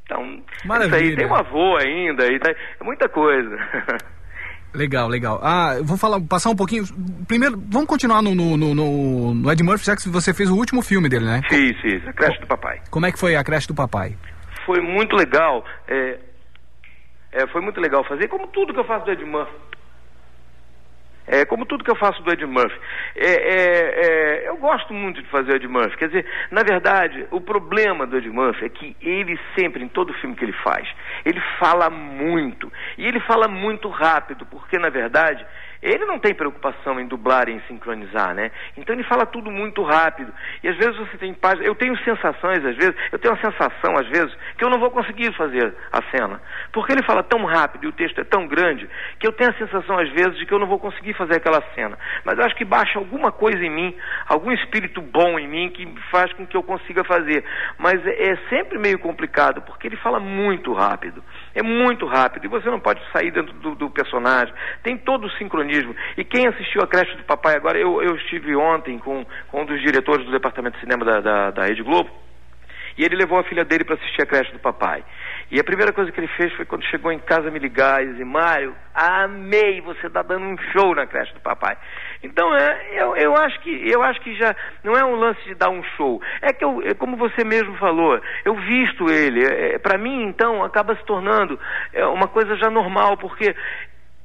Então, 0.09 0.43
Maravilha. 0.65 0.97
isso 0.97 1.11
aí 1.11 1.17
tem 1.17 1.27
um 1.27 1.35
avô 1.35 1.77
ainda, 1.77 2.27
e 2.33 2.39
tá, 2.39 2.51
é 2.51 2.83
muita 2.83 3.07
coisa. 3.11 3.57
Legal, 4.75 5.07
legal. 5.07 5.39
Ah, 5.43 5.77
vou 5.83 5.99
falar, 5.99 6.19
passar 6.23 6.49
um 6.49 6.57
pouquinho. 6.57 6.85
Primeiro, 7.27 7.63
vamos 7.71 7.87
continuar 7.89 8.23
no, 8.23 8.35
no, 8.35 8.57
no, 8.57 8.75
no- 9.35 9.53
Ed 9.53 9.63
Murphy, 9.63 9.85
já 9.85 9.95
que 9.97 10.09
você 10.09 10.33
fez 10.33 10.49
o 10.51 10.57
último 10.57 10.81
filme 10.83 11.09
dele, 11.11 11.27
né? 11.27 11.43
Fiz, 11.49 11.79
fiz, 11.83 12.07
a 12.09 12.13
creche 12.15 12.41
do 12.41 12.47
papai. 12.47 12.81
Como 12.91 13.05
é 13.05 13.13
que 13.13 13.19
foi 13.19 13.37
a 13.37 13.45
creche 13.45 13.69
do 13.69 13.75
papai? 13.75 14.17
Foi 14.65 14.81
muito 14.81 15.15
legal. 15.15 15.63
é, 15.87 16.19
é, 17.33 17.47
foi 17.49 17.61
muito 17.61 17.79
legal 17.81 18.03
fazer, 18.09 18.29
como 18.29 18.47
tudo 18.49 18.73
que 18.73 18.81
eu 18.81 18.85
faço 18.87 19.05
do 19.05 19.13
Ed 19.13 19.23
Murphy. 19.25 19.53
É, 21.29 21.45
como 21.45 21.67
tudo 21.67 21.85
que 21.85 21.91
eu 21.91 21.97
faço 21.97 22.23
do 22.23 22.33
Ed 22.33 22.45
Murphy. 22.47 22.81
É, 23.15 23.27
é, 23.27 24.45
é, 24.45 24.49
eu 24.49 24.57
gosto 24.57 24.95
muito 24.95 25.23
de 25.23 25.29
fazer 25.29 25.53
o 25.53 25.57
Ed 25.57 25.69
Murphy. 25.69 25.97
Quer 25.97 26.09
dizer, 26.09 26.27
na 26.51 26.63
verdade, 26.63 27.27
o 27.31 27.41
problema 27.41 28.07
do 28.07 28.17
Ed 28.17 28.29
Murphy 28.31 28.65
é 28.65 28.69
que 28.69 28.97
ele 29.01 29.39
sempre, 29.55 29.85
em 29.85 29.89
todo 29.89 30.15
filme 30.15 30.35
que 30.35 30.45
ele 30.45 30.55
faz, 30.65 30.89
ele 31.25 31.41
fala 31.59 31.91
muito. 31.91 32.73
E 32.97 33.07
ele 33.07 33.21
fala 33.21 33.47
muito 33.47 33.89
rápido, 33.89 34.47
porque, 34.47 34.79
na 34.79 34.89
verdade, 34.89 35.45
ele 35.83 36.05
não 36.05 36.19
tem 36.19 36.35
preocupação 36.35 36.99
em 36.99 37.07
dublar 37.07 37.49
e 37.49 37.53
em 37.53 37.61
sincronizar, 37.69 38.35
né? 38.35 38.51
Então 38.77 38.95
ele 38.95 39.05
fala 39.05 39.25
tudo 39.27 39.51
muito 39.51 39.83
rápido. 39.83 40.33
E 40.63 40.69
às 40.69 40.77
vezes 40.77 40.97
você 40.97 41.17
tem 41.19 41.33
páginas. 41.35 41.67
Eu 41.67 41.75
tenho 41.75 41.97
sensações, 41.99 42.65
às 42.65 42.77
vezes, 42.77 42.95
eu 43.13 43.19
tenho 43.19 43.35
a 43.35 43.39
sensação, 43.39 43.97
às 43.97 44.09
vezes, 44.09 44.35
que 44.57 44.65
eu 44.65 44.71
não 44.71 44.79
vou 44.79 44.91
conseguir 44.91 45.33
fazer 45.35 45.75
a 45.93 46.03
cena. 46.11 46.41
Porque 46.73 46.93
ele 46.93 47.03
fala 47.05 47.23
tão 47.23 47.45
rápido 47.45 47.85
e 47.85 47.89
o 47.89 47.93
texto 47.93 48.21
é 48.21 48.25
tão 48.25 48.47
grande 48.47 48.89
que 49.19 49.27
eu 49.27 49.33
tenho 49.33 49.51
a 49.51 49.55
sensação, 49.55 49.99
às 49.99 50.09
vezes, 50.11 50.37
de 50.37 50.47
que 50.47 50.53
eu 50.53 50.59
não 50.59 50.67
vou 50.67 50.79
conseguir 50.79 51.15
fazer 51.15 51.37
aquela 51.37 51.63
cena. 51.75 51.97
Mas 52.25 52.39
eu 52.39 52.45
acho 52.45 52.57
que 52.57 52.65
baixa 52.65 52.99
alguma 52.99 53.31
coisa 53.31 53.65
em 53.65 53.71
mim, 53.71 53.97
algum 54.27 54.51
espírito 54.53 55.01
bom 55.01 55.39
em 55.39 55.47
mim 55.47 55.71
que 55.71 55.87
faz 56.11 56.33
com 56.33 56.47
que 56.47 56.57
eu 56.57 56.63
consiga 56.63 57.05
fazer. 57.05 57.45
Mas 57.79 58.05
é, 58.05 58.33
é 58.33 58.37
sempre 58.49 58.79
meio 58.79 58.99
complicado, 58.99 59.63
porque 59.63 59.87
ele 59.87 59.97
fala 59.97 60.19
muito 60.19 60.73
rápido. 60.73 61.23
É 61.55 61.63
muito 61.63 62.07
rápido. 62.07 62.45
E 62.45 62.49
você 62.49 62.71
não 62.71 62.81
pode 62.81 63.01
sair 63.13 63.31
dentro 63.31 63.53
do, 63.55 63.75
do 63.75 63.91
personagem. 63.91 64.55
Tem 64.83 64.97
todo 64.97 65.27
o 65.27 65.31
sincronismo. 65.33 65.95
E 66.17 66.25
quem 66.25 66.47
assistiu 66.47 66.83
a 66.83 66.87
creche 66.87 67.17
do 67.17 67.25
papai 67.25 67.57
agora, 67.57 67.79
eu, 67.79 68.03
eu 68.03 68.17
estive 68.17 68.55
ontem 68.57 68.99
com, 68.99 69.25
com 69.49 69.63
um 69.63 69.67
dos 69.67 69.81
diretores 69.81 70.25
do 70.27 70.33
departamento 70.33 70.77
de 70.77 70.81
cinema 70.81 71.05
da, 71.05 71.21
da, 71.21 71.51
da 71.51 71.65
Rede 71.65 71.83
Globo. 71.83 72.11
E 72.99 73.05
ele 73.05 73.15
levou 73.15 73.39
a 73.39 73.45
filha 73.45 73.65
dele 73.65 73.85
para 73.85 73.95
assistir 73.95 74.23
a 74.23 74.27
creche 74.27 74.53
do 74.53 74.59
papai. 74.59 75.05
E 75.53 75.61
a 75.61 75.65
primeira 75.65 75.93
coisa 75.93 76.11
que 76.11 76.19
ele 76.19 76.29
fez 76.37 76.53
foi 76.55 76.67
quando 76.67 76.85
chegou 76.87 77.13
em 77.13 77.21
casa 77.21 77.49
me 77.49 77.59
ligar 77.61 78.03
e 78.03 78.13
dizer, 78.13 78.25
Mário, 78.25 78.75
amei, 78.93 79.81
você 79.81 80.11
tá 80.11 80.21
dando 80.21 80.45
um 80.45 80.59
show 80.73 80.95
na 80.97 81.07
creche 81.07 81.33
do 81.33 81.41
papai. 81.41 81.77
Então 82.23 82.55
é, 82.55 83.01
eu, 83.01 83.17
eu 83.17 83.37
acho 83.37 83.61
que 83.61 83.91
eu 83.91 84.03
acho 84.03 84.21
que 84.21 84.35
já 84.35 84.55
não 84.83 84.95
é 84.95 85.05
um 85.05 85.15
lance 85.15 85.41
de 85.45 85.55
dar 85.55 85.71
um 85.71 85.83
show. 85.97 86.21
É 86.43 86.53
que 86.53 86.65
eu, 86.65 86.83
é 86.83 86.95
como 86.95 87.17
você 87.17 87.45
mesmo 87.45 87.77
falou, 87.77 88.21
eu 88.45 88.55
visto 88.55 89.09
ele. 89.11 89.45
É, 89.45 89.79
para 89.79 89.99
mim 89.99 90.25
então 90.25 90.65
acaba 90.65 90.97
se 90.97 91.05
tornando 91.05 91.59
é, 91.93 92.05
uma 92.07 92.27
coisa 92.27 92.57
já 92.57 92.69
normal, 92.71 93.17
porque 93.17 93.55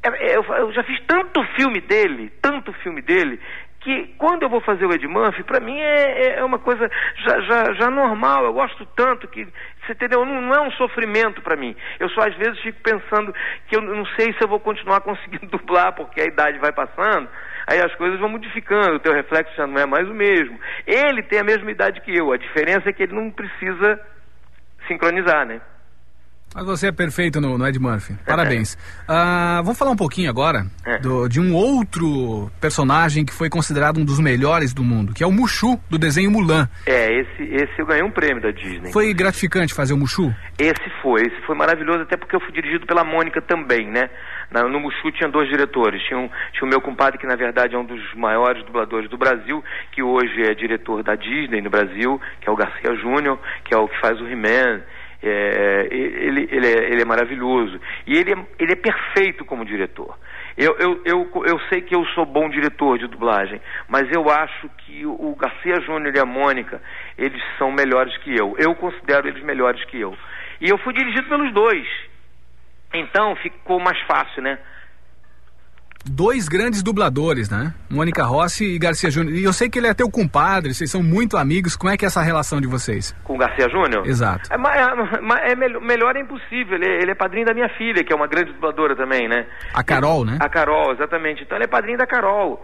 é, 0.03 0.33
é, 0.33 0.37
eu, 0.37 0.71
já 0.73 0.83
fiz 0.83 0.99
tanto 1.07 1.43
filme 1.55 1.79
dele, 1.79 2.31
tanto 2.41 2.73
filme 2.73 3.01
dele, 3.01 3.39
que 3.79 4.07
quando 4.17 4.43
eu 4.43 4.49
vou 4.49 4.61
fazer 4.61 4.85
o 4.85 4.93
Ed 4.93 5.05
Murphy, 5.07 5.43
pra 5.43 5.59
mim 5.59 5.77
é, 5.79 6.39
é 6.39 6.43
uma 6.43 6.57
coisa 6.57 6.89
já, 7.17 7.39
já, 7.41 7.73
já 7.73 7.89
normal, 7.89 8.45
eu 8.45 8.53
gosto 8.53 8.85
tanto 8.95 9.27
que, 9.27 9.45
você 9.85 9.91
entendeu? 9.91 10.25
Não, 10.25 10.41
não 10.41 10.55
é 10.55 10.61
um 10.61 10.71
sofrimento 10.71 11.41
pra 11.41 11.55
mim. 11.55 11.75
Eu 11.99 12.09
só 12.09 12.21
às 12.21 12.33
vezes 12.35 12.59
fico 12.61 12.81
pensando 12.81 13.33
que 13.67 13.75
eu 13.75 13.81
não 13.81 14.05
sei 14.17 14.33
se 14.33 14.41
eu 14.41 14.47
vou 14.47 14.59
continuar 14.59 14.99
conseguindo 15.01 15.47
dublar, 15.47 15.93
porque 15.93 16.21
a 16.21 16.25
idade 16.25 16.57
vai 16.59 16.71
passando, 16.71 17.29
aí 17.67 17.79
as 17.81 17.93
coisas 17.95 18.19
vão 18.19 18.29
modificando, 18.29 18.95
o 18.95 18.99
teu 18.99 19.13
reflexo 19.13 19.55
já 19.55 19.65
não 19.67 19.77
é 19.79 19.85
mais 19.85 20.07
o 20.07 20.13
mesmo. 20.13 20.59
Ele 20.85 21.21
tem 21.23 21.39
a 21.39 21.43
mesma 21.43 21.71
idade 21.71 22.01
que 22.01 22.15
eu, 22.15 22.31
a 22.31 22.37
diferença 22.37 22.89
é 22.89 22.93
que 22.93 23.03
ele 23.03 23.13
não 23.15 23.29
precisa 23.31 23.99
sincronizar, 24.87 25.45
né? 25.45 25.61
Mas 26.55 26.65
você 26.65 26.87
é 26.87 26.91
perfeito 26.91 27.41
no, 27.41 27.57
no 27.57 27.65
Ed 27.67 27.79
Murphy. 27.79 28.13
Parabéns. 28.27 28.77
Ah, 29.07 29.59
vamos 29.63 29.77
falar 29.77 29.91
um 29.91 29.95
pouquinho 29.97 30.29
agora 30.29 30.65
É. 30.85 30.97
do- 30.99 31.27
de 31.27 31.39
um 31.39 31.53
outro 31.53 32.49
personagem 32.61 33.25
que 33.25 33.33
foi 33.33 33.49
considerado 33.49 33.97
um 33.99 34.05
dos 34.05 34.17
melhores 34.19 34.73
do 34.73 34.81
mundo, 34.83 35.13
que 35.13 35.21
é 35.23 35.27
o 35.27 35.31
Mushu, 35.31 35.77
do 35.89 35.97
desenho 35.97 36.31
Mulan. 36.31 36.69
É, 36.85 37.11
esse, 37.19 37.43
esse 37.43 37.73
eu 37.77 37.85
ganhei 37.85 38.01
um 38.03 38.09
prêmio 38.09 38.41
da 38.41 38.51
Disney. 38.51 38.91
Foi 38.93 39.13
gratificante 39.13 39.73
fazer 39.73 39.93
o 39.93 39.97
Mushu? 39.97 40.33
Esse 40.57 40.89
foi, 41.01 41.21
esse 41.23 41.41
foi 41.45 41.55
maravilhoso, 41.55 42.01
até 42.03 42.15
porque 42.15 42.35
eu 42.35 42.39
fui 42.39 42.53
dirigido 42.53 42.85
pela 42.85 43.03
Mônica 43.03 43.41
também, 43.41 43.89
né? 43.91 44.09
Na- 44.53 44.69
no 44.69 44.79
Mushu 44.79 45.11
tinha 45.11 45.27
dois 45.29 45.49
diretores. 45.49 46.01
Tinha, 46.03 46.19
um, 46.19 46.29
tinha 46.53 46.63
o 46.65 46.69
meu 46.69 46.79
compadre, 46.79 47.17
que 47.17 47.25
na 47.25 47.35
verdade 47.35 47.75
é 47.75 47.77
um 47.77 47.83
dos 47.85 48.13
maiores 48.13 48.63
dubladores 48.63 49.09
do 49.09 49.17
Brasil, 49.17 49.63
que 49.91 50.03
hoje 50.03 50.43
é 50.43 50.53
diretor 50.53 51.01
da 51.03 51.15
Disney 51.15 51.61
no 51.61 51.69
Brasil, 51.71 52.21
que 52.39 52.47
é 52.47 52.51
o 52.51 52.55
Garcia 52.55 52.93
Júnior, 52.95 53.39
que 53.65 53.73
é 53.73 53.77
o 53.77 53.87
que 53.87 53.99
faz 53.99 54.21
o 54.21 54.27
He-Man. 54.27 54.81
É, 55.25 55.87
ele, 55.89 56.49
ele, 56.51 56.67
é, 56.67 56.91
ele 56.91 57.01
é 57.01 57.05
maravilhoso. 57.05 57.79
E 58.05 58.11
ele 58.17 58.33
é, 58.33 58.37
ele 58.59 58.73
é 58.73 58.75
perfeito 58.75 59.45
como 59.45 59.63
diretor. 59.65 60.17
Eu, 60.57 60.75
eu, 60.77 61.01
eu, 61.05 61.43
eu 61.45 61.59
sei 61.69 61.81
que 61.81 61.95
eu 61.95 62.05
sou 62.07 62.25
bom 62.25 62.47
diretor 62.49 62.99
de 62.99 63.07
dublagem, 63.07 63.59
mas 63.87 64.03
eu 64.11 64.29
acho 64.29 64.69
que 64.79 65.05
o 65.05 65.33
Garcia 65.35 65.79
Júnior 65.81 66.13
e 66.15 66.19
a 66.19 66.25
Mônica, 66.25 66.81
eles 67.17 67.41
são 67.57 67.71
melhores 67.71 68.15
que 68.17 68.37
eu. 68.37 68.53
Eu 68.59 68.75
considero 68.75 69.27
eles 69.27 69.41
melhores 69.43 69.83
que 69.85 69.99
eu. 69.99 70.15
E 70.61 70.69
eu 70.69 70.77
fui 70.79 70.93
dirigido 70.93 71.27
pelos 71.27 71.51
dois. 71.53 71.87
Então 72.93 73.35
ficou 73.37 73.79
mais 73.79 73.99
fácil, 74.07 74.41
né? 74.43 74.57
Dois 76.05 76.49
grandes 76.49 76.83
dubladores, 76.83 77.49
né? 77.49 77.73
Mônica 77.89 78.25
Rossi 78.25 78.65
e 78.65 78.77
Garcia 78.77 79.09
Júnior. 79.09 79.37
E 79.37 79.43
eu 79.45 79.53
sei 79.53 79.69
que 79.69 79.79
ele 79.79 79.87
é 79.87 79.93
teu 79.93 80.11
compadre, 80.11 80.73
vocês 80.73 80.91
são 80.91 81.01
muito 81.01 81.37
amigos. 81.37 81.77
Como 81.77 81.93
é 81.93 81.95
que 81.95 82.03
é 82.03 82.07
essa 82.07 82.21
relação 82.21 82.59
de 82.59 82.67
vocês? 82.67 83.15
Com 83.23 83.35
o 83.35 83.37
Garcia 83.37 83.69
Júnior? 83.69 84.05
Exato. 84.05 84.49
É, 84.51 84.57
é, 85.47 85.51
é 85.53 85.55
melhor, 85.55 85.81
melhor 85.81 86.15
é 86.17 86.19
impossível. 86.19 86.75
Ele, 86.75 86.85
é- 86.85 87.01
ele 87.01 87.11
é 87.11 87.15
padrinho 87.15 87.45
da 87.45 87.53
minha 87.53 87.69
filha, 87.77 88.03
que 88.03 88.11
é 88.11 88.15
uma 88.15 88.27
grande 88.27 88.51
dubladora 88.51 88.97
também, 88.97 89.29
né? 89.29 89.45
A 89.73 89.81
Carol, 89.81 90.25
né? 90.25 90.37
A 90.41 90.49
Carol, 90.49 90.91
exatamente. 90.91 91.43
Então 91.43 91.57
ele 91.57 91.63
é 91.65 91.67
padrinho 91.67 91.97
da 91.97 92.05
Carol. 92.05 92.63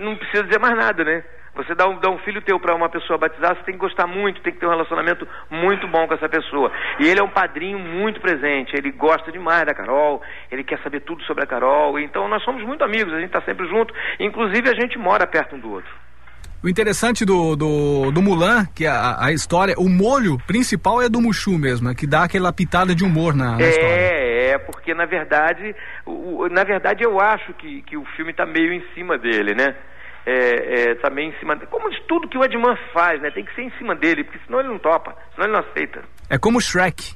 Não 0.00 0.16
precisa 0.16 0.42
dizer 0.42 0.58
mais 0.58 0.76
nada, 0.76 1.04
né? 1.04 1.22
Você 1.54 1.74
dá 1.74 1.86
um, 1.86 1.98
dá 2.00 2.08
um 2.10 2.16
filho 2.18 2.40
teu 2.40 2.58
para 2.58 2.74
uma 2.74 2.88
pessoa 2.88 3.18
batizar, 3.18 3.54
você 3.54 3.62
tem 3.64 3.74
que 3.74 3.80
gostar 3.80 4.06
muito, 4.06 4.40
tem 4.40 4.54
que 4.54 4.58
ter 4.58 4.66
um 4.66 4.70
relacionamento 4.70 5.28
muito 5.50 5.86
bom 5.86 6.06
com 6.08 6.14
essa 6.14 6.28
pessoa. 6.28 6.72
E 6.98 7.06
ele 7.06 7.20
é 7.20 7.22
um 7.22 7.28
padrinho 7.28 7.78
muito 7.78 8.20
presente, 8.22 8.74
ele 8.74 8.90
gosta 8.90 9.30
demais 9.30 9.66
da 9.66 9.74
Carol, 9.74 10.22
ele 10.50 10.64
quer 10.64 10.78
saber 10.82 11.00
tudo 11.00 11.22
sobre 11.24 11.44
a 11.44 11.46
Carol. 11.46 11.98
Então 11.98 12.26
nós 12.26 12.42
somos 12.42 12.64
muito 12.64 12.82
amigos, 12.82 13.12
a 13.12 13.16
gente 13.18 13.26
está 13.26 13.42
sempre 13.42 13.68
junto. 13.68 13.92
Inclusive 14.18 14.70
a 14.70 14.74
gente 14.74 14.98
mora 14.98 15.26
perto 15.26 15.54
um 15.56 15.58
do 15.60 15.72
outro. 15.72 15.90
O 16.64 16.68
interessante 16.68 17.24
do, 17.24 17.54
do, 17.56 18.10
do 18.12 18.22
Mulan, 18.22 18.64
que 18.74 18.86
a, 18.86 19.16
a 19.22 19.32
história, 19.32 19.74
o 19.76 19.88
molho 19.90 20.38
principal 20.46 21.02
é 21.02 21.08
do 21.08 21.20
Mushu 21.20 21.58
mesmo, 21.58 21.90
é 21.90 21.94
que 21.94 22.06
dá 22.06 22.22
aquela 22.22 22.52
pitada 22.52 22.94
de 22.94 23.04
humor 23.04 23.34
na, 23.34 23.56
na 23.58 23.68
história. 23.68 23.90
É, 23.94 24.50
é, 24.52 24.58
porque 24.58 24.94
na 24.94 25.04
verdade, 25.04 25.74
o- 26.06 26.48
na 26.48 26.62
verdade 26.64 27.02
eu 27.04 27.20
acho 27.20 27.52
que, 27.54 27.82
que 27.82 27.96
o 27.96 28.04
filme 28.16 28.30
está 28.30 28.46
meio 28.46 28.72
em 28.72 28.82
cima 28.94 29.18
dele, 29.18 29.54
né? 29.54 29.74
É, 30.24 30.92
é, 30.92 31.10
meio 31.10 31.30
em 31.30 31.38
cima 31.38 31.56
dele. 31.56 31.68
Como 31.70 31.90
de 31.90 32.00
tudo 32.02 32.28
que 32.28 32.38
o 32.38 32.44
Edman 32.44 32.76
faz, 32.92 33.20
né? 33.20 33.30
Tem 33.30 33.44
que 33.44 33.54
ser 33.54 33.62
em 33.62 33.70
cima 33.72 33.94
dele, 33.94 34.24
porque 34.24 34.38
senão 34.46 34.60
ele 34.60 34.68
não 34.68 34.78
topa, 34.78 35.16
senão 35.34 35.46
ele 35.46 35.56
não 35.56 35.68
aceita. 35.68 36.02
É 36.30 36.38
como 36.38 36.58
o 36.58 36.60
Shrek. 36.60 37.14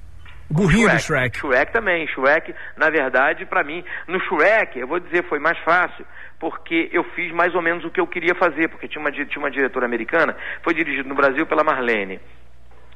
O 0.50 0.54
burrinho 0.54 0.88
do 0.88 0.98
Shrek. 0.98 1.38
Shrek 1.38 1.72
também. 1.72 2.06
Shrek, 2.08 2.54
na 2.76 2.88
verdade, 2.90 3.44
pra 3.46 3.64
mim, 3.64 3.84
no 4.06 4.20
Shrek, 4.20 4.78
eu 4.78 4.86
vou 4.86 5.00
dizer, 5.00 5.24
foi 5.28 5.38
mais 5.38 5.58
fácil, 5.64 6.04
porque 6.38 6.88
eu 6.92 7.02
fiz 7.14 7.32
mais 7.32 7.54
ou 7.54 7.62
menos 7.62 7.84
o 7.84 7.90
que 7.90 8.00
eu 8.00 8.06
queria 8.06 8.34
fazer, 8.34 8.68
porque 8.68 8.88
tinha 8.88 9.00
uma, 9.00 9.10
tinha 9.10 9.38
uma 9.38 9.50
diretora 9.50 9.86
americana, 9.86 10.36
foi 10.62 10.74
dirigido 10.74 11.08
no 11.08 11.14
Brasil 11.14 11.46
pela 11.46 11.64
Marlene. 11.64 12.20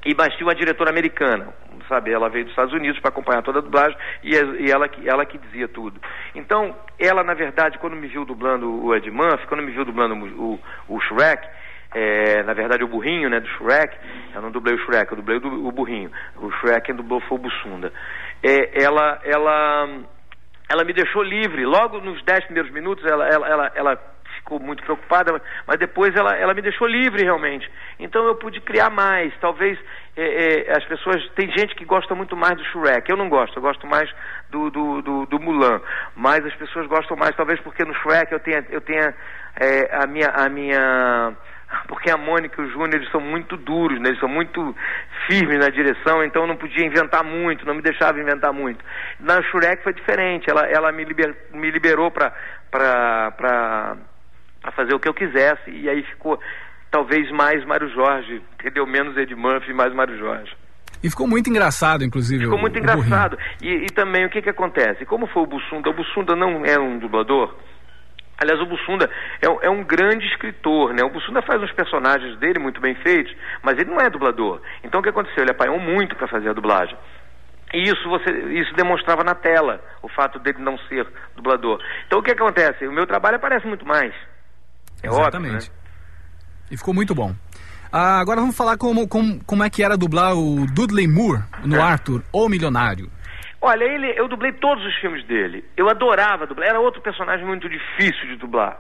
E 0.05 0.15
mas 0.17 0.35
tinha 0.35 0.47
uma 0.47 0.55
diretora 0.55 0.91
americana, 0.91 1.53
sabe? 1.89 2.11
Ela 2.13 2.29
veio 2.31 2.45
dos 2.45 2.53
Estados 2.53 2.73
Unidos 2.73 2.99
para 3.01 3.11
acompanhar 3.11 3.43
toda 3.43 3.59
a 3.59 3.63
dublagem 3.63 3.97
e, 4.23 4.31
e 4.35 4.71
ela, 4.71 4.89
que- 4.89 5.07
ela 5.09 5.27
que 5.27 5.37
dizia 5.37 5.69
tudo. 5.69 6.01
Então, 6.35 6.75
ela, 6.99 7.23
na 7.23 7.35
verdade, 7.35 7.79
quando 7.79 7.97
me 7.97 8.09
viu 8.09 8.25
dublando 8.25 8.83
o 8.85 8.95
Ed 8.95 9.11
Murphy, 9.11 9.47
quando 9.47 9.63
me 9.63 9.73
viu 9.73 9.85
dublando 9.85 10.15
o, 10.15 10.59
o, 10.89 11.01
Shrek, 11.01 11.47
é, 11.95 12.43
na 12.45 12.55
verdade 12.55 12.83
o 12.83 12.89
burrinho, 12.89 13.29
né, 13.29 13.41
do 13.41 13.49
Shrek, 13.49 13.95
eu 14.35 14.41
não 14.41 14.51
dublei 14.51 14.75
o 14.75 14.85
Shrek, 14.87 15.11
eu 15.13 15.17
dublei 15.17 15.39
o, 15.39 15.67
o 15.69 15.73
burrinho. 15.73 16.11
O 16.37 16.51
Shrek 16.53 16.87
quem 16.87 16.95
dublou 16.95 17.21
foi 17.23 17.37
o 17.37 17.41
Bussunda. 17.43 17.93
É, 18.43 18.83
ela, 18.83 19.21
ela, 19.23 19.89
ela 20.71 20.85
me 20.85 20.95
deixou 20.95 21.23
livre. 21.23 21.67
Logo 21.67 22.01
nos 22.01 22.23
dez 22.25 22.43
primeiros 22.45 22.71
minutos, 22.73 23.05
ela, 23.05 23.29
ela, 23.29 23.47
ela, 23.49 23.73
ela 23.75 23.97
ficou 24.41 24.59
muito 24.59 24.83
preocupada, 24.83 25.41
mas 25.67 25.79
depois 25.79 26.15
ela, 26.17 26.37
ela 26.37 26.55
me 26.55 26.63
deixou 26.63 26.87
livre 26.87 27.23
realmente. 27.23 27.71
Então 27.99 28.27
eu 28.27 28.35
pude 28.35 28.61
criar 28.61 28.91
mais. 28.91 29.33
Talvez 29.41 29.79
é, 30.17 30.69
é, 30.69 30.77
as 30.77 30.85
pessoas. 30.87 31.25
Tem 31.35 31.51
gente 31.57 31.75
que 31.75 31.85
gosta 31.85 32.15
muito 32.15 32.37
mais 32.37 32.57
do 32.57 32.65
Shrek. 32.65 33.09
Eu 33.09 33.17
não 33.17 33.29
gosto, 33.29 33.57
eu 33.57 33.63
gosto 33.63 33.87
mais 33.87 34.11
do, 34.51 34.71
do, 34.71 35.03
do, 35.03 35.27
do 35.27 35.41
Mulan. 35.41 35.81
Mas 36.17 36.45
as 36.45 36.55
pessoas 36.55 36.87
gostam 36.87 37.17
mais, 37.17 37.37
talvez 37.37 37.61
porque 37.61 37.85
no 37.85 37.95
Shrek 37.95 38.33
eu 38.33 38.41
tenha, 38.41 38.65
eu 38.71 38.81
tenha 38.81 39.15
é, 39.61 39.97
a 40.03 40.07
minha. 40.07 40.29
A 40.29 40.49
minha 40.49 41.37
porque 41.87 42.11
a 42.11 42.17
Mônica 42.17 42.61
e 42.61 42.65
o 42.65 42.69
Júnior 42.69 42.97
eles 42.97 43.11
são 43.13 43.21
muito 43.21 43.57
duros, 43.57 44.01
né? 44.01 44.09
eles 44.09 44.19
são 44.19 44.29
muito 44.29 44.75
firmes 45.29 45.57
na 45.57 45.69
direção, 45.69 46.25
então 46.25 46.45
não 46.45 46.57
podia 46.57 46.85
inventar 46.85 47.23
muito, 47.23 47.65
não 47.65 47.75
me 47.75 47.81
deixava 47.83 48.19
inventar 48.19 48.53
muito. 48.53 48.85
Na 49.21 49.41
Shrek 49.41 49.85
foi 49.85 49.93
diferente, 49.93 50.51
ela, 50.51 50.67
ela 50.67 50.91
me, 50.91 51.05
liber, 51.05 51.33
me 51.53 51.71
liberou 51.71 52.11
para 52.11 52.35
para 54.61 54.73
fazer 54.73 54.95
o 54.95 55.01
que 55.01 55.09
eu 55.09 55.15
quisesse, 55.15 55.71
e 55.71 55.89
aí 55.89 56.03
ficou 56.05 56.39
talvez 56.91 57.31
mais 57.31 57.65
Mário 57.65 57.89
Jorge, 57.91 58.43
entendeu? 58.59 58.87
Menos 58.87 59.17
Ed 59.17 59.35
Murphy, 59.35 59.73
mais 59.73 59.93
Mário 59.95 60.19
Jorge. 60.19 60.53
E 61.03 61.09
ficou 61.09 61.27
muito 61.27 61.49
engraçado, 61.49 62.05
inclusive. 62.05 62.45
Ficou 62.45 62.59
o- 62.59 62.61
muito 62.61 62.77
o 62.77 62.79
engraçado. 62.79 63.39
E, 63.63 63.69
e 63.69 63.87
também 63.87 64.27
o 64.27 64.31
que 64.31 64.43
que 64.43 64.51
acontece? 64.51 65.07
Como 65.07 65.27
foi 65.29 65.43
o 65.43 65.47
Bussunda? 65.47 65.89
O 65.89 65.95
Bussunda 65.95 66.37
não 66.37 66.65
é 66.65 66.79
um 66.79 66.99
dublador. 66.99 67.55
Aliás, 68.43 68.61
o 68.61 68.67
Bussunda 68.67 69.09
é, 69.41 69.49
um- 69.49 69.59
é 69.63 69.71
um 69.71 69.83
grande 69.85 70.27
escritor, 70.27 70.93
né? 70.93 71.03
O 71.05 71.11
Bussunda 71.11 71.41
faz 71.43 71.63
uns 71.63 71.73
personagens 71.73 72.39
dele 72.39 72.59
muito 72.59 72.81
bem 72.81 72.95
feitos, 72.97 73.35
mas 73.63 73.79
ele 73.79 73.91
não 73.91 73.99
é 74.01 74.11
dublador. 74.11 74.61
Então 74.85 75.01
o 75.01 75.03
que 75.03 75.09
aconteceu? 75.11 75.43
Ele 75.45 75.53
apanhou 75.53 75.79
muito 75.79 76.17
para 76.17 76.27
fazer 76.29 76.51
a 76.51 76.55
dublagem. 76.55 76.97
E 77.73 77.83
isso 77.85 78.09
você, 78.09 78.31
isso 78.59 78.75
demonstrava 78.75 79.23
na 79.23 79.35
tela, 79.35 79.81
o 80.03 80.09
fato 80.09 80.39
dele 80.41 80.59
não 80.59 80.77
ser 80.89 81.07
dublador. 81.37 81.81
Então 82.07 82.19
o 82.19 82.23
que 82.23 82.33
acontece? 82.33 82.87
O 82.87 82.93
meu 82.93 83.07
trabalho 83.07 83.37
aparece 83.37 83.67
muito 83.67 83.87
mais. 83.87 84.13
É 85.03 85.09
Exatamente. 85.09 85.55
óbvio, 85.55 85.73
né? 85.73 85.81
E 86.71 86.77
ficou 86.77 86.95
muito 86.95 87.15
bom. 87.15 87.35
Ah, 87.93 88.21
agora 88.21 88.41
vamos 88.41 88.57
falar 88.57 88.77
como, 88.77 89.09
como, 89.09 89.45
como 89.45 89.65
é 89.65 89.71
que 89.71 89.83
era 89.83 89.97
dublar 89.97 90.35
o 90.37 90.65
Dudley 90.73 91.09
Moore 91.09 91.43
no 91.65 91.77
É. 91.77 91.81
Arthur, 91.83 92.23
o 92.33 92.49
Milionário. 92.49 93.11
Olha, 93.61 93.85
ele, 93.85 94.15
eu 94.19 94.29
dublei 94.29 94.53
todos 94.53 94.85
os 94.87 94.95
filmes 95.01 95.25
dele. 95.27 95.65
Eu 95.77 95.89
adorava 95.91 96.47
dublar. 96.47 96.69
Era 96.69 96.81
outro 96.81 97.03
personagem 97.03 97.45
muito 97.45 97.69
difícil 97.69 98.27
de 98.29 98.37
dublar. 98.37 98.79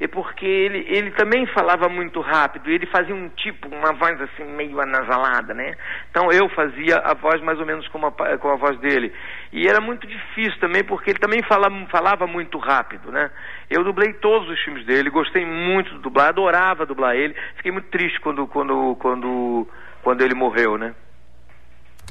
E 0.00 0.08
porque 0.08 0.44
ele, 0.44 0.84
ele 0.88 1.10
também 1.12 1.46
falava 1.46 1.88
muito 1.88 2.20
rápido. 2.20 2.68
Ele 2.68 2.86
fazia 2.86 3.14
um 3.14 3.28
tipo, 3.30 3.68
uma 3.68 3.92
voz 3.92 4.20
assim 4.20 4.44
meio 4.44 4.80
anasalada, 4.80 5.54
né? 5.54 5.74
Então 6.10 6.30
eu 6.32 6.48
fazia 6.50 6.96
a 6.98 7.14
voz 7.14 7.40
mais 7.42 7.58
ou 7.58 7.66
menos 7.66 7.86
como 7.88 8.06
a, 8.06 8.10
pa- 8.10 8.36
com 8.38 8.48
a 8.50 8.56
voz 8.56 8.78
dele. 8.80 9.12
E 9.52 9.66
era 9.68 9.80
muito 9.80 10.06
difícil 10.06 10.58
também 10.60 10.82
porque 10.84 11.10
ele 11.10 11.18
também 11.20 11.40
fala, 11.44 11.68
falava 11.88 12.26
muito 12.26 12.58
rápido, 12.58 13.12
né? 13.12 13.30
Eu 13.72 13.84
dublei 13.84 14.12
todos 14.14 14.48
os 14.48 14.60
filmes 14.62 14.84
dele, 14.86 15.10
gostei 15.10 15.44
muito 15.46 15.90
de 15.90 15.98
dublar, 16.00 16.28
adorava 16.28 16.84
dublar 16.86 17.14
ele. 17.14 17.34
Fiquei 17.56 17.72
muito 17.72 17.88
triste 17.88 18.20
quando, 18.20 18.46
quando, 18.46 18.96
quando, 18.96 19.66
quando 20.02 20.20
ele 20.22 20.34
morreu, 20.34 20.76
né? 20.78 20.94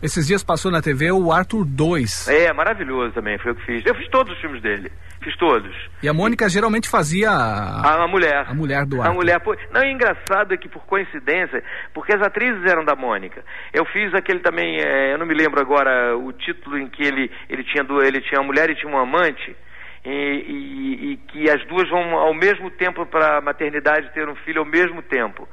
Esses 0.02 0.26
dias 0.26 0.44
passou 0.44 0.72
na 0.72 0.82
TV 0.82 1.12
o 1.12 1.32
Arthur 1.32 1.64
2. 1.64 2.28
É, 2.28 2.52
maravilhoso 2.54 3.14
também, 3.14 3.38
foi 3.38 3.52
o 3.52 3.56
que 3.56 3.66
fiz. 3.66 3.86
Eu 3.86 3.94
fiz 3.94 4.08
todos 4.10 4.34
os 4.34 4.40
filmes 4.42 4.60
dele, 4.60 4.92
fiz 5.22 5.36
todos. 5.38 5.72
E 6.02 6.10
a 6.10 6.14
Mônica 6.14 6.50
geralmente 6.50 6.90
fazia 6.90 7.30
a, 7.30 7.82
A, 7.88 8.04
a 8.06 8.08
mulher. 8.08 8.46
a 8.48 8.54
mulher 8.54 8.84
do 8.88 9.00
A 9.00 9.06
Arthur. 9.06 9.14
mulher. 9.16 9.40
pô, 9.42 9.56
Não, 9.72 9.84
e 9.84 9.92
engraçado 9.92 10.54
é 10.54 10.58
que 10.58 10.68
por 10.68 10.84
coincidência, 10.86 11.64
porque 11.94 12.16
as 12.16 12.22
atrizes 12.26 12.66
eram 12.66 12.84
da 12.84 12.96
Mônica. 12.96 13.44
Eu 13.72 13.86
fiz 13.86 14.12
aquele 14.16 14.40
também, 14.40 14.80
é, 14.80 15.14
eu 15.14 15.20
não 15.20 15.26
me 15.28 15.36
lembro 15.36 15.62
agora 15.62 16.18
o 16.18 16.32
título 16.34 16.80
em 16.80 16.88
que 16.88 17.04
ele, 17.04 17.30
ele 17.48 17.64
tinha 17.64 17.86
ele 18.04 18.22
tinha 18.22 18.40
uma 18.42 18.48
mulher 18.48 18.72
e 18.72 18.76
tinha 18.76 18.92
um 18.92 18.98
amante. 18.98 19.56
E, 20.04 20.10
e- 20.10 21.12
e 21.12 21.18
que 21.18 21.50
as 21.50 21.64
duas 21.68 21.88
vão 21.90 22.16
ao 22.18 22.34
mesmo 22.34 22.72
tempo 22.72 23.06
para 23.06 23.38
a 23.38 23.42
maternidade 23.42 24.12
ter 24.14 24.28
um 24.28 24.36
filho 24.36 24.60
ao 24.60 24.66
mesmo 24.66 25.02
tempo. 25.02 25.48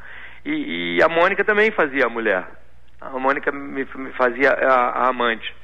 E, 0.44 0.96
e 0.96 1.02
a 1.02 1.08
Mônica 1.08 1.44
também 1.44 1.70
fazia 1.70 2.06
a 2.06 2.08
mulher. 2.08 2.46
A 3.00 3.10
Mônica 3.10 3.52
me, 3.52 3.84
me 3.94 4.12
fazia 4.12 4.50
a, 4.50 5.04
a 5.04 5.08
amante. 5.08 5.54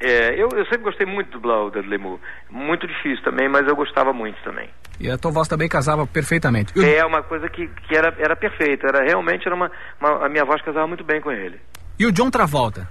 É, 0.00 0.34
eu, 0.40 0.48
eu 0.52 0.64
sempre 0.66 0.84
gostei 0.84 1.04
muito 1.06 1.30
do 1.32 1.40
Blau 1.40 1.70
da 1.70 1.80
Lemu. 1.80 2.20
Muito 2.48 2.86
difícil 2.86 3.22
também, 3.24 3.48
mas 3.48 3.66
eu 3.66 3.74
gostava 3.74 4.12
muito 4.12 4.40
também. 4.44 4.70
E 5.00 5.10
a 5.10 5.18
tua 5.18 5.30
voz 5.32 5.48
também 5.48 5.68
casava 5.68 6.06
perfeitamente. 6.06 6.72
É 6.84 7.04
uma 7.04 7.22
coisa 7.22 7.48
que, 7.48 7.66
que 7.66 7.96
era, 7.96 8.14
era 8.18 8.36
perfeita. 8.36 8.86
Era, 8.86 9.04
realmente 9.04 9.46
era 9.46 9.54
uma, 9.54 9.70
uma- 10.00 10.24
A 10.24 10.28
minha 10.28 10.44
voz 10.44 10.62
casava 10.62 10.86
muito 10.86 11.02
bem 11.04 11.20
com 11.20 11.32
ele. 11.32 11.60
E 11.98 12.06
o 12.06 12.12
John 12.12 12.30
Travolta? 12.30 12.88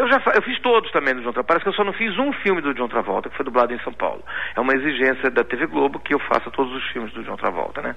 Eu 0.00 0.08
já 0.08 0.18
eu 0.34 0.42
fiz 0.42 0.58
todos 0.60 0.90
também 0.92 1.14
do 1.14 1.20
John 1.20 1.30
Travolta. 1.32 1.44
Parece 1.48 1.62
que 1.64 1.68
eu 1.68 1.74
só 1.74 1.84
não 1.84 1.92
fiz 1.92 2.16
um 2.18 2.32
filme 2.32 2.62
do 2.62 2.72
John 2.72 2.88
Travolta, 2.88 3.28
que 3.28 3.36
foi 3.36 3.44
dublado 3.44 3.74
em 3.74 3.78
São 3.80 3.92
Paulo. 3.92 4.24
É 4.56 4.60
uma 4.60 4.72
exigência 4.72 5.30
da 5.30 5.44
TV 5.44 5.66
Globo 5.66 6.00
que 6.00 6.14
eu 6.14 6.18
faça 6.20 6.50
todos 6.50 6.72
os 6.74 6.82
filmes 6.90 7.12
do 7.12 7.22
John 7.22 7.36
Travolta, 7.36 7.82
né? 7.82 7.94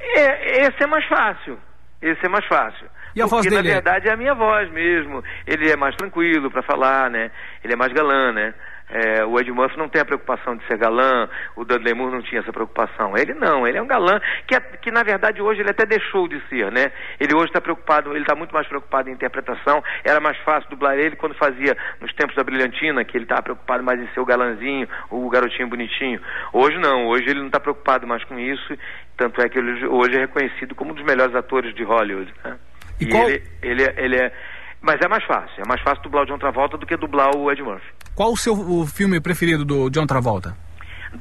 É, 0.00 0.62
esse 0.62 0.82
é 0.82 0.86
mais 0.88 1.04
fácil. 1.06 1.56
Esse 2.02 2.26
é 2.26 2.28
mais 2.28 2.44
fácil. 2.46 2.86
E 3.14 3.22
a 3.22 3.26
voz 3.26 3.44
Porque, 3.46 3.54
dele 3.56 3.68
é- 3.68 3.74
na 3.74 3.80
verdade, 3.80 4.08
é 4.08 4.12
a 4.12 4.16
minha 4.16 4.34
voz 4.34 4.68
mesmo. 4.72 5.22
Ele 5.46 5.70
é 5.70 5.76
mais 5.76 5.94
tranquilo 5.94 6.50
para 6.50 6.62
falar, 6.62 7.08
né? 7.08 7.30
Ele 7.62 7.72
é 7.72 7.76
mais 7.76 7.92
galã, 7.92 8.32
né? 8.32 8.52
É, 8.90 9.24
o 9.24 9.38
Ed 9.38 9.50
Murphy 9.52 9.76
não 9.76 9.88
tem 9.88 10.00
a 10.00 10.04
preocupação 10.04 10.56
de 10.56 10.66
ser 10.66 10.78
galã, 10.78 11.28
o 11.54 11.64
Dudley 11.64 11.92
Moore 11.94 12.12
não 12.14 12.22
tinha 12.22 12.40
essa 12.40 12.52
preocupação. 12.52 13.16
Ele 13.16 13.34
não, 13.34 13.66
ele 13.66 13.76
é 13.78 13.82
um 13.82 13.86
galã 13.86 14.18
que, 14.46 14.54
é- 14.54 14.60
que 14.60 14.90
na 14.90 15.02
verdade 15.02 15.42
hoje 15.42 15.60
ele 15.60 15.70
até 15.70 15.84
deixou 15.84 16.26
de 16.26 16.40
ser, 16.48 16.72
né? 16.72 16.90
Ele 17.20 17.34
hoje 17.34 17.46
está 17.48 17.60
preocupado, 17.60 18.10
ele 18.12 18.20
está 18.20 18.34
muito 18.34 18.52
mais 18.54 18.66
preocupado 18.66 19.10
em 19.10 19.12
interpretação. 19.12 19.82
Era 20.04 20.20
mais 20.20 20.38
fácil 20.38 20.70
dublar 20.70 20.96
ele 20.98 21.16
quando 21.16 21.34
fazia 21.34 21.76
nos 22.00 22.12
tempos 22.14 22.34
da 22.34 22.42
Brilhantina, 22.42 23.04
que 23.04 23.16
ele 23.16 23.24
estava 23.24 23.42
preocupado 23.42 23.82
mais 23.84 24.00
em 24.00 24.08
ser 24.14 24.20
o 24.20 24.24
galanzinho, 24.24 24.88
o 25.10 25.28
garotinho 25.28 25.68
bonitinho. 25.68 26.20
Hoje 26.52 26.78
não, 26.78 27.06
hoje 27.08 27.24
ele 27.28 27.40
não 27.40 27.46
está 27.48 27.60
preocupado 27.60 28.06
mais 28.06 28.24
com 28.24 28.38
isso, 28.38 28.74
tanto 29.16 29.40
é 29.42 29.48
que 29.48 29.58
ele 29.58 29.86
hoje 29.86 30.16
é 30.16 30.20
reconhecido 30.20 30.74
como 30.74 30.92
um 30.92 30.94
dos 30.94 31.04
melhores 31.04 31.34
atores 31.34 31.74
de 31.74 31.82
Hollywood. 31.84 32.32
Né? 32.44 32.56
E 33.00 33.04
E, 33.04 33.08
qual- 33.10 33.28
ele, 33.28 33.42
ele, 33.62 33.82
é- 33.84 33.94
ele 33.98 34.16
é. 34.16 34.32
Mas 34.80 35.00
é 35.04 35.08
mais 35.08 35.24
fácil, 35.24 35.62
é 35.62 35.68
mais 35.68 35.80
fácil 35.82 36.02
dublar 36.02 36.22
o 36.22 36.26
John 36.26 36.38
Travolta 36.38 36.78
do 36.78 36.86
que 36.86 36.96
dublar 36.96 37.34
o 37.36 37.50
Ed 37.50 37.62
Murphy. 37.62 37.86
Qual 38.14 38.32
o 38.32 38.36
seu 38.36 38.54
o 38.54 38.86
filme 38.86 39.20
preferido 39.20 39.64
do 39.64 39.90
John 39.90 40.06
Travolta? 40.06 40.56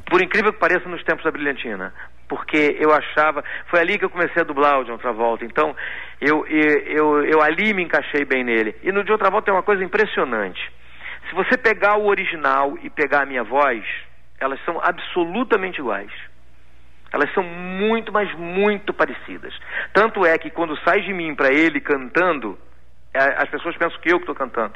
Por 0.09 0.21
incrível 0.21 0.53
que 0.53 0.59
pareça, 0.59 0.87
nos 0.89 1.03
tempos 1.03 1.23
da 1.23 1.31
Brilhantina. 1.31 1.93
Porque 2.27 2.77
eu 2.79 2.93
achava. 2.93 3.43
Foi 3.67 3.79
ali 3.79 3.97
que 3.97 4.05
eu 4.05 4.09
comecei 4.09 4.41
a 4.41 4.45
dublar 4.45 4.79
o 4.79 4.83
John 4.83 4.97
Travolta. 4.97 5.45
Então, 5.45 5.75
eu, 6.19 6.45
eu, 6.47 6.79
eu, 6.79 7.23
eu 7.23 7.41
ali 7.41 7.73
me 7.73 7.83
encaixei 7.83 8.25
bem 8.25 8.43
nele. 8.43 8.75
E 8.83 8.91
no 8.91 9.03
John 9.03 9.17
Travolta 9.17 9.45
tem 9.45 9.53
uma 9.53 9.63
coisa 9.63 9.83
impressionante. 9.83 10.59
Se 11.29 11.35
você 11.35 11.57
pegar 11.57 11.97
o 11.97 12.07
original 12.07 12.77
e 12.83 12.89
pegar 12.89 13.23
a 13.23 13.25
minha 13.25 13.43
voz, 13.43 13.83
elas 14.39 14.59
são 14.65 14.79
absolutamente 14.81 15.79
iguais. 15.79 16.11
Elas 17.11 17.33
são 17.33 17.43
muito, 17.43 18.11
mas 18.11 18.33
muito 18.35 18.93
parecidas. 18.93 19.53
Tanto 19.93 20.25
é 20.25 20.37
que 20.37 20.49
quando 20.49 20.77
sai 20.83 21.01
de 21.01 21.13
mim 21.13 21.33
para 21.33 21.53
ele 21.53 21.79
cantando, 21.79 22.57
é, 22.57 22.66
as 23.17 23.49
pessoas 23.49 23.75
pensam 23.77 23.99
que 24.01 24.11
eu 24.11 24.17
que 24.17 24.23
estou 24.23 24.35
cantando. 24.35 24.73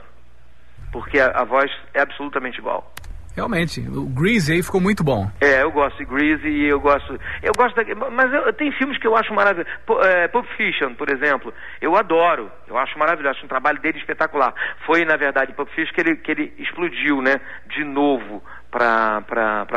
Porque 0.91 1.19
a, 1.19 1.27
a 1.27 1.43
voz 1.45 1.71
é 1.93 2.01
absolutamente 2.01 2.59
igual. 2.59 2.91
Realmente, 3.33 3.79
o 3.87 4.07
Grease 4.07 4.51
aí 4.51 4.61
ficou 4.61 4.81
muito 4.81 5.05
bom. 5.05 5.31
É, 5.39 5.61
eu 5.63 5.71
gosto 5.71 5.97
de 5.97 6.03
Greasy 6.03 6.49
e 6.49 6.67
eu 6.67 6.81
gosto. 6.81 7.17
Eu 7.41 7.53
gosto 7.55 7.73
da, 7.77 8.09
Mas 8.11 8.33
eu, 8.33 8.51
tem 8.51 8.73
filmes 8.73 8.97
que 8.97 9.07
eu 9.07 9.15
acho 9.15 9.33
maravilhosos. 9.33 9.71
Pu- 9.85 10.01
é, 10.01 10.27
Pulp 10.27 10.45
Fiction, 10.57 10.93
por 10.95 11.09
exemplo. 11.09 11.53
Eu 11.81 11.95
adoro. 11.95 12.51
Eu 12.67 12.77
acho 12.77 12.99
maravilhoso. 12.99 13.37
Acho 13.37 13.45
um 13.45 13.49
trabalho 13.49 13.79
dele 13.79 13.99
espetacular. 13.99 14.53
Foi, 14.85 15.05
na 15.05 15.15
verdade, 15.15 15.53
Pulp 15.53 15.69
Fiction 15.69 15.93
que 15.95 16.01
ele, 16.01 16.15
que 16.17 16.29
ele 16.31 16.53
explodiu, 16.57 17.21
né? 17.21 17.35
De 17.67 17.85
novo 17.85 18.43
pra 18.69 19.23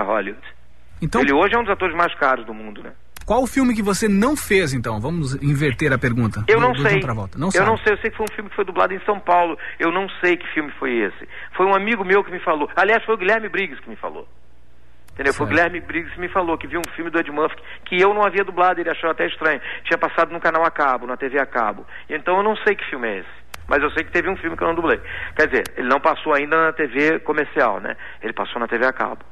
Hollywood. 0.03 0.43
Então, 1.01 1.21
Ele 1.21 1.33
hoje 1.33 1.55
é 1.55 1.59
um 1.59 1.63
dos 1.63 1.73
atores 1.73 1.95
mais 1.95 2.13
caros 2.15 2.45
do 2.47 2.55
mundo, 2.55 2.83
né? 2.83 2.93
Qual 3.27 3.43
o 3.43 3.47
filme 3.47 3.75
que 3.75 3.83
você 3.83 4.09
não 4.09 4.37
fez, 4.37 4.73
então? 4.75 5.01
Vamos 5.01 5.35
inverter 5.43 5.93
a 5.93 5.99
pergunta. 5.99 6.45
Eu 6.49 6.57
do- 6.59 6.63
não 6.63 6.73
do 6.73 6.83
sei. 6.83 7.01
Não 7.37 7.49
eu 7.49 7.51
sabe. 7.53 7.67
não 7.67 7.77
sei, 7.79 7.93
eu 7.93 7.99
sei 7.99 8.11
que 8.11 8.17
foi 8.17 8.27
um 8.31 8.35
filme 8.35 8.51
que 8.51 8.57
foi 8.57 8.65
dublado 8.65 8.93
em 8.95 9.01
São 9.01 9.19
Paulo. 9.21 9.59
Eu 9.79 9.91
não 9.91 10.09
sei 10.21 10.37
que 10.37 10.47
filme 10.55 10.71
foi 10.79 10.93
esse. 10.99 11.29
Foi 11.57 11.67
um 11.67 11.75
amigo 11.75 12.05
meu 12.05 12.23
que 12.25 12.31
me 12.31 12.41
falou. 12.41 12.69
Aliás, 12.77 13.03
foi 13.05 13.15
o 13.15 13.19
Guilherme 13.19 13.49
Briggs 13.49 13.81
que 13.83 13.89
me 13.89 13.97
falou. 13.97 14.27
Entendeu? 15.13 15.33
Foi 15.33 15.47
o 15.47 15.49
Certo. 15.49 15.57
Guilherme 15.71 15.81
Briggs 15.87 16.13
que 16.15 16.21
me 16.21 16.29
falou 16.29 16.59
que 16.59 16.67
viu 16.67 16.81
um 16.81 16.91
filme 16.97 17.09
do 17.11 17.19
Ed 17.21 17.31
Murphy 17.31 17.57
que 17.85 18.01
eu 18.01 18.13
não 18.13 18.25
havia 18.27 18.43
dublado, 18.45 18.81
ele 18.81 18.91
achou 18.91 19.09
até 19.11 19.27
estranho. 19.27 19.61
Tinha 19.85 19.97
passado 19.97 20.33
no 20.33 20.41
canal 20.41 20.65
a 20.65 20.71
cabo, 20.73 21.07
na 21.07 21.17
TV 21.17 21.39
a 21.39 21.47
cabo. 21.47 21.87
Então 22.11 22.37
eu 22.39 22.43
não 22.43 22.57
sei 22.57 22.75
que 22.75 22.85
filme 22.91 23.07
é 23.09 23.19
esse. 23.19 23.45
Mas 23.69 23.83
eu 23.83 23.91
sei 23.93 24.05
que 24.05 24.11
teve 24.11 24.29
um 24.29 24.37
filme 24.37 24.57
que 24.57 24.63
eu 24.63 24.69
não 24.69 24.75
dublei. 24.75 25.01
Quer 25.37 25.47
dizer, 25.47 25.65
ele 25.77 25.89
não 25.89 26.01
passou 26.01 26.35
ainda 26.35 26.67
na 26.67 26.73
TV 26.73 27.21
comercial, 27.21 27.81
né? 27.81 27.97
Ele 28.23 28.33
passou 28.33 28.61
na 28.61 28.67
TV 28.67 28.85
a 28.87 28.93
cabo. 28.93 29.25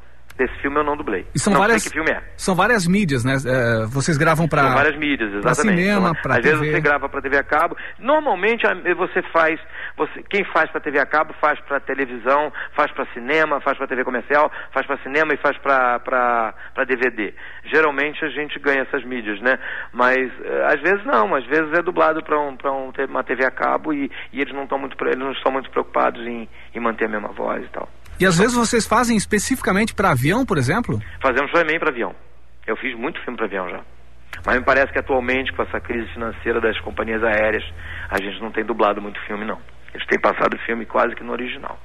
Esse 0.43 0.55
filme 0.61 0.79
eu 0.79 0.85
não 0.85 0.97
dublei. 0.97 1.27
E 1.35 1.39
são 1.39 1.53
não 1.53 1.61
várias, 1.61 1.83
sei 1.83 1.91
que 1.93 1.97
filme 1.97 2.11
é. 2.11 2.23
São 2.37 2.55
várias 2.55 2.87
mídias, 2.87 3.25
né? 3.25 3.35
É, 3.35 3.87
vocês 3.87 4.17
gravam 4.17 4.49
para 4.49 4.63
São 4.63 4.75
várias 4.75 4.97
mídias, 4.99 5.33
exatamente. 5.35 5.79
cinema, 5.81 6.11
Então, 6.11 6.23
pra 6.23 6.35
Às 6.37 6.43
vezes 6.43 6.59
TV. 6.61 6.73
você 6.73 6.81
grava 6.81 7.09
para 7.09 7.23
TV 7.23 7.39
a 7.39 7.45
cabo. 7.45 7.77
Normalmente 7.99 8.63
você 8.97 9.23
faz, 9.33 9.61
você, 9.97 10.23
quem 10.29 10.45
faz 10.53 10.71
para 10.71 10.81
TV 10.81 10.99
a 10.99 11.07
cabo 11.07 11.33
faz 11.41 11.61
para 11.61 11.79
televisão, 11.81 12.53
faz 12.75 12.91
para 12.93 13.07
cinema, 13.13 13.61
faz 13.61 13.77
para 13.79 13.87
TV 13.87 14.05
comercial, 14.05 14.51
faz 14.73 14.87
para 14.87 14.99
cinema 14.99 15.33
e 15.35 15.37
faz 15.37 15.57
para 15.59 16.53
DVD. 16.87 17.35
Geralmente 17.65 18.25
a 18.25 18.29
gente 18.29 18.59
ganha 18.59 18.83
essas 18.83 19.05
mídias, 19.05 19.41
né? 19.41 19.59
Mas 19.93 20.17
eh, 20.45 20.67
às 20.67 20.81
vezes 20.81 21.05
não, 21.05 21.35
às 21.35 21.45
vezes 21.47 21.73
é 21.79 21.83
dublado 21.83 22.23
para 22.23 22.39
um, 22.41 22.57
pra 22.57 22.73
um, 22.73 22.91
uma 23.09 23.23
TV 23.25 23.45
a 23.45 23.51
cabo 23.51 23.93
e, 23.93 24.11
e 24.33 24.41
eles 24.41 24.53
não 24.55 24.65
estão 24.65 24.79
muito, 24.79 24.97
eles 25.05 25.19
não 25.19 25.33
estão 25.33 25.53
muito 25.53 25.71
preocupados 25.71 26.21
em, 26.27 26.49
em 26.75 26.81
manter 26.81 27.05
a 27.07 27.09
mesma 27.09 27.29
voz 27.29 27.65
e 27.65 27.69
tal. 27.69 27.89
E 28.23 28.25
às 28.25 28.39
vezes 28.39 28.55
vocês 28.55 28.87
fazem 28.87 29.17
especificamente 29.17 29.93
para 29.93 30.13
avião, 30.13 30.47
por 30.47 30.57
exemplo? 30.57 31.01
Fazemos 31.21 31.51
também 31.51 31.77
para 31.77 31.91
avião. 31.91 32.15
Eu 32.65 32.77
fiz 32.77 32.97
muito 32.97 33.21
filme 33.25 33.37
para 33.37 33.47
avião 33.47 33.69
já. 33.69 33.81
Mas 34.47 34.59
me 34.59 34.65
parece 34.65 34.93
que 34.93 34.99
atualmente, 35.01 35.53
com 35.53 35.65
essa 35.65 35.81
crise 35.81 36.07
financeira 36.13 36.61
das 36.61 36.79
companhias 36.83 37.21
aéreas, 37.21 37.65
a 38.09 38.23
gente 38.23 38.41
não 38.41 38.53
tem 38.53 38.65
dublado 38.65 39.03
muito 39.03 39.19
filme, 39.27 39.45
não. 39.45 39.59
Eles 39.93 40.07
têm 40.07 40.21
passado 40.21 40.57
filme 40.65 40.87
quase 40.87 41.17
que 41.17 41.25
no 41.25 41.33
original. 41.33 41.77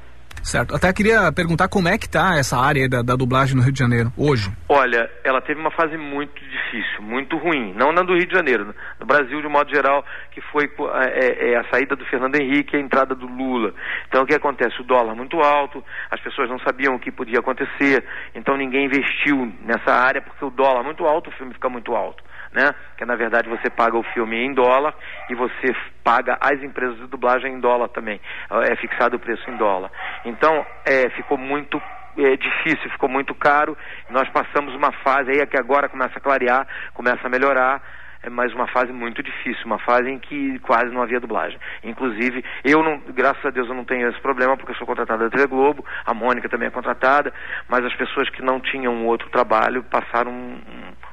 Certo. 0.43 0.75
Até 0.75 0.91
queria 0.93 1.31
perguntar 1.31 1.67
como 1.67 1.87
é 1.87 1.97
que 1.97 2.09
tá 2.09 2.37
essa 2.37 2.57
área 2.57 2.87
da, 2.87 3.01
da 3.01 3.15
dublagem 3.15 3.55
no 3.55 3.61
Rio 3.61 3.71
de 3.71 3.79
Janeiro 3.79 4.11
hoje. 4.17 4.51
Olha, 4.69 5.09
ela 5.23 5.41
teve 5.41 5.59
uma 5.59 5.71
fase 5.71 5.97
muito 5.97 6.33
difícil, 6.39 7.01
muito 7.01 7.37
ruim. 7.37 7.73
Não 7.73 7.91
na 7.91 8.01
do 8.01 8.13
Rio 8.13 8.27
de 8.27 8.33
Janeiro, 8.33 8.73
no 8.99 9.05
Brasil 9.05 9.41
de 9.41 9.47
modo 9.47 9.69
geral, 9.73 10.05
que 10.31 10.41
foi 10.51 10.69
é, 11.13 11.51
é, 11.51 11.57
a 11.57 11.63
saída 11.69 11.95
do 11.95 12.05
Fernando 12.05 12.35
Henrique 12.35 12.75
e 12.75 12.79
a 12.79 12.81
entrada 12.81 13.13
do 13.15 13.27
Lula. 13.27 13.73
Então 14.07 14.23
o 14.23 14.25
que 14.25 14.35
acontece? 14.35 14.79
O 14.81 14.85
dólar 14.85 15.15
muito 15.15 15.39
alto, 15.39 15.83
as 16.11 16.19
pessoas 16.21 16.49
não 16.49 16.59
sabiam 16.59 16.95
o 16.95 16.99
que 16.99 17.11
podia 17.11 17.39
acontecer, 17.39 18.03
então 18.33 18.57
ninguém 18.57 18.85
investiu 18.85 19.51
nessa 19.65 19.91
área 19.91 20.21
porque 20.21 20.43
o 20.43 20.49
dólar 20.49 20.83
muito 20.83 21.05
alto, 21.05 21.29
o 21.29 21.33
filme 21.33 21.53
fica 21.53 21.69
muito 21.69 21.95
alto. 21.95 22.23
Né? 22.57 22.73
Que 22.97 23.05
na 23.05 23.15
verdade 23.15 23.47
você 23.47 23.69
paga 23.69 23.95
o 23.95 24.01
filme 24.01 24.35
em 24.35 24.51
dólar 24.51 24.95
e 25.29 25.35
você 25.35 25.75
paga 26.03 26.39
as 26.41 26.59
empresas 26.63 26.97
de 26.97 27.05
dublagem 27.05 27.53
em 27.53 27.59
dólar 27.59 27.87
também. 27.89 28.19
É 28.63 28.75
fixado 28.77 29.15
o 29.15 29.19
preço 29.19 29.47
em 29.47 29.55
dólar. 29.55 29.91
Então 30.25 30.65
é, 30.83 31.07
ficou 31.11 31.37
muito 31.37 31.79
é 32.17 32.35
difícil, 32.35 32.89
ficou 32.89 33.07
muito 33.07 33.35
caro. 33.35 33.77
Nós 34.09 34.27
passamos 34.29 34.73
uma 34.73 34.91
fase 35.03 35.29
aí 35.29 35.39
é 35.39 35.45
que 35.45 35.55
agora 35.55 35.87
começa 35.87 36.17
a 36.17 36.19
clarear, 36.19 36.67
começa 36.95 37.27
a 37.27 37.29
melhorar, 37.29 37.79
é 38.23 38.29
mais 38.31 38.51
uma 38.55 38.65
fase 38.67 38.91
muito 38.91 39.21
difícil, 39.21 39.63
uma 39.67 39.77
fase 39.77 40.09
em 40.09 40.17
que 40.17 40.57
quase 40.59 40.91
não 40.91 41.03
havia 41.03 41.19
dublagem. 41.19 41.59
Inclusive, 41.83 42.43
eu 42.63 42.81
não, 42.81 42.99
graças 43.13 43.45
a 43.45 43.51
Deus 43.51 43.67
eu 43.69 43.75
não 43.75 43.85
tenho 43.85 44.09
esse 44.09 44.19
problema 44.19 44.57
porque 44.57 44.71
eu 44.71 44.75
sou 44.77 44.87
contratada 44.87 45.25
da 45.25 45.29
TV 45.29 45.45
Globo, 45.45 45.85
a 46.03 46.13
Mônica 46.13 46.49
também 46.49 46.69
é 46.69 46.71
contratada, 46.71 47.31
mas 47.69 47.85
as 47.85 47.93
pessoas 47.93 48.27
que 48.31 48.41
não 48.41 48.59
tinham 48.59 49.05
outro 49.05 49.29
trabalho 49.29 49.83
passaram 49.83 50.31
um- 50.31 50.59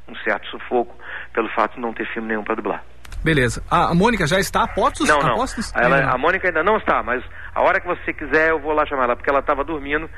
um 0.09 0.17
certo 0.17 0.47
sufoco 0.49 0.95
pelo 1.35 1.49
fato 1.51 1.75
de 1.75 1.81
não 1.81 1.93
ter 1.93 2.07
filme 2.15 2.29
nenhum 2.29 2.45
para 2.45 2.55
dublar. 2.55 2.83
Beleza. 3.23 3.63
A, 3.71 3.91
a 3.91 3.95
Mônica 3.95 4.27
já 4.27 4.39
está 4.39 4.65
a 4.65 4.69
postos? 4.69 5.09
Não, 5.09 5.19
a 5.19 5.25
não. 5.25 5.35
postos? 5.37 5.73
Ela- 5.75 6.03
não. 6.03 6.15
a 6.15 6.19
Mônica 6.19 6.47
ainda 6.47 6.63
não 6.63 6.77
está, 6.77 7.03
mas 7.03 7.25
a 7.55 7.63
hora 7.63 7.81
que 7.81 7.87
você 7.87 8.13
quiser 8.13 8.51
eu 8.51 8.61
vou 8.61 8.75
lá 8.75 8.85
chamar 8.85 9.05
ela, 9.05 9.17
porque 9.17 9.31
ela 9.31 9.41
estava 9.41 9.65
dormindo. 9.65 10.11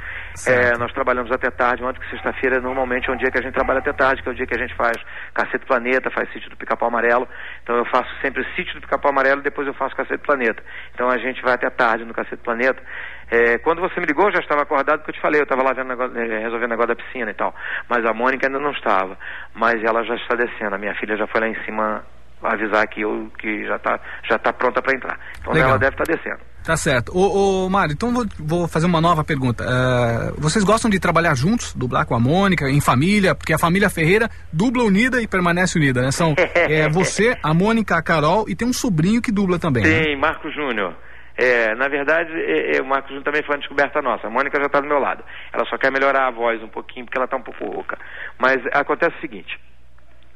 É, 0.44 0.76
nós 0.76 0.92
trabalhamos 0.92 1.30
até 1.30 1.48
tarde, 1.50 1.84
ontem 1.84 2.00
que 2.00 2.10
sexta-feira 2.10 2.60
normalmente 2.60 3.08
é 3.08 3.12
um 3.12 3.16
dia 3.16 3.30
que 3.30 3.38
a 3.38 3.42
gente 3.42 3.54
trabalha 3.54 3.78
até 3.78 3.92
tarde, 3.92 4.22
que 4.22 4.28
é 4.28 4.32
o 4.32 4.34
dia 4.34 4.46
que 4.46 4.54
a 4.54 4.58
gente 4.58 4.74
faz 4.74 4.96
Cacete 5.32 5.64
Planeta, 5.66 6.10
faz 6.10 6.32
Sítio 6.32 6.50
do 6.50 6.56
Pica-Pau 6.56 6.88
Amarelo. 6.88 7.28
Então 7.62 7.76
eu 7.76 7.84
faço 7.84 8.10
sempre 8.20 8.44
Sítio 8.56 8.74
do 8.74 8.80
Pica-Pau 8.80 9.12
Amarelo 9.12 9.40
e 9.40 9.44
depois 9.44 9.68
eu 9.68 9.74
faço 9.74 9.94
Cacete 9.94 10.24
Planeta. 10.24 10.60
Então 10.92 11.08
a 11.08 11.18
gente 11.18 11.40
vai 11.42 11.54
até 11.54 11.70
tarde 11.70 12.04
no 12.04 12.12
Cacete 12.12 12.42
Planeta. 12.42 12.82
É, 13.30 13.58
quando 13.58 13.80
você 13.80 14.00
me 14.00 14.06
ligou, 14.06 14.26
eu 14.26 14.32
já 14.32 14.40
estava 14.40 14.62
acordado, 14.62 14.98
porque 14.98 15.10
eu 15.10 15.14
te 15.14 15.20
falei, 15.20 15.40
eu 15.40 15.44
estava 15.44 15.62
lá 15.62 15.74
negócio, 15.84 16.16
eh, 16.16 16.38
resolvendo 16.38 16.70
o 16.70 16.76
negócio 16.76 16.94
da 16.94 17.02
piscina 17.02 17.30
e 17.30 17.34
tal. 17.34 17.54
Mas 17.88 18.04
a 18.04 18.14
Mônica 18.14 18.46
ainda 18.46 18.60
não 18.60 18.70
estava. 18.70 19.18
Mas 19.54 19.82
ela 19.82 20.04
já 20.04 20.14
está 20.14 20.36
descendo. 20.36 20.76
A 20.76 20.78
minha 20.78 20.94
filha 20.94 21.16
já 21.16 21.26
foi 21.26 21.40
lá 21.40 21.48
em 21.48 21.64
cima 21.64 22.04
avisar 22.42 22.86
que 22.86 23.00
eu 23.00 23.30
que 23.38 23.66
já 23.66 23.76
está 23.76 23.98
já 24.28 24.38
tá 24.38 24.52
pronta 24.52 24.80
para 24.80 24.94
entrar. 24.94 25.18
Então 25.40 25.52
Legal. 25.52 25.70
ela 25.70 25.78
deve 25.78 25.94
estar 25.94 26.04
descendo. 26.04 26.40
Tá 26.64 26.76
certo. 26.76 27.16
Ô, 27.16 27.66
ô 27.66 27.70
Mário, 27.70 27.92
então 27.92 28.12
vou, 28.12 28.26
vou 28.38 28.68
fazer 28.68 28.86
uma 28.86 29.00
nova 29.00 29.22
pergunta. 29.24 29.64
Eh, 29.64 30.32
vocês 30.36 30.64
gostam 30.64 30.90
de 30.90 30.98
trabalhar 30.98 31.34
juntos, 31.34 31.74
dublar 31.74 32.04
com 32.06 32.14
a 32.14 32.20
Mônica, 32.20 32.68
em 32.68 32.80
família? 32.80 33.34
Porque 33.34 33.54
a 33.54 33.58
família 33.58 33.88
Ferreira 33.88 34.28
dubla 34.52 34.82
unida 34.82 35.22
e 35.22 35.28
permanece 35.28 35.78
unida, 35.78 36.02
né? 36.02 36.10
São 36.10 36.34
é, 36.54 36.88
você, 36.88 37.36
a 37.42 37.54
Mônica, 37.54 37.96
a 37.96 38.02
Carol 38.02 38.46
e 38.48 38.56
tem 38.56 38.66
um 38.66 38.72
sobrinho 38.72 39.22
que 39.22 39.30
dubla 39.30 39.58
também. 39.58 39.84
né? 39.84 40.02
Tem, 40.02 40.18
Marco 40.18 40.50
Júnior. 40.50 40.94
É, 41.36 41.74
na 41.74 41.88
verdade, 41.88 42.32
é, 42.32 42.76
é, 42.76 42.80
o 42.80 42.86
Marco 42.86 43.08
Júnior 43.08 43.24
também 43.24 43.42
foi 43.42 43.54
uma 43.54 43.60
descoberta 43.60 44.00
nossa. 44.00 44.26
A 44.26 44.30
Mônica 44.30 44.58
já 44.58 44.66
está 44.66 44.80
do 44.80 44.88
meu 44.88 44.98
lado. 44.98 45.22
Ela 45.52 45.66
só 45.66 45.76
quer 45.76 45.92
melhorar 45.92 46.26
a 46.26 46.30
voz 46.30 46.62
um 46.62 46.68
pouquinho, 46.68 47.04
porque 47.04 47.18
ela 47.18 47.26
está 47.26 47.36
um 47.36 47.42
pouco 47.42 47.64
rouca. 47.64 47.98
Mas 48.38 48.56
acontece 48.72 49.16
o 49.16 49.20
seguinte. 49.20 49.58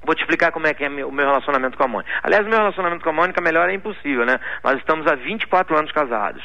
Vou 0.02 0.14
te 0.14 0.20
explicar 0.20 0.50
como 0.52 0.66
é 0.66 0.74
que 0.74 0.84
é 0.84 0.88
o 0.88 1.12
meu 1.12 1.26
relacionamento 1.26 1.76
com 1.76 1.84
a 1.84 1.88
Mônica. 1.88 2.10
Aliás, 2.22 2.46
o 2.46 2.48
meu 2.48 2.58
relacionamento 2.58 3.02
com 3.02 3.10
a 3.10 3.12
Mônica 3.12 3.40
melhor 3.42 3.68
é 3.68 3.74
impossível, 3.74 4.24
né? 4.24 4.38
Nós 4.64 4.78
estamos 4.78 5.06
há 5.06 5.14
24 5.14 5.78
anos 5.78 5.92
casados. 5.92 6.42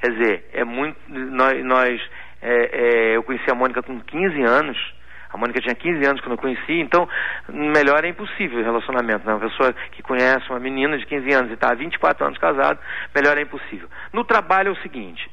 Quer 0.00 0.10
dizer, 0.10 0.50
é 0.52 0.64
muito. 0.64 0.98
Nós, 1.08 1.64
nós 1.64 2.10
é, 2.42 3.12
é, 3.12 3.16
eu 3.16 3.22
conheci 3.22 3.50
a 3.50 3.54
Mônica 3.54 3.82
com 3.82 4.00
15 4.00 4.42
anos. 4.42 4.95
A 5.36 5.38
Mônica 5.38 5.60
tinha 5.60 5.74
15 5.74 6.08
anos 6.08 6.20
quando 6.22 6.32
eu 6.32 6.38
conheci, 6.38 6.80
então 6.80 7.06
melhor 7.50 8.02
é 8.02 8.08
impossível 8.08 8.58
o 8.58 8.64
relacionamento. 8.64 9.26
Né? 9.26 9.34
Uma 9.34 9.46
pessoa 9.46 9.70
que 9.92 10.02
conhece 10.02 10.48
uma 10.48 10.58
menina 10.58 10.96
de 10.96 11.04
15 11.04 11.30
anos 11.34 11.50
e 11.50 11.54
está 11.54 11.72
há 11.72 11.74
24 11.74 12.24
anos 12.24 12.38
casado, 12.38 12.80
melhor 13.14 13.36
é 13.36 13.42
impossível. 13.42 13.86
No 14.14 14.24
trabalho 14.24 14.70
é 14.70 14.72
o 14.72 14.82
seguinte: 14.82 15.30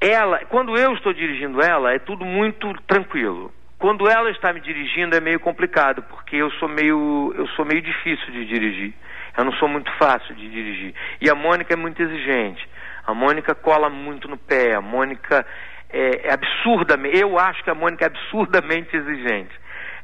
ela, 0.00 0.40
quando 0.46 0.76
eu 0.76 0.92
estou 0.94 1.12
dirigindo 1.12 1.62
ela, 1.62 1.92
é 1.92 2.00
tudo 2.00 2.24
muito 2.24 2.74
tranquilo. 2.82 3.52
Quando 3.78 4.10
ela 4.10 4.28
está 4.30 4.52
me 4.52 4.60
dirigindo 4.60 5.16
é 5.16 5.20
meio 5.20 5.38
complicado, 5.38 6.02
porque 6.02 6.34
eu 6.34 6.50
sou 6.52 6.68
meio, 6.68 7.32
eu 7.36 7.46
sou 7.48 7.64
meio 7.64 7.80
difícil 7.80 8.32
de 8.32 8.44
dirigir. 8.44 8.92
Eu 9.38 9.44
não 9.44 9.52
sou 9.52 9.68
muito 9.68 9.90
fácil 9.98 10.34
de 10.34 10.48
dirigir. 10.48 10.94
E 11.20 11.30
a 11.30 11.34
Mônica 11.36 11.72
é 11.72 11.76
muito 11.76 12.02
exigente. 12.02 12.68
A 13.06 13.14
Mônica 13.14 13.54
cola 13.54 13.88
muito 13.88 14.26
no 14.26 14.36
pé. 14.36 14.74
A 14.74 14.80
Mônica 14.80 15.46
é, 15.94 16.28
é 16.28 16.32
absurdamente. 16.34 17.20
Eu 17.20 17.38
acho 17.38 17.62
que 17.62 17.70
a 17.70 17.74
Mônica 17.74 18.04
é 18.04 18.08
absurdamente 18.08 18.94
exigente. 18.96 19.54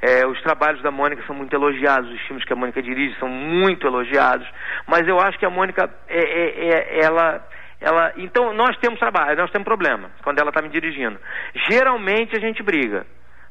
É, 0.01 0.27
os 0.27 0.41
trabalhos 0.43 0.81
da 0.83 0.91
Mônica 0.91 1.23
são 1.27 1.37
muito 1.37 1.53
elogiados, 1.55 2.11
os 2.11 2.21
filmes 2.23 2.45
que 2.45 2.53
a 2.53 2.57
Mônica 2.57 2.81
dirige 2.81 3.19
são 3.19 3.29
muito 3.29 3.87
elogiados, 3.87 4.49
mas 4.87 5.07
eu 5.07 5.21
acho 5.21 5.39
que 5.39 5.45
a 5.45 5.51
Mônica, 5.51 5.91
é, 6.09 6.19
é- 6.19 6.69
é- 6.69 7.05
ela, 7.05 7.47
ela, 7.81 8.13
então 8.17 8.55
nós 8.55 8.79
temos 8.79 8.99
trabalho, 8.99 9.37
nós 9.37 9.51
temos 9.51 9.67
problema 9.67 10.11
quando 10.23 10.39
ela 10.39 10.49
está 10.49 10.63
me 10.63 10.71
dirigindo. 10.71 11.19
Geralmente 11.69 12.35
a 12.35 12.41
gente 12.41 12.63
briga, 12.63 13.05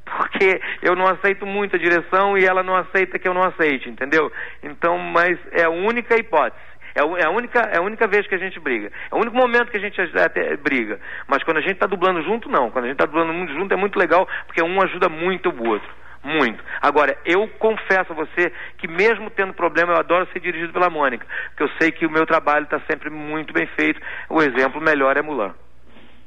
porque 0.06 0.60
eu 0.82 0.96
não 0.96 1.06
aceito 1.06 1.46
muito 1.46 1.76
a 1.76 1.80
direção 1.80 2.36
e 2.36 2.46
ela 2.46 2.64
não 2.64 2.76
aceita 2.76 3.20
que 3.20 3.28
eu 3.28 3.34
não 3.34 3.44
aceite, 3.44 3.88
entendeu? 3.88 4.32
Então, 4.64 4.98
mas 4.98 5.38
é 5.52 5.66
a 5.66 5.70
única 5.70 6.16
hipótese. 6.16 6.69
É 6.96 7.02
a- 7.02 7.20
é 7.20 7.26
a 7.26 7.30
única, 7.30 7.60
é 7.60 7.78
a 7.78 7.82
única 7.82 8.08
vez 8.08 8.28
que 8.28 8.36
a 8.36 8.40
gente 8.40 8.60
briga. 8.60 8.92
É 9.12 9.16
o 9.16 9.20
único 9.20 9.36
momento 9.36 9.72
que 9.72 9.78
a 9.78 9.80
gente 9.80 10.00
até 10.02 10.56
briga. 10.58 11.00
Mas 11.28 11.44
quando 11.44 11.58
a 11.58 11.62
gente 11.62 11.74
está 11.74 11.88
dublando 11.88 12.22
junto, 12.24 12.50
não. 12.50 12.70
Quando 12.72 12.86
a 12.86 12.88
gente 12.88 12.96
está 12.96 13.06
dublando 13.06 13.34
muito 13.34 13.54
junto 13.54 13.74
é 13.74 13.78
muito 13.78 13.98
legal, 13.98 14.28
porque 14.46 14.64
um 14.64 14.82
ajuda 14.82 15.10
muito 15.10 15.50
o 15.50 15.68
outro. 15.68 15.90
Muito. 16.22 16.62
Agora, 16.82 17.18
eu 17.26 17.48
confesso 17.60 18.12
a 18.12 18.16
você 18.16 18.52
que 18.78 18.88
mesmo 18.90 19.30
tendo 19.30 19.54
problema, 19.54 19.94
eu 19.94 20.00
adoro 20.00 20.28
ser 20.34 20.42
dirigido 20.42 20.74
pela 20.74 20.90
Mônica. 20.90 21.26
Porque 21.50 21.64
eu 21.64 21.70
sei 21.80 21.92
que 21.92 22.06
o 22.06 22.12
meu 22.12 22.26
trabalho 22.26 22.66
está 22.66 22.80
sempre 22.90 23.10
muito 23.10 23.54
bem 23.54 23.66
feito. 23.68 24.02
O 24.30 24.42
exemplo 24.42 24.82
melhor 24.82 25.16
é 25.16 25.22
Mulan. 25.22 25.54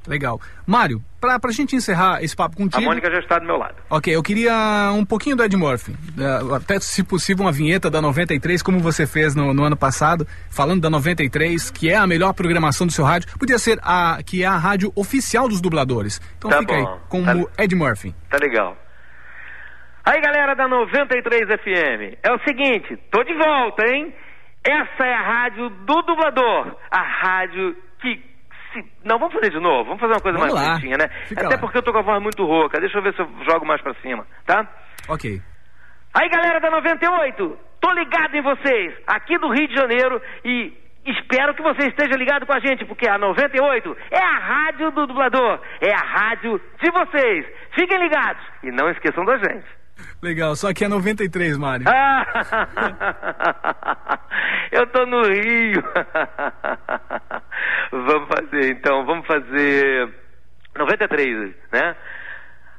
Legal. 0.06 0.40
Mário, 0.66 1.00
pra, 1.20 1.38
pra 1.38 1.52
gente 1.52 1.76
encerrar 1.76 2.22
esse 2.24 2.34
papo 2.34 2.54
A 2.54 2.58
contigo. 2.58 2.82
Mônica 2.82 3.08
já 3.10 3.18
está 3.20 3.38
do 3.38 3.46
meu 3.46 3.56
lado. 3.56 3.76
Ok, 3.88 4.14
eu 4.14 4.22
queria 4.22 4.90
um 4.94 5.04
pouquinho 5.04 5.36
do 5.36 5.44
Ed 5.44 5.56
Murphy. 5.56 5.94
Até, 6.56 6.80
se 6.80 7.04
possível, 7.04 7.44
uma 7.44 7.52
vinheta 7.52 7.88
da 7.88 8.02
93, 8.02 8.62
como 8.62 8.80
você 8.80 9.06
fez 9.06 9.34
no, 9.36 9.54
no 9.54 9.62
ano 9.62 9.76
passado, 9.76 10.26
falando 10.50 10.80
da 10.80 10.90
93, 10.90 11.70
que 11.70 11.88
é 11.88 11.96
a 11.96 12.06
melhor 12.06 12.32
programação 12.32 12.86
do 12.86 12.92
seu 12.92 13.04
rádio. 13.04 13.28
Podia 13.38 13.58
ser 13.58 13.78
a 13.82 14.18
que 14.26 14.42
é 14.42 14.46
a 14.46 14.56
rádio 14.56 14.92
oficial 14.96 15.48
dos 15.48 15.60
dubladores. 15.60 16.20
Então 16.38 16.50
Tá 16.50 16.58
fica 16.58 16.74
bom. 16.74 16.88
aí, 16.94 16.98
com 17.08 17.22
Tá- 17.24 17.36
o 17.36 17.48
Ed 17.56 17.74
Murphy. 17.76 18.14
Tá 18.28 18.38
legal. 18.38 18.76
Aí, 20.04 20.20
galera 20.20 20.54
da 20.54 20.66
93 20.66 21.42
FM, 21.46 22.18
é 22.24 22.32
o 22.32 22.38
seguinte, 22.40 22.96
tô 23.10 23.22
de 23.22 23.34
volta, 23.34 23.86
hein? 23.86 24.12
Essa 24.64 25.04
é 25.06 25.14
a 25.14 25.22
rádio 25.22 25.70
do 25.70 26.02
dublador, 26.02 26.76
a 26.90 27.02
rádio 27.02 27.76
que 28.00 28.20
se... 28.72 28.84
Não, 29.04 29.18
vamos 29.18 29.34
fazer 29.34 29.50
de 29.50 29.60
novo, 29.60 29.84
vamos 29.84 30.00
fazer 30.00 30.12
uma 30.14 30.20
coisa 30.20 30.38
Vamos 30.38 30.54
mais 30.54 30.66
lá. 30.66 30.72
bonitinha, 30.74 30.96
né? 30.98 31.08
Fica 31.26 31.46
Até 31.46 31.54
lá. 31.54 31.60
porque 31.60 31.78
eu 31.78 31.82
tô 31.82 31.92
com 31.92 31.98
a 31.98 32.02
voz 32.02 32.22
muito 32.22 32.44
rouca, 32.44 32.80
deixa 32.80 32.98
eu 32.98 33.02
ver 33.02 33.14
se 33.14 33.20
eu 33.20 33.28
jogo 33.50 33.66
mais 33.66 33.80
pra 33.82 33.94
cima, 34.02 34.26
tá? 34.46 34.66
Ok. 35.08 35.40
Aí, 36.14 36.28
galera 36.28 36.60
da 36.60 36.70
98, 36.70 37.58
tô 37.80 37.90
ligado 37.92 38.34
em 38.34 38.42
vocês, 38.42 38.94
aqui 39.06 39.38
do 39.38 39.48
Rio 39.50 39.66
de 39.68 39.74
Janeiro 39.74 40.20
e 40.44 40.72
espero 41.06 41.54
que 41.54 41.62
você 41.62 41.88
esteja 41.88 42.16
ligado 42.16 42.46
com 42.46 42.52
a 42.52 42.60
gente, 42.60 42.84
porque 42.84 43.08
a 43.08 43.16
98 43.18 43.96
é 44.10 44.22
a 44.22 44.38
rádio 44.38 44.90
do 44.92 45.06
dublador, 45.06 45.58
é 45.80 45.90
a 45.92 46.04
rádio 46.04 46.60
de 46.82 46.90
vocês. 46.90 47.46
Fiquem 47.74 47.98
ligados 47.98 48.42
e 48.62 48.70
não 48.70 48.88
esqueçam 48.90 49.24
da 49.24 49.36
gente. 49.38 49.66
Legal, 50.22 50.54
só 50.56 50.72
que 50.72 50.84
é 50.84 50.88
93, 50.88 51.56
Mário. 51.58 51.86
Eu 54.72 54.86
tô 54.88 55.04
no 55.06 55.22
Rio. 55.22 55.82
vamos 57.92 58.28
fazer, 58.28 58.72
então, 58.72 59.04
vamos 59.04 59.26
fazer 59.26 60.08
93, 60.76 61.54
né? 61.72 61.96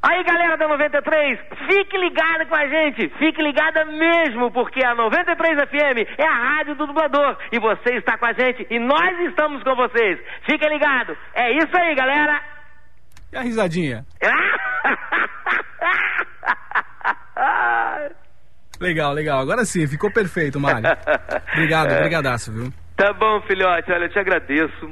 Aí, 0.06 0.22
galera 0.26 0.58
da 0.58 0.68
93, 0.68 1.40
fique 1.66 1.98
ligada 1.98 2.46
com 2.46 2.56
a 2.56 2.68
gente, 2.68 3.08
fique 3.18 3.42
ligada 3.42 3.86
mesmo, 3.86 4.52
porque 4.52 4.86
a 4.86 4.94
93 4.94 5.58
FM 5.70 6.06
é 6.18 6.28
a 6.28 6.34
rádio 6.34 6.76
do 6.76 6.88
dublador 6.88 7.38
e 7.54 7.60
você 7.60 7.96
está 7.96 8.18
com 8.18 8.26
a 8.26 8.34
gente 8.34 8.68
e 8.70 8.80
nós 8.80 9.18
estamos 9.30 9.64
com 9.64 9.74
vocês. 9.76 10.20
Fique 10.46 10.68
ligado. 10.68 11.16
É 11.34 11.54
isso 11.54 11.72
aí, 11.74 11.96
galera. 11.96 12.42
E 13.32 13.38
a 13.38 13.44
risadinha? 13.44 14.04
legal, 18.82 19.14
legal. 19.14 19.40
Agora 19.40 19.64
sim, 19.64 19.88
ficou 19.88 20.12
perfeito, 20.12 20.60
Mário. 20.60 20.84
Obrigado, 21.56 21.96
brigadaço, 21.96 22.52
viu? 22.52 22.83
Tá 22.96 23.12
bom, 23.12 23.42
filhote, 23.42 23.92
olha, 23.92 24.06
eu 24.06 24.10
te 24.10 24.20
agradeço. 24.20 24.92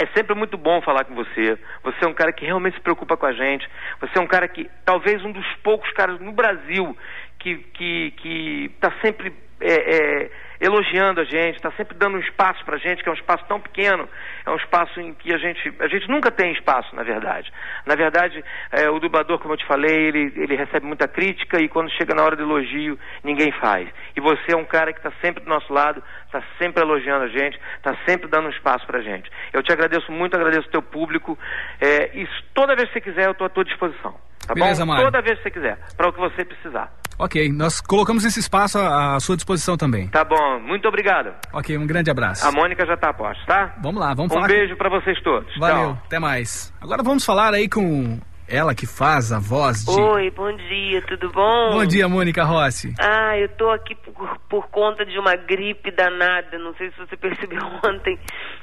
É 0.00 0.06
sempre 0.16 0.34
muito 0.34 0.56
bom 0.56 0.80
falar 0.80 1.04
com 1.04 1.14
você. 1.14 1.58
Você 1.82 2.04
é 2.04 2.08
um 2.08 2.14
cara 2.14 2.32
que 2.32 2.44
realmente 2.44 2.76
se 2.76 2.80
preocupa 2.80 3.16
com 3.16 3.26
a 3.26 3.32
gente. 3.32 3.68
Você 4.00 4.16
é 4.16 4.20
um 4.20 4.26
cara 4.26 4.46
que, 4.46 4.70
talvez 4.84 5.24
um 5.24 5.32
dos 5.32 5.46
poucos 5.62 5.90
caras 5.92 6.20
no 6.20 6.32
Brasil 6.32 6.96
que 7.38 7.56
que 7.74 8.10
que 8.12 8.70
tá 8.80 8.92
sempre 9.02 9.32
é, 9.60 9.96
é, 9.96 10.30
elogiando 10.60 11.20
a 11.20 11.24
gente, 11.24 11.56
está 11.56 11.70
sempre 11.72 11.96
dando 11.96 12.16
um 12.16 12.20
espaço 12.20 12.64
pra 12.64 12.78
gente, 12.78 13.02
que 13.02 13.08
é 13.08 13.12
um 13.12 13.14
espaço 13.14 13.44
tão 13.46 13.60
pequeno, 13.60 14.08
é 14.44 14.50
um 14.50 14.56
espaço 14.56 15.00
em 15.00 15.14
que 15.14 15.32
a 15.32 15.38
gente 15.38 15.72
a 15.78 15.88
gente 15.88 16.08
nunca 16.08 16.30
tem 16.30 16.52
espaço, 16.52 16.94
na 16.94 17.02
verdade. 17.02 17.52
Na 17.86 17.94
verdade, 17.94 18.44
é, 18.72 18.90
o 18.90 18.98
dublador, 18.98 19.38
como 19.38 19.54
eu 19.54 19.58
te 19.58 19.66
falei, 19.66 20.08
ele 20.08 20.32
ele 20.36 20.56
recebe 20.56 20.86
muita 20.86 21.06
crítica 21.06 21.60
e 21.60 21.68
quando 21.68 21.90
chega 21.92 22.14
na 22.14 22.22
hora 22.22 22.36
do 22.36 22.42
elogio, 22.42 22.98
ninguém 23.22 23.52
faz. 23.52 23.88
E 24.16 24.20
você 24.20 24.52
é 24.52 24.56
um 24.56 24.64
cara 24.64 24.92
que 24.92 24.98
está 24.98 25.12
sempre 25.20 25.42
do 25.44 25.48
nosso 25.48 25.72
lado, 25.72 26.02
está 26.26 26.42
sempre 26.58 26.82
elogiando 26.82 27.24
a 27.24 27.28
gente, 27.28 27.58
está 27.76 27.96
sempre 28.06 28.28
dando 28.28 28.46
um 28.46 28.50
espaço 28.50 28.86
pra 28.86 29.00
gente. 29.00 29.30
Eu 29.52 29.62
te 29.62 29.72
agradeço 29.72 30.10
muito, 30.10 30.34
agradeço 30.34 30.68
o 30.68 30.72
teu 30.72 30.82
público. 30.82 31.38
É, 31.80 32.16
e 32.18 32.28
toda 32.52 32.74
vez 32.74 32.88
que 32.88 32.94
você 32.94 33.00
quiser, 33.00 33.26
eu 33.26 33.32
estou 33.32 33.46
à 33.46 33.50
tua 33.50 33.64
disposição. 33.64 34.14
Tá 34.46 34.54
Beleza, 34.54 34.84
bom? 34.84 34.92
Mário. 34.92 35.04
Toda 35.04 35.22
vez 35.22 35.36
que 35.38 35.42
você 35.44 35.50
quiser, 35.50 35.78
para 35.96 36.08
o 36.08 36.12
que 36.12 36.18
você 36.18 36.44
precisar. 36.44 36.90
Ok, 37.18 37.50
nós 37.52 37.80
colocamos 37.80 38.24
esse 38.24 38.38
espaço 38.38 38.78
à 38.78 39.16
à 39.16 39.20
sua 39.20 39.34
disposição 39.36 39.76
também. 39.76 40.06
Tá 40.08 40.24
bom, 40.24 40.60
muito 40.60 40.86
obrigado. 40.86 41.32
Ok, 41.52 41.76
um 41.76 41.86
grande 41.86 42.10
abraço. 42.10 42.46
A 42.46 42.52
Mônica 42.52 42.86
já 42.86 42.96
tá 42.96 43.10
a 43.10 43.12
posto, 43.14 43.44
tá? 43.46 43.74
Vamos 43.82 44.00
lá, 44.00 44.14
vamos 44.14 44.30
um 44.30 44.34
falar. 44.36 44.46
beijo 44.48 44.76
pra 44.76 44.88
vocês 44.88 45.20
todos. 45.22 45.52
Valeu, 45.58 45.76
Tchau. 45.94 46.02
até 46.06 46.18
mais. 46.20 46.72
Agora 46.80 47.02
vamos 47.02 47.24
falar 47.24 47.54
aí 47.54 47.68
com 47.68 48.18
ela 48.46 48.74
que 48.74 48.86
faz 48.86 49.32
a 49.32 49.38
voz 49.40 49.84
de. 49.84 49.90
Oi, 50.00 50.30
bom 50.30 50.54
dia, 50.56 51.02
tudo 51.08 51.30
bom? 51.32 51.70
Bom 51.72 51.84
dia, 51.86 52.08
Mônica 52.08 52.44
Rossi. 52.44 52.94
Ah, 53.00 53.36
eu 53.36 53.48
tô 53.56 53.68
aqui 53.70 53.94
por, 53.96 54.38
por 54.48 54.68
conta 54.68 55.04
de 55.04 55.18
uma 55.18 55.34
gripe 55.34 55.90
danada, 55.90 56.56
não 56.58 56.72
sei 56.76 56.90
se 56.92 56.98
você 56.98 57.16
percebeu 57.16 57.58
ontem. 57.84 58.16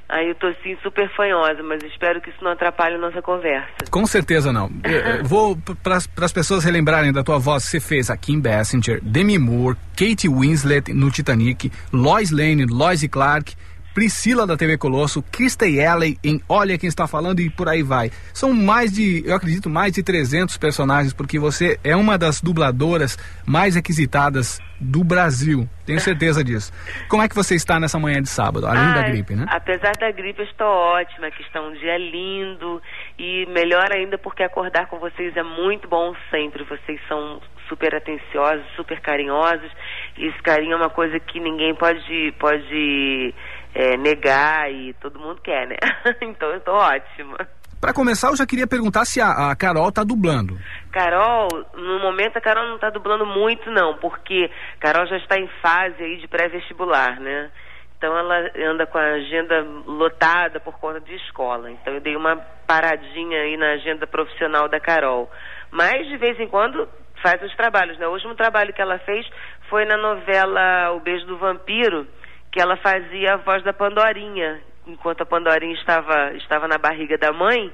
Aí 0.08 0.30
eu 0.30 0.36
tô 0.36 0.48
assim 0.48 0.78
super 0.84 1.10
fanhosa, 1.16 1.64
mas 1.64 1.84
espero 1.84 2.22
que 2.22 2.30
isso 2.30 2.44
não 2.44 2.52
atrapalhe 2.52 2.96
a 2.96 2.98
nossa 3.00 3.22
conversa. 3.22 3.68
Com 3.90 4.06
certeza 4.06 4.54
não. 4.54 4.70
Eu- 4.84 4.92
eu 5.20 5.24
vou 5.26 5.58
para 5.84 5.96
as 5.96 6.32
pessoas 6.32 6.64
relembrarem 6.64 7.12
da 7.12 7.24
tua 7.24 7.40
voz, 7.40 7.64
você 7.64 7.80
fez 7.80 8.10
a 8.12 8.16
Kim 8.18 8.40
Basinger, 8.40 9.00
Demi 9.04 9.40
Moore, 9.40 9.76
Kate 9.98 10.30
Winslet 10.30 10.94
no 10.94 11.10
Titanic, 11.10 11.72
Lois 11.92 12.30
Lane, 12.32 12.66
Lois 12.66 13.06
Clark, 13.08 13.56
Priscila 13.96 14.46
da 14.46 14.58
TV 14.58 14.78
Colosso, 14.78 15.24
Kirstie 15.24 15.82
Alley 15.82 16.18
em 16.22 16.42
Olha 16.50 16.78
Quem 16.78 16.90
Está 16.90 17.08
Falando 17.08 17.40
e 17.40 17.50
por 17.50 17.70
aí 17.70 17.82
vai. 17.82 18.12
São 18.34 18.54
mais 18.54 18.92
de, 18.92 19.24
eu 19.26 19.34
acredito, 19.34 19.70
mais 19.70 19.94
de 19.94 20.04
300 20.04 20.58
personagens, 20.58 21.14
porque 21.14 21.40
você 21.40 21.80
é 21.82 21.96
uma 21.96 22.18
das 22.18 22.42
dubladoras 22.42 23.18
mais 23.48 23.74
requisitadas 23.76 24.60
do 24.82 25.02
Brasil. 25.02 25.66
Tenho 25.86 26.02
certeza 26.02 26.44
disso. 26.44 26.74
Como 27.08 27.24
é 27.24 27.30
que 27.30 27.36
você 27.36 27.56
está 27.56 27.80
nessa 27.80 27.98
manhã 27.98 28.22
de 28.22 28.28
sábado, 28.28 28.68
além 28.68 28.94
da 28.94 29.04
gripe, 29.04 29.34
né? 29.34 29.46
Apesar 29.48 29.94
da 29.98 30.12
gripe, 30.12 30.42
eu 30.42 30.46
estou 30.46 30.68
ótima, 30.68 31.32
que 31.32 31.42
está 31.44 31.62
um 31.62 31.72
dia 31.72 31.98
lindo 31.98 32.82
e 33.18 33.46
melhor 33.46 33.94
ainda 33.94 34.18
porque 34.18 34.44
acordar 34.44 34.88
com 34.88 35.00
vocês 35.00 35.38
é 35.38 35.44
muito 35.44 35.88
bom 35.88 36.14
sempre. 36.30 36.66
Vocês 36.66 37.00
são 37.08 37.40
super 37.70 37.96
atenciosos, 37.96 38.66
super 38.76 39.00
carinhosos 39.00 39.72
e 40.18 40.28
esse 40.28 40.42
carinho 40.42 40.74
é 40.74 40.76
uma 40.76 40.90
coisa 40.90 41.20
que 41.20 41.40
ninguém 41.40 41.74
pode 41.74 42.34
pode 42.40 43.34
é, 43.76 43.98
negar 43.98 44.72
e 44.72 44.94
todo 44.94 45.20
mundo 45.20 45.42
quer, 45.42 45.68
né? 45.68 45.76
então 46.24 46.50
eu 46.50 46.58
estou 46.58 46.76
ótima. 46.76 47.38
Para 47.80 47.94
começar, 47.94 48.30
eu 48.30 48.38
já 48.38 48.48
queria 48.48 48.66
perguntar 48.66 49.06
se 49.06 49.22
a, 49.22 49.52
a 49.52 49.56
Carol 49.56 49.92
tá 49.92 50.04
dublando. 50.04 50.58
Carol, 50.92 51.50
no 51.76 52.00
momento 52.00 52.38
a 52.38 52.42
Carol 52.42 52.68
não 52.68 52.76
está 52.76 52.90
dublando 52.90 53.26
muito 53.26 53.70
não, 53.70 53.98
porque 53.98 54.50
Carol 54.80 55.06
já 55.06 55.18
está 55.18 55.38
em 55.38 55.48
fase 55.62 56.02
aí 56.02 56.18
de 56.18 56.28
pré-vestibular, 56.28 57.20
né? 57.20 57.52
Então 57.98 58.18
ela 58.18 58.50
anda 58.72 58.86
com 58.86 58.98
a 58.98 59.14
agenda 59.14 59.62
lotada 59.86 60.60
por 60.60 60.80
conta 60.80 61.00
de 61.02 61.16
escola. 61.16 61.70
Então 61.70 61.94
eu 61.94 62.02
dei 62.02 62.16
uma 62.16 62.38
paradinha 62.66 63.42
aí 63.42 63.58
na 63.58 63.74
agenda 63.74 64.08
profissional 64.08 64.68
da 64.70 64.80
Carol. 64.80 65.30
Mas 65.70 66.08
de 66.08 66.18
vez 66.18 66.40
em 66.40 66.48
quando 66.48 66.88
faz 67.22 67.42
os 67.42 67.56
trabalhos, 67.56 67.98
né? 67.98 68.08
O 68.08 68.12
último 68.12 68.36
trabalho 68.36 68.74
que 68.74 68.82
ela 68.82 69.00
fez 69.00 69.28
foi 69.70 69.86
na 69.86 69.98
novela 69.98 70.92
O 70.92 71.00
Beijo 71.00 71.26
do 71.26 71.38
Vampiro, 71.38 72.08
que 72.56 72.62
ela 72.62 72.78
fazia 72.78 73.34
a 73.34 73.38
voz 73.38 73.62
da 73.66 73.74
Pandorinha. 73.74 74.62
Enquanto 74.88 75.20
a 75.20 75.26
Pandorinha 75.26 75.74
estava, 75.74 76.32
estava 76.36 76.70
na 76.70 76.78
barriga 76.78 77.18
da 77.18 77.34
mãe, 77.34 77.70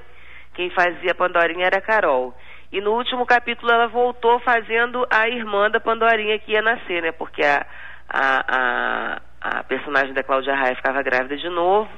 quem 0.54 0.70
fazia 0.70 1.12
a 1.12 1.14
Pandorinha 1.14 1.66
era 1.66 1.78
a 1.78 1.80
Carol. 1.80 2.34
E 2.72 2.80
no 2.80 2.90
último 2.90 3.24
capítulo 3.24 3.70
ela 3.70 3.86
voltou 3.86 4.40
fazendo 4.40 5.06
a 5.08 5.28
irmã 5.28 5.70
da 5.70 5.78
Pandorinha 5.78 6.36
que 6.40 6.50
ia 6.50 6.62
nascer, 6.62 7.00
né? 7.00 7.12
Porque 7.12 7.44
a, 7.44 7.64
a, 8.08 8.40
a, 8.48 9.20
a 9.40 9.62
personagem 9.62 10.12
da 10.14 10.24
Cláudia 10.24 10.56
Raia 10.56 10.74
ficava 10.74 11.00
grávida 11.00 11.36
de 11.36 11.48
novo. 11.48 11.88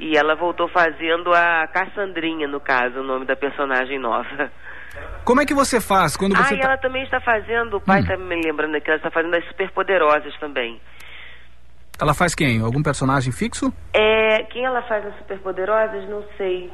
E 0.00 0.18
ela 0.18 0.34
voltou 0.34 0.66
fazendo 0.66 1.32
a 1.32 1.68
Cassandrinha, 1.68 2.48
no 2.48 2.58
caso, 2.58 2.98
o 2.98 3.04
nome 3.04 3.26
da 3.26 3.36
personagem 3.36 4.00
nova. 4.00 4.50
Como 5.24 5.40
é 5.40 5.46
que 5.46 5.54
você 5.54 5.80
faz 5.80 6.16
quando 6.16 6.34
Ah, 6.34 6.42
você 6.42 6.56
e 6.56 6.58
tá... 6.58 6.66
ela 6.66 6.78
também 6.78 7.04
está 7.04 7.20
fazendo, 7.20 7.76
o 7.76 7.80
pai 7.80 8.00
está 8.00 8.16
me 8.16 8.40
lembrando 8.42 8.74
aqui, 8.76 8.90
ela 8.90 8.96
está 8.96 9.10
fazendo 9.12 9.36
as 9.36 9.44
Superpoderosas 9.46 10.36
também. 10.40 10.80
Ela 12.00 12.14
faz 12.14 12.34
quem? 12.34 12.60
Algum 12.60 12.82
personagem 12.82 13.32
fixo? 13.32 13.72
É, 13.92 14.42
quem 14.44 14.64
ela 14.64 14.82
faz 14.82 15.04
nas 15.04 15.16
Superpoderosas? 15.18 16.08
Não 16.08 16.24
sei. 16.36 16.70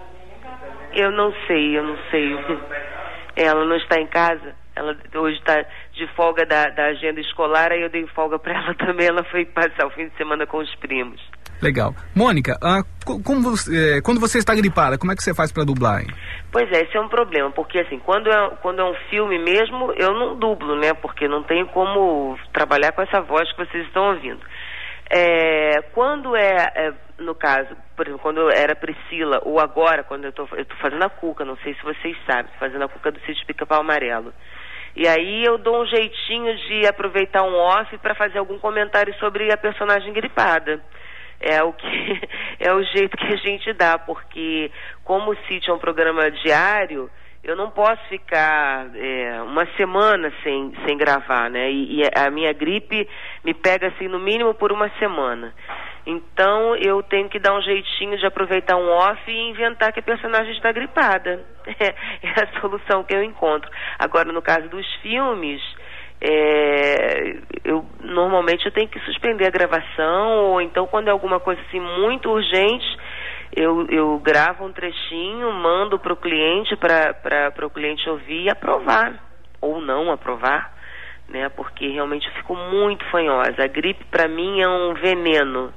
Eu 0.95 1.11
não 1.13 1.33
sei, 1.47 1.79
eu 1.79 1.85
não 1.85 1.97
sei. 2.11 2.35
Ela 3.37 3.65
não 3.65 3.77
está 3.77 3.99
em 4.01 4.07
casa. 4.09 4.55
Ela 4.75 4.97
hoje 5.15 5.39
está 5.39 5.55
de 5.93 6.07
folga 6.17 6.45
da, 6.45 6.65
da 6.71 6.87
agenda 6.87 7.21
escolar, 7.21 7.71
aí 7.71 7.81
eu 7.81 7.89
dei 7.89 8.07
folga 8.09 8.39
para 8.39 8.55
ela 8.55 8.75
também. 8.79 9.07
Ela 9.07 9.23
foi 9.25 9.45
passar 9.47 9.87
o 9.87 9.91
fim 9.91 10.09
de 10.09 10.17
semana 10.17 10.47
com 10.47 10.59
os 10.59 10.75
primos. 10.77 11.21
Legal. 11.63 11.95
Mônica, 12.15 12.57
ah, 12.63 12.81
você- 13.43 13.99
eh, 13.99 14.01
quando 14.03 14.19
você 14.19 14.39
está 14.39 14.55
gripada, 14.55 14.97
como 14.99 15.13
é 15.13 15.15
que 15.17 15.23
você 15.23 15.35
faz 15.35 15.53
para 15.53 15.65
dublar? 15.65 16.01
hein? 16.01 16.07
Pois 16.51 16.71
é, 16.73 16.83
esse 16.83 16.97
é 16.97 17.01
um 17.01 17.09
problema, 17.09 17.51
porque 17.53 17.79
assim, 17.79 17.99
quando 17.99 18.29
é, 18.31 18.51
quando 18.63 18.81
é 18.81 18.85
um 18.85 18.95
filme 19.11 19.39
mesmo, 19.39 19.93
eu 19.93 20.13
não 20.15 20.37
dublo, 20.37 20.75
né? 20.77 20.93
Porque 20.95 21.29
não 21.29 21.43
tenho 21.43 21.67
como 21.69 22.37
trabalhar 22.53 22.93
com 22.93 23.03
essa 23.03 23.21
voz 23.21 23.51
que 23.53 23.59
vocês 23.65 23.87
estão 23.87 24.11
ouvindo. 24.15 24.41
É, 25.13 25.83
quando 25.93 26.37
é, 26.37 26.73
é, 26.77 26.93
no 27.19 27.35
caso, 27.35 27.77
por 27.97 28.07
exemplo, 28.07 28.23
quando 28.23 28.41
eu 28.43 28.51
era 28.51 28.77
Priscila, 28.77 29.41
ou 29.45 29.59
agora, 29.59 30.05
quando 30.05 30.25
eu 30.25 30.31
estou 30.31 30.47
fazendo 30.81 31.03
a 31.03 31.11
Cuca, 31.11 31.45
não 31.45 31.57
sei 31.59 31.75
se 31.75 31.83
vocês 31.83 32.17
sabem, 32.25 32.53
fazendo 32.61 32.85
a 32.85 32.89
Cuca 32.89 33.11
do 33.11 33.19
sítio 33.21 33.45
Pica-Pau 33.45 33.81
Amarelo. 33.81 34.33
E 34.95 35.09
aí 35.09 35.45
eu 35.45 35.59
dou 35.59 35.83
um 35.83 35.87
jeitinho 35.87 36.57
de 36.57 36.87
aproveitar 36.87 37.43
um 37.43 37.55
off 37.55 37.99
para 37.99 38.15
fazer 38.15 38.39
algum 38.39 38.59
comentário 38.59 39.13
sobre 39.19 39.53
a 39.53 39.57
personagem 39.57 40.13
gripada. 40.13 40.81
É 41.41 41.61
o 41.63 41.73
que 41.73 42.21
é 42.61 42.73
o 42.73 42.83
jeito 42.85 43.17
que 43.17 43.33
a 43.33 43.37
gente 43.37 43.73
dá, 43.73 43.99
porque 43.99 44.71
como 45.03 45.33
o 45.33 45.37
sítio 45.49 45.73
é 45.73 45.75
um 45.75 45.79
programa 45.79 46.31
diário, 46.31 47.11
eu 47.43 47.57
não 47.57 47.71
posso 47.71 48.03
ficar 48.09 48.87
é, 48.95 49.43
uma 49.43 49.67
semana 49.77 50.31
sem, 50.43 50.73
sem 50.85 50.97
gravar, 50.97 51.49
né? 51.49 51.71
E, 51.71 52.01
e 52.01 52.03
a 52.15 52.31
minha 52.31 52.53
gripe 52.53 53.09
me 53.43 53.55
pega 53.55 53.89
assim 53.89 54.09
no 54.09 54.19
mínimo 54.19 54.53
por 54.55 54.71
uma 54.71 54.91
semana. 54.99 55.55
Então 56.07 56.77
eu 56.77 57.03
tenho 57.03 57.29
que 57.29 57.39
dar 57.39 57.55
um 57.55 57.63
jeitinho 57.63 58.19
de 58.19 58.27
aproveitar 58.27 58.77
um 58.77 58.91
off 58.91 59.21
e 59.27 59.51
inventar 59.51 59.93
que 59.93 60.01
a 60.01 60.03
personagem 60.03 60.53
está 60.53 60.73
gripada. 60.73 61.41
É, 61.79 62.43
a 62.43 62.61
solução 62.61 63.05
que 63.05 63.15
eu 63.15 63.23
encontro. 63.23 63.71
Agora 63.99 64.33
no 64.33 64.43
caso 64.43 64.69
dos 64.69 64.87
filmes, 64.97 65.61
é, 66.21 67.39
eu 67.65 67.85
normalmente 68.01 68.67
eu 68.67 68.73
tenho 68.73 68.89
que 68.89 68.99
suspender 69.01 69.47
a 69.47 69.51
gravação 69.51 70.47
ou 70.47 70.61
então 70.61 70.87
quando 70.87 71.09
é 71.09 71.11
alguma 71.11 71.39
coisa 71.39 71.61
assim 71.63 71.81
muito 71.81 72.31
urgente 72.31 72.87
eu, 73.55 73.87
eu 73.89 74.19
gravo 74.19 74.65
um 74.65 74.73
trechinho 74.73 75.53
mando 75.53 75.99
para 75.99 76.13
o 76.13 76.17
cliente 76.17 76.77
para 76.77 77.67
o 77.67 77.71
cliente 77.71 78.09
ouvir 78.09 78.45
e 78.45 78.51
aprovar 78.51 79.15
ou 79.61 79.81
não 79.81 80.11
aprovar 80.11 80.73
né 81.29 81.49
porque 81.49 81.89
realmente 81.89 82.27
eu 82.27 82.35
fico 82.35 82.55
muito 82.55 83.05
fanhosa 83.11 83.63
a 83.63 83.67
gripe 83.67 84.05
para 84.05 84.29
mim 84.29 84.61
é 84.61 84.69
um 84.69 84.95
veneno 84.95 85.73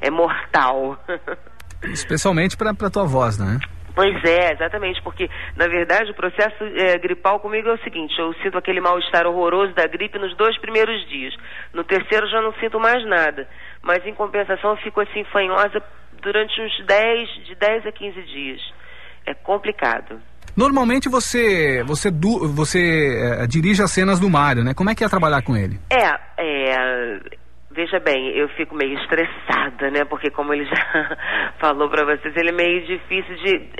é 0.00 0.10
mortal 0.10 0.98
Especialmente 1.82 2.56
para 2.56 2.90
tua 2.90 3.04
voz, 3.04 3.38
né? 3.38 3.58
Pois 3.94 4.24
é, 4.24 4.52
exatamente, 4.52 5.02
porque 5.02 5.28
na 5.56 5.66
verdade 5.66 6.10
o 6.10 6.14
processo 6.14 6.62
é, 6.62 6.96
gripal 6.98 7.40
comigo 7.40 7.68
é 7.68 7.74
o 7.74 7.82
seguinte: 7.82 8.16
eu 8.18 8.32
sinto 8.34 8.56
aquele 8.56 8.80
mal-estar 8.80 9.26
horroroso 9.26 9.74
da 9.74 9.86
gripe 9.86 10.18
nos 10.18 10.36
dois 10.36 10.56
primeiros 10.58 11.06
dias. 11.08 11.34
No 11.72 11.82
terceiro 11.82 12.28
já 12.28 12.40
não 12.40 12.52
sinto 12.54 12.78
mais 12.78 13.04
nada. 13.06 13.48
Mas 13.82 14.04
em 14.06 14.14
compensação 14.14 14.70
eu 14.70 14.76
fico 14.78 15.00
assim 15.00 15.24
fanhosa 15.24 15.82
durante 16.22 16.60
uns 16.60 16.86
10, 16.86 17.46
de 17.46 17.54
10 17.54 17.86
a 17.86 17.92
15 17.92 18.22
dias. 18.22 18.60
É 19.26 19.34
complicado. 19.34 20.20
Normalmente 20.56 21.08
você 21.08 21.84
você 21.84 22.10
du, 22.10 22.48
você 22.48 23.38
é, 23.40 23.46
dirige 23.46 23.82
as 23.82 23.92
cenas 23.92 24.18
do 24.18 24.28
Mário, 24.28 24.64
né? 24.64 24.74
Como 24.74 24.90
é 24.90 24.94
que 24.94 25.04
é 25.04 25.08
trabalhar 25.08 25.42
com 25.42 25.56
ele? 25.56 25.78
É, 25.90 26.18
é 26.36 27.20
veja 27.70 28.00
bem, 28.00 28.36
eu 28.36 28.48
fico 28.50 28.74
meio 28.74 28.98
estressada, 28.98 29.90
né? 29.90 30.04
Porque 30.04 30.30
como 30.30 30.52
ele 30.52 30.64
já 30.66 31.16
falou 31.60 31.88
para 31.88 32.04
vocês, 32.04 32.34
ele 32.36 32.48
é 32.48 32.52
meio 32.52 32.84
difícil 32.86 33.36
de 33.36 33.70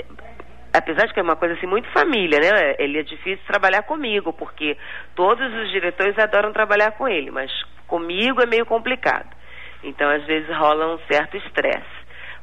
apesar 0.72 1.06
de 1.06 1.14
que 1.14 1.20
é 1.20 1.22
uma 1.22 1.34
coisa 1.34 1.54
assim 1.54 1.66
muito 1.66 1.90
família, 1.90 2.38
né? 2.38 2.76
Ele 2.78 2.98
é 2.98 3.02
difícil 3.02 3.44
trabalhar 3.46 3.82
comigo, 3.82 4.32
porque 4.32 4.76
todos 5.16 5.52
os 5.52 5.70
diretores 5.70 6.16
adoram 6.18 6.52
trabalhar 6.52 6.92
com 6.92 7.08
ele, 7.08 7.30
mas 7.30 7.50
comigo 7.88 8.40
é 8.40 8.46
meio 8.46 8.64
complicado. 8.64 9.36
Então, 9.82 10.08
às 10.10 10.24
vezes 10.26 10.48
rola 10.56 10.94
um 10.94 10.98
certo 11.10 11.36
estresse. 11.36 11.97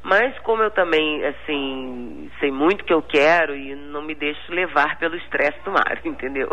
Mas 0.05 0.37
como 0.41 0.61
eu 0.61 0.69
também, 0.69 1.25
assim, 1.25 2.29
sei 2.39 2.51
muito 2.51 2.85
que 2.85 2.93
eu 2.93 3.01
quero 3.01 3.55
e 3.55 3.73
não 3.73 4.03
me 4.03 4.13
deixo 4.13 4.53
levar 4.53 4.99
pelo 4.99 5.15
estresse 5.15 5.57
do 5.65 5.71
mar, 5.71 5.99
entendeu? 6.05 6.47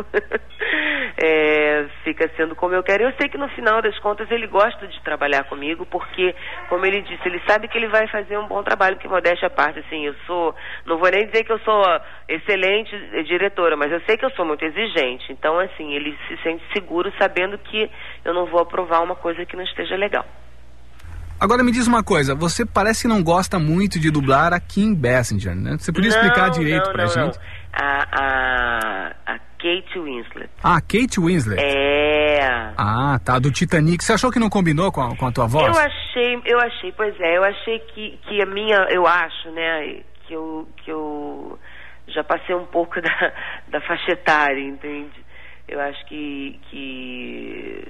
é, 1.23 1.85
fica 2.03 2.31
sendo 2.35 2.57
como 2.57 2.75
eu 2.75 2.83
quero. 2.83 3.03
Eu 3.03 3.13
sei 3.21 3.29
que 3.29 3.37
no 3.37 3.51
final 3.51 3.83
das 3.83 3.99
contas 3.99 4.31
ele 4.31 4.47
gosta 4.47 4.89
de 4.89 4.99
trabalhar 5.03 5.45
comigo, 5.45 5.85
porque, 5.85 6.35
como 6.71 6.87
ele 6.87 7.03
disse, 7.03 7.29
ele 7.29 7.43
sabe 7.47 7.69
que 7.69 7.77
ele 7.77 7.89
vai 7.89 8.09
fazer 8.09 8.39
um 8.39 8.49
bom 8.49 8.63
trabalho, 8.63 8.97
que 8.97 9.07
modéstia 9.07 9.49
à 9.49 9.51
parte, 9.51 9.81
assim, 9.81 10.07
eu 10.07 10.15
sou, 10.27 10.57
não 10.87 10.97
vou 10.97 11.11
nem 11.11 11.27
dizer 11.27 11.45
que 11.45 11.53
eu 11.53 11.59
sou 11.59 11.85
excelente 12.27 12.97
diretora, 13.25 13.77
mas 13.77 13.93
eu 13.93 14.01
sei 14.07 14.17
que 14.17 14.25
eu 14.25 14.31
sou 14.31 14.47
muito 14.47 14.65
exigente. 14.65 15.31
Então, 15.31 15.59
assim, 15.59 15.93
ele 15.93 16.19
se 16.27 16.39
sente 16.39 16.65
seguro 16.73 17.13
sabendo 17.21 17.59
que 17.59 17.91
eu 18.25 18.33
não 18.33 18.47
vou 18.47 18.61
aprovar 18.63 19.03
uma 19.03 19.15
coisa 19.15 19.45
que 19.45 19.57
não 19.57 19.65
esteja 19.65 19.95
legal. 19.95 20.25
Agora 21.43 21.65
me 21.65 21.73
diz 21.73 21.89
uma 21.89 22.05
coisa, 22.05 22.37
você 22.37 22.65
parece 22.65 23.03
que 23.03 23.09
não 23.09 23.21
gosta 23.21 23.59
muito 23.59 23.99
de 23.99 24.13
dublar 24.13 24.53
a 24.53 24.61
Kim 24.61 24.95
Basinger, 24.95 25.57
né? 25.57 25.77
Você 25.77 25.93
podia 25.93 26.11
explicar 26.11 26.47
não, 26.47 26.51
direito 26.53 26.87
não, 26.87 26.93
pra 26.93 27.03
não, 27.03 27.11
gente? 27.11 27.37
Não. 27.37 27.43
A, 27.73 28.07
a, 28.13 29.13
a 29.27 29.39
Kate 29.59 29.99
Winslet. 29.99 30.49
Ah, 30.63 30.81
Kate 30.81 31.19
Winslet. 31.19 31.61
É. 31.61 32.73
Ah, 32.79 33.19
tá, 33.25 33.41
do 33.41 33.51
Titanic. 33.51 34.05
Você 34.05 34.13
achou 34.13 34.31
que 34.31 34.39
não 34.39 34.49
combinou 34.49 34.93
com 34.93 35.01
a, 35.01 35.17
com 35.17 35.27
a 35.27 35.33
tua 35.33 35.49
voz? 35.49 35.77
Eu 35.77 35.83
achei, 35.83 36.43
eu 36.45 36.61
achei, 36.61 36.93
pois 36.93 37.21
é, 37.21 37.37
eu 37.37 37.43
achei 37.43 37.81
que, 37.93 38.21
que 38.23 38.41
a 38.41 38.47
minha, 38.47 38.87
eu 38.91 39.05
acho, 39.05 39.51
né, 39.51 40.01
que 40.29 40.35
eu, 40.35 40.69
que 40.77 40.93
eu 40.93 41.59
já 42.07 42.23
passei 42.23 42.55
um 42.55 42.67
pouco 42.67 43.01
da, 43.03 43.33
da 43.67 43.81
faixa 43.81 44.13
etária, 44.13 44.63
entende? 44.63 45.21
Eu 45.67 45.81
acho 45.81 46.07
que, 46.07 46.61
que 46.71 47.85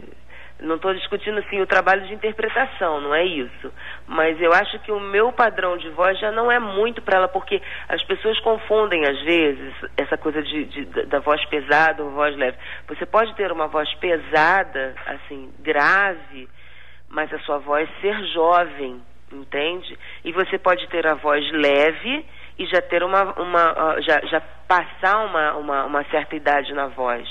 não 0.62 0.76
estou 0.76 0.94
discutindo 0.94 1.39
assim 1.39 1.60
o 1.60 1.66
trabalho 1.66 2.06
de 2.06 2.14
interpretação, 2.14 3.01
não 3.01 3.14
é 3.14 3.24
isso. 3.24 3.72
Mas 4.06 4.40
eu 4.40 4.52
acho 4.52 4.78
que 4.80 4.93
o 4.93 5.01
meu 5.01 5.32
padrão 5.32 5.76
de 5.76 5.89
voz 5.90 6.18
já 6.18 6.30
não 6.30 6.51
é 6.51 6.59
muito 6.59 7.02
para 7.02 7.18
ela, 7.18 7.28
porque 7.28 7.60
as 7.89 8.02
pessoas 8.05 8.39
confundem 8.40 9.05
às 9.06 9.20
vezes 9.22 9.74
essa 9.97 10.16
coisa 10.16 10.43
de, 10.43 10.64
de, 10.64 10.84
da 11.06 11.18
voz 11.18 11.44
pesada 11.47 12.02
ou 12.02 12.10
voz 12.10 12.36
leve. 12.36 12.56
Você 12.89 13.05
pode 13.05 13.34
ter 13.34 13.51
uma 13.52 13.66
voz 13.66 13.93
pesada, 13.94 14.94
assim, 15.06 15.52
grave, 15.60 16.48
mas 17.09 17.32
a 17.32 17.39
sua 17.40 17.59
voz 17.59 17.89
ser 18.01 18.18
jovem, 18.28 19.02
entende? 19.32 19.98
E 20.24 20.32
você 20.32 20.59
pode 20.59 20.86
ter 20.89 21.06
a 21.06 21.14
voz 21.14 21.44
leve 21.52 22.24
e 22.59 22.66
já 22.66 22.80
ter 22.80 23.02
uma, 23.02 23.32
uma 23.40 24.01
já, 24.01 24.20
já 24.26 24.40
passar 24.68 25.24
uma, 25.24 25.55
uma, 25.55 25.84
uma 25.84 26.05
certa 26.05 26.36
idade 26.36 26.72
na 26.72 26.86
voz. 26.86 27.28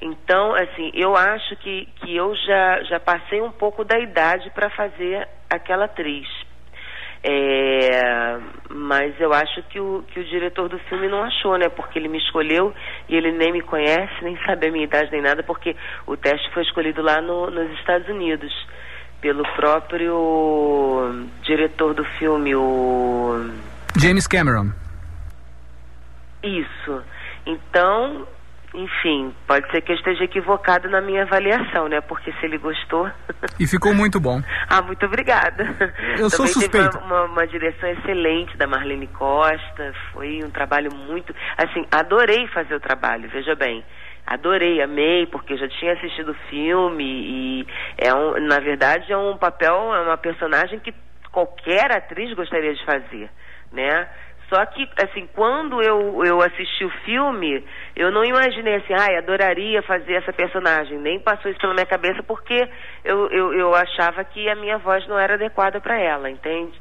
Então, 0.00 0.54
assim, 0.54 0.90
eu 0.94 1.16
acho 1.16 1.56
que, 1.56 1.86
que 1.96 2.14
eu 2.16 2.34
já, 2.34 2.82
já 2.84 3.00
passei 3.00 3.40
um 3.40 3.50
pouco 3.50 3.84
da 3.84 3.98
idade 3.98 4.50
para 4.50 4.70
fazer 4.70 5.26
aquela 5.50 5.86
atriz. 5.86 6.28
É, 7.22 8.38
mas 8.70 9.18
eu 9.20 9.32
acho 9.32 9.60
que 9.64 9.80
o, 9.80 10.04
que 10.06 10.20
o 10.20 10.24
diretor 10.24 10.68
do 10.68 10.78
filme 10.78 11.08
não 11.08 11.24
achou, 11.24 11.56
né? 11.58 11.68
Porque 11.68 11.98
ele 11.98 12.08
me 12.08 12.18
escolheu 12.18 12.72
e 13.08 13.16
ele 13.16 13.32
nem 13.32 13.52
me 13.52 13.60
conhece, 13.60 14.12
nem 14.22 14.38
sabe 14.44 14.68
a 14.68 14.70
minha 14.70 14.84
idade 14.84 15.10
nem 15.10 15.20
nada, 15.20 15.42
porque 15.42 15.74
o 16.06 16.16
teste 16.16 16.48
foi 16.52 16.62
escolhido 16.62 17.02
lá 17.02 17.20
no, 17.20 17.50
nos 17.50 17.70
Estados 17.78 18.08
Unidos 18.08 18.52
pelo 19.20 19.42
próprio 19.56 21.26
diretor 21.42 21.92
do 21.92 22.04
filme, 22.04 22.54
o 22.54 23.50
James 23.96 24.28
Cameron. 24.28 24.70
Isso. 26.40 27.02
Então, 27.44 28.28
enfim, 28.74 29.34
pode 29.46 29.70
ser 29.70 29.80
que 29.80 29.92
eu 29.92 29.96
esteja 29.96 30.24
equivocado 30.24 30.88
na 30.90 31.00
minha 31.00 31.22
avaliação, 31.22 31.88
né? 31.88 32.00
Porque 32.02 32.32
se 32.32 32.44
ele 32.44 32.58
gostou. 32.58 33.10
E 33.58 33.66
ficou 33.66 33.94
muito 33.94 34.20
bom. 34.20 34.42
ah, 34.68 34.82
muito 34.82 35.06
obrigada. 35.06 35.64
Eu 36.18 36.28
sou 36.28 36.46
Também 36.46 36.52
suspeito. 36.52 36.90
Teve 36.90 37.04
uma, 37.04 37.22
uma, 37.22 37.32
uma, 37.32 37.46
direção 37.46 37.88
excelente 37.88 38.56
da 38.58 38.66
Marlene 38.66 39.06
Costa. 39.06 39.94
Foi 40.12 40.44
um 40.44 40.50
trabalho 40.50 40.90
muito. 40.94 41.34
Assim, 41.56 41.86
adorei 41.90 42.46
fazer 42.48 42.74
o 42.74 42.80
trabalho, 42.80 43.28
veja 43.30 43.54
bem. 43.54 43.82
Adorei, 44.26 44.82
amei, 44.82 45.26
porque 45.26 45.54
eu 45.54 45.58
já 45.58 45.68
tinha 45.68 45.94
assistido 45.94 46.32
o 46.32 46.50
filme 46.50 47.04
e 47.04 47.66
é 47.96 48.12
um, 48.12 48.38
na 48.46 48.60
verdade 48.60 49.10
é 49.10 49.16
um 49.16 49.38
papel, 49.38 49.94
é 49.94 50.02
uma 50.02 50.18
personagem 50.18 50.78
que 50.78 50.92
qualquer 51.32 51.90
atriz 51.90 52.34
gostaria 52.34 52.74
de 52.74 52.84
fazer, 52.84 53.30
né? 53.72 54.06
Só 54.48 54.64
que, 54.66 54.88
assim, 55.02 55.28
quando 55.34 55.82
eu, 55.82 56.24
eu 56.24 56.40
assisti 56.40 56.84
o 56.84 56.90
filme, 57.04 57.62
eu 57.94 58.10
não 58.10 58.24
imaginei 58.24 58.76
assim, 58.76 58.94
ai, 58.98 59.16
adoraria 59.16 59.82
fazer 59.82 60.14
essa 60.14 60.32
personagem. 60.32 60.98
Nem 60.98 61.20
passou 61.20 61.50
isso 61.50 61.60
pela 61.60 61.74
minha 61.74 61.86
cabeça 61.86 62.22
porque 62.22 62.66
eu, 63.04 63.28
eu, 63.30 63.52
eu 63.52 63.74
achava 63.74 64.24
que 64.24 64.48
a 64.48 64.54
minha 64.54 64.78
voz 64.78 65.06
não 65.06 65.18
era 65.18 65.34
adequada 65.34 65.80
para 65.80 66.00
ela, 66.00 66.30
entende? 66.30 66.72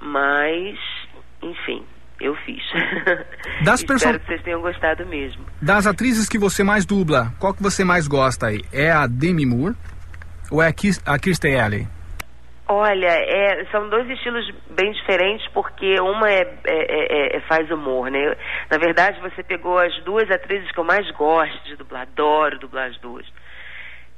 Mas, 0.00 0.78
enfim, 1.42 1.84
eu 2.20 2.36
fiz. 2.36 2.62
Das 3.64 3.80
Espero 3.80 3.98
person... 3.98 4.18
que 4.20 4.26
vocês 4.26 4.42
tenham 4.42 4.60
gostado 4.60 5.04
mesmo. 5.06 5.44
Das 5.60 5.86
atrizes 5.86 6.28
que 6.28 6.38
você 6.38 6.62
mais 6.62 6.86
dubla, 6.86 7.32
qual 7.40 7.52
que 7.52 7.62
você 7.62 7.84
mais 7.84 8.06
gosta 8.06 8.46
aí? 8.46 8.60
É 8.72 8.92
a 8.92 9.08
Demi 9.08 9.44
Moore 9.44 9.74
ou 10.52 10.62
é 10.62 10.68
a 10.68 11.18
Kirsten 11.18 11.60
Alley? 11.60 11.88
Olha, 12.74 13.06
é, 13.06 13.66
são 13.66 13.86
dois 13.90 14.08
estilos 14.08 14.50
bem 14.70 14.92
diferentes 14.92 15.46
porque 15.48 16.00
uma 16.00 16.30
é, 16.30 16.40
é, 16.64 17.36
é, 17.36 17.40
faz 17.40 17.70
humor, 17.70 18.10
né? 18.10 18.34
Na 18.70 18.78
verdade, 18.78 19.20
você 19.20 19.42
pegou 19.42 19.78
as 19.78 19.94
duas 20.04 20.30
atrizes 20.30 20.72
que 20.72 20.78
eu 20.78 20.84
mais 20.84 21.08
gosto 21.10 21.62
de 21.64 21.76
dublar, 21.76 22.02
adoro 22.02 22.58
dublar 22.58 22.88
as 22.88 22.96
duas. 22.96 23.26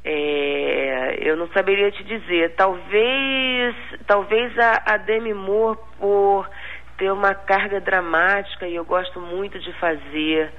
É, 0.05 1.16
eu 1.20 1.36
não 1.36 1.48
saberia 1.48 1.90
te 1.90 2.05
dizer. 2.05 2.55
Talvez, 2.55 3.74
talvez 4.06 4.56
a, 4.56 4.82
a 4.86 4.97
Demi 4.98 5.35
Moore 5.35 5.78
por 5.98 6.48
ter 6.97 7.10
uma 7.10 7.35
carga 7.35 7.81
dramática 7.81 8.68
e 8.68 8.76
eu 8.76 8.85
gosto 8.85 9.20
muito 9.20 9.59
de 9.59 9.72
fazer 9.81 10.52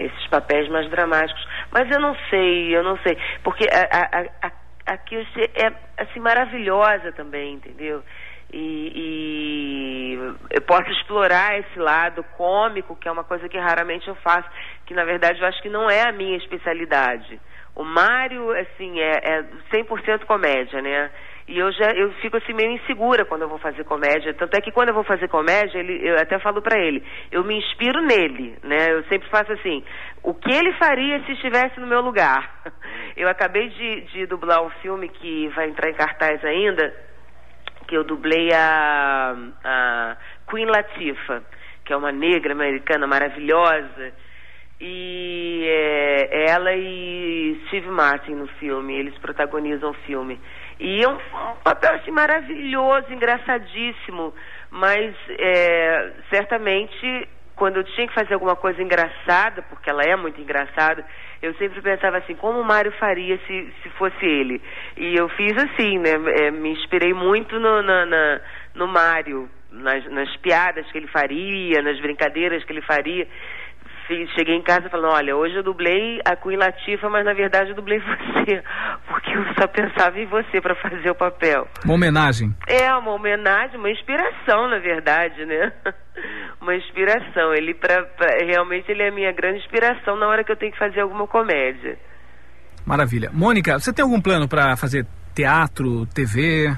esses 0.00 0.26
papéis 0.28 0.66
mais 0.70 0.88
dramáticos. 0.88 1.46
Mas 1.70 1.90
eu 1.90 2.00
não 2.00 2.16
sei, 2.30 2.74
eu 2.74 2.82
não 2.82 2.96
sei, 2.98 3.18
porque 3.42 3.66
a, 3.70 4.20
a, 4.20 4.48
a 4.48 4.63
a 4.86 4.96
Kirsten 4.96 5.48
é 5.54 5.72
assim 6.02 6.20
maravilhosa 6.20 7.12
também, 7.12 7.54
entendeu? 7.54 8.02
E, 8.52 8.92
e, 8.94 10.34
eu 10.50 10.60
posso 10.62 10.88
explorar 10.90 11.58
esse 11.58 11.78
lado 11.78 12.22
cômico, 12.36 12.94
que 12.94 13.08
é 13.08 13.12
uma 13.12 13.24
coisa 13.24 13.48
que 13.48 13.58
raramente 13.58 14.06
eu 14.06 14.14
faço, 14.16 14.48
que 14.86 14.94
na 14.94 15.04
verdade 15.04 15.40
eu 15.40 15.46
acho 15.46 15.60
que 15.62 15.68
não 15.68 15.90
é 15.90 16.02
a 16.02 16.12
minha 16.12 16.36
especialidade. 16.36 17.40
O 17.74 17.82
Mário, 17.82 18.52
assim, 18.52 19.00
é, 19.00 19.40
é 19.40 19.42
100% 19.72 20.24
comédia, 20.26 20.80
né? 20.80 21.10
E 21.46 21.58
eu 21.58 21.70
já 21.72 21.90
eu 21.92 22.10
fico 22.14 22.38
assim 22.38 22.54
meio 22.54 22.72
insegura 22.72 23.24
quando 23.26 23.42
eu 23.42 23.48
vou 23.48 23.58
fazer 23.58 23.84
comédia. 23.84 24.32
Tanto 24.32 24.56
é 24.56 24.60
que 24.62 24.72
quando 24.72 24.88
eu 24.88 24.94
vou 24.94 25.04
fazer 25.04 25.28
comédia, 25.28 25.78
ele, 25.78 26.00
eu 26.08 26.16
até 26.16 26.38
falo 26.38 26.62
para 26.62 26.78
ele, 26.78 27.04
eu 27.30 27.44
me 27.44 27.58
inspiro 27.58 28.00
nele, 28.00 28.56
né? 28.62 28.92
Eu 28.92 29.04
sempre 29.04 29.28
faço 29.28 29.52
assim, 29.52 29.84
o 30.22 30.32
que 30.32 30.50
ele 30.50 30.72
faria 30.74 31.22
se 31.24 31.32
estivesse 31.32 31.78
no 31.78 31.86
meu 31.86 32.00
lugar? 32.00 32.62
Eu 33.16 33.28
acabei 33.28 33.68
de, 33.68 34.00
de 34.12 34.26
dublar 34.26 34.60
um 34.60 34.70
filme 34.82 35.08
que 35.08 35.46
vai 35.54 35.68
entrar 35.68 35.88
em 35.88 35.94
cartaz 35.94 36.44
ainda, 36.44 36.92
que 37.86 37.96
eu 37.96 38.02
dublei 38.02 38.48
a, 38.52 39.36
a 39.62 40.16
Queen 40.50 40.66
Latifah, 40.66 41.40
que 41.84 41.92
é 41.92 41.96
uma 41.96 42.10
negra 42.10 42.52
americana 42.52 43.06
maravilhosa. 43.06 44.12
E 44.80 45.64
é, 45.64 46.50
ela 46.50 46.74
e 46.74 47.62
Steve 47.68 47.88
Martin 47.88 48.32
no 48.32 48.48
filme, 48.58 48.98
eles 48.98 49.16
protagonizam 49.18 49.90
o 49.90 50.00
filme. 50.06 50.40
E 50.78 51.02
é 51.02 51.08
um, 51.08 51.14
um 51.14 51.56
papel 51.62 51.94
assim, 51.94 52.10
maravilhoso, 52.10 53.12
engraçadíssimo, 53.12 54.34
mas 54.70 55.14
é, 55.38 56.12
certamente 56.30 57.28
quando 57.56 57.76
eu 57.76 57.84
tinha 57.84 58.06
que 58.06 58.14
fazer 58.14 58.34
alguma 58.34 58.56
coisa 58.56 58.82
engraçada, 58.82 59.62
porque 59.62 59.88
ela 59.88 60.02
é 60.02 60.16
muito 60.16 60.40
engraçada, 60.40 61.04
eu 61.40 61.54
sempre 61.54 61.80
pensava 61.80 62.18
assim, 62.18 62.34
como 62.34 62.60
o 62.60 62.64
Mário 62.64 62.92
faria 62.92 63.38
se, 63.46 63.72
se 63.82 63.88
fosse 63.90 64.24
ele? 64.24 64.60
E 64.96 65.14
eu 65.14 65.28
fiz 65.30 65.52
assim, 65.56 65.98
né? 65.98 66.10
É, 66.40 66.50
me 66.50 66.70
inspirei 66.70 67.12
muito 67.12 67.58
no, 67.60 67.82
na, 67.82 68.06
na, 68.06 68.40
no 68.74 68.88
Mário, 68.88 69.48
nas, 69.70 70.04
nas 70.10 70.36
piadas 70.38 70.90
que 70.90 70.98
ele 70.98 71.06
faria, 71.08 71.82
nas 71.82 72.00
brincadeiras 72.00 72.64
que 72.64 72.72
ele 72.72 72.82
faria. 72.82 73.26
Cheguei 74.06 74.54
em 74.56 74.62
casa 74.62 74.88
falando, 74.90 75.12
olha, 75.14 75.34
hoje 75.36 75.54
eu 75.54 75.62
dublei 75.62 76.20
a 76.24 76.36
Queen 76.36 76.56
Latifa, 76.58 77.08
mas 77.08 77.24
na 77.24 77.32
verdade 77.32 77.70
eu 77.70 77.76
dublei 77.76 77.98
você, 78.04 78.62
porque 79.08 79.30
eu 79.34 79.44
só 79.58 79.66
pensava 79.66 80.18
em 80.20 80.26
você 80.26 80.60
para 80.60 80.74
fazer 80.74 81.10
o 81.10 81.14
papel. 81.14 81.66
Uma 81.84 81.94
homenagem. 81.94 82.54
É 82.66 82.94
uma 82.94 83.12
homenagem, 83.12 83.78
uma 83.78 83.90
inspiração, 83.90 84.68
na 84.68 84.78
verdade, 84.78 85.44
né? 85.46 85.72
Uma 86.60 86.76
inspiração. 86.76 87.52
Ele 87.52 87.74
pra, 87.74 88.04
pra- 88.04 88.38
realmente 88.46 88.90
ele 88.90 89.02
é 89.02 89.08
a 89.08 89.12
minha 89.12 89.32
grande 89.32 89.58
inspiração 89.58 90.16
na 90.16 90.26
hora 90.28 90.44
que 90.44 90.50
eu 90.52 90.56
tenho 90.56 90.70
que 90.72 90.78
fazer 90.78 91.00
alguma 91.00 91.26
comédia. 91.26 91.98
Maravilha. 92.86 93.30
Mônica, 93.32 93.78
você 93.78 93.92
tem 93.92 94.02
algum 94.02 94.20
plano 94.20 94.48
para 94.48 94.76
fazer 94.76 95.04
teatro, 95.34 96.06
TV? 96.06 96.68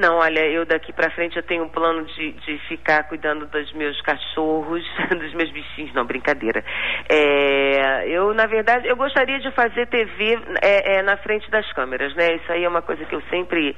Não, 0.00 0.16
olha, 0.16 0.40
eu 0.46 0.64
daqui 0.64 0.94
pra 0.94 1.10
frente 1.10 1.36
eu 1.36 1.42
tenho 1.42 1.62
um 1.62 1.68
plano 1.68 2.06
de, 2.06 2.32
de 2.32 2.58
ficar 2.68 3.04
cuidando 3.04 3.44
dos 3.44 3.70
meus 3.74 4.00
cachorros, 4.00 4.82
dos 5.12 5.34
meus 5.34 5.50
bichinhos, 5.50 5.92
não, 5.92 6.06
brincadeira. 6.06 6.64
É, 7.06 8.08
eu, 8.08 8.32
na 8.32 8.46
verdade, 8.46 8.88
eu 8.88 8.96
gostaria 8.96 9.38
de 9.40 9.50
fazer 9.50 9.86
TV 9.88 10.38
é, 10.62 10.94
é, 10.96 11.02
na 11.02 11.18
frente 11.18 11.50
das 11.50 11.70
câmeras, 11.74 12.14
né? 12.14 12.36
Isso 12.36 12.50
aí 12.50 12.64
é 12.64 12.68
uma 12.68 12.80
coisa 12.80 13.04
que 13.04 13.14
eu 13.14 13.20
sempre, 13.28 13.76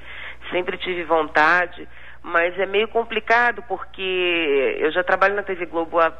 sempre 0.52 0.78
tive 0.78 1.02
vontade, 1.02 1.88
mas 2.22 2.56
é 2.56 2.66
meio 2.66 2.86
complicado 2.86 3.60
porque 3.66 4.76
eu 4.78 4.92
já 4.92 5.02
trabalho 5.02 5.34
na 5.34 5.42
TV 5.42 5.66
Globo 5.66 5.98
há 5.98 6.12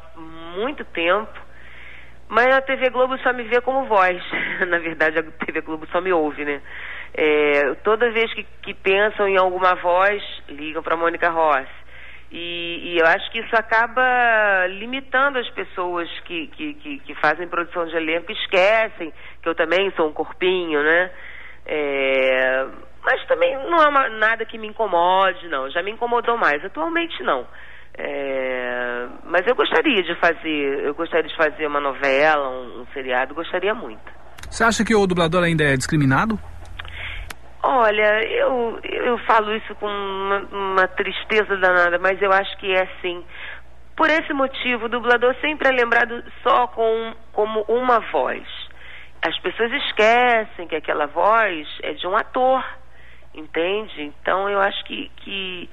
muito 0.57 0.83
tempo, 0.83 1.39
mas 2.27 2.53
a 2.53 2.59
TV 2.59 2.89
Globo 2.89 3.17
só 3.19 3.31
me 3.31 3.43
vê 3.43 3.61
como 3.61 3.85
voz. 3.85 4.21
Na 4.67 4.79
verdade, 4.79 5.19
a 5.19 5.23
TV 5.45 5.61
Globo 5.61 5.87
só 5.93 6.01
me 6.01 6.11
ouve, 6.11 6.43
né? 6.43 6.61
É, 7.15 7.75
toda 7.83 8.11
vez 8.11 8.33
que, 8.33 8.43
que 8.63 8.73
pensam 8.73 9.27
em 9.27 9.37
alguma 9.37 9.75
voz, 9.75 10.21
ligam 10.49 10.81
para 10.81 10.97
Mônica 10.97 11.29
Rossi. 11.29 11.67
E, 12.31 12.93
e 12.93 12.97
eu 12.99 13.05
acho 13.05 13.29
que 13.31 13.39
isso 13.39 13.55
acaba 13.55 14.65
limitando 14.67 15.37
as 15.37 15.47
pessoas 15.51 16.09
que, 16.25 16.47
que, 16.47 16.73
que, 16.73 16.99
que 16.99 17.15
fazem 17.15 17.47
produção 17.47 17.85
de 17.85 17.95
elenco, 17.95 18.31
esquecem 18.31 19.13
que 19.41 19.47
eu 19.47 19.53
também 19.53 19.91
sou 19.95 20.09
um 20.09 20.13
corpinho, 20.13 20.81
né? 20.81 21.11
É, 21.65 22.65
mas 23.03 23.23
também 23.27 23.55
não 23.69 23.77
é 23.83 23.87
uma- 23.87 24.09
nada 24.09 24.45
que 24.45 24.57
me 24.57 24.67
incomode, 24.67 25.47
não. 25.47 25.69
Já 25.69 25.83
me 25.83 25.91
incomodou 25.91 26.35
mais. 26.35 26.65
Atualmente, 26.65 27.21
não. 27.21 27.45
É, 27.95 29.05
mas 29.25 29.45
eu 29.45 29.53
gostaria 29.53 30.01
de 30.01 30.15
fazer, 30.15 30.83
eu 30.83 30.95
gostaria 30.95 31.29
de 31.29 31.35
fazer 31.37 31.67
uma 31.67 31.79
novela, 31.79 32.49
um, 32.49 32.81
um 32.81 32.85
seriado, 32.93 33.35
gostaria 33.35 33.75
muito. 33.75 34.11
Você 34.49 34.63
acha 34.63 34.83
que 34.83 34.95
o 34.95 35.05
dublador 35.05 35.43
ainda 35.43 35.63
é 35.63 35.77
discriminado? 35.77 36.39
Olha, 37.65 38.21
eu, 38.29 38.79
eu 38.83 39.17
falo 39.19 39.55
isso 39.55 39.73
com 39.75 39.87
uma, 39.87 40.39
uma 40.51 40.87
tristeza 40.89 41.55
danada, 41.57 41.97
mas 41.97 42.21
eu 42.21 42.31
acho 42.31 42.57
que 42.57 42.69
é 42.73 42.83
assim. 42.83 43.23
Por 43.95 44.09
esse 44.09 44.33
motivo, 44.33 44.85
o 44.85 44.89
dublador 44.89 45.33
sempre 45.39 45.69
é 45.69 45.71
lembrado 45.71 46.21
só 46.45 46.67
com, 46.67 47.13
como 47.31 47.61
uma 47.69 47.99
voz. 48.11 48.43
As 49.25 49.37
pessoas 49.39 49.71
esquecem 49.71 50.67
que 50.67 50.75
aquela 50.75 51.05
voz 51.07 51.65
é 51.83 51.93
de 51.93 52.05
um 52.05 52.17
ator, 52.17 52.61
entende? 53.33 54.01
Então 54.01 54.49
eu 54.49 54.59
acho 54.59 54.83
que, 54.83 55.09
que, 55.17 55.69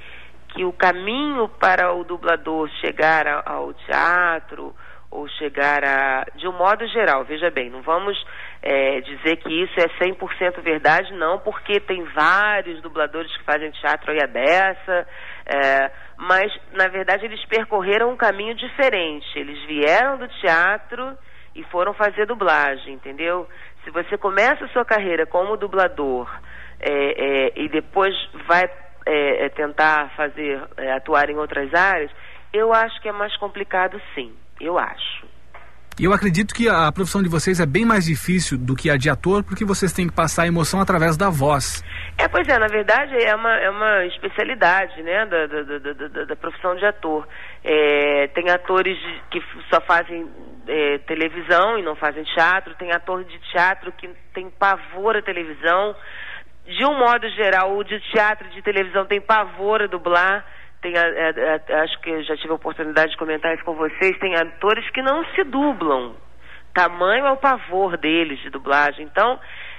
que 0.50 0.64
o 0.64 0.72
caminho 0.72 1.48
para 1.48 1.92
o 1.92 2.04
dublador 2.04 2.68
chegar 2.80 3.26
a- 3.26 3.42
ao 3.46 3.72
teatro 3.74 4.76
ou 5.10 5.28
chegar 5.28 5.84
a. 5.84 6.24
De 6.36 6.46
um 6.46 6.52
modo 6.52 6.86
geral, 6.88 7.24
veja 7.24 7.50
bem, 7.50 7.68
não 7.68 7.82
vamos 7.82 8.16
é, 8.62 9.00
dizer 9.00 9.36
que 9.36 9.52
isso 9.62 9.74
é 9.78 9.88
100% 10.04 10.60
verdade, 10.62 11.12
não, 11.14 11.38
porque 11.38 11.80
tem 11.80 12.04
vários 12.04 12.80
dubladores 12.80 13.34
que 13.36 13.44
fazem 13.44 13.70
teatro 13.72 14.12
aí 14.12 14.18
a 14.22 14.26
dessa, 14.26 15.08
é, 15.46 15.90
mas 16.16 16.52
na 16.72 16.88
verdade 16.88 17.24
eles 17.24 17.44
percorreram 17.46 18.10
um 18.10 18.16
caminho 18.16 18.54
diferente. 18.54 19.26
Eles 19.38 19.60
vieram 19.66 20.18
do 20.18 20.28
teatro 20.28 21.16
e 21.54 21.64
foram 21.64 21.92
fazer 21.94 22.26
dublagem, 22.26 22.94
entendeu? 22.94 23.48
Se 23.84 23.90
você 23.90 24.16
começa 24.16 24.64
a 24.64 24.68
sua 24.68 24.84
carreira 24.84 25.26
como 25.26 25.56
dublador 25.56 26.30
é, 26.78 26.92
é, 26.92 27.52
e 27.56 27.68
depois 27.68 28.14
vai 28.46 28.64
é, 29.06 29.46
é, 29.46 29.48
tentar 29.48 30.10
fazer 30.16 30.60
atuar 30.94 31.30
em 31.30 31.36
outras 31.36 31.72
áreas, 31.74 32.10
eu 32.52 32.72
acho 32.72 33.00
que 33.00 33.08
é 33.08 33.12
mais 33.12 33.36
complicado, 33.36 34.00
sim. 34.14 34.34
Eu 34.60 34.78
acho. 34.78 35.20
E 35.98 36.04
eu 36.04 36.12
acredito 36.14 36.54
que 36.54 36.66
a 36.68 36.90
profissão 36.90 37.22
de 37.22 37.28
vocês 37.28 37.60
é 37.60 37.66
bem 37.66 37.84
mais 37.84 38.04
difícil 38.06 38.56
do 38.56 38.74
que 38.74 38.88
a 38.90 38.96
de 38.96 39.10
ator, 39.10 39.44
porque 39.44 39.66
vocês 39.66 39.92
têm 39.92 40.06
que 40.08 40.14
passar 40.14 40.44
a 40.44 40.46
emoção 40.46 40.80
através 40.80 41.14
da 41.16 41.28
voz. 41.28 41.84
É, 42.16 42.26
pois 42.26 42.48
é, 42.48 42.58
na 42.58 42.68
verdade 42.68 43.14
é 43.22 43.34
uma, 43.34 43.54
é 43.56 43.68
uma 43.68 44.06
especialidade, 44.06 45.02
né, 45.02 45.26
da, 45.26 45.46
da, 45.46 45.62
da, 45.62 45.78
da- 46.08 46.24
da- 46.24 46.36
profissão 46.36 46.74
de 46.76 46.86
ator. 46.86 47.28
É, 47.62 48.28
tem 48.28 48.48
atores 48.50 48.96
que 49.30 49.42
só 49.70 49.78
fazem 49.82 50.26
é, 50.66 50.98
televisão 50.98 51.78
e 51.78 51.82
não 51.82 51.94
fazem 51.96 52.24
teatro, 52.24 52.74
tem 52.76 52.92
ator 52.92 53.22
de 53.24 53.38
teatro 53.52 53.92
que 53.92 54.08
tem 54.32 54.48
pavor 54.48 55.16
à 55.16 55.22
televisão. 55.22 55.94
De 56.66 56.84
um 56.86 56.98
modo 56.98 57.28
geral, 57.30 57.76
o 57.76 57.84
de 57.84 57.98
teatro 58.12 58.46
e 58.50 58.54
de 58.54 58.62
televisão 58.62 59.04
tem 59.04 59.20
pavor 59.20 59.82
a 59.82 59.86
dublar. 59.86 60.46
Tem, 60.82 60.96
a- 60.96 61.02
a- 61.02 61.76
a- 61.78 61.82
acho 61.82 62.00
que 62.00 62.22
já 62.22 62.36
tive 62.36 62.52
a 62.52 62.56
oportunidade 62.56 63.12
de 63.12 63.18
comentar 63.18 63.54
isso 63.54 63.64
com 63.64 63.74
vocês, 63.74 64.18
tem 64.18 64.34
atores 64.36 64.88
que 64.90 65.02
não 65.02 65.24
se 65.34 65.44
dublam. 65.44 66.14
Tamanho 66.72 67.26
é 67.26 67.30
o 67.32 67.36
pavor 67.36 67.96
deles 67.98 68.38
de 68.40 68.48
dublagem. 68.50 69.04
Então, 69.04 69.38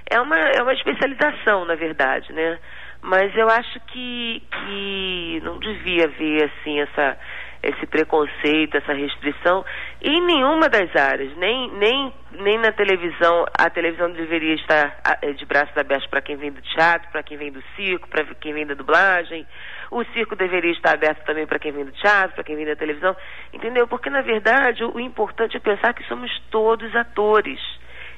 é 0.09 0.19
uma, 0.19 0.37
é 0.37 0.61
uma 0.61 0.73
especialização, 0.73 1.65
na 1.65 1.75
verdade, 1.75 2.31
né? 2.33 2.59
Mas 3.01 3.35
eu 3.35 3.49
acho 3.49 3.79
que, 3.87 4.43
que 4.51 5.41
não 5.43 5.57
devia 5.57 6.03
haver, 6.05 6.43
assim, 6.43 6.79
essa, 6.81 7.17
esse 7.63 7.87
preconceito, 7.87 8.77
essa 8.77 8.93
restrição 8.93 9.65
em 10.03 10.19
nenhuma 10.21 10.67
das 10.67 10.95
áreas, 10.95 11.35
nem, 11.37 11.69
nem, 11.73 12.13
nem 12.31 12.57
na 12.57 12.71
televisão. 12.71 13.45
A 13.57 13.69
televisão 13.69 14.11
deveria 14.11 14.55
estar 14.55 14.97
eh, 15.21 15.31
de 15.33 15.45
braços 15.45 15.77
abertos 15.77 16.07
para 16.09 16.21
quem 16.21 16.35
vem 16.37 16.51
do 16.51 16.61
teatro, 16.61 17.07
para 17.11 17.21
quem 17.21 17.37
vem 17.37 17.51
do 17.51 17.61
circo, 17.75 18.07
para 18.09 18.25
quem 18.35 18.53
vem 18.53 18.65
da 18.65 18.73
dublagem. 18.73 19.45
O 19.91 20.03
circo 20.05 20.35
deveria 20.35 20.71
estar 20.71 20.93
aberto 20.93 21.23
também 21.25 21.45
para 21.45 21.59
quem 21.59 21.71
vem 21.71 21.85
do 21.85 21.91
teatro, 21.91 22.33
para 22.33 22.43
quem 22.43 22.55
vem 22.55 22.65
da 22.65 22.75
televisão, 22.75 23.15
entendeu? 23.53 23.87
Porque, 23.87 24.09
na 24.09 24.21
verdade, 24.21 24.83
o, 24.83 24.95
o 24.95 24.99
importante 24.99 25.55
é 25.55 25.59
pensar 25.59 25.93
que 25.93 26.03
somos 26.05 26.31
todos 26.49 26.95
atores. 26.95 27.59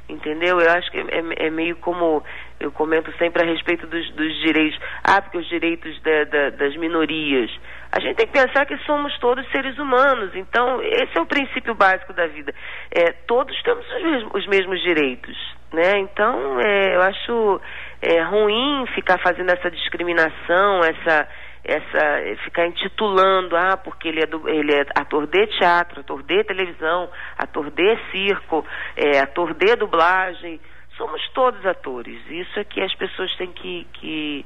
Entendeu? 0.10 0.60
Eu 0.60 0.70
acho 0.70 0.92
que 0.92 0.98
é, 1.00 1.48
é 1.48 1.50
meio 1.50 1.78
como 1.78 2.22
eu 2.60 2.72
comento 2.74 3.10
sempre 3.18 3.42
a 3.42 3.46
respeito 3.46 3.88
dos, 3.88 4.10
dos 4.12 4.36
direitos. 4.42 4.78
Ah, 5.02 5.22
porque 5.22 5.38
os 5.38 5.48
direitos 5.48 5.98
da- 6.02 6.26
da- 6.26 6.50
das 6.50 6.76
minorias. 6.76 7.50
A 7.96 8.00
gente 8.00 8.16
tem 8.16 8.26
que 8.26 8.34
pensar 8.34 8.66
que 8.66 8.76
somos 8.86 9.16
todos 9.20 9.48
seres 9.52 9.78
humanos. 9.78 10.32
Então, 10.34 10.82
esse 10.82 11.16
é 11.16 11.22
o 11.22 11.28
princípio 11.28 11.76
básico 11.76 12.12
da 12.12 12.26
vida. 12.26 12.52
É, 12.90 13.12
todos 13.28 13.56
temos 13.62 13.86
os 13.86 14.04
mesmos, 14.04 14.34
os 14.34 14.48
mesmos 14.48 14.82
direitos. 14.82 15.38
Né? 15.72 16.00
Então, 16.00 16.60
é, 16.60 16.96
eu 16.96 17.02
acho 17.04 17.62
é, 18.02 18.20
ruim 18.24 18.86
ficar 18.96 19.20
fazendo 19.20 19.52
essa 19.52 19.70
discriminação, 19.70 20.80
essa 20.80 21.28
essa 21.66 22.44
ficar 22.44 22.68
intitulando 22.68 23.56
ah 23.56 23.78
porque 23.78 24.10
ele 24.10 24.22
é 24.22 24.26
do- 24.26 24.50
ele 24.50 24.74
é 24.74 24.82
ator 25.00 25.26
de 25.28 25.48
teatro 25.48 26.02
ator 26.02 26.22
de 26.22 26.44
televisão 26.44 27.10
ator 27.38 27.72
de 27.72 27.98
circo 28.12 28.66
é, 28.98 29.20
ator 29.20 29.54
de 29.54 29.74
dublagem 29.78 30.60
somos 30.98 31.26
todos 31.30 31.66
atores 31.66 32.20
isso 32.30 32.60
é 32.60 32.66
que 32.66 32.82
as 32.82 32.94
pessoas 32.96 33.34
têm 33.38 33.50
que 33.54 33.88
que, 33.94 34.46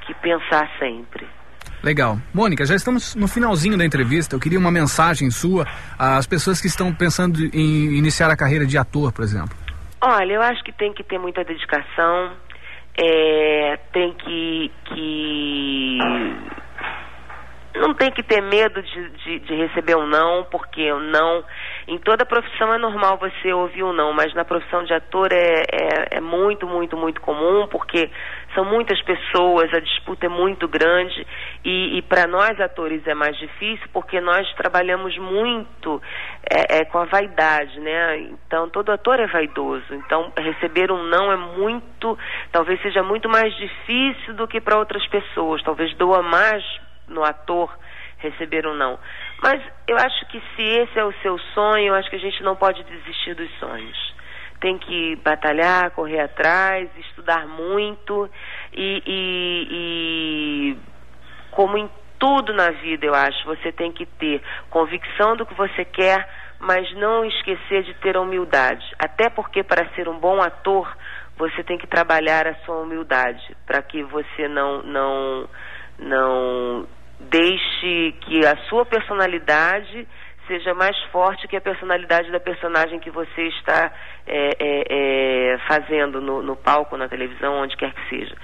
que 0.00 0.14
pensar 0.14 0.68
sempre 0.80 1.28
Legal. 1.82 2.18
Mônica, 2.34 2.64
já 2.66 2.74
estamos 2.74 3.14
no 3.14 3.28
finalzinho 3.28 3.76
da 3.78 3.84
entrevista. 3.84 4.34
Eu 4.34 4.40
queria 4.40 4.58
uma 4.58 4.70
mensagem 4.70 5.30
sua 5.30 5.66
às 5.98 6.26
pessoas 6.26 6.60
que 6.60 6.66
estão 6.66 6.92
pensando 6.92 7.38
em 7.54 7.96
iniciar 7.96 8.30
a 8.30 8.36
carreira 8.36 8.66
de 8.66 8.76
ator, 8.76 9.12
por 9.12 9.22
exemplo. 9.22 9.56
Olha, 10.00 10.32
eu 10.32 10.42
acho 10.42 10.62
que 10.62 10.72
tem 10.72 10.92
que 10.92 11.02
ter 11.02 11.18
muita 11.18 11.42
dedicação, 11.44 12.32
é, 12.96 13.78
tem 13.92 14.12
que, 14.14 14.72
que. 14.84 15.98
Não 17.76 17.94
tem 17.94 18.10
que 18.10 18.22
ter 18.22 18.40
medo 18.40 18.82
de, 18.82 19.10
de, 19.10 19.38
de 19.40 19.54
receber 19.54 19.96
um 19.96 20.06
não, 20.06 20.44
porque 20.50 20.90
o 20.92 21.00
não. 21.00 21.44
Em 21.88 21.96
toda 21.96 22.26
profissão 22.26 22.74
é 22.74 22.76
normal 22.76 23.16
você 23.16 23.50
ouvir 23.50 23.82
um 23.82 23.94
não, 23.94 24.12
mas 24.12 24.34
na 24.34 24.44
profissão 24.44 24.84
de 24.84 24.92
ator 24.92 25.32
é, 25.32 25.62
é, 25.72 26.18
é 26.18 26.20
muito, 26.20 26.66
muito, 26.66 26.98
muito 26.98 27.18
comum, 27.22 27.66
porque 27.66 28.10
são 28.54 28.62
muitas 28.62 29.00
pessoas, 29.00 29.72
a 29.72 29.80
disputa 29.80 30.26
é 30.26 30.28
muito 30.28 30.68
grande 30.68 31.26
e, 31.64 31.96
e 31.96 32.02
para 32.02 32.26
nós 32.26 32.60
atores 32.60 33.06
é 33.06 33.14
mais 33.14 33.34
difícil 33.38 33.88
porque 33.90 34.20
nós 34.20 34.46
trabalhamos 34.52 35.16
muito 35.16 36.02
é, 36.50 36.80
é, 36.80 36.84
com 36.84 36.98
a 36.98 37.06
vaidade, 37.06 37.80
né? 37.80 38.18
Então 38.18 38.68
todo 38.68 38.92
ator 38.92 39.18
é 39.18 39.26
vaidoso, 39.26 39.94
então 39.94 40.30
receber 40.36 40.92
um 40.92 41.04
não 41.04 41.32
é 41.32 41.36
muito, 41.36 42.18
talvez 42.52 42.82
seja 42.82 43.02
muito 43.02 43.30
mais 43.30 43.56
difícil 43.56 44.34
do 44.34 44.46
que 44.46 44.60
para 44.60 44.78
outras 44.78 45.06
pessoas, 45.06 45.62
talvez 45.62 45.96
doa 45.96 46.20
mais 46.20 46.62
no 47.08 47.24
ator 47.24 47.74
receber 48.18 48.66
um 48.66 48.74
não. 48.74 48.98
Mas 49.42 49.62
eu 49.86 49.96
acho 49.96 50.26
que 50.26 50.40
se 50.54 50.62
esse 50.62 50.98
é 50.98 51.04
o 51.04 51.12
seu 51.22 51.38
sonho, 51.54 51.88
eu 51.88 51.94
acho 51.94 52.10
que 52.10 52.16
a 52.16 52.20
gente 52.20 52.42
não 52.42 52.56
pode 52.56 52.82
desistir 52.84 53.34
dos 53.34 53.50
sonhos 53.58 54.08
tem 54.60 54.78
que 54.78 55.16
batalhar, 55.16 55.90
correr 55.92 56.20
atrás, 56.20 56.88
estudar 56.98 57.46
muito 57.46 58.28
e, 58.72 59.02
e- 59.06 59.68
e 59.70 60.78
como 61.50 61.78
em 61.78 61.88
tudo 62.18 62.52
na 62.52 62.70
vida, 62.70 63.06
eu 63.06 63.14
acho. 63.14 63.44
Você 63.46 63.70
tem 63.72 63.92
que 63.92 64.04
ter 64.04 64.42
convicção 64.70 65.36
do 65.36 65.46
que 65.46 65.54
você 65.54 65.84
quer, 65.84 66.28
mas 66.58 66.92
não 66.96 67.24
esquecer 67.24 67.84
de 67.84 67.94
ter 67.94 68.16
humildade. 68.16 68.84
Até 68.98 69.30
porque 69.30 69.62
para 69.62 69.88
ser 69.94 70.08
um 70.08 70.18
bom 70.18 70.42
ator, 70.42 70.92
você 71.36 71.62
tem 71.62 71.78
que 71.78 71.86
trabalhar 71.86 72.46
a 72.46 72.54
sua 72.64 72.78
humildade, 72.78 73.56
para 73.64 73.80
que 73.82 74.02
você 74.02 74.48
não 74.48 74.82
não 74.82 75.48
não 75.98 76.88
deixe 77.20 78.12
que 78.20 78.46
a 78.46 78.56
sua 78.68 78.84
personalidade 78.84 80.06
seja 80.46 80.72
mais 80.72 80.98
forte 81.12 81.46
que 81.46 81.56
a 81.56 81.60
personalidade 81.60 82.32
da 82.32 82.40
personagem 82.40 82.98
que 82.98 83.10
você 83.10 83.42
está 83.48 83.92
é, 84.26 84.56
é, 84.58 84.84
é, 84.88 85.58
fazendo 85.68 86.20
no, 86.20 86.42
no, 86.42 86.56
palco, 86.56 86.96
na 86.96 87.06
televisão, 87.06 87.60
onde 87.60 87.76
quer 87.76 87.92
que 87.92 88.08
seja. 88.08 88.34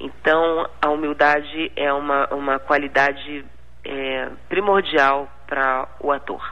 Então, 0.00 0.68
a 0.82 0.90
humildade 0.90 1.70
é 1.76 1.92
uma, 1.92 2.26
uma 2.34 2.58
qualidade 2.58 3.44
é, 3.84 4.28
primordial 4.48 5.30
para 5.46 5.88
o 6.00 6.10
ator. 6.10 6.42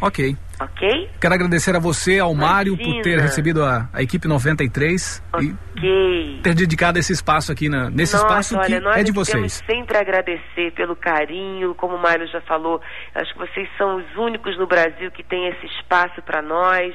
Ok. 0.00 0.36
Ok? 0.60 1.10
Quero 1.20 1.34
agradecer 1.34 1.74
a 1.76 1.78
você, 1.78 2.18
ao 2.18 2.32
Imagina. 2.32 2.52
Mário, 2.52 2.76
por 2.76 3.02
ter 3.02 3.18
recebido 3.20 3.64
a, 3.64 3.88
a 3.92 4.02
equipe 4.02 4.26
93 4.26 5.22
Ok. 5.32 5.54
e 5.82 6.40
ter 6.42 6.54
dedicado 6.54 6.98
esse 6.98 7.12
espaço 7.12 7.52
aqui, 7.52 7.68
na, 7.68 7.90
nesse 7.90 8.14
Nossa, 8.14 8.26
espaço 8.26 8.56
olha, 8.56 8.66
que 8.66 8.80
nós 8.80 8.96
é 8.96 9.02
de 9.04 9.12
temos 9.12 9.28
vocês. 9.28 9.52
sempre 9.66 9.96
agradecer 9.98 10.72
pelo 10.74 10.96
carinho, 10.96 11.74
como 11.74 11.94
o 11.96 12.02
Mário 12.02 12.26
já 12.28 12.40
falou, 12.40 12.80
acho 13.14 13.32
que 13.32 13.38
vocês 13.38 13.68
são 13.78 13.96
os 13.96 14.16
únicos 14.16 14.58
no 14.58 14.66
Brasil 14.66 15.10
que 15.12 15.22
têm 15.22 15.48
esse 15.48 15.66
espaço 15.78 16.20
para 16.22 16.42
nós. 16.42 16.94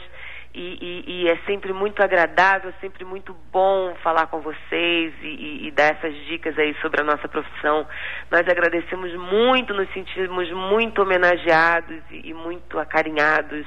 E, 0.55 0.77
e, 0.79 1.03
e, 1.07 1.29
é 1.29 1.37
sempre 1.47 1.73
muito 1.73 2.03
agradável, 2.03 2.71
sempre 2.79 3.03
muito 3.03 3.35
bom 3.51 3.95
falar 4.03 4.27
com 4.27 4.39
vocês 4.39 5.11
e, 5.23 5.65
e, 5.65 5.71
dar 5.71 5.95
essas 5.95 6.15
dicas 6.27 6.55
aí 6.59 6.75
sobre 6.79 7.01
a 7.01 7.03
nossa 7.03 7.27
profissão. 7.27 7.87
Nós 8.29 8.47
agradecemos 8.47 9.11
muito, 9.15 9.73
nos 9.73 9.91
sentimos 9.93 10.51
muito 10.51 11.01
homenageados 11.01 12.03
e, 12.11 12.31
muito 12.35 12.77
acarinhados. 12.77 13.65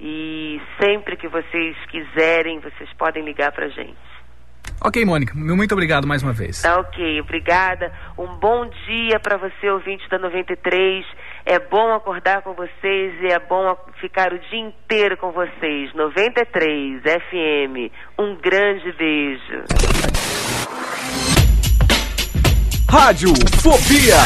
E 0.00 0.60
sempre 0.82 1.16
que 1.16 1.28
vocês 1.28 1.76
quiserem, 1.86 2.58
vocês 2.58 2.92
podem 2.98 3.24
ligar 3.24 3.52
pra 3.52 3.68
gente. 3.68 3.96
Ok, 4.82 5.04
Mônica, 5.04 5.32
muito 5.34 5.72
obrigado 5.72 6.06
mais 6.06 6.22
uma 6.22 6.32
vez. 6.32 6.60
Tá 6.60 6.78
ok, 6.80 7.20
obrigada. 7.20 7.92
Um 8.18 8.34
bom 8.34 8.68
dia 8.86 9.18
para 9.20 9.36
você, 9.36 9.70
ouvinte 9.70 10.08
da 10.08 10.18
93. 10.18 11.06
É 11.48 11.60
bom 11.60 11.94
acordar 11.94 12.42
com 12.42 12.54
vocês 12.54 13.22
e 13.22 13.28
é 13.28 13.38
bom 13.38 13.76
ficar 14.00 14.32
o 14.32 14.38
dia 14.38 14.58
inteiro 14.58 15.16
com 15.16 15.30
vocês. 15.30 15.94
93 15.94 17.00
FM. 17.00 17.92
Um 18.18 18.34
grande 18.34 18.90
beijo. 18.90 19.62
Rádio 22.90 23.28
Fobia. 23.62 24.16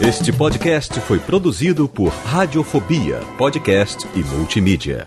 Este 0.00 0.32
podcast 0.36 1.00
foi 1.02 1.20
produzido 1.20 1.88
por 1.88 2.08
Radiofobia, 2.08 3.20
podcast 3.36 4.08
e 4.12 4.24
multimídia. 4.24 5.06